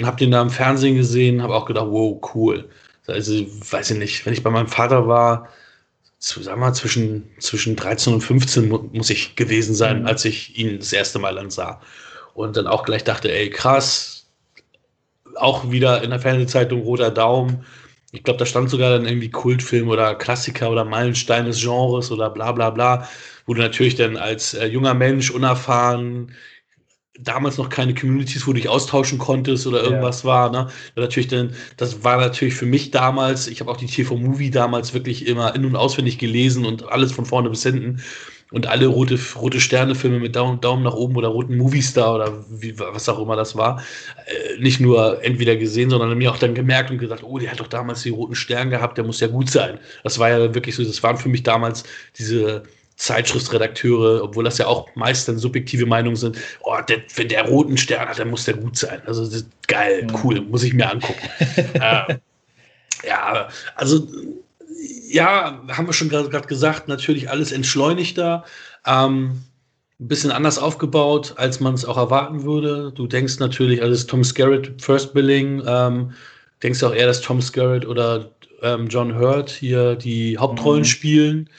und 0.00 0.06
habe 0.06 0.16
den 0.16 0.30
da 0.30 0.42
im 0.42 0.50
Fernsehen 0.50 0.96
gesehen, 0.96 1.42
habe 1.42 1.54
auch 1.54 1.66
gedacht, 1.66 1.86
wow, 1.90 2.20
cool. 2.34 2.68
Also, 3.06 3.34
weiß 3.70 3.90
ich 3.92 3.98
nicht, 3.98 4.26
wenn 4.26 4.32
ich 4.32 4.42
bei 4.42 4.50
meinem 4.50 4.68
Vater 4.68 5.06
war, 5.08 5.48
zu, 6.18 6.42
sag 6.42 6.58
mal, 6.58 6.74
zwischen, 6.74 7.30
zwischen 7.40 7.76
13 7.76 8.14
und 8.14 8.20
15 8.22 8.68
mu 8.68 8.78
muss 8.92 9.10
ich 9.10 9.36
gewesen 9.36 9.74
sein, 9.74 10.02
Mhm. 10.02 10.06
als 10.06 10.24
ich 10.24 10.58
ihn 10.58 10.78
das 10.78 10.92
erste 10.92 11.18
Mal 11.18 11.34
dann 11.36 11.50
sah. 11.50 11.80
Und 12.34 12.56
dann 12.56 12.66
auch 12.66 12.84
gleich 12.84 13.04
dachte, 13.04 13.32
ey, 13.32 13.50
krass, 13.50 14.28
auch 15.36 15.70
wieder 15.70 16.02
in 16.02 16.10
der 16.10 16.20
Fernsehzeitung 16.20 16.82
Roter 16.82 17.10
Daumen. 17.10 17.64
Ich 18.12 18.22
glaube, 18.24 18.38
da 18.38 18.46
stand 18.46 18.70
sogar 18.70 18.90
dann 18.90 19.06
irgendwie 19.06 19.30
Kultfilm 19.30 19.88
oder 19.88 20.14
Klassiker 20.16 20.70
oder 20.70 20.84
Meilenstein 20.84 21.46
des 21.46 21.60
Genres 21.60 22.10
oder 22.10 22.30
bla 22.30 22.52
bla 22.52 22.70
bla, 22.70 23.08
wo 23.46 23.54
du 23.54 23.60
natürlich 23.62 23.94
dann 23.94 24.16
als 24.16 24.54
äh, 24.54 24.66
junger 24.66 24.94
Mensch, 24.94 25.30
unerfahren, 25.30 26.32
damals 27.18 27.58
noch 27.58 27.68
keine 27.68 27.94
Communities, 27.94 28.46
wo 28.46 28.52
du 28.52 28.58
dich 28.58 28.68
austauschen 28.68 29.18
konntest 29.18 29.66
oder 29.66 29.82
irgendwas 29.82 30.24
war. 30.24 30.50
Ne? 30.50 30.68
Natürlich 30.96 31.28
dann, 31.28 31.54
das 31.76 32.04
war 32.04 32.18
natürlich 32.18 32.54
für 32.54 32.66
mich 32.66 32.90
damals, 32.90 33.46
ich 33.46 33.60
habe 33.60 33.70
auch 33.70 33.76
die 33.76 33.86
TV-Movie 33.86 34.50
damals 34.50 34.94
wirklich 34.94 35.26
immer 35.26 35.54
in- 35.54 35.64
und 35.64 35.76
auswendig 35.76 36.18
gelesen 36.18 36.64
und 36.64 36.88
alles 36.88 37.12
von 37.12 37.26
vorne 37.26 37.50
bis 37.50 37.62
hinten. 37.62 38.00
Und 38.52 38.66
alle 38.66 38.88
rote, 38.88 39.16
rote 39.36 39.60
Sterne-Filme 39.60 40.18
mit 40.18 40.34
Daumen, 40.34 40.60
Daumen 40.60 40.82
nach 40.82 40.94
oben 40.94 41.14
oder 41.14 41.28
roten 41.28 41.56
Moviestar 41.56 42.16
oder 42.16 42.44
wie, 42.50 42.76
was 42.80 43.08
auch 43.08 43.20
immer 43.20 43.36
das 43.36 43.54
war, 43.54 43.80
äh, 44.26 44.60
nicht 44.60 44.80
nur 44.80 45.22
entweder 45.22 45.54
gesehen, 45.54 45.88
sondern 45.88 46.18
mir 46.18 46.32
auch 46.32 46.38
dann 46.38 46.56
gemerkt 46.56 46.90
und 46.90 46.98
gesagt, 46.98 47.22
oh, 47.22 47.38
der 47.38 47.52
hat 47.52 47.60
doch 47.60 47.68
damals 47.68 48.02
die 48.02 48.10
roten 48.10 48.34
Sterne 48.34 48.70
gehabt, 48.70 48.98
der 48.98 49.04
muss 49.04 49.20
ja 49.20 49.28
gut 49.28 49.50
sein. 49.50 49.78
Das 50.02 50.18
war 50.18 50.30
ja 50.30 50.52
wirklich 50.52 50.74
so, 50.74 50.82
das 50.82 51.00
waren 51.04 51.16
für 51.16 51.28
mich 51.28 51.44
damals 51.44 51.84
diese 52.18 52.64
Zeitschriftsredakteure, 53.00 54.22
obwohl 54.22 54.44
das 54.44 54.58
ja 54.58 54.66
auch 54.66 54.94
meist 54.94 55.26
dann 55.26 55.38
subjektive 55.38 55.86
Meinungen 55.86 56.16
sind, 56.16 56.36
oh, 56.62 56.76
der, 56.86 56.98
wenn 57.16 57.28
der 57.28 57.46
roten 57.46 57.78
Stern 57.78 58.08
hat, 58.08 58.18
dann 58.18 58.28
muss 58.28 58.44
der 58.44 58.54
gut 58.54 58.76
sein. 58.76 59.00
Also 59.06 59.24
das 59.24 59.34
ist 59.36 59.46
geil, 59.68 60.04
Mhm. 60.06 60.16
cool, 60.22 60.40
muss 60.42 60.62
ich 60.62 60.74
mir 60.74 60.90
angucken. 60.90 61.28
äh, 61.74 62.16
ja, 63.06 63.48
also 63.74 64.06
ja, 65.08 65.62
haben 65.68 65.86
wir 65.86 65.92
schon 65.94 66.10
gerade 66.10 66.28
gesagt, 66.46 66.88
natürlich 66.88 67.30
alles 67.30 67.52
entschleunigter, 67.52 68.44
ähm, 68.86 69.40
ein 69.98 70.08
bisschen 70.08 70.30
anders 70.30 70.58
aufgebaut, 70.58 71.34
als 71.36 71.58
man 71.60 71.74
es 71.74 71.84
auch 71.86 71.96
erwarten 71.96 72.42
würde. 72.44 72.92
Du 72.94 73.06
denkst 73.06 73.38
natürlich, 73.38 73.82
also 73.82 74.06
Tom 74.06 74.24
Skerritt 74.24 74.80
First 74.82 75.14
Billing, 75.14 75.62
ähm, 75.66 76.12
denkst 76.62 76.82
auch 76.82 76.94
eher, 76.94 77.06
dass 77.06 77.22
Tom 77.22 77.40
Skerritt 77.40 77.86
oder 77.86 78.30
ähm, 78.62 78.88
John 78.88 79.18
Hurt 79.18 79.48
hier 79.50 79.96
die 79.96 80.36
Hauptrollen 80.36 80.82
Mhm. 80.82 80.86
spielen. 80.86 81.50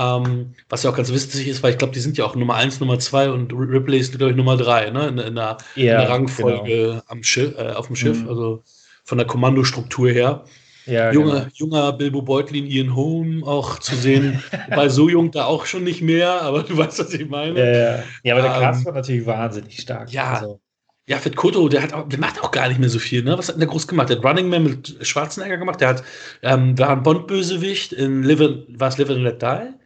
Ähm, 0.00 0.54
was 0.70 0.82
ja 0.82 0.90
auch 0.90 0.96
ganz 0.96 1.12
witzig 1.12 1.46
ist, 1.46 1.62
weil 1.62 1.72
ich 1.72 1.78
glaube, 1.78 1.92
die 1.92 2.00
sind 2.00 2.16
ja 2.16 2.24
auch 2.24 2.34
Nummer 2.34 2.54
1, 2.54 2.80
Nummer 2.80 2.98
2 2.98 3.30
und 3.30 3.52
Ripley 3.52 3.98
ist, 3.98 4.16
glaube 4.16 4.30
ich, 4.30 4.36
Nummer 4.36 4.56
3, 4.56 4.90
ne? 4.90 5.08
In, 5.08 5.18
in, 5.18 5.34
der, 5.34 5.58
in 5.76 5.84
Ja, 5.84 6.00
der 6.00 6.08
Rangfolge 6.08 7.02
am 7.06 7.22
Schiff, 7.22 7.54
äh, 7.58 7.72
auf 7.72 7.88
dem 7.88 7.96
Schiff, 7.96 8.22
Mhm. 8.22 8.28
also 8.28 8.62
von 9.04 9.18
der 9.18 9.26
Kommandostruktur 9.26 10.10
her. 10.10 10.44
Ja, 10.86 11.12
junger, 11.12 11.40
genau. 11.40 11.46
junger 11.54 11.92
Bilbo 11.92 12.22
Beutlin, 12.22 12.66
Ian 12.66 12.96
Holm 12.96 13.44
auch 13.44 13.78
zu 13.78 13.94
sehen. 13.94 14.42
Weil 14.70 14.88
so 14.88 15.08
jung 15.08 15.30
da 15.30 15.44
auch 15.44 15.66
schon 15.66 15.84
nicht 15.84 16.00
mehr, 16.00 16.40
aber 16.42 16.62
du 16.68 16.76
weißt, 16.76 16.98
was 16.98 17.12
ich 17.12 17.28
meine. 17.28 17.58
Ja, 17.58 17.66
ja. 17.96 18.02
ja 18.22 18.34
aber 18.34 18.42
der 18.42 18.54
ähm, 18.54 18.60
Cast 18.60 18.86
war 18.86 18.94
natürlich 18.94 19.26
wahnsinnig 19.26 19.78
stark. 19.80 20.10
Ja. 20.12 20.34
Also. 20.34 20.60
Ja, 21.06 21.18
Fett 21.18 21.34
Koto, 21.34 21.68
der, 21.68 21.82
hat 21.82 21.92
auch, 21.92 22.08
der 22.08 22.20
macht 22.20 22.40
auch 22.40 22.52
gar 22.52 22.68
nicht 22.68 22.78
mehr 22.78 22.88
so 22.88 23.00
viel. 23.00 23.24
Ne? 23.24 23.36
Was 23.36 23.48
hat 23.48 23.56
denn 23.56 23.60
der 23.60 23.68
groß 23.68 23.88
gemacht? 23.88 24.08
Der 24.08 24.18
hat 24.18 24.24
Running 24.24 24.48
Man 24.48 24.62
mit 24.62 24.96
Schwarzenegger 25.02 25.56
gemacht. 25.56 25.80
Der 25.80 25.88
hat, 25.88 26.04
ähm, 26.42 26.78
war 26.78 26.90
ein 26.90 27.02
Bond-Bösewicht 27.02 27.92
in 27.92 28.22
Live 28.22 28.38
war 28.68 28.88
es 28.88 28.96
Live 28.96 29.10
and 29.10 29.22
Let 29.22 29.42
Die? 29.42 29.79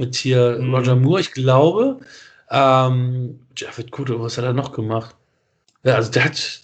Mit 0.00 0.16
hier 0.16 0.58
mhm. 0.58 0.74
Roger 0.74 0.96
Moore, 0.96 1.20
ich 1.20 1.32
glaube. 1.32 2.00
Ähm, 2.50 3.38
Jaffet 3.54 3.90
Koto, 3.90 4.20
was 4.20 4.38
hat 4.38 4.44
er 4.44 4.54
noch 4.54 4.72
gemacht? 4.72 5.14
Ja, 5.84 5.96
also 5.96 6.10
der 6.10 6.24
hat, 6.24 6.60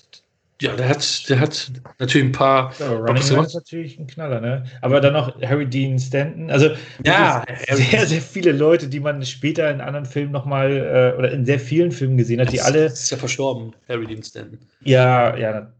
ja, 0.61 0.75
der 0.75 0.89
hat, 0.89 1.29
der 1.29 1.39
hat 1.39 1.71
natürlich 1.99 2.29
ein 2.29 2.33
paar. 2.33 2.73
Ja, 2.79 2.89
Running 2.89 3.37
Man 3.37 3.45
ist 3.45 3.55
natürlich 3.55 3.99
ein 3.99 4.07
Knaller, 4.07 4.41
ne? 4.41 4.65
Aber 4.81 5.01
dann 5.01 5.13
noch 5.13 5.41
Harry 5.43 5.67
Dean 5.67 5.99
Stanton. 5.99 6.51
Also 6.51 6.71
ja, 7.05 7.45
sehr, 7.71 8.07
sehr 8.07 8.23
viele 8.23 8.53
Leute, 8.53 8.89
die 8.89 9.01
man 9.01 9.25
später 9.25 9.71
in 9.71 9.83
anderen 9.83 10.07
Filmen 10.07 10.33
nochmal 10.33 10.73
äh, 10.73 11.19
oder 11.19 11.31
in 11.31 11.45
sehr 11.45 11.61
vielen 11.61 11.93
Filmen 11.93 12.17
gesehen 12.17 12.41
hat, 12.41 12.53
die 12.53 12.61
alle. 12.63 12.87
Ist 12.87 13.11
ja 13.11 13.19
verstorben, 13.19 13.75
Harry 13.89 14.07
Dean 14.07 14.23
Stanton. 14.23 14.59
Ja, 14.81 15.37
ja. 15.37 15.71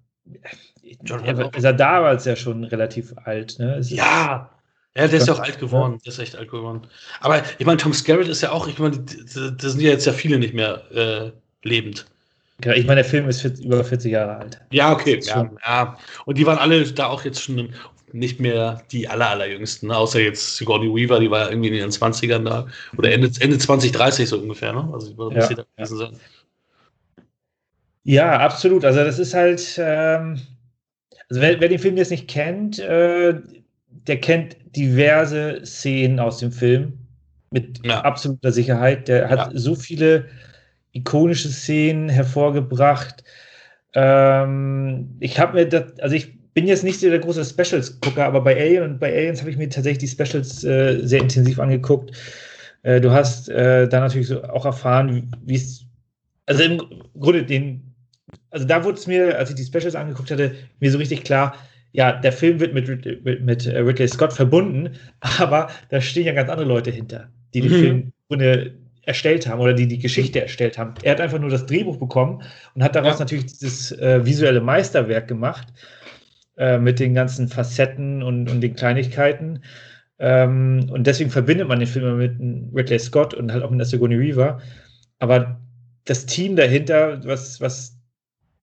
John 1.05 1.25
er 1.25 1.55
ist 1.55 1.65
er 1.65 1.73
damals 1.73 2.25
ja 2.27 2.37
schon 2.37 2.65
relativ 2.65 3.15
alt, 3.25 3.59
ne? 3.59 3.81
ja, 3.81 4.51
ja, 4.97 5.09
der 5.09 5.19
ist 5.19 5.29
ja 5.29 5.35
auch 5.35 5.41
alt 5.41 5.59
geworden. 5.59 5.99
Der 6.05 6.13
ist 6.13 6.19
echt 6.19 6.37
alt 6.37 6.51
geworden. 6.51 6.83
Aber 7.21 7.43
ich 7.59 7.67
meine, 7.67 7.79
Tom 7.79 7.93
Skerritt 7.93 8.29
ist 8.29 8.41
ja 8.41 8.51
auch, 8.51 8.67
ich 8.67 8.79
meine, 8.79 8.99
da 8.99 9.69
sind 9.69 9.81
ja 9.81 9.91
jetzt 9.91 10.07
ja 10.07 10.13
viele 10.13 10.39
nicht 10.39 10.55
mehr 10.55 10.83
äh, 10.91 11.31
lebend. 11.67 12.07
Genau, 12.61 12.75
ich 12.75 12.87
meine, 12.87 13.03
der 13.03 13.11
Film 13.11 13.29
ist 13.29 13.43
40, 13.43 13.67
über 13.67 13.85
40 13.85 14.13
Jahre 14.13 14.37
alt. 14.39 14.61
Ja, 14.71 14.93
okay. 14.93 15.21
Ja, 15.23 15.51
ja, 15.67 15.99
Und 16.25 16.39
die 16.39 16.47
waren 16.47 16.59
alle 16.59 16.83
da 16.93 17.09
auch 17.09 17.25
jetzt 17.25 17.43
schon 17.43 17.75
nicht 18.13 18.41
mehr 18.41 18.83
die 18.91 19.09
aller, 19.09 19.31
allerjüngsten, 19.31 19.89
ne? 19.89 19.97
außer 19.97 20.21
jetzt 20.21 20.57
Sigourney 20.57 20.89
Weaver, 20.89 21.21
die 21.21 21.31
war 21.31 21.41
ja 21.41 21.51
irgendwie 21.51 21.69
in 21.69 21.75
ihren 21.75 21.91
20ern 21.91 22.45
da. 22.45 22.67
Oder 22.97 23.13
Ende, 23.13 23.31
Ende 23.41 23.59
2030 23.59 24.29
so 24.29 24.39
ungefähr, 24.39 24.73
ne? 24.73 24.89
Also 24.93 25.11
ja, 25.33 25.47
da 25.49 25.65
gewesen 25.77 25.99
sein. 25.99 26.17
Ja, 28.05 28.39
absolut. 28.39 28.85
Also 28.85 29.01
das 29.01 29.19
ist 29.19 29.35
halt, 29.35 29.75
ähm, 29.79 30.41
also 31.29 31.43
wer, 31.43 31.61
wer, 31.61 31.69
den 31.69 31.79
Film 31.79 31.97
jetzt 31.97 32.11
nicht 32.11 32.29
kennt, 32.29 32.79
äh, 32.79 33.35
der 34.07 34.21
kennt 34.21 34.57
diverse 34.75 35.61
Szenen 35.65 36.19
aus 36.21 36.39
dem 36.39 36.53
Film 36.53 36.99
mit 37.51 37.81
ja. 37.85 38.01
absoluter 38.03 38.53
Sicherheit. 38.53 39.09
Der 39.09 39.29
hat 39.29 39.53
ja. 39.53 39.59
so 39.59 39.75
viele 39.75 40.27
ikonische 40.93 41.49
Szenen 41.49 42.09
hervorgebracht. 42.09 43.25
Ähm, 43.95 45.17
ich 45.21 45.39
habe 45.39 45.55
mir 45.55 45.67
das, 45.67 45.99
also 46.01 46.15
ich 46.15 46.37
bin 46.55 46.67
jetzt 46.67 46.85
nicht 46.85 47.01
so 47.01 47.09
der 47.09 47.19
große 47.19 47.45
Specials-Gucker, 47.45 48.25
aber 48.25 48.41
bei 48.41 48.57
Alien 48.57 48.83
und 48.83 48.99
bei 48.99 49.15
Aliens 49.15 49.41
habe 49.41 49.51
ich 49.51 49.59
mir 49.59 49.69
tatsächlich 49.69 50.11
die 50.11 50.25
Specials 50.25 50.65
äh, 50.65 51.01
sehr 51.03 51.21
intensiv 51.21 51.59
angeguckt. 51.59 52.13
Äh, 52.83 53.01
du 53.01 53.11
hast 53.11 53.49
äh, 53.49 53.89
da 53.89 54.01
natürlich 54.01 54.29
so 54.29 54.43
auch 54.45 54.65
erfahren, 54.65 55.31
wie 55.45 55.57
es, 55.57 55.85
also 56.47 56.63
im 56.63 56.83
Grunde 57.19 57.45
den, 57.45 57.95
also 58.51 58.67
da 58.67 58.85
wurde 58.85 58.99
es 58.99 59.07
mir, 59.07 59.37
als 59.37 59.51
ich 59.51 59.57
die 59.57 59.65
Specials 59.65 59.95
angeguckt 59.95 60.31
hatte, 60.31 60.55
mir 60.81 60.91
so 60.91 60.99
richtig 60.99 61.25
klar, 61.25 61.55
ja, 61.97 62.13
der 62.13 62.33
Film 62.33 62.61
wird 62.61 62.75
mit, 62.75 62.89
mit, 63.25 63.43
mit 63.43 63.67
Ridley 63.67 64.07
Scott 64.07 64.35
verbunden, 64.35 64.91
aber 65.39 65.71
da 65.89 66.01
stehen 66.01 66.27
ja 66.27 66.33
ganz 66.33 66.51
andere 66.51 66.69
Leute 66.69 66.91
hinter, 66.91 67.31
die 67.55 67.63
den 67.63 67.73
mhm. 67.73 67.81
Film 67.81 68.13
Grunde 68.29 68.75
erstellt 69.03 69.49
haben 69.49 69.61
oder 69.61 69.73
die 69.73 69.87
die 69.87 69.99
Geschichte 69.99 70.43
erstellt 70.43 70.77
haben. 70.77 70.95
Er 71.03 71.13
hat 71.13 71.21
einfach 71.21 71.39
nur 71.39 71.49
das 71.49 71.65
Drehbuch 71.65 71.97
bekommen 71.97 72.43
und 72.75 72.83
hat 72.83 72.97
daraus 72.97 73.15
ja. 73.15 73.21
natürlich 73.21 73.47
dieses 73.47 73.93
äh, 73.93 74.27
visuelle 74.27 74.61
Meisterwerk 74.61 75.27
gemacht 75.27 75.69
äh, 76.59 76.77
mit 76.77 76.99
den 77.01 77.15
ganzen 77.15 77.49
Facetten 77.49 78.23
und, 78.23 78.51
und 78.51 78.61
den 78.61 78.75
Kleinigkeiten. 78.75 79.63
Ähm, 80.19 80.91
und 80.91 81.07
deswegen 81.07 81.31
verbindet 81.31 81.69
man 81.69 81.79
den 81.79 81.89
Film 81.89 82.19
mit 82.19 82.75
Ridley 82.75 82.99
Scott 82.99 83.33
und 83.33 83.53
halt 83.53 83.63
auch 83.63 83.71
mit 83.71 83.79
der 83.79 83.87
Sigourney 83.87 84.19
Weaver. 84.19 84.61
Aber 85.19 85.61
das 86.05 86.27
Team 86.27 86.57
dahinter, 86.57 87.25
was, 87.25 87.61
was 87.61 87.96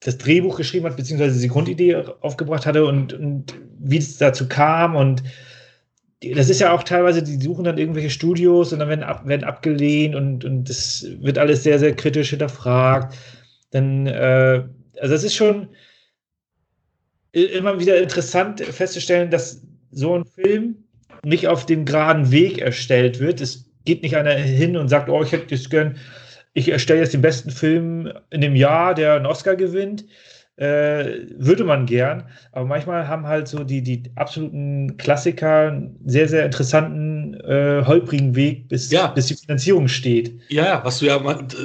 das 0.04 0.18
Drehbuch 0.18 0.58
geschrieben 0.58 0.86
hat, 0.86 0.98
beziehungsweise 0.98 1.40
die 1.40 1.48
Grundidee 1.48 1.96
aufgebracht 2.22 2.66
hatte 2.66 2.86
und, 2.86 3.14
und 3.14 3.54
wie 3.80 3.98
es 3.98 4.18
dazu 4.18 4.48
kam 4.48 4.96
und 4.96 5.24
das 6.32 6.50
ist 6.50 6.62
ja 6.62 6.72
auch 6.72 6.84
teilweise, 6.84 7.22
die 7.22 7.42
suchen 7.42 7.66
dann 7.66 7.78
irgendwelche 7.78 8.10
Studios 8.10 8.72
und 8.72 8.80
dann 8.80 8.90
werden, 8.90 9.04
ab, 9.04 9.28
werden 9.28 9.44
abgelehnt 9.44 10.16
und, 10.16 10.46
und 10.46 10.70
das 10.70 11.06
wird 11.20 11.38
alles 11.38 11.64
sehr, 11.64 11.80
sehr 11.80 11.94
kritisch 11.96 12.30
hinterfragt. 12.30 13.18
Dann, 13.72 14.08
äh, 14.08 14.64
also 15.00 15.16
es 15.16 15.24
ist 15.24 15.36
schon 15.36 15.68
immer 17.34 17.80
wieder 17.80 18.02
interessant 18.02 18.62
festzustellen, 18.62 19.32
dass 19.32 19.62
so 19.92 20.18
ein 20.18 20.26
Film 20.26 20.76
nicht 21.24 21.48
auf 21.48 21.66
dem 21.66 21.86
geraden 21.86 22.32
Weg 22.32 22.60
erstellt 22.60 23.20
wird. 23.20 23.42
Es 23.42 23.66
geht 23.86 24.04
nicht 24.04 24.16
einer 24.16 24.34
hin 24.34 24.78
und 24.78 24.88
sagt, 24.88 25.10
oh, 25.10 25.24
ich 25.24 25.32
hätte 25.32 25.48
das 25.48 25.70
gern, 25.70 25.98
ich 26.54 26.70
erstelle 26.70 27.02
jetzt 27.02 27.14
den 27.14 27.22
besten 27.22 27.52
Film 27.52 28.12
in 28.30 28.42
dem 28.42 28.56
Jahr, 28.56 28.94
der 28.94 29.16
einen 29.16 29.26
Oscar 29.26 29.56
gewinnt, 29.56 30.06
äh, 30.56 31.26
würde 31.36 31.64
man 31.64 31.88
gern. 31.88 32.26
Aber 32.52 32.66
manchmal 32.66 33.08
haben 33.08 33.26
halt 33.26 33.48
so 33.48 33.64
die, 33.64 33.82
die 33.82 34.04
absoluten 34.16 34.98
Klassiker 34.98 35.70
einen 35.70 36.00
sehr, 36.06 36.28
sehr 36.28 36.46
interessanten, 36.46 37.34
äh, 37.42 37.84
holprigen 37.86 38.36
Weg, 38.36 38.70
bis, 38.70 38.92
ja. 38.92 39.08
bis 39.08 39.28
die 39.28 39.36
Finanzierung 39.36 39.88
steht. 39.88 40.40
Ja, 40.50 40.82
was 40.86 41.00
du 41.00 41.08
ja 41.08 41.20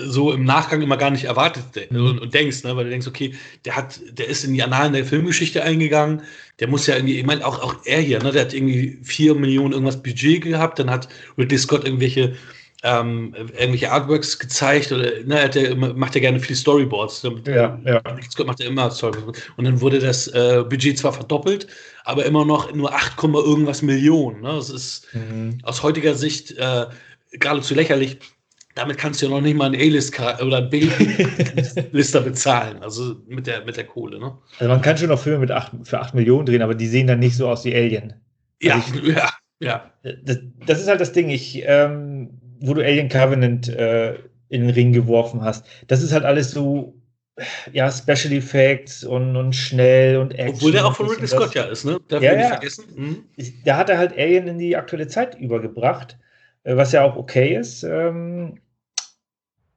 so 0.06 0.32
im 0.32 0.44
Nachgang 0.44 0.80
immer 0.80 0.96
gar 0.96 1.10
nicht 1.10 1.24
erwartet 1.24 1.90
mhm. 1.90 2.06
und, 2.06 2.18
und, 2.20 2.34
denkst, 2.34 2.64
ne? 2.64 2.74
weil 2.76 2.84
du 2.84 2.90
denkst, 2.90 3.06
okay, 3.06 3.34
der 3.66 3.76
hat, 3.76 4.00
der 4.12 4.28
ist 4.28 4.44
in 4.44 4.54
die 4.54 4.62
Annalen 4.62 4.94
der 4.94 5.04
Filmgeschichte 5.04 5.62
eingegangen, 5.62 6.22
der 6.58 6.68
muss 6.68 6.86
ja 6.86 6.96
irgendwie, 6.96 7.18
ich 7.18 7.26
meine, 7.26 7.46
auch, 7.46 7.62
auch 7.62 7.76
er 7.84 8.00
hier, 8.00 8.22
ne, 8.22 8.32
der 8.32 8.42
hat 8.42 8.54
irgendwie 8.54 8.98
vier 9.02 9.34
Millionen 9.34 9.72
irgendwas 9.72 10.02
Budget 10.02 10.42
gehabt, 10.42 10.78
dann 10.78 10.90
hat 10.90 11.08
Ridley 11.36 11.58
Scott 11.58 11.84
irgendwelche 11.84 12.32
ähm, 12.84 13.34
irgendwelche 13.36 13.90
Artworks 13.90 14.38
gezeigt 14.38 14.92
oder 14.92 15.10
ne, 15.24 15.42
hat 15.42 15.56
er, 15.56 15.74
macht 15.74 16.14
er 16.14 16.20
gerne 16.20 16.38
viele 16.38 16.56
Storyboards. 16.56 17.26
Ja, 17.46 17.78
ja. 17.84 18.02
Macht 18.46 18.60
er 18.60 18.66
immer 18.66 18.90
Storyboards. 18.90 19.40
Und 19.56 19.64
dann 19.64 19.80
wurde 19.80 19.98
das 19.98 20.28
äh, 20.28 20.64
Budget 20.68 20.98
zwar 20.98 21.12
verdoppelt, 21.12 21.66
aber 22.04 22.24
immer 22.24 22.44
noch 22.44 22.72
nur 22.72 22.92
8, 22.94 23.22
irgendwas 23.22 23.82
Millionen. 23.82 24.42
Ne? 24.42 24.48
Das 24.48 24.70
ist 24.70 25.08
mhm. 25.12 25.58
aus 25.64 25.82
heutiger 25.82 26.14
Sicht 26.14 26.52
äh, 26.52 26.86
geradezu 27.32 27.74
lächerlich. 27.74 28.18
Damit 28.76 28.96
kannst 28.96 29.20
du 29.20 29.26
ja 29.26 29.32
noch 29.32 29.40
nicht 29.40 29.56
mal 29.56 29.66
einen 29.66 29.80
A-List 29.80 30.16
oder 30.40 30.62
B-Lister 30.62 32.20
bezahlen, 32.24 32.80
also 32.80 33.16
mit 33.26 33.48
der, 33.48 33.64
mit 33.64 33.76
der 33.76 33.84
Kohle. 33.84 34.20
Ne? 34.20 34.38
Also 34.60 34.72
man 34.72 34.80
kann 34.82 34.96
schon 34.96 35.08
noch 35.08 35.18
Filme 35.18 35.40
mit 35.40 35.50
8, 35.50 35.72
für 35.82 35.98
8 35.98 36.14
Millionen 36.14 36.46
drehen, 36.46 36.62
aber 36.62 36.76
die 36.76 36.86
sehen 36.86 37.08
dann 37.08 37.18
nicht 37.18 37.36
so 37.36 37.48
aus 37.48 37.64
wie 37.64 37.74
Alien. 37.74 38.14
Ja, 38.62 38.76
also 38.76 39.00
ich, 39.02 39.08
ja, 39.16 39.30
ja. 39.58 39.90
Das, 40.24 40.38
das, 40.64 40.80
ist 40.80 40.86
halt 40.86 41.00
das 41.00 41.12
Ding. 41.12 41.28
Ich 41.28 41.60
ähm, 41.66 42.07
wo 42.60 42.74
du 42.74 42.82
Alien 42.82 43.08
Covenant 43.08 43.68
äh, 43.68 44.14
in 44.48 44.62
den 44.62 44.70
Ring 44.70 44.92
geworfen 44.92 45.42
hast, 45.42 45.66
das 45.86 46.02
ist 46.02 46.12
halt 46.12 46.24
alles 46.24 46.50
so, 46.50 46.94
ja, 47.72 47.90
Special 47.90 48.32
Effects 48.32 49.04
und, 49.04 49.36
und 49.36 49.54
schnell 49.54 50.16
und 50.16 50.32
Action. 50.32 50.54
Obwohl 50.56 50.72
der 50.72 50.86
auch 50.86 50.96
von 50.96 51.08
Ridley 51.08 51.28
Scott 51.28 51.54
ja 51.54 51.64
ist, 51.64 51.84
ne? 51.84 52.00
Darf 52.08 52.22
ja, 52.22 52.34
nicht 52.34 52.42
ja. 52.42 52.48
vergessen. 52.48 52.84
Mhm. 52.94 53.24
Da 53.64 53.76
hat 53.76 53.90
er 53.90 53.98
halt 53.98 54.12
Alien 54.12 54.48
in 54.48 54.58
die 54.58 54.76
aktuelle 54.76 55.06
Zeit 55.06 55.38
übergebracht, 55.38 56.18
äh, 56.64 56.76
was 56.76 56.92
ja 56.92 57.04
auch 57.04 57.16
okay 57.16 57.56
ist. 57.56 57.82
Ähm, 57.84 58.60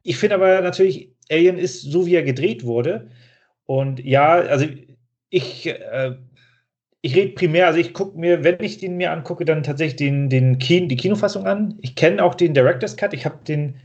ich 0.03 0.17
finde 0.17 0.35
aber 0.35 0.61
natürlich, 0.61 1.11
Alien 1.29 1.57
ist 1.57 1.81
so, 1.81 2.05
wie 2.05 2.15
er 2.15 2.23
gedreht 2.23 2.63
wurde. 2.63 3.09
Und 3.65 4.03
ja, 4.03 4.31
also 4.33 4.65
ich 5.29 5.67
äh, 5.67 6.15
ich 7.01 7.15
rede 7.15 7.33
primär, 7.33 7.67
also 7.67 7.79
ich 7.79 7.93
gucke 7.93 8.17
mir, 8.17 8.43
wenn 8.43 8.61
ich 8.61 8.77
den 8.77 8.97
mir 8.97 9.11
angucke, 9.11 9.43
dann 9.43 9.63
tatsächlich 9.63 9.95
den, 9.95 10.29
den 10.29 10.59
Kino, 10.59 10.87
die 10.87 10.97
Kinofassung 10.97 11.47
an. 11.47 11.75
Ich 11.81 11.95
kenne 11.95 12.23
auch 12.23 12.35
den 12.35 12.53
Director's 12.53 12.95
Cut. 12.95 13.13
Ich 13.13 13.25
habe 13.25 13.39
den 13.47 13.75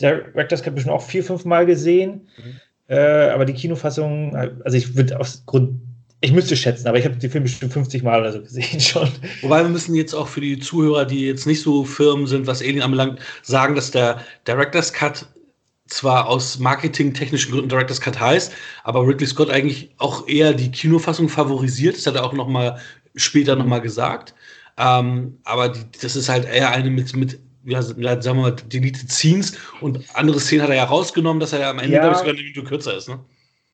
Director's 0.00 0.62
Cut 0.62 0.74
bestimmt 0.74 0.94
auch 0.94 1.02
vier, 1.02 1.24
fünf 1.24 1.46
Mal 1.46 1.64
gesehen. 1.64 2.28
Mhm. 2.36 2.60
Äh, 2.88 3.30
aber 3.30 3.46
die 3.46 3.54
Kinofassung, 3.54 4.36
also 4.36 4.76
ich 4.76 4.94
würde 4.94 5.18
aus 5.18 5.44
Grund, 5.46 5.80
ich 6.20 6.32
müsste 6.32 6.56
schätzen, 6.56 6.86
aber 6.86 6.98
ich 6.98 7.04
habe 7.04 7.16
den 7.16 7.30
Film 7.30 7.44
bestimmt 7.44 7.72
50 7.72 8.02
Mal 8.02 8.20
oder 8.20 8.32
so 8.32 8.42
gesehen 8.42 8.80
schon. 8.80 9.08
Wobei 9.40 9.62
wir 9.62 9.70
müssen 9.70 9.94
jetzt 9.94 10.14
auch 10.14 10.28
für 10.28 10.42
die 10.42 10.58
Zuhörer, 10.58 11.06
die 11.06 11.26
jetzt 11.26 11.46
nicht 11.46 11.62
so 11.62 11.84
firm 11.84 12.26
sind, 12.26 12.46
was 12.46 12.60
Alien 12.60 12.82
anbelangt, 12.82 13.20
sagen, 13.42 13.74
dass 13.74 13.90
der 13.90 14.20
Director's 14.46 14.92
Cut 14.92 15.26
zwar 15.86 16.26
aus 16.28 16.58
marketingtechnischen 16.58 17.52
Gründen 17.52 17.68
Director's 17.68 18.00
Cut 18.00 18.18
heißt, 18.18 18.52
aber 18.84 19.06
Ridley 19.06 19.26
Scott 19.26 19.50
eigentlich 19.50 19.90
auch 19.98 20.26
eher 20.28 20.52
die 20.52 20.70
Kinofassung 20.70 21.28
favorisiert. 21.28 21.96
Das 21.96 22.06
hat 22.06 22.16
er 22.16 22.24
auch 22.24 22.32
noch 22.32 22.48
mal 22.48 22.78
später 23.14 23.56
noch 23.56 23.66
mal 23.66 23.80
gesagt. 23.80 24.34
Ähm, 24.78 25.38
aber 25.44 25.70
die, 25.70 25.80
das 26.02 26.16
ist 26.16 26.28
halt 26.28 26.44
eher 26.46 26.70
eine 26.70 26.90
mit, 26.90 27.14
mit 27.16 27.38
ja, 27.64 27.82
sagen 27.82 28.24
wir 28.24 28.34
mal, 28.34 28.52
Deleted 28.52 29.10
Scenes 29.10 29.56
und 29.80 29.98
andere 30.14 30.38
Szenen 30.38 30.62
hat 30.62 30.70
er 30.70 30.76
ja 30.76 30.84
rausgenommen, 30.84 31.40
dass 31.40 31.52
er 31.52 31.60
ja 31.60 31.70
am 31.70 31.78
Ende, 31.78 31.94
ja. 31.94 32.00
glaube 32.00 32.14
ich, 32.14 32.18
sogar 32.18 32.34
eine 32.34 32.42
Minute 32.42 32.62
kürzer 32.62 32.96
ist, 32.96 33.08
ne? 33.08 33.18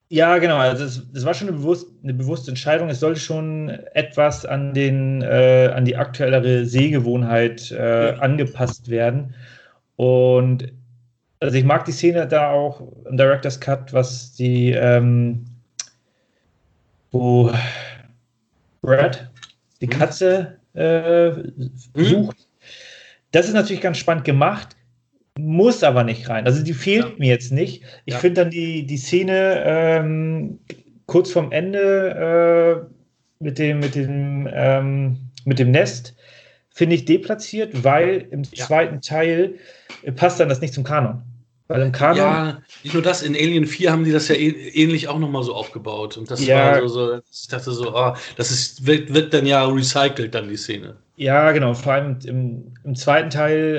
Ja, 0.08 0.36
genau. 0.36 0.58
Also 0.58 0.84
das, 0.84 1.02
das 1.10 1.24
war 1.24 1.32
schon 1.32 1.48
eine, 1.48 1.56
bewusst, 1.56 1.86
eine, 2.02 2.12
bewusste 2.12 2.50
Entscheidung. 2.50 2.90
Es 2.90 3.00
sollte 3.00 3.18
schon 3.18 3.70
etwas 3.94 4.44
an, 4.44 4.74
den, 4.74 5.22
äh, 5.22 5.70
an 5.74 5.86
die 5.86 5.96
aktuellere 5.96 6.66
Sehgewohnheit 6.66 7.70
äh, 7.70 8.08
ja. 8.08 8.14
angepasst 8.16 8.90
werden. 8.90 9.34
Und 9.96 10.70
also 11.42 11.56
ich 11.58 11.64
mag 11.64 11.84
die 11.84 11.92
Szene 11.92 12.26
da 12.26 12.50
auch 12.50 12.80
im 13.08 13.16
Director's 13.16 13.58
Cut, 13.58 13.92
was 13.92 14.32
die, 14.34 14.70
ähm, 14.70 15.44
wo 17.10 17.52
Brad, 18.80 19.30
die 19.80 19.88
Katze 19.88 20.58
äh, 20.74 21.32
sucht. 21.96 22.48
Das 23.32 23.46
ist 23.48 23.54
natürlich 23.54 23.82
ganz 23.82 23.98
spannend 23.98 24.24
gemacht, 24.24 24.76
muss 25.38 25.82
aber 25.82 26.04
nicht 26.04 26.28
rein. 26.28 26.46
Also 26.46 26.62
die 26.62 26.74
fehlt 26.74 27.04
Ja. 27.06 27.12
mir 27.18 27.28
jetzt 27.28 27.50
nicht. 27.52 27.82
Ich 28.04 28.14
Ja. 28.14 28.20
finde 28.20 28.42
dann 28.42 28.50
die, 28.50 28.86
die 28.86 28.96
Szene 28.98 29.62
ähm, 29.64 30.60
kurz 31.06 31.32
vorm 31.32 31.50
Ende 31.50 32.86
äh, 32.88 33.42
mit 33.42 33.58
dem, 33.58 33.80
mit 33.80 33.94
dem, 33.96 34.48
ähm, 34.52 35.18
mit 35.44 35.58
dem 35.58 35.72
Nest, 35.72 36.14
finde 36.70 36.94
ich 36.94 37.04
deplatziert, 37.04 37.82
weil 37.82 38.28
im 38.30 38.42
Ja. 38.52 38.66
zweiten 38.66 39.00
Teil 39.00 39.54
äh, 40.04 40.12
passt 40.12 40.38
dann 40.38 40.48
das 40.48 40.60
nicht 40.60 40.72
zum 40.74 40.84
Kanon. 40.84 41.22
Weil 41.72 41.82
im 41.82 41.92
Kanon 41.92 42.16
Ja, 42.16 42.62
nicht 42.82 42.92
nur 42.94 43.02
das, 43.02 43.22
in 43.22 43.34
Alien 43.34 43.66
4 43.66 43.92
haben 43.92 44.04
die 44.04 44.12
das 44.12 44.28
ja 44.28 44.34
eh- 44.34 44.48
ähnlich 44.74 45.08
auch 45.08 45.18
nochmal 45.18 45.42
so 45.42 45.54
aufgebaut. 45.54 46.16
Und 46.16 46.30
das 46.30 46.44
Ja. 46.46 46.72
war 46.74 46.88
so, 46.88 46.88
so, 46.88 47.20
ich 47.30 47.48
dachte 47.48 47.72
so, 47.72 47.94
ah, 47.94 48.16
das 48.36 48.50
ist, 48.50 48.86
wird, 48.86 49.12
wird 49.14 49.32
dann 49.34 49.46
ja 49.46 49.64
recycelt, 49.66 50.34
dann 50.34 50.48
die 50.48 50.56
Szene. 50.56 50.96
Ja, 51.16 51.52
genau. 51.52 51.74
Vor 51.74 51.92
allem 51.92 52.18
im, 52.24 52.74
im 52.84 52.94
zweiten 52.96 53.30
Teil 53.30 53.76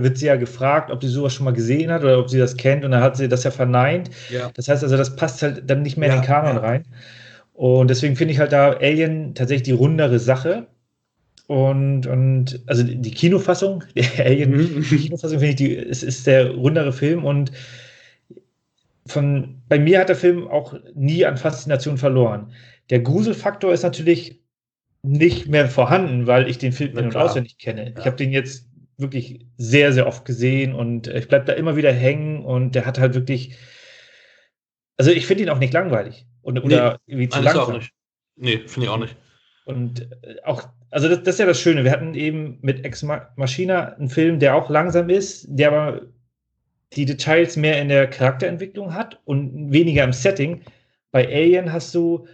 äh, 0.00 0.02
wird 0.02 0.18
sie 0.18 0.26
ja 0.26 0.36
gefragt, 0.36 0.90
ob 0.90 1.02
sie 1.02 1.08
sowas 1.08 1.34
schon 1.34 1.44
mal 1.44 1.52
gesehen 1.52 1.90
hat 1.92 2.02
oder 2.02 2.18
ob 2.18 2.30
sie 2.30 2.38
das 2.38 2.56
kennt. 2.56 2.84
Und 2.84 2.90
dann 2.92 3.02
hat 3.02 3.16
sie 3.16 3.28
das 3.28 3.44
ja 3.44 3.50
verneint. 3.50 4.10
Ja. 4.28 4.50
Das 4.54 4.68
heißt 4.68 4.82
also, 4.82 4.96
das 4.96 5.14
passt 5.16 5.42
halt 5.42 5.68
dann 5.70 5.82
nicht 5.82 5.96
mehr 5.96 6.08
in 6.08 6.14
Ja, 6.16 6.20
den 6.20 6.26
Kanon 6.26 6.56
rein. 6.56 6.84
Und 7.54 7.88
deswegen 7.90 8.16
finde 8.16 8.34
ich 8.34 8.40
halt 8.40 8.52
da 8.52 8.72
Alien 8.72 9.34
tatsächlich 9.34 9.64
die 9.64 9.72
rundere 9.72 10.18
Sache. 10.18 10.66
Und, 11.52 12.06
und 12.06 12.62
also 12.66 12.82
die 12.82 13.10
Kinofassung, 13.10 13.84
die 13.94 14.06
Alien 14.18 14.82
Kinofassung 14.84 15.38
finde 15.38 15.50
ich, 15.50 15.56
die, 15.56 15.76
es 15.76 16.02
ist 16.02 16.26
der 16.26 16.50
rundere 16.50 16.94
Film 16.94 17.26
und 17.26 17.52
von, 19.06 19.60
bei 19.68 19.78
mir 19.78 20.00
hat 20.00 20.08
der 20.08 20.16
Film 20.16 20.48
auch 20.48 20.74
nie 20.94 21.26
an 21.26 21.36
Faszination 21.36 21.98
verloren. 21.98 22.54
Der 22.88 23.00
Gruselfaktor 23.00 23.70
ist 23.74 23.82
natürlich 23.82 24.40
nicht 25.02 25.46
mehr 25.46 25.68
vorhanden, 25.68 26.26
weil 26.26 26.48
ich 26.48 26.56
den 26.56 26.72
Film 26.72 26.96
in- 26.96 27.04
und 27.06 27.16
auswendig 27.16 27.58
kenne. 27.58 27.90
Ich 27.90 27.98
Ja. 27.98 28.06
habe 28.06 28.16
den 28.16 28.32
jetzt 28.32 28.70
wirklich 28.96 29.44
sehr, 29.58 29.92
sehr 29.92 30.06
oft 30.06 30.24
gesehen 30.24 30.74
und 30.74 31.06
ich 31.06 31.28
bleibe 31.28 31.44
da 31.44 31.52
immer 31.52 31.76
wieder 31.76 31.92
hängen 31.92 32.46
und 32.46 32.74
der 32.74 32.86
hat 32.86 32.98
halt 32.98 33.12
wirklich, 33.12 33.58
also 34.96 35.10
ich 35.10 35.26
finde 35.26 35.42
ihn 35.42 35.50
auch 35.50 35.58
nicht 35.58 35.74
langweilig 35.74 36.24
und, 36.40 36.58
oder 36.64 36.98
irgendwie 37.04 37.28
zu 37.28 37.42
langsam. 37.42 37.62
auch 37.64 37.72
nicht. 37.74 37.92
Nee, 38.36 38.62
finde 38.66 38.86
ich 38.86 38.88
auch 38.88 38.98
nicht. 38.98 39.16
Und 39.64 40.08
äh, 40.22 40.36
auch, 40.44 40.68
also 40.90 41.08
das, 41.08 41.22
das 41.22 41.36
ist 41.36 41.38
ja 41.38 41.46
das 41.46 41.60
Schöne. 41.60 41.84
Wir 41.84 41.92
hatten 41.92 42.14
eben 42.14 42.58
mit 42.62 42.84
Ex 42.84 43.02
Ma- 43.02 43.28
Machina 43.36 43.94
einen 43.94 44.08
Film, 44.08 44.38
der 44.38 44.54
auch 44.54 44.68
langsam 44.70 45.08
ist, 45.08 45.46
der 45.48 45.72
aber 45.72 46.02
die 46.94 47.06
Details 47.06 47.56
mehr 47.56 47.80
in 47.80 47.88
der 47.88 48.06
Charakterentwicklung 48.08 48.94
hat 48.94 49.20
und 49.24 49.72
weniger 49.72 50.04
im 50.04 50.12
Setting. 50.12 50.62
Bei 51.10 51.26
Alien 51.26 51.72
hast 51.72 51.94
du 51.94 52.26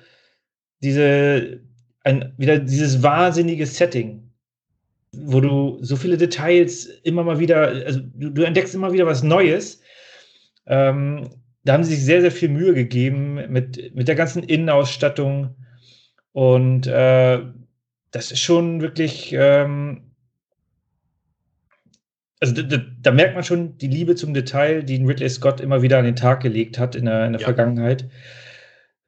diese, 0.83 1.61
ein, 2.03 2.33
wieder 2.39 2.59
dieses 2.59 3.03
wahnsinnige 3.03 3.66
Setting, 3.66 4.31
wo 5.12 5.41
du 5.41 5.79
so 5.83 5.97
viele 5.97 6.16
Details 6.16 6.87
immer 7.03 7.24
mal 7.24 7.39
wieder, 7.39 7.68
also 7.68 8.01
du, 8.14 8.31
du 8.31 8.43
entdeckst 8.43 8.74
immer 8.74 8.93
wieder 8.93 9.07
was 9.07 9.22
Neues. 9.22 9.81
Ähm, 10.66 11.31
da 11.64 11.74
haben 11.74 11.85
sie 11.85 11.95
sich 11.95 12.05
sehr, 12.05 12.20
sehr 12.20 12.31
viel 12.31 12.49
Mühe 12.49 12.74
gegeben 12.74 13.41
mit, 13.51 13.95
mit 13.95 14.09
der 14.09 14.14
ganzen 14.14 14.43
Innenausstattung. 14.43 15.55
Und 16.33 16.87
äh, 16.87 17.41
das 18.11 18.33
ist 18.33 18.41
schon 18.41 18.81
wirklich, 18.81 19.33
ähm, 19.33 20.12
also 22.41 22.55
da, 22.55 22.62
da, 22.62 22.83
da 23.03 23.11
merkt 23.11 23.35
man 23.35 23.45
schon 23.45 23.76
die 23.79 23.89
Liebe 23.89 24.14
zum 24.14 24.33
Detail, 24.35 24.83
die 24.83 25.05
Ridley 25.05 25.29
Scott 25.29 25.61
immer 25.61 25.83
wieder 25.83 25.99
an 25.99 26.05
den 26.05 26.16
Tag 26.16 26.41
gelegt 26.41 26.79
hat 26.79 26.95
in 26.95 27.07
der, 27.07 27.26
in 27.26 27.33
der 27.33 27.41
Ja. 27.41 27.47
Vergangenheit. 27.47 28.09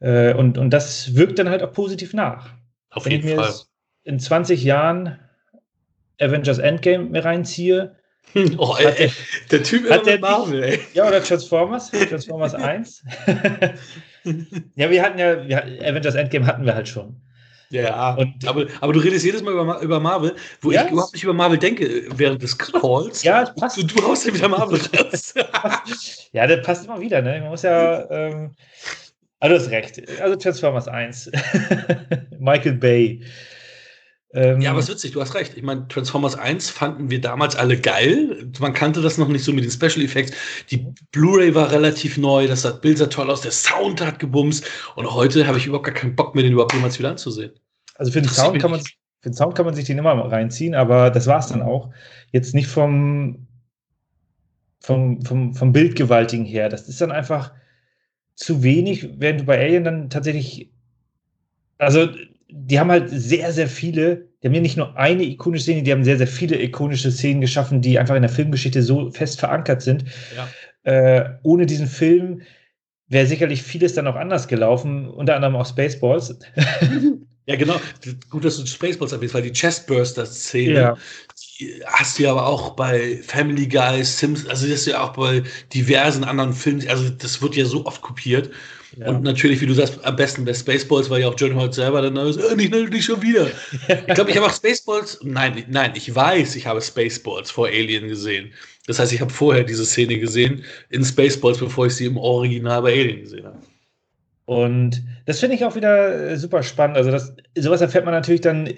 Äh, 0.00 0.34
und, 0.34 0.58
und 0.58 0.70
das 0.70 1.14
wirkt 1.14 1.38
dann 1.38 1.48
halt 1.48 1.62
auch 1.62 1.72
positiv 1.72 2.14
nach. 2.14 2.50
Auf 2.90 3.04
Wenn 3.04 3.12
ich 3.12 3.24
jeden 3.24 3.36
mir 3.36 3.42
Fall. 3.44 3.54
in 4.04 4.18
20 4.18 4.64
Jahren 4.64 5.18
Avengers 6.20 6.58
Endgame 6.58 7.04
mir 7.04 7.24
reinziehe, 7.24 7.96
Oh, 8.58 8.76
ey, 8.78 8.92
ey, 8.96 9.12
der 9.50 9.62
Typ 9.64 9.86
immer 9.86 9.94
hat 9.96 10.06
der 10.06 10.12
mit 10.14 10.20
Marvel, 10.22 10.62
ey. 10.62 10.78
ja, 10.94 11.08
oder 11.08 11.22
Transformers, 11.22 11.90
Transformers 11.90 12.54
1. 12.54 13.04
ja, 14.76 14.90
wir 14.90 15.02
hatten 15.02 15.18
ja, 15.18 15.46
wir, 15.48 15.62
Avengers 15.88 16.14
Endgame 16.14 16.46
hatten 16.46 16.64
wir 16.64 16.74
halt 16.74 16.88
schon. 16.88 17.16
Ja, 17.70 17.82
ja. 17.82 18.14
Und- 18.14 18.46
aber, 18.48 18.66
aber 18.80 18.92
du 18.92 18.98
redest 19.00 19.24
jedes 19.24 19.42
Mal 19.42 19.52
über, 19.52 19.80
über 19.80 20.00
Marvel, 20.00 20.34
wo 20.60 20.72
Ja. 20.72 20.84
ich 20.86 20.90
überhaupt 20.90 21.12
nicht 21.14 21.22
über 21.22 21.32
Marvel 21.34 21.56
denke 21.58 22.04
während 22.16 22.42
des 22.42 22.58
Calls. 22.58 23.22
Ja, 23.22 23.42
es 23.44 23.54
passt. 23.54 23.76
Du, 23.76 23.82
du 23.86 24.02
haust 24.02 24.26
ja 24.26 24.34
wieder 24.34 24.48
Marvel 24.48 24.80
raus. 24.98 25.34
Ja, 26.32 26.46
das 26.46 26.64
passt 26.64 26.84
immer 26.86 27.00
wieder, 27.00 27.22
ne? 27.22 27.40
Man 27.40 27.50
muss 27.50 27.62
ja. 27.62 28.08
Ähm, 28.10 28.54
also, 29.40 29.56
du 29.56 29.60
hast 29.62 29.70
recht. 29.70 30.02
Also, 30.20 30.36
Transformers 30.36 30.86
1. 30.88 31.30
Michael 32.38 32.74
Bay. 32.74 33.22
Ähm, 34.32 34.60
Ja, 34.60 34.70
aber 34.70 34.78
es 34.78 34.88
ist 34.88 34.94
witzig, 34.94 35.12
du 35.12 35.20
hast 35.20 35.34
recht. 35.34 35.56
Ich 35.56 35.62
meine, 35.62 35.88
Transformers 35.88 36.36
1 36.36 36.70
fanden 36.70 37.10
wir 37.10 37.20
damals 37.20 37.56
alle 37.56 37.78
geil. 37.78 38.50
Man 38.60 38.72
kannte 38.72 39.02
das 39.02 39.18
noch 39.18 39.28
nicht 39.28 39.44
so 39.44 39.52
mit 39.52 39.64
den 39.64 39.70
Special 39.70 40.04
Effects. 40.04 40.32
Die 40.70 40.86
Blu-ray 41.10 41.54
war 41.54 41.70
relativ 41.72 42.16
neu, 42.16 42.46
das 42.46 42.62
sah, 42.62 42.70
Bild 42.70 42.98
sah 42.98 43.06
toll 43.06 43.30
aus, 43.30 43.40
der 43.40 43.52
Sound 43.52 44.00
hat 44.00 44.18
gebumst. 44.18 44.64
Und 44.94 45.12
heute 45.12 45.46
habe 45.46 45.58
ich 45.58 45.66
überhaupt 45.66 45.86
gar 45.86 45.94
keinen 45.94 46.14
Bock 46.14 46.34
mehr, 46.34 46.44
den 46.44 46.52
überhaupt 46.52 46.74
jemals 46.74 46.98
wieder 46.98 47.10
anzusehen. 47.10 47.52
also 47.96 48.12
für 48.12 48.22
den, 48.22 48.30
Sound 48.30 48.60
kann 48.60 48.70
man, 48.70 48.80
für 48.80 49.30
den 49.30 49.34
Sound 49.34 49.56
kann 49.56 49.66
man 49.66 49.74
sich 49.74 49.86
den 49.86 49.98
immer 49.98 50.12
reinziehen, 50.12 50.74
aber 50.74 51.10
das 51.10 51.26
war 51.26 51.40
es 51.40 51.48
dann 51.48 51.62
auch. 51.62 51.92
Jetzt 52.30 52.54
nicht 52.54 52.68
vom, 52.68 53.48
vom, 54.80 55.22
vom, 55.22 55.54
vom 55.54 55.72
Bildgewaltigen 55.72 56.44
her. 56.44 56.68
Das 56.68 56.88
ist 56.88 57.00
dann 57.00 57.10
einfach 57.10 57.52
zu 58.36 58.62
wenig, 58.62 59.08
während 59.18 59.40
du 59.40 59.44
bei 59.44 59.58
Alien 59.58 59.84
dann 59.84 60.10
tatsächlich. 60.10 60.70
Also, 61.78 62.08
die 62.52 62.78
haben 62.78 62.90
halt 62.90 63.08
sehr, 63.10 63.52
sehr 63.52 63.68
viele, 63.68 64.28
die 64.42 64.48
haben 64.48 64.54
ja 64.54 64.60
nicht 64.60 64.76
nur 64.76 64.96
eine 64.96 65.24
ikonische 65.24 65.64
Szene, 65.64 65.82
die 65.82 65.92
haben 65.92 66.04
sehr, 66.04 66.18
sehr 66.18 66.26
viele 66.26 66.60
ikonische 66.60 67.10
Szenen 67.10 67.40
geschaffen, 67.40 67.80
die 67.80 67.98
einfach 67.98 68.14
in 68.16 68.22
der 68.22 68.30
Filmgeschichte 68.30 68.82
so 68.82 69.10
fest 69.10 69.40
verankert 69.40 69.82
sind. 69.82 70.04
Ja. 70.36 70.48
Äh, 70.82 71.30
ohne 71.42 71.66
diesen 71.66 71.86
Film 71.86 72.42
wäre 73.08 73.26
sicherlich 73.26 73.62
vieles 73.62 73.94
dann 73.94 74.06
auch 74.06 74.16
anders 74.16 74.48
gelaufen, 74.48 75.08
unter 75.08 75.34
anderem 75.34 75.56
auch 75.56 75.66
Spaceballs. 75.66 76.38
Ja, 77.46 77.56
genau. 77.56 77.80
Gut, 78.28 78.44
dass 78.44 78.58
du 78.58 78.66
Spaceballs 78.66 79.10
erwähnst, 79.10 79.34
weil 79.34 79.42
die 79.42 79.52
Chestburster-Szene, 79.52 80.72
Ja. 80.72 80.96
die 81.58 81.82
hast 81.84 82.16
du 82.16 82.22
ja 82.22 82.30
aber 82.30 82.46
auch 82.46 82.76
bei 82.76 83.18
Family 83.24 83.66
Guy, 83.66 84.04
Sims, 84.04 84.46
also 84.46 84.66
das 84.68 84.80
ist 84.82 84.86
ja 84.86 85.02
auch 85.02 85.14
bei 85.14 85.42
diversen 85.74 86.22
anderen 86.22 86.52
Filmen, 86.52 86.86
also 86.88 87.08
das 87.08 87.42
wird 87.42 87.56
ja 87.56 87.64
so 87.64 87.86
oft 87.86 88.02
kopiert. 88.02 88.50
Ja. 88.96 89.08
Und 89.08 89.22
natürlich, 89.22 89.60
wie 89.60 89.66
du 89.66 89.74
sagst, 89.74 90.04
am 90.04 90.16
besten 90.16 90.44
bei 90.44 90.52
Spaceballs, 90.52 91.08
weil 91.10 91.20
ja 91.20 91.28
auch 91.28 91.36
John 91.38 91.54
Holt 91.54 91.74
selber 91.74 92.02
dann 92.02 92.16
ist, 92.16 92.38
äh, 92.38 92.56
nicht, 92.56 92.72
nicht 92.72 93.04
schon 93.04 93.22
wieder. 93.22 93.46
Ich 93.86 94.14
glaube, 94.14 94.30
ich 94.30 94.36
habe 94.36 94.46
auch 94.46 94.54
Spaceballs, 94.54 95.20
nein, 95.22 95.64
nein, 95.68 95.92
ich 95.94 96.12
weiß, 96.12 96.56
ich 96.56 96.66
habe 96.66 96.80
Spaceballs 96.80 97.50
vor 97.50 97.68
Alien 97.68 98.08
gesehen. 98.08 98.52
Das 98.86 98.98
heißt, 98.98 99.12
ich 99.12 99.20
habe 99.20 99.32
vorher 99.32 99.62
diese 99.62 99.86
Szene 99.86 100.18
gesehen 100.18 100.64
in 100.88 101.04
Spaceballs, 101.04 101.58
bevor 101.58 101.86
ich 101.86 101.94
sie 101.94 102.06
im 102.06 102.16
Original 102.16 102.82
bei 102.82 102.92
Alien 102.92 103.20
gesehen 103.20 103.46
habe. 103.46 103.58
Und 104.46 105.02
das 105.26 105.38
finde 105.38 105.54
ich 105.54 105.64
auch 105.64 105.76
wieder 105.76 106.30
äh, 106.32 106.36
super 106.36 106.64
spannend. 106.64 106.96
Also, 106.96 107.12
das, 107.12 107.36
sowas 107.56 107.80
erfährt 107.80 108.04
man 108.04 108.14
natürlich 108.14 108.40
dann. 108.40 108.68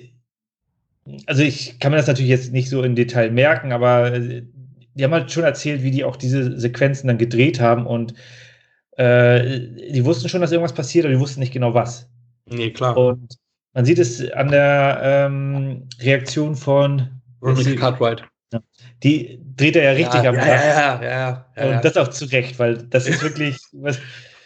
Also, 1.27 1.43
ich 1.43 1.78
kann 1.78 1.93
mir 1.93 1.97
das 1.97 2.09
natürlich 2.09 2.31
jetzt 2.31 2.53
nicht 2.53 2.69
so 2.69 2.82
im 2.82 2.95
Detail 2.95 3.31
merken, 3.31 3.73
aber 3.73 4.12
äh, 4.12 4.43
die 4.95 5.05
haben 5.05 5.15
halt 5.15 5.32
schon 5.32 5.45
erzählt, 5.45 5.82
wie 5.82 5.91
die 5.91 6.05
auch 6.05 6.16
diese 6.16 6.61
Sequenzen 6.61 7.09
dann 7.09 7.16
gedreht 7.16 7.61
haben 7.61 7.87
und 7.87 8.12
äh, 8.97 9.60
die 9.93 10.05
wussten 10.05 10.28
schon, 10.28 10.40
dass 10.40 10.52
irgendwas 10.52 10.74
passiert, 10.74 11.05
aber 11.05 11.14
die 11.14 11.20
wussten 11.20 11.40
nicht 11.40 11.52
genau 11.52 11.74
was. 11.74 12.09
Nee, 12.47 12.70
klar. 12.70 12.97
Und 12.97 13.36
man 13.74 13.85
sieht 13.85 13.98
es 13.98 14.31
an 14.32 14.48
der 14.48 15.01
ähm, 15.02 15.89
Reaktion 16.01 16.55
von. 16.55 17.20
Ronald 17.40 17.78
Cartwright. 17.78 18.24
Die 19.02 19.40
dreht 19.56 19.77
er 19.77 19.85
ja 19.85 19.90
richtig 19.93 20.23
ja, 20.23 20.28
am 20.28 20.36
ja, 20.36 20.44
Tag. 20.44 20.60
ja, 20.60 21.02
ja, 21.02 21.02
ja, 21.02 21.47
ja, 21.56 21.77
Und 21.77 21.85
das 21.85 21.97
auch 21.97 22.09
zu 22.09 22.27
Recht, 22.27 22.59
weil 22.59 22.77
das 22.77 23.06
ist 23.06 23.23
wirklich. 23.23 23.56
Was, 23.73 23.98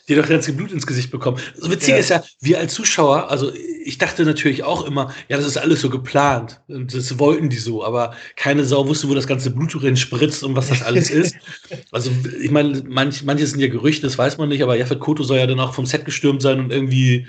die 0.08 0.14
doch 0.14 0.28
ganz 0.28 0.50
Blut 0.52 0.70
ins 0.72 0.86
Gesicht 0.86 1.10
bekommen. 1.10 1.38
Das 1.58 1.68
Witzige 1.70 1.92
Ja. 1.92 1.98
ist 1.98 2.10
ja, 2.10 2.22
wir 2.40 2.58
als 2.58 2.74
Zuschauer, 2.74 3.30
also 3.30 3.52
ich 3.84 3.98
dachte 3.98 4.24
natürlich 4.24 4.62
auch 4.64 4.84
immer, 4.86 5.12
ja, 5.28 5.36
das 5.36 5.46
ist 5.46 5.56
alles 5.56 5.80
so 5.80 5.90
geplant. 5.90 6.60
Und 6.68 6.94
das 6.94 7.18
wollten 7.18 7.48
die 7.48 7.56
so, 7.58 7.84
aber 7.84 8.14
keine 8.36 8.64
Sau 8.64 8.86
wusste, 8.88 9.08
wo 9.08 9.14
das 9.14 9.26
ganze 9.26 9.50
Blut 9.50 9.74
drin 9.74 9.96
spritzt 9.96 10.42
und 10.44 10.54
was 10.56 10.68
das 10.68 10.82
alles 10.82 11.10
ist. 11.10 11.34
Also, 11.92 12.10
ich 12.40 12.50
meine, 12.50 12.82
manch, 12.86 13.24
manche 13.24 13.46
sind 13.46 13.60
ja 13.60 13.68
Gerüchte, 13.68 14.02
das 14.06 14.18
weiß 14.18 14.38
man 14.38 14.48
nicht, 14.48 14.62
aber 14.62 14.76
Jafet 14.76 15.00
Koto 15.00 15.22
soll 15.24 15.38
ja 15.38 15.46
dann 15.46 15.58
auch 15.60 15.74
vom 15.74 15.86
Set 15.86 16.04
gestürmt 16.04 16.42
sein 16.42 16.60
und 16.60 16.70
irgendwie, 16.72 17.26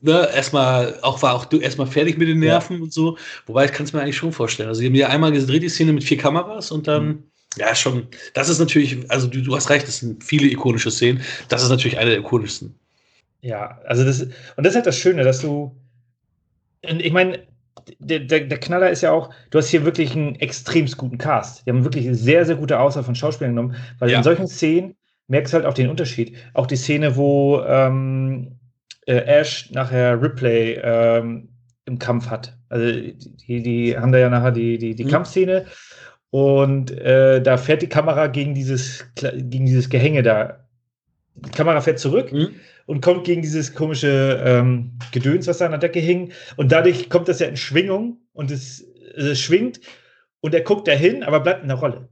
ne, 0.00 0.28
erstmal, 0.34 0.98
auch 1.02 1.22
war 1.22 1.34
auch 1.34 1.44
du- 1.44 1.58
erstmal 1.58 1.86
fertig 1.86 2.18
mit 2.18 2.28
den 2.28 2.42
Ja. 2.42 2.52
Nerven 2.54 2.80
und 2.82 2.92
so. 2.92 3.16
Wobei, 3.46 3.66
ich 3.66 3.72
kann 3.72 3.84
es 3.86 3.92
mir 3.92 4.00
eigentlich 4.00 4.16
schon 4.16 4.32
vorstellen. 4.32 4.68
Also, 4.68 4.80
die 4.80 4.86
haben 4.88 4.94
ja 4.94 5.08
einmal 5.08 5.32
gedreht, 5.32 5.62
die 5.62 5.68
Szene 5.68 5.92
mit 5.92 6.04
vier 6.04 6.16
Kameras 6.18 6.70
und 6.70 6.88
dann. 6.88 7.06
Mhm. 7.06 7.22
Ja, 7.56 7.74
schon. 7.74 8.06
Das 8.34 8.48
ist 8.48 8.58
natürlich, 8.60 9.10
also 9.10 9.26
du, 9.26 9.42
du 9.42 9.54
hast 9.56 9.70
recht, 9.70 9.86
das 9.86 9.98
sind 9.98 10.22
viele 10.22 10.46
ikonische 10.46 10.90
Szenen. 10.90 11.20
Das 11.48 11.62
ist 11.62 11.68
natürlich 11.68 11.98
eine 11.98 12.10
der 12.10 12.20
ikonischsten. 12.20 12.74
Ja, 13.42 13.80
also 13.84 14.04
das, 14.04 14.22
und 14.22 14.32
das 14.58 14.68
ist 14.68 14.76
halt 14.76 14.86
das 14.86 14.96
Schöne, 14.98 15.24
dass 15.24 15.40
du, 15.40 15.74
und 16.88 17.00
ich 17.04 17.12
meine, 17.12 17.40
der, 17.98 18.20
der, 18.20 18.40
der 18.40 18.58
Knaller 18.60 18.90
ist 18.90 19.00
ja 19.02 19.10
auch, 19.12 19.30
du 19.50 19.58
hast 19.58 19.68
hier 19.68 19.84
wirklich 19.84 20.12
einen 20.14 20.36
extremst 20.36 20.96
guten 20.96 21.18
Cast. 21.18 21.66
Die 21.66 21.70
haben 21.70 21.82
wirklich 21.84 22.06
sehr, 22.12 22.44
sehr 22.46 22.56
gute 22.56 22.78
Auswahl 22.78 23.02
von 23.04 23.14
Schauspielern 23.14 23.54
genommen, 23.56 23.76
weil 23.98 24.10
Ja. 24.10 24.18
in 24.18 24.24
solchen 24.24 24.46
Szenen 24.46 24.94
merkst 25.28 25.52
du 25.52 25.56
halt 25.56 25.66
auch 25.66 25.74
den 25.74 25.88
Unterschied. 25.90 26.36
Auch 26.54 26.66
die 26.66 26.76
Szene, 26.76 27.16
wo 27.16 27.60
ähm, 27.66 28.58
äh, 29.06 29.14
Ash 29.16 29.70
nachher 29.72 30.20
Ripley 30.20 30.78
ähm, 30.82 31.48
im 31.86 31.98
Kampf 31.98 32.28
hat. 32.28 32.56
Also 32.68 32.92
die, 32.92 33.62
die 33.62 33.98
haben 33.98 34.12
da 34.12 34.18
ja 34.18 34.28
nachher 34.28 34.52
die, 34.52 34.78
die, 34.78 34.94
die 34.94 35.04
Mhm. 35.04 35.08
Kampfszene 35.10 35.66
und 36.30 36.90
äh, 36.92 37.42
da 37.42 37.56
fährt 37.56 37.82
die 37.82 37.88
Kamera 37.88 38.28
gegen 38.28 38.54
dieses, 38.54 39.04
gegen 39.16 39.66
dieses 39.66 39.88
Gehänge 39.90 40.22
da. 40.22 40.66
Die 41.34 41.50
Kamera 41.50 41.80
fährt 41.80 41.98
zurück 41.98 42.32
Mhm. 42.32 42.50
und 42.86 43.00
kommt 43.02 43.24
gegen 43.24 43.42
dieses 43.42 43.74
komische 43.74 44.42
ähm, 44.44 44.98
Gedöns, 45.12 45.46
was 45.46 45.58
da 45.58 45.64
an 45.66 45.72
der 45.72 45.80
Decke 45.80 46.00
hing. 46.00 46.32
Und 46.56 46.72
dadurch 46.72 47.08
kommt 47.10 47.28
das 47.28 47.40
ja 47.40 47.46
in 47.46 47.56
Schwingung 47.56 48.18
und 48.32 48.50
es, 48.50 48.84
es 49.16 49.40
schwingt 49.40 49.80
und 50.40 50.54
er 50.54 50.60
guckt 50.62 50.86
da 50.88 50.92
hin, 50.92 51.22
aber 51.22 51.40
bleibt 51.40 51.62
in 51.62 51.68
der 51.68 51.78
Rolle 51.78 52.08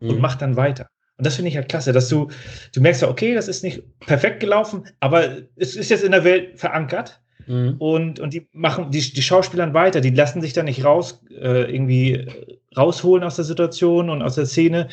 und 0.00 0.16
Mhm. 0.16 0.20
macht 0.20 0.42
dann 0.42 0.56
weiter. 0.56 0.88
Und 1.16 1.26
das 1.26 1.34
finde 1.34 1.48
ich 1.50 1.56
halt 1.56 1.68
klasse, 1.68 1.92
dass 1.92 2.08
du, 2.08 2.28
du 2.72 2.80
merkst 2.80 3.02
ja, 3.02 3.08
okay, 3.08 3.34
das 3.34 3.48
ist 3.48 3.64
nicht 3.64 3.82
perfekt 4.00 4.38
gelaufen, 4.40 4.84
aber 5.00 5.38
es 5.56 5.74
ist 5.74 5.90
jetzt 5.90 6.04
in 6.04 6.12
der 6.12 6.24
Welt 6.24 6.58
verankert 6.58 7.20
Mhm. 7.46 7.76
und, 7.78 8.20
und 8.20 8.32
die 8.34 8.46
machen, 8.52 8.90
die, 8.92 9.00
die 9.00 9.22
Schauspielern 9.22 9.74
weiter, 9.74 10.00
die 10.00 10.10
lassen 10.10 10.40
sich 10.42 10.52
da 10.52 10.62
nicht 10.62 10.84
raus, 10.84 11.24
äh, 11.30 11.72
irgendwie 11.74 12.12
äh, 12.12 12.57
rausholen 12.78 13.24
aus 13.24 13.36
der 13.36 13.44
Situation 13.44 14.08
und 14.10 14.22
aus 14.22 14.36
der 14.36 14.46
Szene, 14.46 14.88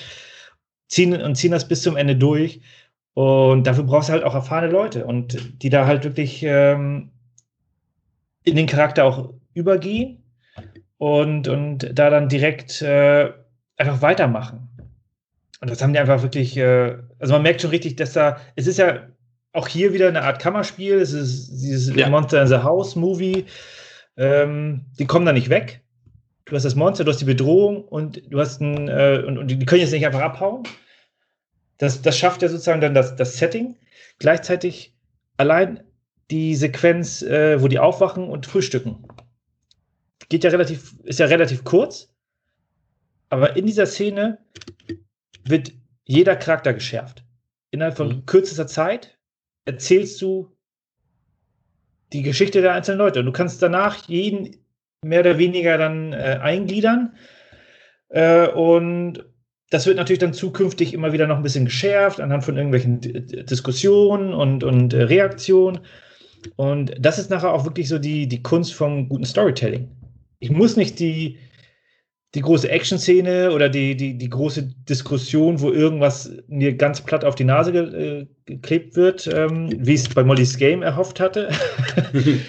ziehen 0.88 1.20
und 1.22 1.36
ziehen 1.36 1.52
das 1.52 1.68
bis 1.68 1.82
zum 1.82 1.96
Ende 1.98 2.16
durch. 2.16 2.62
Und 3.14 3.66
dafür 3.66 3.86
brauchst 3.86 4.10
du 4.10 4.14
halt 4.14 4.24
auch 4.24 4.36
erfahrene 4.36 4.72
Leute 4.72 5.06
und 5.06 5.38
die 5.64 5.70
da 5.70 5.86
halt 5.86 6.04
wirklich 6.04 6.44
ähm, 6.44 7.12
in 8.44 8.56
den 8.56 8.68
Charakter 8.68 9.06
auch 9.06 9.34
übergehen 9.54 10.24
und, 10.98 11.48
und 11.48 11.90
da 11.98 12.10
dann 12.10 12.30
direkt 12.30 12.82
äh, 12.82 13.32
einfach 13.78 14.02
weitermachen. 14.02 14.70
Und 15.62 15.70
das 15.70 15.82
haben 15.82 15.94
die 15.94 16.00
einfach 16.00 16.22
wirklich, 16.24 16.58
äh, 16.58 16.98
also 17.20 17.34
man 17.34 17.44
merkt 17.44 17.62
schon 17.62 17.72
richtig, 17.72 17.96
dass 17.96 18.14
da, 18.14 18.38
es 18.56 18.68
ist 18.68 18.78
ja 18.78 19.08
auch 19.54 19.68
hier 19.68 19.94
wieder 19.94 20.10
eine 20.10 20.24
Art 20.24 20.42
Kammerspiel, 20.42 20.96
es 20.96 21.14
ist 21.14 21.50
dieses 21.50 21.96
Ja. 21.96 22.10
Monster 22.10 22.42
in 22.42 22.48
the 22.48 22.58
House 22.58 22.96
Movie, 22.96 23.46
ähm, 24.18 24.86
die 25.00 25.06
kommen 25.06 25.26
da 25.26 25.32
nicht 25.32 25.50
weg. 25.50 25.82
Du 26.46 26.56
hast 26.56 26.64
das 26.64 26.76
Monster, 26.76 27.04
du 27.04 27.12
hast 27.12 27.22
die 27.22 27.26
Bedrohung 27.26 27.84
und 27.86 28.22
du 28.32 28.40
hast 28.40 28.62
ein, 28.62 28.88
äh, 28.88 29.24
und, 29.26 29.38
und 29.38 29.48
die 29.48 29.66
können 29.66 29.82
jetzt 29.82 29.92
nicht 29.92 30.06
einfach 30.06 30.22
abhauen. 30.22 30.64
Das, 31.80 32.02
das 32.02 32.18
schafft 32.18 32.42
ja 32.42 32.50
sozusagen 32.50 32.82
dann 32.82 32.94
das, 32.94 33.16
das 33.16 33.38
Setting. 33.38 33.76
Gleichzeitig 34.20 34.96
allein 35.38 35.84
die 36.32 36.56
Sequenz, 36.56 37.22
äh, 37.24 37.62
wo 37.62 37.68
die 37.68 37.80
aufwachen 37.80 38.30
und 38.30 38.46
frühstücken. 38.46 39.08
Geht 40.30 40.44
ja 40.44 40.52
relativ, 40.52 40.96
ist 41.04 41.20
ja 41.20 41.26
relativ 41.26 41.64
kurz, 41.64 42.14
aber 43.30 43.56
in 43.56 43.66
dieser 43.66 43.86
Szene 43.86 44.38
wird 45.44 45.72
jeder 46.04 46.36
Charakter 46.36 46.74
geschärft. 46.74 47.24
Innerhalb 47.72 47.98
von 47.98 48.08
Mhm. 48.08 48.26
kürzester 48.26 48.68
Zeit 48.68 49.18
erzählst 49.66 50.22
du 50.22 50.56
die 52.14 52.22
Geschichte 52.22 52.62
der 52.62 52.74
einzelnen 52.74 53.00
Leute. 53.00 53.20
Und 53.20 53.26
du 53.26 53.32
kannst 53.32 53.62
danach 53.62 54.08
jeden 54.08 54.56
mehr 55.06 55.22
oder 55.22 55.38
weniger 55.38 55.78
dann 55.78 56.14
äh, 56.14 56.40
eingliedern. 56.42 57.14
Äh, 58.10 58.48
und 58.50 59.24
das 59.70 59.86
wird 59.86 59.98
natürlich 59.98 60.20
dann 60.20 60.34
zukünftig 60.34 60.94
immer 60.94 61.14
wieder 61.14 61.28
noch 61.28 61.38
ein 61.38 61.44
bisschen 61.44 61.66
geschärft 61.66 62.20
anhand 62.20 62.44
von 62.44 62.58
irgendwelchen 62.58 63.02
D 63.02 63.44
Diskussionen 63.44 64.34
und, 64.34 64.64
und 64.64 64.94
äh, 64.94 65.04
Reaktionen. 65.04 65.80
Und 66.56 66.94
das 67.00 67.18
ist 67.18 67.30
nachher 67.30 67.54
auch 67.54 67.66
wirklich 67.66 67.88
so 67.88 67.98
die, 67.98 68.28
die 68.28 68.44
Kunst 68.44 68.74
vom 68.74 69.10
guten 69.10 69.26
Storytelling. 69.26 69.90
Ich 70.40 70.52
muss 70.52 70.76
nicht 70.76 71.00
die, 71.00 71.38
die 72.36 72.42
große 72.42 72.70
Action-Szene 72.70 73.52
oder 73.52 73.70
die, 73.70 73.96
die, 73.96 74.18
die 74.18 74.30
große 74.30 74.64
Diskussion, 74.88 75.62
wo 75.62 75.72
irgendwas 75.72 76.32
mir 76.48 76.76
ganz 76.76 77.02
platt 77.02 77.24
auf 77.24 77.36
die 77.36 77.46
Nase 77.46 77.72
ge 77.72 77.84
äh, 78.22 78.28
geklebt 78.46 78.96
wird, 78.96 79.28
ähm, 79.28 79.70
wie 79.78 79.94
ich 79.94 80.02
es 80.02 80.10
bei 80.10 80.24
Molly's 80.24 80.58
Game 80.58 80.84
erhofft 80.84 81.20
hatte. 81.20 81.50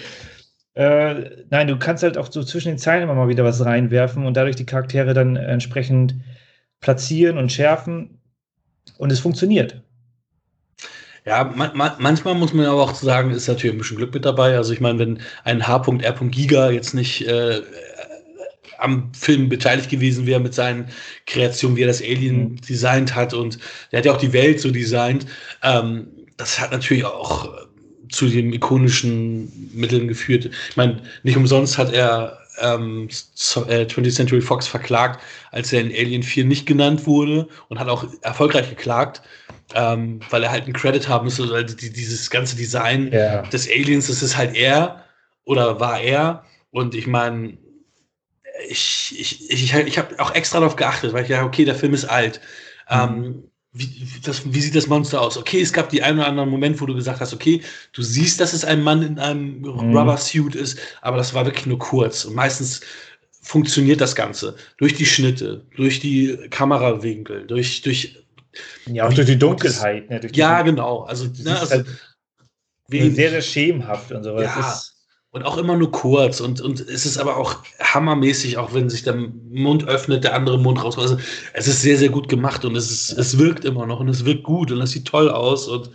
Äh, 0.77 1.45
nein, 1.49 1.67
du 1.67 1.77
kannst 1.79 2.03
halt 2.03 2.17
auch 2.17 2.31
so 2.31 2.43
zwischen 2.43 2.69
den 2.69 2.77
Zeilen 2.77 3.03
immer 3.03 3.15
mal 3.15 3.29
wieder 3.29 3.43
was 3.43 3.65
reinwerfen 3.65 4.25
und 4.25 4.35
dadurch 4.37 4.55
die 4.55 4.65
Charaktere 4.65 5.13
dann 5.13 5.35
entsprechend 5.35 6.15
platzieren 6.81 7.37
und 7.37 7.51
schärfen. 7.51 8.21
Und 8.97 9.11
es 9.11 9.19
funktioniert. 9.21 9.83
Ja, 11.25 11.43
ma 11.43 11.71
ma 11.73 11.95
manchmal 11.99 12.35
muss 12.35 12.53
man 12.53 12.65
aber 12.65 12.83
auch 12.83 12.95
sagen, 12.95 13.31
ist 13.31 13.47
natürlich 13.47 13.75
ein 13.75 13.77
bisschen 13.79 13.97
Glück 13.97 14.13
mit 14.13 14.25
dabei. 14.25 14.55
Also 14.55 14.73
ich 14.73 14.79
meine, 14.79 14.99
wenn 14.99 15.19
ein 15.43 15.67
H.R. 15.67 16.13
Giga 16.29 16.69
jetzt 16.71 16.93
nicht 16.93 17.27
äh, 17.27 17.61
am 18.79 19.11
Film 19.13 19.49
beteiligt 19.49 19.89
gewesen 19.89 20.25
wäre 20.27 20.39
mit 20.39 20.53
seinen 20.53 20.89
Kreationen, 21.25 21.77
wie 21.77 21.83
er 21.83 21.87
das 21.87 22.01
Alien 22.01 22.53
Mhm. 22.53 22.61
designt 22.69 23.15
hat 23.15 23.33
und 23.33 23.59
der 23.91 23.99
hat 23.99 24.05
ja 24.05 24.13
auch 24.13 24.17
die 24.17 24.33
Welt 24.33 24.59
so 24.59 24.71
designt. 24.71 25.25
Ähm, 25.63 26.07
das 26.37 26.59
hat 26.59 26.71
natürlich 26.71 27.05
auch 27.05 27.66
zu 28.09 28.27
den 28.27 28.53
ikonischen 28.53 29.71
Mitteln 29.73 30.07
geführt. 30.07 30.49
Ich 30.69 30.77
meine, 30.77 31.01
nicht 31.23 31.37
umsonst 31.37 31.77
hat 31.77 31.93
er 31.93 32.37
ähm, 32.59 33.07
so, 33.33 33.65
äh, 33.65 33.85
20th 33.85 34.15
Century 34.15 34.41
Fox 34.41 34.67
verklagt, 34.67 35.21
als 35.51 35.71
er 35.73 35.81
in 35.81 35.91
Alien 35.91 36.23
4 36.23 36.45
nicht 36.45 36.65
genannt 36.65 37.05
wurde 37.05 37.47
und 37.69 37.79
hat 37.79 37.87
auch 37.87 38.05
erfolgreich 38.21 38.69
geklagt, 38.69 39.21
ähm, 39.75 40.19
weil 40.29 40.43
er 40.43 40.51
halt 40.51 40.63
einen 40.63 40.73
Credit 40.73 41.07
haben 41.07 41.25
müsste, 41.25 41.49
weil 41.49 41.65
die, 41.65 41.91
dieses 41.91 42.29
ganze 42.29 42.55
Design 42.55 43.11
Ja. 43.11 43.41
des 43.43 43.67
Aliens, 43.69 44.07
das 44.07 44.23
ist 44.23 44.37
halt 44.37 44.55
er 44.55 45.03
oder 45.43 45.79
war 45.79 45.99
er. 45.99 46.43
Und 46.71 46.95
ich 46.95 47.07
meine, 47.07 47.57
ich, 48.67 49.15
ich, 49.17 49.51
ich, 49.51 49.73
ich 49.73 49.97
habe 49.97 50.19
auch 50.19 50.33
extra 50.33 50.59
darauf 50.59 50.75
geachtet, 50.75 51.13
weil 51.13 51.23
ich 51.23 51.29
ja, 51.29 51.43
okay, 51.43 51.65
der 51.65 51.75
Film 51.75 51.93
ist 51.93 52.05
alt. 52.05 52.41
Ähm, 52.89 53.49
wie, 53.79 54.07
das, 54.23 54.41
wie 54.51 54.61
sieht 54.61 54.75
das 54.75 54.87
Monster 54.87 55.21
aus? 55.21 55.37
Okay, 55.37 55.61
es 55.61 55.73
gab 55.73 55.89
die 55.89 56.01
einen 56.03 56.19
oder 56.19 56.27
anderen 56.27 56.49
Moment, 56.49 56.81
wo 56.81 56.85
du 56.85 56.95
gesagt 56.95 57.19
hast, 57.19 57.33
okay, 57.33 57.61
du 57.93 58.01
siehst, 58.01 58.39
dass 58.39 58.53
es 58.53 58.65
ein 58.65 58.81
Mann 58.81 59.01
in 59.03 59.19
einem 59.19 59.63
Rubber-Suit 59.63 60.55
ist, 60.55 60.79
aber 61.01 61.17
das 61.17 61.33
war 61.33 61.45
wirklich 61.45 61.65
nur 61.65 61.79
kurz. 61.79 62.25
Und 62.25 62.35
meistens 62.35 62.81
funktioniert 63.41 64.01
das 64.01 64.15
Ganze 64.15 64.55
durch 64.77 64.93
die 64.93 65.05
Schnitte, 65.05 65.65
durch 65.75 65.99
die 65.99 66.37
Kamerawinkel, 66.49 67.47
durch, 67.47 67.81
durch 67.81 68.17
Ja, 68.85 69.07
auch 69.07 69.13
durch 69.13 69.27
die 69.27 69.37
Dunkelheit. 69.37 70.09
Ne? 70.09 70.19
Durch 70.19 70.33
die 70.33 70.39
ja, 70.39 70.61
genau. 70.63 71.03
Also, 71.03 71.25
ne, 71.43 71.59
also 71.59 71.75
halt 71.75 71.87
sehr, 72.89 73.29
sehr 73.29 73.41
schemenhaft 73.41 74.11
und 74.11 74.23
sowas. 74.23 74.43
Ja. 74.43 74.71
Ist, 74.71 74.96
Und 75.37 75.43
auch 75.43 75.57
immer 75.57 75.77
nur 75.77 75.91
kurz. 75.91 76.39
Und, 76.39 76.61
und 76.61 76.79
es 76.79 77.05
ist 77.05 77.19
aber 77.19 77.37
auch 77.37 77.57
hammermäßig, 77.79 78.57
auch 78.57 78.73
wenn 78.73 78.89
sich 78.89 79.03
der 79.03 79.13
Mund 79.13 79.87
öffnet, 79.87 80.23
der 80.23 80.33
andere 80.33 80.57
Mund 80.57 80.83
rauskommt. 80.83 81.11
Also 81.11 81.19
es 81.53 81.67
ist 81.67 81.83
sehr, 81.83 81.95
sehr 81.95 82.09
gut 82.09 82.27
gemacht 82.27 82.65
und 82.65 82.75
es, 82.75 82.89
ist, 82.89 83.11
es 83.11 83.37
wirkt 83.37 83.63
immer 83.63 83.85
noch 83.85 83.99
und 83.99 84.09
es 84.09 84.25
wirkt 84.25 84.43
gut 84.43 84.71
und 84.71 84.81
es 84.81 84.91
sieht 84.91 85.05
toll 85.05 85.29
aus 85.29 85.67
und 85.67 85.91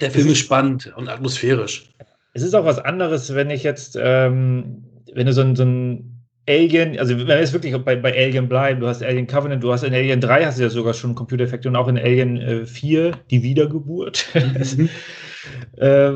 der 0.00 0.10
Film 0.10 0.28
ist 0.28 0.38
spannend 0.38 0.90
und 0.96 1.10
atmosphärisch. 1.10 1.90
es 2.32 2.42
ist 2.42 2.54
auch 2.54 2.64
was 2.64 2.78
anderes, 2.78 3.34
wenn 3.34 3.50
ich 3.50 3.62
jetzt, 3.62 3.98
ähm, 4.00 4.84
wenn 5.12 5.26
du 5.26 5.34
so 5.34 5.42
ein, 5.42 5.54
so 5.54 5.64
ein 5.64 6.24
Alien, 6.48 6.98
also 6.98 7.18
wenn 7.18 7.28
wir 7.28 7.38
jetzt 7.38 7.52
wirklich 7.52 7.76
bei, 7.76 7.94
bei 7.94 8.16
Alien 8.16 8.48
bleiben, 8.48 8.80
du 8.80 8.86
hast 8.86 9.02
Alien 9.02 9.26
Covenant, 9.26 9.62
du 9.62 9.70
hast 9.70 9.82
in 9.82 9.92
Alien 9.92 10.22
3 10.22 10.46
hast 10.46 10.58
du 10.58 10.62
ja 10.62 10.70
sogar 10.70 10.94
schon 10.94 11.14
Computereffekte 11.14 11.68
und 11.68 11.76
auch 11.76 11.88
in 11.88 11.98
Alien 11.98 12.38
äh, 12.38 12.64
4 12.64 13.12
die 13.30 13.42
Wiedergeburt. 13.42 14.26
äh, 15.76 16.12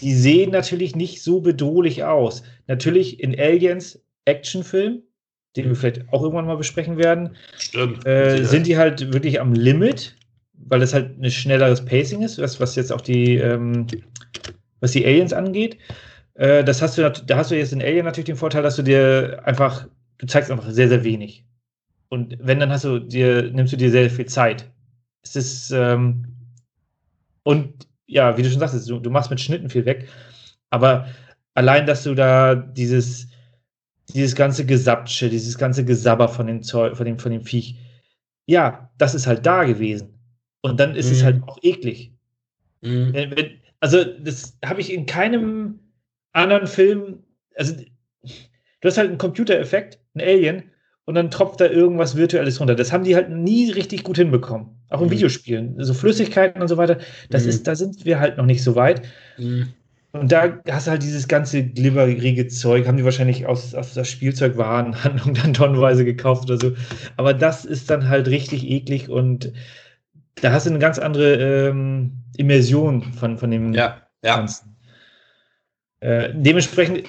die 0.00 0.14
sehen 0.14 0.50
natürlich 0.50 0.96
nicht 0.96 1.22
so 1.22 1.40
bedrohlich 1.40 2.04
aus. 2.04 2.42
Natürlich 2.66 3.20
in 3.20 3.38
Aliens 3.38 4.00
Actionfilm, 4.24 5.02
den 5.56 5.68
wir 5.68 5.76
vielleicht 5.76 6.08
auch 6.12 6.22
irgendwann 6.22 6.46
mal 6.46 6.56
besprechen 6.56 6.96
werden, 6.96 7.36
Stimmt. 7.58 8.06
äh, 8.06 8.44
sind 8.44 8.66
die 8.66 8.78
halt 8.78 9.12
wirklich 9.12 9.40
am 9.40 9.52
Limit, 9.52 10.16
weil 10.54 10.80
das 10.80 10.94
halt 10.94 11.20
ein 11.20 11.30
schnelleres 11.30 11.84
Pacing 11.84 12.22
ist, 12.22 12.38
was, 12.38 12.60
was 12.60 12.76
jetzt 12.76 12.92
auch 12.92 13.00
die, 13.00 13.36
ähm, 13.36 13.86
was 14.80 14.92
die 14.92 15.04
Aliens 15.04 15.32
angeht. 15.32 15.76
Äh, 16.34 16.64
das 16.64 16.80
hast 16.80 16.96
du, 16.96 17.10
da 17.10 17.36
hast 17.36 17.50
du 17.50 17.56
jetzt 17.56 17.72
in 17.72 17.82
Alien 17.82 18.06
natürlich 18.06 18.26
den 18.26 18.36
Vorteil, 18.36 18.62
dass 18.62 18.76
du 18.76 18.82
dir 18.82 19.42
einfach, 19.44 19.86
du 20.18 20.26
zeigst 20.26 20.50
einfach 20.50 20.70
sehr, 20.70 20.88
sehr 20.88 21.04
wenig. 21.04 21.44
Und 22.08 22.36
wenn, 22.40 22.60
dann 22.60 22.70
hast 22.70 22.84
du 22.84 22.98
dir, 22.98 23.50
nimmst 23.52 23.72
du 23.72 23.76
dir 23.76 23.90
sehr 23.90 24.08
viel 24.10 24.26
Zeit. 24.26 24.70
Es 25.22 25.36
ist, 25.36 25.70
ähm, 25.70 26.24
und 27.42 27.86
ja, 28.12 28.36
wie 28.36 28.42
du 28.42 28.50
schon 28.50 28.60
sagst, 28.60 28.88
du, 28.88 28.98
du 29.00 29.10
machst 29.10 29.30
mit 29.30 29.40
Schnitten 29.40 29.70
viel 29.70 29.84
weg. 29.86 30.08
Aber 30.70 31.06
allein, 31.54 31.86
dass 31.86 32.04
du 32.04 32.14
da 32.14 32.54
dieses, 32.54 33.28
dieses 34.14 34.34
ganze 34.34 34.66
Gesapsche, 34.66 35.28
dieses 35.30 35.58
ganze 35.58 35.84
Gesabber 35.84 36.28
von 36.28 36.46
dem 36.46 36.62
Zeug, 36.62 36.96
von 36.96 37.06
dem, 37.06 37.18
von 37.18 37.32
dem 37.32 37.42
Viech, 37.42 37.76
ja, 38.46 38.90
das 38.98 39.14
ist 39.14 39.26
halt 39.26 39.46
da 39.46 39.64
gewesen. 39.64 40.18
Und 40.62 40.78
dann 40.80 40.94
ist 40.96 41.10
es 41.10 41.20
Mhm. 41.22 41.24
halt 41.26 41.42
auch 41.44 41.58
eklig. 41.62 42.12
Mhm. 42.82 43.12
Wenn, 43.12 43.36
wenn, 43.36 43.50
also, 43.80 44.04
das 44.04 44.58
habe 44.64 44.80
ich 44.80 44.92
in 44.92 45.06
keinem 45.06 45.80
anderen 46.32 46.66
Film. 46.66 47.24
Also, 47.56 47.74
du 47.74 48.88
hast 48.88 48.98
halt 48.98 49.08
einen 49.08 49.18
Computereffekt, 49.18 49.98
ein 50.14 50.20
Alien, 50.20 50.64
und 51.04 51.14
dann 51.16 51.30
tropft 51.30 51.60
da 51.60 51.66
irgendwas 51.66 52.16
Virtuelles 52.16 52.60
runter. 52.60 52.74
Das 52.76 52.92
haben 52.92 53.04
die 53.04 53.14
halt 53.16 53.30
nie 53.30 53.70
richtig 53.70 54.04
gut 54.04 54.16
hinbekommen. 54.18 54.68
Auch 54.92 55.00
in 55.00 55.06
Mhm. 55.08 55.12
Videospielen. 55.12 55.74
So 55.84 55.94
Flüssigkeiten 55.94 56.62
und 56.62 56.68
so 56.68 56.76
weiter. 56.76 56.98
Das 57.30 57.44
Mhm. 57.44 57.48
ist, 57.50 57.66
da 57.66 57.74
sind 57.74 58.04
wir 58.04 58.20
halt 58.20 58.36
noch 58.36 58.46
nicht 58.46 58.62
so 58.62 58.76
weit. 58.76 59.02
Mhm. 59.38 59.68
Und 60.12 60.30
da 60.30 60.58
hast 60.70 60.86
du 60.86 60.90
halt 60.90 61.02
dieses 61.02 61.26
ganze 61.26 61.64
glibberige 61.64 62.46
Zeug, 62.48 62.86
haben 62.86 62.98
die 62.98 63.04
wahrscheinlich 63.04 63.46
aus, 63.46 63.74
aus 63.74 63.94
der 63.94 64.04
Spielzeugwarenhandlung 64.04 65.34
dann 65.42 65.54
tonnenweise 65.54 66.04
gekauft 66.04 66.50
oder 66.50 66.60
so. 66.60 66.72
Aber 67.16 67.32
das 67.32 67.64
ist 67.64 67.88
dann 67.88 68.08
halt 68.08 68.28
richtig 68.28 68.68
eklig 68.70 69.08
und 69.08 69.52
da 70.36 70.52
hast 70.52 70.66
du 70.66 70.70
eine 70.70 70.78
ganz 70.78 70.98
andere 70.98 71.68
ähm, 71.68 72.12
Immersion 72.36 73.02
von, 73.14 73.38
von 73.38 73.50
dem 73.50 73.72
Ja, 73.72 74.02
ja. 74.22 74.36
Ganzen. 74.36 74.76
Äh, 76.00 76.30
dementsprechend 76.34 77.04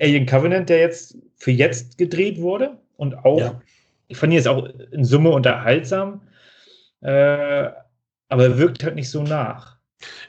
Alien 0.00 0.26
Covenant, 0.26 0.68
der 0.68 0.80
jetzt 0.80 1.16
für 1.36 1.50
jetzt 1.50 1.98
gedreht 1.98 2.40
wurde. 2.40 2.78
Und 2.96 3.14
auch, 3.24 3.38
ja. 3.38 3.60
ich 4.08 4.16
fand 4.16 4.32
ihn 4.32 4.36
jetzt 4.36 4.48
auch 4.48 4.68
in 4.90 5.04
Summe 5.04 5.30
unterhaltsam, 5.30 6.22
äh, 7.02 7.68
aber 8.28 8.44
er 8.44 8.58
wirkt 8.58 8.84
halt 8.84 8.94
nicht 8.94 9.10
so 9.10 9.22
nach. 9.22 9.76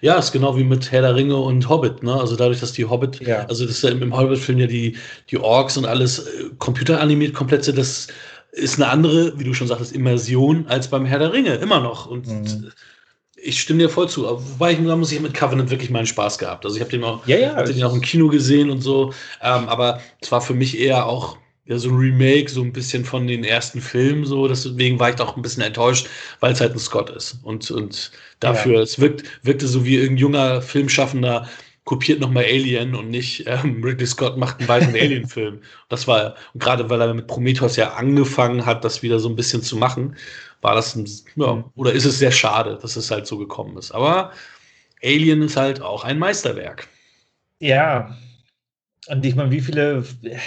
Ja, 0.02 0.18
ist 0.18 0.32
genau 0.32 0.56
wie 0.58 0.64
mit 0.64 0.92
Herr 0.92 1.02
der 1.02 1.16
Ringe 1.16 1.36
und 1.36 1.68
Hobbit, 1.68 2.04
ne? 2.04 2.14
Also 2.14 2.36
dadurch, 2.36 2.60
dass 2.60 2.72
die 2.72 2.86
Hobbit, 2.86 3.20
ja. 3.20 3.46
also 3.48 3.66
das 3.66 3.76
ist 3.76 3.84
ja 3.84 3.90
im, 3.90 4.02
im 4.02 4.16
Hobbit-Film 4.16 4.60
ja 4.60 4.68
die, 4.68 4.96
die 5.30 5.38
Orks 5.38 5.78
und 5.78 5.86
alles 5.86 6.20
äh, 6.20 6.50
computeranimiert 6.58 7.34
komplett 7.34 7.64
sind, 7.64 7.78
das 7.78 8.08
ist 8.52 8.76
eine 8.76 8.90
andere, 8.90 9.38
wie 9.38 9.44
du 9.44 9.54
schon 9.54 9.68
sagtest, 9.68 9.94
Immersion 9.94 10.68
als 10.68 10.88
beim 10.88 11.06
Herr 11.06 11.20
der 11.20 11.34
Ringe, 11.34 11.56
immer 11.56 11.82
noch. 11.82 12.08
Und 12.08 12.28
mhm. 12.28 12.72
Ich 13.48 13.62
stimme 13.62 13.80
dir 13.80 13.90
voll 13.90 14.10
zu. 14.10 14.24
Wobei 14.24 14.74
ich, 14.74 14.86
da 14.86 14.96
muss 14.96 15.12
ich 15.12 15.22
mit 15.22 15.34
Covenant 15.34 15.70
wirklich 15.70 15.90
meinen 15.90 16.06
Spaß 16.06 16.38
gehabt. 16.38 16.66
Also 16.66 16.76
ich 16.76 16.82
habe 16.82 16.92
den 16.92 17.04
auch, 17.04 17.26
ja, 17.28 17.38
ja, 17.38 17.56
hab 17.56 17.66
den 17.66 17.84
auch 17.84 17.94
im 17.94 18.02
Kino 18.02 18.28
gesehen 18.28 18.70
und 18.70 18.82
so. 18.82 19.14
Ähm, 19.42 19.70
aber 19.70 20.02
es 20.20 20.32
war 20.32 20.42
für 20.42 20.54
mich 20.54 20.80
eher 20.80 21.06
auch 21.06 21.38
ja, 21.66 21.78
so 21.78 21.90
ein 21.90 21.96
Remake, 21.96 22.50
so 22.50 22.62
ein 22.62 22.74
bisschen 22.74 23.06
von 23.06 23.28
den 23.28 23.44
ersten 23.44 23.82
Filmen, 23.82 24.26
so. 24.26 24.48
Deswegen 24.48 25.00
war 25.00 25.10
ich 25.10 25.20
auch 25.20 25.36
ein 25.36 25.42
bisschen 25.42 25.64
enttäuscht, 25.64 26.08
weil 26.42 26.54
es 26.54 26.62
halt 26.62 26.74
ein 26.74 26.80
Scott 26.80 27.10
ist. 27.10 27.40
Und, 27.44 27.72
und 27.72 28.12
dafür, 28.40 28.76
ja. 28.76 28.82
es 28.82 29.00
wirkt, 29.00 29.24
wirkte 29.44 29.68
so 29.68 29.86
wie 29.86 29.98
ein 29.98 30.18
junger 30.18 30.62
Filmschaffender, 30.62 31.48
kopiert 31.88 32.20
nochmal 32.20 32.44
Alien 32.44 32.96
und 32.96 33.10
nicht 33.10 33.46
ähm, 33.48 33.82
Ridley 33.82 34.06
Scott 34.06 34.38
macht 34.38 34.60
einen 34.60 34.68
weiteren 34.68 34.96
Alien-Film. 35.00 35.62
Das 35.88 36.06
war, 36.06 36.36
gerade 36.56 36.90
weil 36.90 37.00
er 37.00 37.14
mit 37.14 37.28
Prometheus 37.28 37.78
ja 37.78 37.94
angefangen 37.94 38.66
hat, 38.66 38.84
das 38.84 39.04
wieder 39.04 39.20
so 39.20 39.30
ein 39.30 39.38
bisschen 39.38 39.64
zu 39.64 39.78
machen, 39.78 40.18
war 40.62 40.76
das 40.76 40.96
ein, 40.96 41.08
ja, 41.36 41.54
mhm. 41.56 41.66
oder 41.76 41.92
ist 41.94 42.06
es 42.06 42.20
sehr 42.20 42.32
schade, 42.32 42.78
dass 42.82 42.96
es 42.96 43.12
halt 43.12 43.28
so 43.28 43.38
gekommen 43.38 43.78
ist. 43.78 43.92
Aber 43.92 44.32
Alien 45.04 45.42
ist 45.42 45.58
halt 45.58 45.82
auch 45.82 46.04
ein 46.04 46.20
Meisterwerk. 46.20 46.88
Ja. 47.60 48.16
Und 49.08 49.26
ich 49.26 49.36
meine, 49.36 49.52
wie 49.52 49.62
viele, 49.62 50.04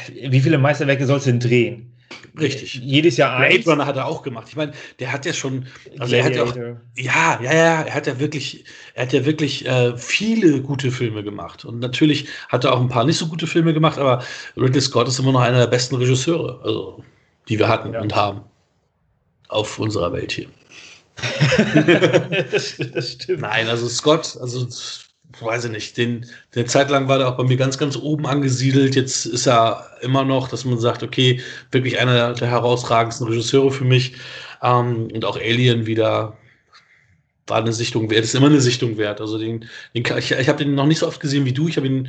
wie 0.08 0.40
viele 0.40 0.58
Meisterwerke 0.58 1.06
sollst 1.06 1.26
du 1.26 1.30
denn 1.30 1.40
drehen? 1.40 1.90
Richtig. 2.38 2.74
Jedes 2.74 3.16
Jahr 3.16 3.38
Blade 3.38 3.54
eins. 3.54 3.66
Runner 3.66 3.86
hat 3.86 3.96
er 3.96 4.06
auch 4.06 4.22
gemacht. 4.22 4.46
Ich 4.48 4.56
meine, 4.56 4.72
der 4.98 5.12
hat 5.12 5.26
ja 5.26 5.32
schon, 5.32 5.66
also 5.98 6.14
er 6.14 6.24
hat 6.24 6.34
ja 6.34 6.44
auch, 6.44 6.54
ja, 6.96 7.40
ja, 7.42 7.52
ja, 7.52 7.82
er 7.82 7.94
hat 7.94 8.06
ja 8.06 8.18
wirklich, 8.20 8.64
er 8.94 9.04
hat 9.04 9.12
ja 9.12 9.24
wirklich 9.24 9.66
äh, 9.66 9.96
viele 9.96 10.60
gute 10.62 10.90
Filme 10.90 11.22
gemacht. 11.22 11.64
Und 11.64 11.80
natürlich 11.80 12.28
hat 12.48 12.64
er 12.64 12.72
auch 12.72 12.80
ein 12.80 12.88
paar 12.88 13.04
nicht 13.04 13.18
so 13.18 13.26
gute 13.26 13.46
Filme 13.46 13.74
gemacht, 13.74 13.98
aber 13.98 14.22
Ridley 14.56 14.80
Scott 14.80 15.08
ist 15.08 15.18
immer 15.18 15.32
noch 15.32 15.40
einer 15.40 15.58
der 15.58 15.66
besten 15.66 15.96
Regisseure, 15.96 16.60
also, 16.62 17.02
die 17.48 17.58
wir 17.58 17.68
hatten 17.68 17.92
ja. 17.92 18.00
und 18.00 18.14
haben. 18.14 18.42
Auf 19.50 19.78
unserer 19.78 20.12
Welt 20.12 20.32
hier. 20.32 20.46
das, 22.52 22.76
das 22.94 23.12
stimmt. 23.12 23.40
Nein, 23.40 23.68
also 23.68 23.88
Scott, 23.88 24.38
also 24.40 24.66
weiß 25.40 25.66
ich 25.66 25.70
nicht, 25.70 25.96
den, 25.96 26.26
eine 26.54 26.64
Zeit 26.66 26.90
lang 26.90 27.08
war 27.08 27.18
der 27.18 27.28
auch 27.28 27.36
bei 27.36 27.44
mir 27.44 27.56
ganz, 27.56 27.78
ganz 27.78 27.96
oben 27.96 28.26
angesiedelt. 28.26 28.94
Jetzt 28.94 29.26
ist 29.26 29.46
er 29.46 29.86
immer 30.02 30.24
noch, 30.24 30.48
dass 30.48 30.64
man 30.64 30.78
sagt, 30.78 31.02
okay, 31.02 31.40
wirklich 31.70 31.98
einer 31.98 32.34
der 32.34 32.48
herausragendsten 32.48 33.26
Regisseure 33.26 33.70
für 33.70 33.84
mich. 33.84 34.14
Ähm, 34.62 35.08
und 35.12 35.24
auch 35.24 35.36
Alien 35.36 35.86
wieder 35.86 36.36
war 37.46 37.58
eine 37.58 37.72
Sichtung 37.72 38.10
wert, 38.10 38.24
ist 38.24 38.34
immer 38.34 38.46
eine 38.46 38.60
Sichtung 38.60 38.96
wert. 38.96 39.20
Also 39.20 39.38
den, 39.38 39.68
den 39.94 40.04
ich, 40.18 40.30
ich 40.30 40.48
habe 40.48 40.64
den 40.64 40.74
noch 40.74 40.86
nicht 40.86 40.98
so 40.98 41.06
oft 41.06 41.20
gesehen 41.20 41.44
wie 41.44 41.52
du. 41.52 41.68
Ich 41.68 41.76
habe 41.76 41.86
ihn 41.86 42.08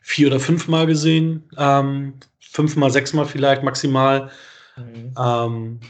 vier 0.00 0.28
oder 0.28 0.40
fünfmal 0.40 0.86
gesehen. 0.86 1.44
Ähm, 1.56 2.14
fünfmal, 2.40 2.90
sechsmal 2.90 3.26
vielleicht 3.26 3.62
maximal. 3.62 4.30
Mhm. 4.76 5.14
Ähm, 5.18 5.80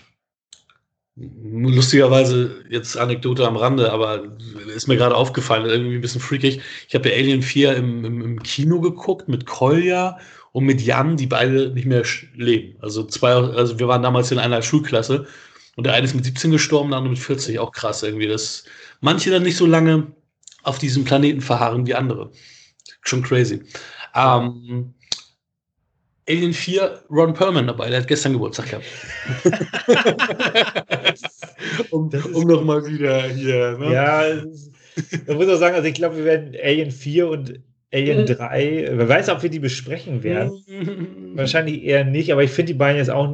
Lustigerweise, 1.16 2.64
jetzt 2.68 2.96
Anekdote 2.96 3.46
am 3.46 3.56
Rande, 3.56 3.92
aber 3.92 4.36
ist 4.74 4.88
mir 4.88 4.96
gerade 4.96 5.14
aufgefallen, 5.14 5.66
irgendwie 5.66 5.94
ein 5.94 6.00
bisschen 6.00 6.20
freakig. 6.20 6.60
Ich 6.88 6.94
habe 6.96 7.08
ja 7.08 7.14
Alien 7.14 7.42
4 7.42 7.76
im, 7.76 8.04
im, 8.04 8.20
im, 8.20 8.42
Kino 8.42 8.80
geguckt 8.80 9.28
mit 9.28 9.46
Kolja 9.46 10.18
und 10.50 10.64
mit 10.64 10.80
Jan, 10.80 11.16
die 11.16 11.28
beide 11.28 11.70
nicht 11.70 11.86
mehr 11.86 12.02
leben. 12.34 12.76
Also 12.80 13.04
zwei, 13.04 13.30
also 13.32 13.78
wir 13.78 13.86
waren 13.86 14.02
damals 14.02 14.32
in 14.32 14.40
einer 14.40 14.60
Schulklasse 14.60 15.28
und 15.76 15.84
der 15.84 15.94
eine 15.94 16.04
ist 16.04 16.14
mit 16.14 16.24
17 16.24 16.50
gestorben, 16.50 16.90
der 16.90 16.98
andere 16.98 17.12
mit 17.12 17.22
40. 17.22 17.60
Auch 17.60 17.70
krass 17.70 18.02
irgendwie, 18.02 18.26
dass 18.26 18.64
manche 19.00 19.30
dann 19.30 19.44
nicht 19.44 19.56
so 19.56 19.66
lange 19.66 20.08
auf 20.64 20.78
diesem 20.78 21.04
Planeten 21.04 21.42
verharren 21.42 21.86
wie 21.86 21.94
andere. 21.94 22.32
Schon 23.02 23.22
crazy. 23.22 23.62
Ähm, 24.16 24.94
Alien 26.28 26.54
4 26.54 27.04
Ron 27.10 27.34
Perlman 27.34 27.68
dabei, 27.68 27.90
der 27.90 28.00
hat 28.00 28.08
gestern 28.08 28.32
Geburtstag 28.32 28.70
gehabt. 28.70 28.86
um 31.90 32.10
um 32.32 32.46
nochmal 32.46 32.86
wieder 32.86 33.22
hier. 33.22 33.78
Ne? 33.78 33.92
Ja, 33.92 34.22
man 35.26 35.36
muss 35.36 35.48
auch 35.48 35.58
sagen, 35.58 35.74
also 35.74 35.88
ich 35.88 35.94
glaube, 35.94 36.16
wir 36.16 36.24
werden 36.24 36.54
Alien 36.62 36.90
4 36.90 37.28
und 37.28 37.60
Alien 37.92 38.26
3, 38.26 38.90
wer 38.92 39.08
weiß, 39.08 39.28
ob 39.28 39.42
wir 39.42 39.50
die 39.50 39.60
besprechen 39.60 40.22
werden. 40.22 40.52
Wahrscheinlich 41.34 41.84
eher 41.84 42.04
nicht, 42.04 42.32
aber 42.32 42.42
ich 42.42 42.50
finde 42.50 42.72
die 42.72 42.78
beiden 42.78 42.98
jetzt 42.98 43.10
auch 43.10 43.32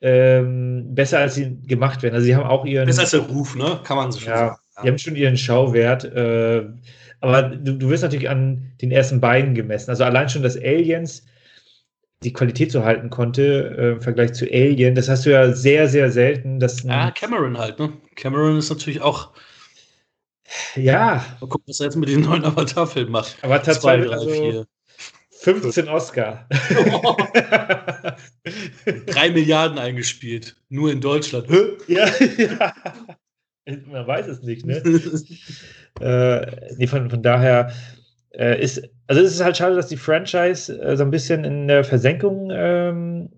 ähm, 0.00 0.94
besser, 0.94 1.18
als 1.18 1.34
sie 1.34 1.58
gemacht 1.66 2.02
werden. 2.02 2.14
Also 2.14 2.26
sie 2.26 2.36
haben 2.36 2.46
auch 2.46 2.64
ihren. 2.64 2.86
Besser 2.86 3.02
als 3.02 3.10
der 3.10 3.20
Ruf, 3.20 3.56
ne? 3.56 3.80
Kann 3.84 3.96
man 3.96 4.12
so 4.12 4.20
schon 4.20 4.30
ja, 4.30 4.38
sagen. 4.38 4.56
Ja. 4.76 4.82
Die 4.82 4.88
haben 4.88 4.98
schon 4.98 5.16
ihren 5.16 5.36
Schauwert. 5.36 6.04
Äh, 6.04 6.66
aber 7.20 7.42
du, 7.42 7.74
du 7.74 7.88
wirst 7.88 8.02
natürlich 8.02 8.28
an 8.28 8.72
den 8.80 8.92
ersten 8.92 9.20
beiden 9.20 9.54
gemessen. 9.54 9.90
Also 9.90 10.04
allein 10.04 10.28
schon 10.28 10.42
das 10.42 10.56
Aliens 10.56 11.26
die 12.24 12.32
Qualität 12.32 12.72
so 12.72 12.84
halten 12.84 13.10
konnte 13.10 13.76
äh, 13.78 13.92
im 13.92 14.00
Vergleich 14.00 14.32
zu 14.32 14.44
Alien. 14.46 14.94
Das 14.94 15.08
hast 15.08 15.24
du 15.26 15.30
ja 15.30 15.52
sehr, 15.52 15.88
sehr 15.88 16.10
selten. 16.10 16.58
Dass 16.58 16.82
ja, 16.82 17.10
Cameron 17.12 17.58
halt, 17.58 17.78
ne? 17.78 17.92
Cameron 18.16 18.58
ist 18.58 18.70
natürlich 18.70 19.00
auch. 19.00 19.32
Ja. 20.74 21.24
Mal 21.40 21.46
gucken, 21.48 21.64
was 21.68 21.80
er 21.80 21.86
jetzt 21.86 21.96
mit 21.96 22.08
dem 22.08 22.22
neuen 22.22 22.44
Avatar-Film 22.44 23.10
macht. 23.10 23.36
Aber 23.42 23.62
tatsächlich. 23.62 24.10
Also 24.10 24.64
15 25.40 25.88
Oscar. 25.88 26.48
Drei 29.06 29.30
Milliarden 29.30 29.78
eingespielt. 29.78 30.56
Nur 30.68 30.90
in 30.90 31.00
Deutschland. 31.00 31.46
ja, 31.86 32.08
ja. 32.36 32.74
Man 33.86 34.06
weiß 34.06 34.26
es 34.26 34.42
nicht, 34.42 34.66
ne? 34.66 34.76
äh, 36.00 36.74
nee, 36.76 36.86
von, 36.86 37.08
von 37.08 37.22
daher 37.22 37.72
äh, 38.32 38.60
ist, 38.62 38.82
also 39.06 39.22
es 39.22 39.32
ist 39.32 39.44
halt 39.44 39.56
schade, 39.56 39.76
dass 39.76 39.88
die 39.88 39.96
Franchise 39.96 40.80
äh, 40.80 40.96
so 40.96 41.04
ein 41.04 41.10
bisschen 41.10 41.44
in 41.44 41.68
der 41.68 41.84
Versenkung 41.84 42.50
ähm, 42.52 43.30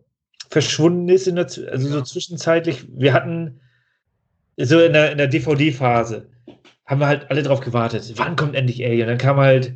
verschwunden 0.50 1.08
ist, 1.08 1.26
der, 1.26 1.38
also 1.38 1.88
ja. 1.88 1.94
so 1.94 2.02
zwischenzeitlich. 2.02 2.86
Wir 2.90 3.12
hatten 3.12 3.60
so 4.56 4.80
in 4.80 4.92
der, 4.92 5.12
in 5.12 5.18
der 5.18 5.28
DVD-Phase, 5.28 6.28
haben 6.86 7.00
wir 7.00 7.06
halt 7.06 7.30
alle 7.30 7.42
drauf 7.42 7.60
gewartet. 7.60 8.12
Wann 8.16 8.36
kommt 8.36 8.54
endlich 8.54 8.84
Alien? 8.84 9.06
Dann 9.06 9.18
kam 9.18 9.36
halt, 9.36 9.74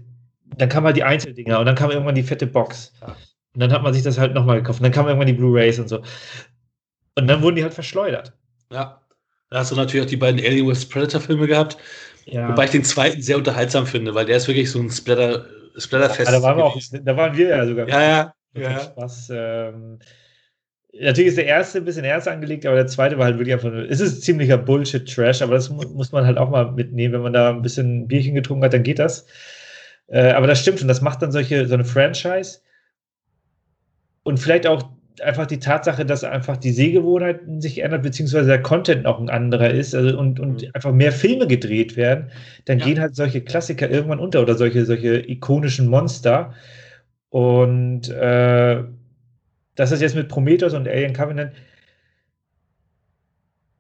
dann 0.57 0.69
kam 0.69 0.85
halt 0.85 0.97
die 0.97 1.05
Einzeldinger 1.05 1.61
und 1.61 1.67
dann 1.67 1.77
kam 1.77 1.91
irgendwann 1.91 2.17
die 2.17 2.23
fette 2.23 2.47
Box. 2.47 2.93
Und 3.55 3.61
dann 3.61 3.73
hat 3.73 3.83
man 3.83 3.95
sich 3.95 4.03
das 4.03 4.19
halt 4.19 4.35
nochmal 4.35 4.57
gekauft. 4.57 4.81
Und 4.81 4.85
dann 4.85 4.93
kamen 4.93 5.09
irgendwann 5.09 5.29
die 5.29 5.35
Blu-Rays 5.35 5.79
und 5.79 5.89
so. 5.89 6.03
Und 7.17 7.29
dann 7.29 7.41
wurden 7.41 7.57
die 7.57 7.63
halt 7.63 7.75
verschleudert. 7.75 8.33
Ja. 8.73 9.01
Da 9.51 9.59
hast 9.61 9.71
du 9.71 9.77
natürlich 9.77 10.05
auch 10.05 10.11
die 10.11 10.17
beiden 10.17 10.41
Alien 10.41 10.75
vs. 10.75 10.89
Predator-Filme 10.89 11.47
gehabt, 11.47 11.77
ja. 12.27 12.49
Wobei 12.49 12.65
ich 12.65 12.71
den 12.71 12.85
zweiten 12.85 13.21
sehr 13.23 13.37
unterhaltsam 13.37 13.87
finde, 13.87 14.15
weil 14.15 14.27
der 14.27 14.37
ist 14.37 14.49
wirklich 14.49 14.71
so 14.71 14.81
ein 14.81 14.91
Splatter, 14.91 15.47
Splatterfest. 15.77 16.31
Ja, 16.31 16.39
da, 16.39 16.43
waren 16.43 16.57
wir 16.57 16.65
auch, 16.65 16.81
da 17.03 17.17
waren 17.17 17.37
wir 17.37 17.49
ja 17.49 17.67
sogar. 17.67 17.89
Ja, 17.89 18.03
ja. 18.03 18.35
ja. 18.55 18.81
Spaß. 18.81 19.31
Ähm, 19.35 19.99
natürlich 20.93 21.29
ist 21.29 21.39
der 21.39 21.47
erste 21.47 21.79
ein 21.79 21.85
bisschen 21.85 22.05
ernst 22.05 22.29
angelegt, 22.29 22.67
aber 22.67 22.77
der 22.77 22.87
zweite 22.87 23.19
war 23.19 23.27
halt 23.27 23.39
wirklich 23.39 23.55
einfach. 23.55 23.73
Es 23.73 24.01
ist 24.01 24.23
ziemlicher 24.23 24.59
Bullshit-Trash, 24.59 25.43
aber 25.43 25.55
das 25.55 25.71
muss 25.71 26.13
man 26.13 26.27
halt 26.27 26.39
auch 26.39 26.51
mal 26.51 26.73
mitnehmen. 26.73 27.15
Wenn 27.15 27.23
man 27.23 27.33
da 27.33 27.51
ein 27.51 27.63
bisschen 27.63 28.09
Bierchen 28.09 28.35
getrunken 28.35 28.65
hat, 28.65 28.75
dann 28.75 28.83
geht 28.83 28.99
das. 28.99 29.27
Äh, 30.09 30.33
aber 30.33 30.47
das 30.47 30.61
stimmt 30.61 30.79
schon, 30.79 30.89
das 30.89 31.01
macht 31.01 31.23
dann 31.23 31.33
solche, 31.33 31.67
so 31.67 31.75
eine 31.75 31.85
Franchise. 31.85 32.61
Und 34.23 34.39
vielleicht 34.39 34.67
auch 34.67 34.83
einfach 35.21 35.47
die 35.47 35.59
Tatsache, 35.59 36.05
dass 36.05 36.25
einfach 36.25 36.57
die 36.57 36.73
Sehgewohnheiten 36.73 37.61
sich 37.61 37.79
ändern, 37.83 38.03
beziehungsweise 38.03 38.49
der 38.49 38.63
Content 38.63 39.07
auch 39.07 39.21
ein 39.21 39.31
anderer 39.31 39.71
ist 39.71 39.95
also 39.95 40.19
und, 40.19 40.41
und 40.41 40.63
mhm. 40.63 40.71
einfach 40.73 40.93
mehr 40.93 41.13
Filme 41.13 41.47
gedreht 41.47 41.97
werden, 41.97 42.31
dann 42.65 42.81
ja. 42.81 42.87
gehen 42.87 43.01
halt 43.01 43.15
solche 43.15 43.41
Klassiker 43.41 43.89
irgendwann 43.89 44.19
unter 44.19 44.43
oder 44.43 44.55
solche, 44.55 44.85
solche 44.85 45.29
ikonischen 45.29 45.89
Monster. 45.89 46.55
Und 47.31 48.09
äh, 48.09 48.83
das 49.75 49.93
ist 49.93 50.01
jetzt 50.01 50.17
mit 50.17 50.29
Prometheus 50.29 50.75
und 50.75 50.89
Alien 50.89 51.13
Covenant 51.13 51.53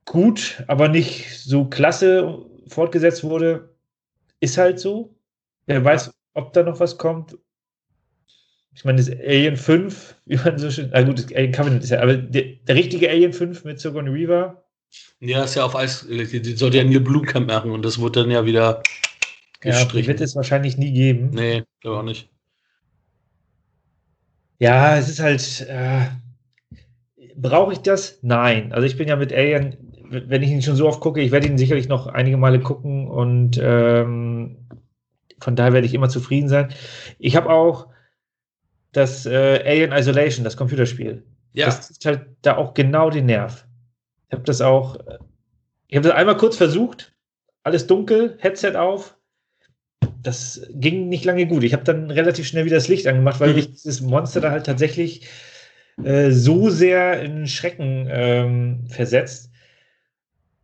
gut, 0.04 0.62
aber 0.66 0.88
nicht 0.88 1.40
so 1.40 1.64
klasse 1.64 2.38
fortgesetzt 2.68 3.24
wurde, 3.24 3.74
ist 4.40 4.58
halt 4.58 4.78
so. 4.78 5.14
Wer 5.66 5.84
weiß, 5.84 6.12
ob 6.34 6.52
da 6.52 6.62
noch 6.62 6.78
was 6.78 6.98
kommt 6.98 7.36
ich 8.74 8.84
meine, 8.84 8.98
das 8.98 9.10
Alien 9.10 9.56
5, 9.56 10.16
wie 10.26 10.36
man 10.36 10.58
so 10.58 10.70
schön, 10.70 10.90
na 10.92 11.02
gut, 11.02 11.18
das 11.18 11.34
Alien 11.34 11.52
Covenant 11.52 11.84
ist 11.84 11.90
ja, 11.90 12.00
aber 12.00 12.16
der, 12.16 12.42
der 12.66 12.74
richtige 12.74 13.08
Alien 13.08 13.32
5 13.32 13.64
mit 13.64 13.80
Sigourney 13.80 14.12
Weaver. 14.12 14.64
Ja, 15.20 15.44
ist 15.44 15.54
ja 15.54 15.64
auf 15.64 15.76
Eis, 15.76 16.06
die 16.08 16.56
sollte 16.56 16.78
ja 16.78 16.84
Neil 16.84 17.00
Blumkamp 17.00 17.48
machen 17.48 17.70
und 17.70 17.84
das 17.84 18.00
wird 18.00 18.16
dann 18.16 18.30
ja 18.30 18.44
wieder 18.44 18.82
gestrichen. 19.60 20.04
Ja, 20.04 20.08
wird 20.08 20.20
es 20.20 20.36
wahrscheinlich 20.36 20.76
nie 20.76 20.92
geben. 20.92 21.30
Nee, 21.30 21.64
auch 21.84 22.02
nicht. 22.02 22.28
Ja, 24.58 24.96
es 24.96 25.08
ist 25.08 25.20
halt, 25.20 25.66
äh, 25.68 26.06
brauche 27.36 27.72
ich 27.72 27.80
das? 27.80 28.18
Nein. 28.22 28.72
Also 28.72 28.86
ich 28.86 28.96
bin 28.96 29.08
ja 29.08 29.16
mit 29.16 29.32
Alien 29.32 29.76
wenn 30.10 30.42
ich 30.42 30.50
ihn 30.50 30.62
schon 30.62 30.76
so 30.76 30.86
oft 30.86 31.00
gucke, 31.00 31.20
ich 31.20 31.32
werde 31.32 31.46
ihn 31.46 31.58
sicherlich 31.58 31.88
noch 31.88 32.06
einige 32.06 32.36
Male 32.36 32.60
gucken 32.60 33.08
und 33.08 33.58
ähm, 33.62 34.56
von 35.40 35.56
daher 35.56 35.72
werde 35.72 35.86
ich 35.86 35.94
immer 35.94 36.08
zufrieden 36.08 36.48
sein. 36.48 36.68
Ich 37.18 37.36
habe 37.36 37.50
auch 37.50 37.88
das 38.94 39.26
äh, 39.26 39.62
Alien 39.64 39.92
Isolation, 39.92 40.44
das 40.44 40.56
Computerspiel. 40.56 41.22
Ja. 41.52 41.66
Das 41.66 41.90
ist 41.90 42.04
halt 42.04 42.26
da 42.42 42.56
auch 42.56 42.74
genau 42.74 43.10
den 43.10 43.26
Nerv. 43.26 43.66
Ich 44.28 44.32
habe 44.32 44.44
das 44.44 44.60
auch, 44.60 44.96
äh, 45.06 45.18
ich 45.88 45.96
habe 45.96 46.08
das 46.08 46.16
einmal 46.16 46.36
kurz 46.36 46.56
versucht, 46.56 47.12
alles 47.62 47.86
dunkel, 47.86 48.36
Headset 48.40 48.76
auf. 48.76 49.16
Das 50.22 50.66
ging 50.70 51.08
nicht 51.08 51.24
lange 51.24 51.46
gut. 51.46 51.64
Ich 51.64 51.74
habe 51.74 51.84
dann 51.84 52.10
relativ 52.10 52.46
schnell 52.46 52.64
wieder 52.64 52.76
das 52.76 52.88
Licht 52.88 53.06
angemacht, 53.06 53.40
weil 53.40 53.50
Mhm. 53.50 53.56
mich 53.56 53.70
dieses 53.72 54.00
Monster 54.00 54.40
da 54.40 54.50
halt 54.50 54.66
tatsächlich 54.66 55.26
äh, 56.02 56.30
so 56.30 56.70
sehr 56.70 57.20
in 57.22 57.46
Schrecken 57.46 58.08
ähm, 58.10 58.86
versetzt. 58.88 59.50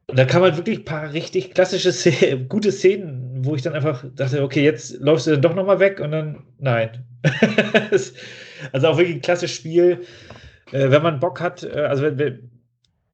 Und 0.09 0.19
da 0.19 0.25
kam 0.25 0.43
halt 0.43 0.57
wirklich 0.57 0.79
ein 0.81 0.85
paar 0.85 1.13
richtig 1.13 1.53
klassische, 1.55 1.93
Szenen, 1.93 2.49
gute 2.49 2.73
Szenen, 2.73 3.45
wo 3.45 3.55
ich 3.55 3.63
dann 3.63 3.75
einfach 3.75 4.05
dachte, 4.15 4.43
okay, 4.43 4.65
jetzt 4.65 4.99
läufst 4.99 5.27
du 5.27 5.33
dann 5.33 5.43
doch 5.43 5.55
nochmal 5.55 5.79
weg 5.79 6.01
und 6.01 6.11
dann, 6.11 6.43
nein. 6.59 7.05
also 8.73 8.89
auch 8.89 8.97
wirklich 8.99 9.17
ein 9.17 9.23
klassisches 9.23 9.57
Spiel. 9.57 10.07
Äh, 10.73 10.91
wenn 10.91 11.03
man 11.03 11.21
Bock 11.21 11.41
hat, 11.41 11.63
äh, 11.63 11.71
also 11.81 12.03
wenn, 12.03 12.51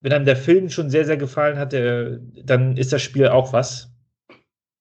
wenn 0.00 0.12
einem 0.12 0.24
der 0.24 0.36
Film 0.36 0.68
schon 0.70 0.90
sehr, 0.90 1.04
sehr 1.04 1.16
gefallen 1.16 1.58
hat, 1.58 1.72
äh, 1.74 2.18
dann 2.44 2.76
ist 2.76 2.92
das 2.92 3.02
Spiel 3.02 3.28
auch 3.28 3.52
was. 3.52 3.90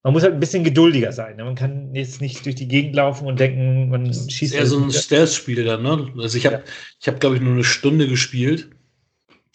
Man 0.04 0.14
muss 0.14 0.22
halt 0.22 0.34
ein 0.36 0.40
bisschen 0.40 0.64
geduldiger 0.64 1.12
sein. 1.12 1.38
Ne? 1.38 1.44
Man 1.46 1.56
kann 1.56 1.96
jetzt 1.96 2.22
nicht 2.22 2.46
durch 2.46 2.54
die 2.56 2.68
Gegend 2.68 2.96
laufen 2.96 3.26
und 3.26 3.40
denken, 3.40 3.90
man 3.90 4.06
Das 4.06 4.18
ist 4.18 4.32
schießt. 4.34 4.54
eher 4.54 4.68
so 4.68 4.80
ein. 4.84 4.92
Stealth-Spiel 4.92 5.64
dann, 5.66 5.82
ne? 5.82 6.12
Also 6.20 6.38
ich 6.38 6.46
habe, 6.46 6.58
Ja. 6.58 6.62
ich 7.02 7.08
habe, 7.08 7.18
glaube 7.18 7.36
ich, 7.38 7.42
nur 7.42 7.54
eine 7.54 7.64
Stunde 7.64 8.08
gespielt. 8.08 8.70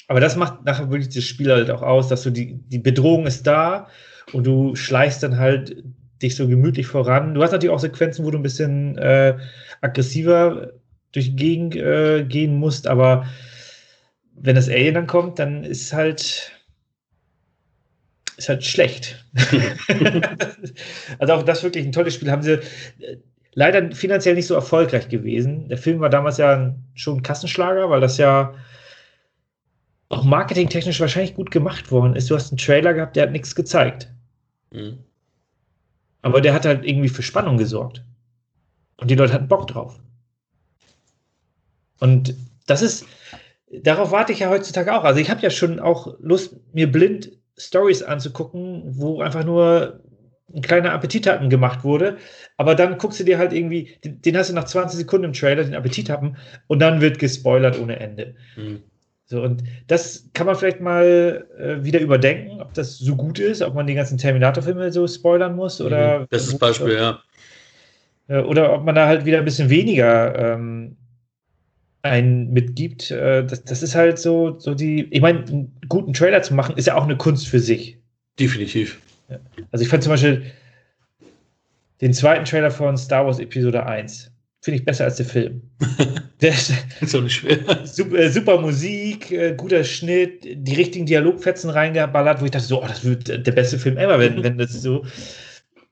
Aber 0.08 0.18
das 0.18 0.34
macht 0.34 0.64
nachher 0.64 0.90
wirklich 0.90 1.14
das 1.14 1.22
Spiel 1.22 1.52
halt 1.52 1.70
auch 1.70 1.82
aus, 1.82 2.08
dass 2.08 2.24
du 2.24 2.30
die, 2.30 2.54
die 2.66 2.80
Bedrohung 2.80 3.26
ist 3.26 3.46
da 3.46 3.86
und 4.32 4.44
du 4.44 4.74
schleichst 4.74 5.22
dann 5.22 5.38
halt 5.38 5.84
dich 6.22 6.36
so 6.36 6.48
gemütlich 6.48 6.86
voran. 6.86 7.34
Du 7.34 7.42
hast 7.42 7.52
natürlich 7.52 7.74
auch 7.74 7.80
Sequenzen, 7.80 8.24
wo 8.24 8.30
du 8.30 8.38
ein 8.38 8.42
bisschen 8.42 8.98
äh, 8.98 9.36
aggressiver 9.80 10.72
durch 11.12 11.26
die 11.26 11.36
Gegend 11.36 11.76
äh, 11.76 12.24
gehen 12.24 12.56
musst, 12.56 12.86
aber 12.86 13.26
wenn 14.34 14.56
das 14.56 14.68
Alien 14.68 14.94
dann 14.94 15.06
kommt, 15.06 15.38
dann 15.38 15.64
ist 15.64 15.92
halt 15.92 16.52
ist 18.36 18.48
halt 18.48 18.64
schlecht. 18.64 19.22
also 21.18 21.32
auch 21.34 21.42
das 21.42 21.62
wirklich 21.62 21.84
ein 21.84 21.92
tolles 21.92 22.14
Spiel. 22.14 22.30
Haben 22.30 22.42
sie 22.42 22.54
äh, 22.54 23.18
leider 23.52 23.92
finanziell 23.92 24.34
nicht 24.34 24.46
so 24.46 24.54
erfolgreich 24.54 25.08
gewesen. 25.08 25.68
Der 25.68 25.76
Film 25.76 26.00
war 26.00 26.08
damals 26.08 26.38
ja 26.38 26.74
schon 26.94 27.18
ein 27.18 27.22
Kassenschlager, 27.22 27.90
weil 27.90 28.00
das 28.00 28.16
ja 28.16 28.54
auch 30.08 30.24
marketingtechnisch 30.24 31.00
wahrscheinlich 31.00 31.34
gut 31.34 31.50
gemacht 31.50 31.90
worden 31.90 32.16
ist. 32.16 32.30
Du 32.30 32.34
hast 32.34 32.50
einen 32.50 32.58
Trailer 32.58 32.94
gehabt, 32.94 33.16
der 33.16 33.24
hat 33.24 33.32
nichts 33.32 33.54
gezeigt. 33.54 34.08
Mhm. 34.72 35.04
Aber 36.22 36.40
der 36.40 36.54
hat 36.54 36.66
halt 36.66 36.84
irgendwie 36.84 37.08
für 37.08 37.22
Spannung 37.22 37.56
gesorgt. 37.56 38.04
Und 38.96 39.10
die 39.10 39.14
Leute 39.14 39.32
hatten 39.32 39.48
Bock 39.48 39.66
drauf. 39.66 39.98
Und 41.98 42.34
das 42.66 42.82
ist, 42.82 43.06
darauf 43.70 44.10
warte 44.10 44.32
ich 44.32 44.40
ja 44.40 44.50
heutzutage 44.50 44.94
auch. 44.94 45.04
Also 45.04 45.20
ich 45.20 45.30
habe 45.30 45.40
ja 45.40 45.50
schon 45.50 45.80
auch 45.80 46.14
Lust, 46.20 46.56
mir 46.72 46.90
blind 46.90 47.32
Stories 47.56 48.02
anzugucken, 48.02 48.82
wo 48.96 49.20
einfach 49.20 49.44
nur 49.44 50.00
ein 50.54 50.62
kleiner 50.62 50.92
Appetithappen 50.92 51.48
gemacht 51.48 51.84
wurde. 51.84 52.18
Aber 52.56 52.74
dann 52.74 52.98
guckst 52.98 53.20
du 53.20 53.24
dir 53.24 53.38
halt 53.38 53.52
irgendwie, 53.52 53.96
den, 54.04 54.36
hast 54.36 54.50
du 54.50 54.54
nach 54.54 54.64
20 54.64 54.98
Sekunden 54.98 55.26
im 55.26 55.32
Trailer, 55.32 55.64
den 55.64 55.74
Appetithappen, 55.74 56.36
und 56.66 56.80
dann 56.80 57.00
wird 57.00 57.18
gespoilert 57.18 57.78
ohne 57.78 58.00
Ende. 58.00 58.34
Mhm. 58.56 58.82
So, 59.30 59.42
und 59.42 59.62
das 59.86 60.28
kann 60.34 60.48
man 60.48 60.56
vielleicht 60.56 60.80
mal 60.80 61.46
äh, 61.56 61.84
wieder 61.84 62.00
überdenken, 62.00 62.60
ob 62.60 62.74
das 62.74 62.98
so 62.98 63.14
gut 63.14 63.38
ist, 63.38 63.62
ob 63.62 63.76
man 63.76 63.86
die 63.86 63.94
ganzen 63.94 64.18
Terminator-Filme 64.18 64.90
so 64.90 65.06
spoilern 65.06 65.54
muss 65.54 65.80
oder. 65.80 66.20
Mhm. 66.20 66.26
Das 66.30 66.48
ist 66.48 66.58
Beispiel, 66.58 66.94
ja. 66.94 67.20
Äh, 68.26 68.40
Oder 68.40 68.72
ob 68.72 68.84
man 68.84 68.96
da 68.96 69.06
halt 69.06 69.24
wieder 69.24 69.38
ein 69.38 69.44
bisschen 69.44 69.70
weniger 69.70 70.54
ähm, 70.54 70.96
einen 72.02 72.52
mitgibt. 72.52 73.12
Äh, 73.12 73.44
das, 73.44 73.62
das 73.62 73.84
ist 73.84 73.94
halt 73.94 74.18
so, 74.18 74.58
so 74.58 74.74
die. 74.74 75.04
Ich 75.12 75.20
meine, 75.20 75.44
einen 75.46 75.80
guten 75.88 76.12
Trailer 76.12 76.42
zu 76.42 76.54
machen, 76.54 76.76
ist 76.76 76.88
ja 76.88 76.96
auch 76.96 77.04
eine 77.04 77.16
Kunst 77.16 77.46
für 77.46 77.60
sich. 77.60 77.98
Definitiv. 78.36 79.00
Also 79.70 79.84
ich 79.84 79.88
fand 79.88 80.02
zum 80.02 80.10
Beispiel 80.10 80.42
den 82.00 82.12
zweiten 82.12 82.44
Trailer 82.44 82.72
von 82.72 82.96
Star 82.96 83.26
Wars 83.26 83.38
Episode 83.38 83.86
1. 83.86 84.29
Finde 84.62 84.78
ich 84.78 84.84
besser 84.84 85.04
als 85.04 85.16
der 85.16 85.26
Film. 85.26 85.62
der, 86.42 86.50
Ist 86.52 86.70
nicht 87.00 87.32
schwer. 87.32 87.58
super, 87.84 88.18
äh, 88.18 88.30
super 88.30 88.60
Musik, 88.60 89.32
äh, 89.32 89.54
guter 89.56 89.84
Schnitt, 89.84 90.44
die 90.44 90.74
richtigen 90.74 91.06
Dialogfetzen 91.06 91.70
reingeballert, 91.70 92.40
wo 92.40 92.44
ich 92.44 92.50
dachte, 92.50 92.66
so, 92.66 92.82
oh, 92.82 92.86
das 92.86 93.04
wird 93.04 93.28
der 93.28 93.52
beste 93.52 93.78
Film 93.78 93.96
ever, 93.96 94.18
wenn, 94.18 94.42
wenn 94.42 94.58
das 94.58 94.72
so. 94.72 95.04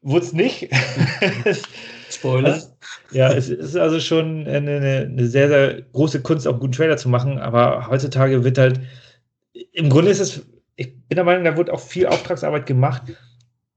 Wurde 0.02 0.26
es 0.26 0.32
nicht. 0.34 0.68
Spoiler. 2.10 2.52
Also, 2.52 2.68
ja, 3.12 3.32
es 3.32 3.48
ist 3.48 3.76
also 3.76 4.00
schon 4.00 4.46
eine, 4.46 5.06
eine, 5.06 5.26
sehr, 5.26 5.48
sehr 5.48 5.82
große 5.92 6.20
Kunst, 6.22 6.46
auch 6.46 6.52
einen 6.52 6.60
guten 6.60 6.72
Trailer 6.72 6.96
zu 6.98 7.08
machen, 7.08 7.38
aber 7.38 7.88
heutzutage 7.88 8.44
wird 8.44 8.58
halt, 8.58 8.80
im 9.72 9.88
Grunde 9.88 10.10
ist 10.10 10.20
es, 10.20 10.46
ich 10.76 10.94
bin 11.08 11.16
der 11.16 11.24
Meinung, 11.24 11.44
da 11.44 11.56
wird 11.56 11.70
auch 11.70 11.80
viel 11.80 12.06
Auftragsarbeit 12.06 12.66
gemacht 12.66 13.02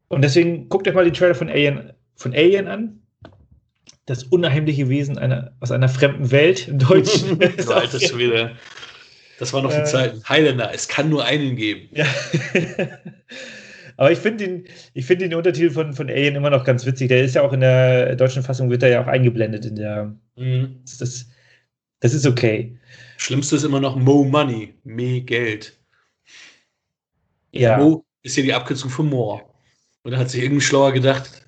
und 0.10 0.22
deswegen 0.22 0.68
guckt 0.70 0.88
euch 0.88 0.94
mal 0.94 1.06
die 1.06 1.18
Trailer 1.18 1.36
von 1.36 1.50
Alien, 1.50 1.94
von 2.16 2.34
Alien 2.34 2.68
an. 2.68 3.01
Das 4.06 4.24
unheimliche 4.24 4.90
Wesen 4.90 5.18
einer, 5.18 5.54
aus 5.60 5.72
einer 5.72 5.90
fremden 5.90 6.32
Welt 6.32 6.68
im 6.68 6.80
Deutschen. 6.80 7.40
so 7.58 7.74
alter 7.74 8.00
Schwede. 8.00 8.58
Das 9.40 9.54
war 9.54 9.62
noch 9.62 9.72
die 9.72 9.80
Äh. 9.80 9.86
Zeit. 9.86 10.16
Highlander, 10.28 10.72
es 10.74 10.88
kann 10.88 11.10
nur 11.10 11.26
einen 11.26 11.56
geben. 11.56 11.90
Ja. 11.94 12.06
Aber 13.98 14.12
ich 14.12 14.20
finde 14.20 14.46
den, 14.46 14.68
ich 14.94 15.06
finde 15.06 15.30
den 15.30 15.38
Untertitel 15.38 15.70
von, 15.70 15.94
von 15.94 16.10
Alien 16.10 16.36
immer 16.36 16.50
noch 16.50 16.64
ganz 16.64 16.86
witzig. 16.86 17.10
Der 17.10 17.24
ist 17.24 17.36
ja 17.36 17.44
auch 17.44 17.54
in 17.54 17.60
der 17.60 18.16
deutschen 18.16 18.42
Fassung, 18.42 18.70
wird 18.70 18.84
er 18.84 18.90
ja 18.90 19.04
auch 19.04 19.08
eingeblendet 19.08 19.66
in 19.66 19.76
der. 19.76 20.16
Mhm. 20.36 20.82
Das, 21.00 21.28
das 22.00 22.14
ist 22.14 22.26
okay. 22.26 22.78
Schlimmste 23.18 23.56
ist 23.56 23.64
immer 23.64 23.80
noch 23.80 23.96
Mo 23.96 24.24
Money, 24.24 24.74
mehr 24.84 25.22
Geld. 25.22 25.78
Ja. 27.52 27.78
Mo 27.78 28.04
ist 28.24 28.38
ja 28.38 28.44
die 28.44 28.54
Abkürzung 28.54 28.90
für 28.90 29.04
More. 29.04 29.42
Und 30.04 30.12
da 30.12 30.18
hat 30.18 30.30
sich 30.32 30.42
irgendwie 30.42 30.62
schlauer 30.62 30.94
gedacht, 30.94 31.41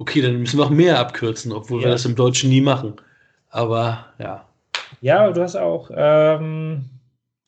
okay, 0.00 0.20
dann 0.22 0.38
müssen 0.40 0.58
wir 0.58 0.64
noch 0.64 0.70
mehr 0.70 0.98
abkürzen, 0.98 1.52
obwohl 1.52 1.80
wir 1.80 1.86
Ja. 1.86 1.92
das 1.92 2.04
im 2.04 2.16
Deutschen 2.16 2.50
nie 2.50 2.60
machen. 2.60 2.94
Aber 3.50 4.06
ja. 4.18 4.46
Ja, 5.00 5.30
du 5.30 5.40
hast 5.42 5.54
auch. 5.56 5.90
Ähm, 5.94 6.84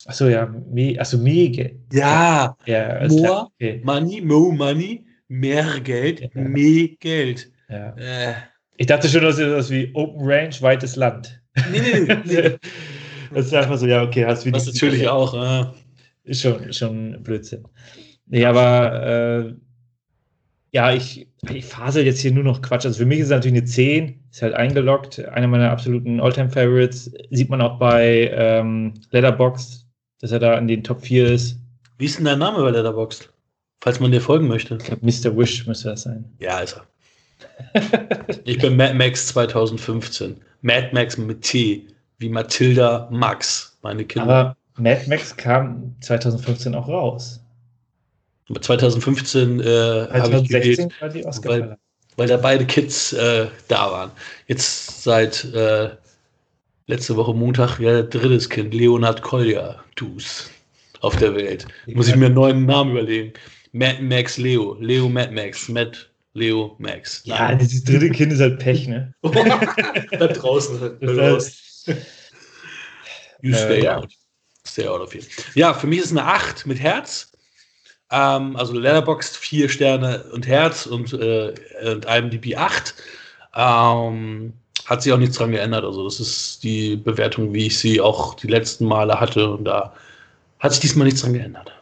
achso, 0.05 0.27
ja. 0.27 0.45
Me, 0.71 0.95
achso, 0.97 1.17
Mege. 1.17 1.75
Ja, 1.91 2.55
Ja, 2.65 3.05
More? 3.09 3.47
Okay. 3.55 3.81
Money, 3.83 4.21
Mo 4.21 4.51
Money, 4.51 5.03
mehr 5.27 5.65
Geld, 5.83 6.21
Ja. 6.21 6.29
mehr 6.33 6.87
Geld. 6.99 7.51
Ja. 7.69 7.89
Äh, 7.97 8.33
Ich 8.77 8.87
dachte 8.87 9.07
schon, 9.09 9.21
das 9.23 9.37
ist 9.37 9.49
das 9.51 9.69
wie 9.69 9.91
Open 9.93 10.21
Range, 10.25 10.55
weites 10.61 10.95
Land. 10.95 11.41
nee, 11.71 11.79
nee, 12.07 12.17
nee. 12.25 12.57
Das 13.33 13.47
ist 13.47 13.53
einfach 13.55 13.77
so, 13.77 13.87
ja, 13.87 14.03
okay, 14.03 14.25
hast 14.25 14.45
wieder. 14.45 14.57
Was 14.57 14.67
natürlich 14.67 15.07
auch. 15.07 15.33
Äh, 15.33 15.65
Ist 16.23 16.41
schon, 16.43 16.71
schon 16.71 17.23
Blödsinn. 17.23 17.63
Nee, 18.27 18.45
aber 18.45 19.47
äh, 19.47 19.53
ja, 20.73 20.91
ich, 20.91 21.27
ich 21.49 21.65
fasel 21.65 22.03
jetzt 22.03 22.19
hier 22.19 22.31
nur 22.31 22.43
noch 22.43 22.61
Quatsch. 22.63 22.85
Also 22.85 22.97
für 22.97 23.05
mich 23.05 23.19
ist 23.19 23.25
es 23.25 23.31
natürlich 23.31 23.57
eine 23.57 23.65
10, 23.65 24.19
ist 24.31 24.41
halt 24.41 24.55
eingeloggt. 24.55 25.23
Einer 25.23 25.47
meiner 25.47 25.69
absoluten 25.69 26.19
Alltime-Favorites. 26.19 27.11
Sieht 27.29 27.49
man 27.49 27.61
auch 27.61 27.77
bei 27.77 28.31
ähm, 28.33 28.95
Letterboxd, 29.11 29.85
dass 30.19 30.31
er 30.31 30.39
da 30.39 30.57
in 30.57 30.67
den 30.67 30.83
Top 30.83 31.01
4 31.01 31.31
ist. 31.31 31.59
wie 31.99 32.05
ist 32.05 32.17
denn 32.17 32.25
dein 32.25 32.39
Name 32.39 32.63
bei 32.63 32.71
Letterboxd? 32.71 33.31
Falls 33.83 33.99
man 33.99 34.11
dir 34.11 34.21
folgen 34.21 34.47
möchte. 34.47 34.75
Ich 34.75 34.85
glaube, 34.85 35.05
Mr. 35.05 35.37
Wish 35.37 35.67
müsste 35.67 35.89
das 35.89 36.03
sein. 36.03 36.25
Ja, 36.39 36.59
ist 36.59 36.75
er. 36.75 36.87
ich 38.43 38.57
bin 38.57 38.75
Mad 38.75 38.95
Max 38.95 39.27
2015. 39.27 40.37
Mad 40.61 40.89
Max 40.91 41.17
mit 41.19 41.43
T, 41.43 41.85
wie 42.17 42.29
Matilda 42.29 43.07
Max, 43.11 43.77
meine 43.83 44.05
Kinder. 44.05 44.27
Aber 44.27 44.57
Mad 44.77 45.03
Max 45.07 45.35
kam 45.37 45.93
2015 46.01 46.73
auch 46.73 46.87
raus. 46.87 47.42
Aber 48.49 48.61
2015 48.61 49.59
äh, 49.59 49.63
habe 50.09 50.37
ich 50.41 50.47
gewählt, 50.49 50.91
2016 50.99 51.45
weil- 51.49 51.77
weil 52.15 52.27
da 52.27 52.37
beide 52.37 52.65
Kids 52.65 53.11
äh, 53.13 53.47
da 53.67 53.91
waren. 53.91 54.11
Jetzt 54.47 55.03
seit 55.03 55.45
äh, 55.45 55.89
letzte 56.85 57.15
Woche 57.15 57.33
Montag 57.33 57.79
ja 57.79 58.03
drittes 58.03 58.49
Kind, 58.49 58.71
Leonard 58.73 59.23
Kolja, 59.23 59.83
Dus, 59.95 60.49
auf 60.99 61.15
der 61.15 61.33
Welt. 61.35 61.65
Muss 61.87 62.07
ich 62.09 62.15
mir 62.15 62.27
einen 62.27 62.35
neuen 62.35 62.65
Namen 62.67 62.91
überlegen. 62.91 63.33
Mad 63.71 63.99
Max 64.03 64.37
Leo, 64.37 64.77
Leo 64.79 65.09
Mad 65.09 65.31
Max, 65.31 65.67
Mad 65.69 65.97
Leo 66.35 66.75
Max. 66.77 67.23
Ja, 67.25 67.55
dieses 67.55 67.83
dritte 67.83 68.11
Kind 68.11 68.31
ist 68.33 68.41
halt 68.41 68.59
Pech, 68.59 68.87
ne? 68.87 69.11
da 69.23 70.27
draußen. 70.27 70.79
Da 70.79 70.89
Das 70.89 71.15
draußen. 71.17 71.53
You 73.41 73.53
Äh, 73.53 73.55
stay 73.55 73.83
ja. 73.85 73.97
out. 73.97 74.13
Stay 74.67 74.87
out 74.87 75.01
of 75.01 75.13
here. 75.13 75.23
Ja, 75.55 75.73
für 75.73 75.87
mich 75.87 75.99
ist 75.99 76.11
eine 76.11 76.23
8 76.25 76.65
mit 76.67 76.79
Herz. 76.79 77.31
Ähm, 78.13 78.55
also 78.55 78.73
Letterboxd 78.73 79.37
4 79.37 79.69
Sterne 79.69 80.23
und 80.31 80.47
Herz 80.47 80.85
und, 80.85 81.11
äh, 81.13 81.53
und 81.83 82.05
IMDb 82.05 82.55
8. 82.55 82.93
Ähm, 83.55 84.53
hat 84.85 85.01
sich 85.01 85.11
auch 85.11 85.17
nichts 85.17 85.37
dran 85.37 85.51
geändert. 85.51 85.83
Also 85.83 86.03
das 86.03 86.19
ist 86.19 86.63
die 86.63 86.95
Bewertung, 86.95 87.53
wie 87.53 87.67
ich 87.67 87.79
sie 87.79 87.99
auch 87.99 88.35
die 88.35 88.47
letzten 88.47 88.85
Male 88.85 89.19
hatte. 89.19 89.49
Und 89.49 89.65
da 89.65 89.93
hat 90.59 90.73
sich 90.73 90.81
diesmal 90.81 91.05
nichts 91.05 91.21
dran 91.21 91.33
geändert. 91.33 91.73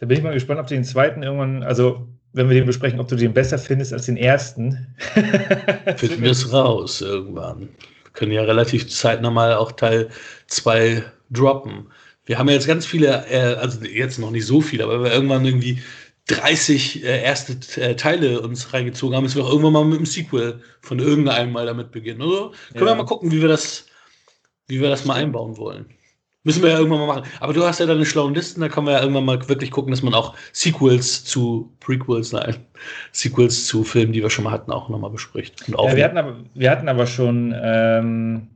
Da 0.00 0.06
bin 0.06 0.18
ich 0.18 0.24
mal 0.24 0.34
gespannt, 0.34 0.58
ob 0.58 0.66
du 0.66 0.74
den 0.74 0.84
zweiten 0.84 1.22
irgendwann, 1.22 1.62
also 1.62 2.08
wenn 2.32 2.48
wir 2.48 2.56
den 2.56 2.66
besprechen, 2.66 2.98
ob 2.98 3.06
du 3.06 3.14
den 3.14 3.32
besser 3.32 3.58
findest 3.58 3.92
als 3.92 4.06
den 4.06 4.16
ersten. 4.16 4.94
Finden 5.96 6.22
wir 6.22 6.30
es 6.32 6.52
raus 6.52 7.00
irgendwann. 7.02 7.60
Wir 7.60 8.12
können 8.14 8.32
ja 8.32 8.42
relativ 8.42 8.88
zeitnah 8.88 9.30
mal 9.30 9.54
auch 9.54 9.70
Teil 9.72 10.08
2 10.48 11.04
droppen. 11.30 11.86
Wir 12.24 12.38
haben 12.38 12.48
ja 12.48 12.54
jetzt 12.54 12.66
ganz 12.66 12.86
viele, 12.86 13.26
äh, 13.28 13.56
also 13.56 13.84
jetzt 13.84 14.18
noch 14.18 14.30
nicht 14.30 14.46
so 14.46 14.60
viele, 14.60 14.84
aber 14.84 15.02
wir 15.02 15.12
irgendwann 15.12 15.44
irgendwie 15.44 15.82
30 16.28 17.04
äh, 17.04 17.22
erste 17.22 17.80
äh, 17.80 17.96
Teile 17.96 18.40
uns 18.40 18.72
reingezogen 18.72 19.16
haben, 19.16 19.24
müssen 19.24 19.38
wir 19.38 19.44
auch 19.44 19.50
irgendwann 19.50 19.72
mal 19.72 19.84
mit 19.84 19.98
dem 19.98 20.06
Sequel 20.06 20.60
von 20.80 20.98
irgendeinem 21.00 21.52
mal 21.52 21.66
damit 21.66 21.90
beginnen. 21.90 22.22
Also 22.22 22.52
können 22.72 22.86
Ja. 22.86 22.92
wir 22.92 22.94
mal 22.94 23.04
gucken, 23.04 23.32
wie 23.32 23.40
wir 23.40 23.48
das, 23.48 23.86
wie 24.68 24.80
wir 24.80 24.88
das 24.88 25.04
mal 25.04 25.14
einbauen 25.14 25.56
wollen. 25.56 25.86
Müssen 26.44 26.62
wir 26.62 26.70
ja 26.70 26.78
irgendwann 26.78 27.00
mal 27.00 27.06
machen. 27.06 27.30
Aber 27.38 27.52
du 27.52 27.64
hast 27.64 27.78
ja 27.78 27.86
deine 27.86 28.04
schlauen 28.04 28.34
Listen, 28.34 28.60
da 28.60 28.68
kann 28.68 28.84
man 28.84 28.94
ja 28.94 29.00
irgendwann 29.00 29.24
mal 29.24 29.48
wirklich 29.48 29.70
gucken, 29.70 29.92
dass 29.92 30.02
man 30.02 30.14
auch 30.14 30.34
Sequels 30.52 31.24
zu 31.24 31.72
Prequels, 31.78 32.32
nein, 32.32 32.56
Sequels 33.12 33.66
zu 33.66 33.84
Filmen, 33.84 34.12
die 34.12 34.22
wir 34.22 34.30
schon 34.30 34.44
mal 34.44 34.50
hatten, 34.50 34.72
auch 34.72 34.88
nochmal 34.88 35.10
bespricht. 35.10 35.68
Ja, 35.68 35.96
wir, 35.96 36.04
hatten 36.04 36.18
aber, 36.18 36.36
wir 36.54 36.70
hatten 36.70 36.88
aber 36.88 37.06
schon 37.06 37.54
ähm, 37.62 38.48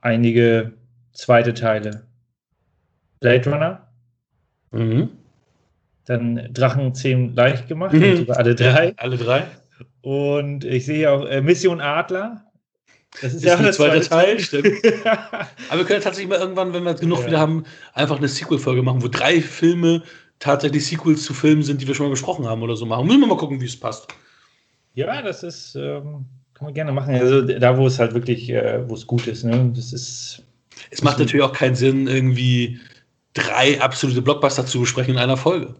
einige 0.00 0.72
zweite 1.12 1.54
Teile. 1.54 2.04
Blade 3.20 3.50
Runner, 3.50 3.86
mhm. 4.72 5.10
dann 6.06 6.48
Drachen 6.52 6.94
10 6.94 7.34
leicht 7.34 7.68
gemacht, 7.68 7.92
Mhm. 7.94 8.16
sogar 8.18 8.38
alle 8.38 8.54
drei. 8.56 8.86
Ja, 8.88 8.92
alle 8.96 9.16
drei. 9.16 9.44
Und 10.02 10.64
ich 10.64 10.86
sehe 10.86 11.10
auch 11.10 11.26
äh, 11.26 11.40
Mission 11.40 11.80
Adler. 11.80 12.44
Das 13.20 13.34
Ist 13.34 13.46
ein 13.46 13.62
der 13.62 13.72
zweiter 13.72 14.00
zweite 14.02 14.08
Teil, 14.08 14.38
stimmt. 14.38 14.68
Aber 15.68 15.78
wir 15.80 15.84
können 15.84 16.00
tatsächlich 16.02 16.28
mal 16.28 16.38
irgendwann, 16.38 16.72
wenn 16.72 16.84
wir 16.84 16.94
genug 16.94 17.20
Ja. 17.20 17.26
wieder 17.26 17.40
haben, 17.40 17.64
einfach 17.92 18.16
eine 18.18 18.28
Sequel-Folge 18.28 18.82
machen, 18.82 19.02
wo 19.02 19.08
drei 19.08 19.40
Filme 19.40 20.02
tatsächlich 20.38 20.86
Sequels 20.86 21.24
zu 21.24 21.34
Filmen 21.34 21.62
sind, 21.64 21.82
die 21.82 21.88
wir 21.88 21.94
schon 21.94 22.06
mal 22.06 22.10
besprochen 22.10 22.46
haben 22.46 22.62
oder 22.62 22.76
so 22.76 22.86
machen. 22.86 23.06
Müssen 23.06 23.20
wir 23.20 23.26
mal 23.26 23.36
gucken, 23.36 23.60
wie 23.60 23.66
es 23.66 23.78
passt. 23.78 24.08
ja, 24.94 25.20
das 25.22 25.42
ist, 25.42 25.74
ähm, 25.74 26.24
kann 26.54 26.66
man 26.66 26.74
gerne 26.74 26.92
machen. 26.92 27.14
Also 27.14 27.42
da, 27.42 27.76
wo 27.76 27.86
es 27.86 27.98
halt 27.98 28.14
wirklich, 28.14 28.48
äh, 28.50 28.88
wo 28.88 28.94
es 28.94 29.06
gut 29.06 29.26
ist. 29.26 29.42
Ne? 29.44 29.72
Das 29.74 29.92
ist, 29.92 30.42
Es 30.90 31.02
macht 31.02 31.18
natürlich 31.18 31.44
auch 31.44 31.52
keinen 31.52 31.74
Sinn, 31.74 32.06
irgendwie 32.06 32.78
drei 33.34 33.80
absolute 33.80 34.22
Blockbuster 34.22 34.66
zu 34.66 34.80
besprechen 34.80 35.14
in 35.14 35.20
einer 35.20 35.36
Folge. 35.36 35.74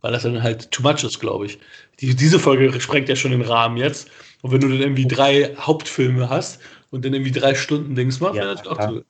Weil 0.00 0.12
das 0.12 0.22
dann 0.22 0.42
halt 0.42 0.70
too 0.70 0.82
much 0.82 1.04
ist, 1.04 1.20
glaube 1.20 1.46
ich. 1.46 1.58
Die, 2.00 2.14
diese 2.14 2.38
Folge 2.38 2.80
sprengt 2.80 3.08
ja 3.08 3.16
schon 3.16 3.32
den 3.32 3.42
Rahmen 3.42 3.76
jetzt. 3.76 4.08
Und 4.42 4.52
wenn 4.52 4.60
du 4.60 4.68
dann 4.68 4.80
irgendwie 4.80 5.06
drei 5.06 5.54
Hauptfilme 5.56 6.30
hast 6.30 6.60
und 6.90 7.04
dann 7.04 7.12
irgendwie 7.12 7.32
drei 7.32 7.54
Stunden 7.54 7.94
Dings 7.94 8.18
machst, 8.20 8.36
Ja, 8.36 8.42
wäre 8.44 8.54
das 8.56 8.66
auch 8.66 8.78
zu. 8.88 9.04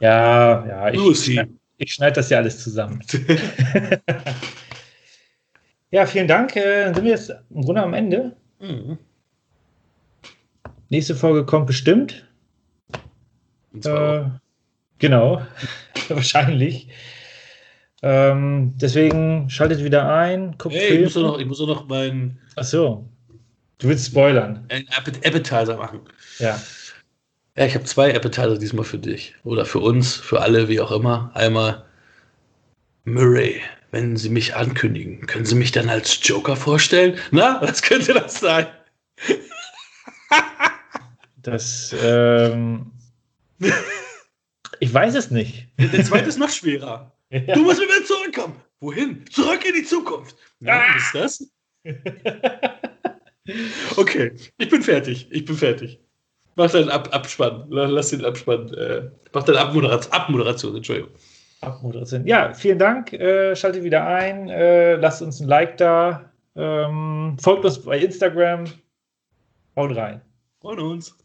ja, 0.00 0.66
ja, 0.66 0.88
ich, 0.90 0.96
Lucy. 0.96 1.40
ich 1.78 1.94
schneide 1.94 2.16
das 2.16 2.28
ja 2.28 2.38
alles 2.38 2.62
zusammen. 2.62 3.00
ja, 5.90 6.06
vielen 6.06 6.28
Dank. 6.28 6.54
Äh, 6.56 6.84
Dann 6.84 6.94
sind 6.94 7.04
wir 7.04 7.10
jetzt 7.12 7.32
im 7.50 7.62
Grunde 7.62 7.82
am 7.82 7.94
Ende. 7.94 8.36
Mhm. 8.60 8.98
Nächste 10.90 11.14
Folge 11.16 11.44
kommt 11.46 11.66
bestimmt. 11.66 12.28
Und 13.72 13.84
zwar 13.84 14.26
Äh, 14.26 14.30
genau, 15.04 15.42
wahrscheinlich. 16.08 16.88
Ähm, 18.02 18.72
deswegen 18.76 19.48
schaltet 19.50 19.84
wieder 19.84 20.08
ein, 20.14 20.56
guckt 20.58 20.74
auch. 20.74 20.78
Ey, 20.80 20.94
ich 20.96 21.04
muss 21.04 21.14
doch 21.14 21.22
noch, 21.22 21.38
ich 21.38 21.46
muss 21.46 21.58
doch 21.58 21.66
noch 21.66 21.86
meinen 21.88 22.38
Ach 22.56 22.64
so. 22.64 23.06
Du 23.78 23.88
willst 23.88 24.06
spoilern. 24.06 24.66
Appet- 24.68 25.26
Appetizer 25.26 25.76
machen. 25.76 26.00
Ja. 26.38 26.58
Ja, 27.56 27.66
ich 27.66 27.74
habe 27.74 27.84
zwei 27.84 28.14
Appetizer 28.14 28.58
diesmal 28.58 28.84
für 28.84 28.98
dich. 28.98 29.34
Oder 29.44 29.64
für 29.66 29.80
uns, 29.80 30.14
für 30.14 30.40
alle, 30.40 30.68
wie 30.68 30.80
auch 30.80 30.90
immer. 30.90 31.30
Einmal 31.34 31.84
Murray, 33.04 33.60
wenn 33.90 34.16
Sie 34.16 34.30
mich 34.30 34.54
ankündigen, 34.56 35.26
können 35.26 35.44
Sie 35.44 35.54
mich 35.54 35.70
dann 35.72 35.88
als 35.90 36.18
Joker 36.26 36.56
vorstellen? 36.56 37.18
Na, 37.30 37.60
was 37.60 37.82
könnte 37.82 38.14
das 38.14 38.40
sein? 38.40 38.66
Das, 41.42 41.94
ähm, 42.02 42.90
ich 44.80 44.92
weiß 44.92 45.14
es 45.14 45.30
nicht. 45.30 45.68
Der 45.78 46.04
zweite 46.04 46.28
ist 46.28 46.38
noch 46.38 46.50
schwerer. 46.50 47.12
Du 47.30 47.62
musst 47.62 47.80
wieder 47.80 48.04
zurückkommen. 48.04 48.60
Wohin? 48.80 49.24
Zurück 49.30 49.64
in 49.66 49.74
die 49.74 49.82
Zukunft. 49.84 50.36
Na, 50.60 50.80
Ah. 50.80 50.96
ist 50.96 51.14
das? 51.14 51.50
Okay, 53.96 54.32
ich 54.58 54.68
bin 54.68 54.82
fertig. 54.82 55.26
Ich 55.30 55.44
bin 55.44 55.56
fertig. 55.56 56.00
Mach 56.56 56.70
deinen 56.70 56.88
Ab 56.88 57.08
Abspann. 57.12 57.66
Lass 57.70 58.10
den 58.10 58.24
Abspann. 58.24 58.72
Äh, 58.74 59.10
mach 59.32 59.42
deine 59.42 59.58
Abmoderation. 59.60 60.12
Abmoderation, 60.12 60.76
Entschuldigung. 60.76 61.10
Abmoderation. 61.60 62.26
Ja, 62.26 62.54
vielen 62.54 62.78
Dank. 62.78 63.12
Äh, 63.12 63.56
schaltet 63.56 63.82
wieder 63.82 64.06
ein. 64.06 64.48
Äh, 64.48 64.94
lasst 64.96 65.20
uns 65.22 65.40
ein 65.40 65.48
Like 65.48 65.76
da. 65.78 66.30
Ähm, 66.56 67.36
folgt 67.40 67.64
uns 67.64 67.82
bei 67.82 67.98
Instagram. 67.98 68.64
Haut 69.76 69.96
rein. 69.96 70.20
Freuen 70.60 70.78
uns. 70.78 71.16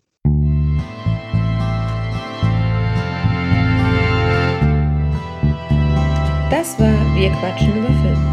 Das 6.60 6.78
war 6.78 7.16
Wir 7.16 7.32
quatschen 7.32 7.74
über 7.74 7.88
Film. 7.88 8.29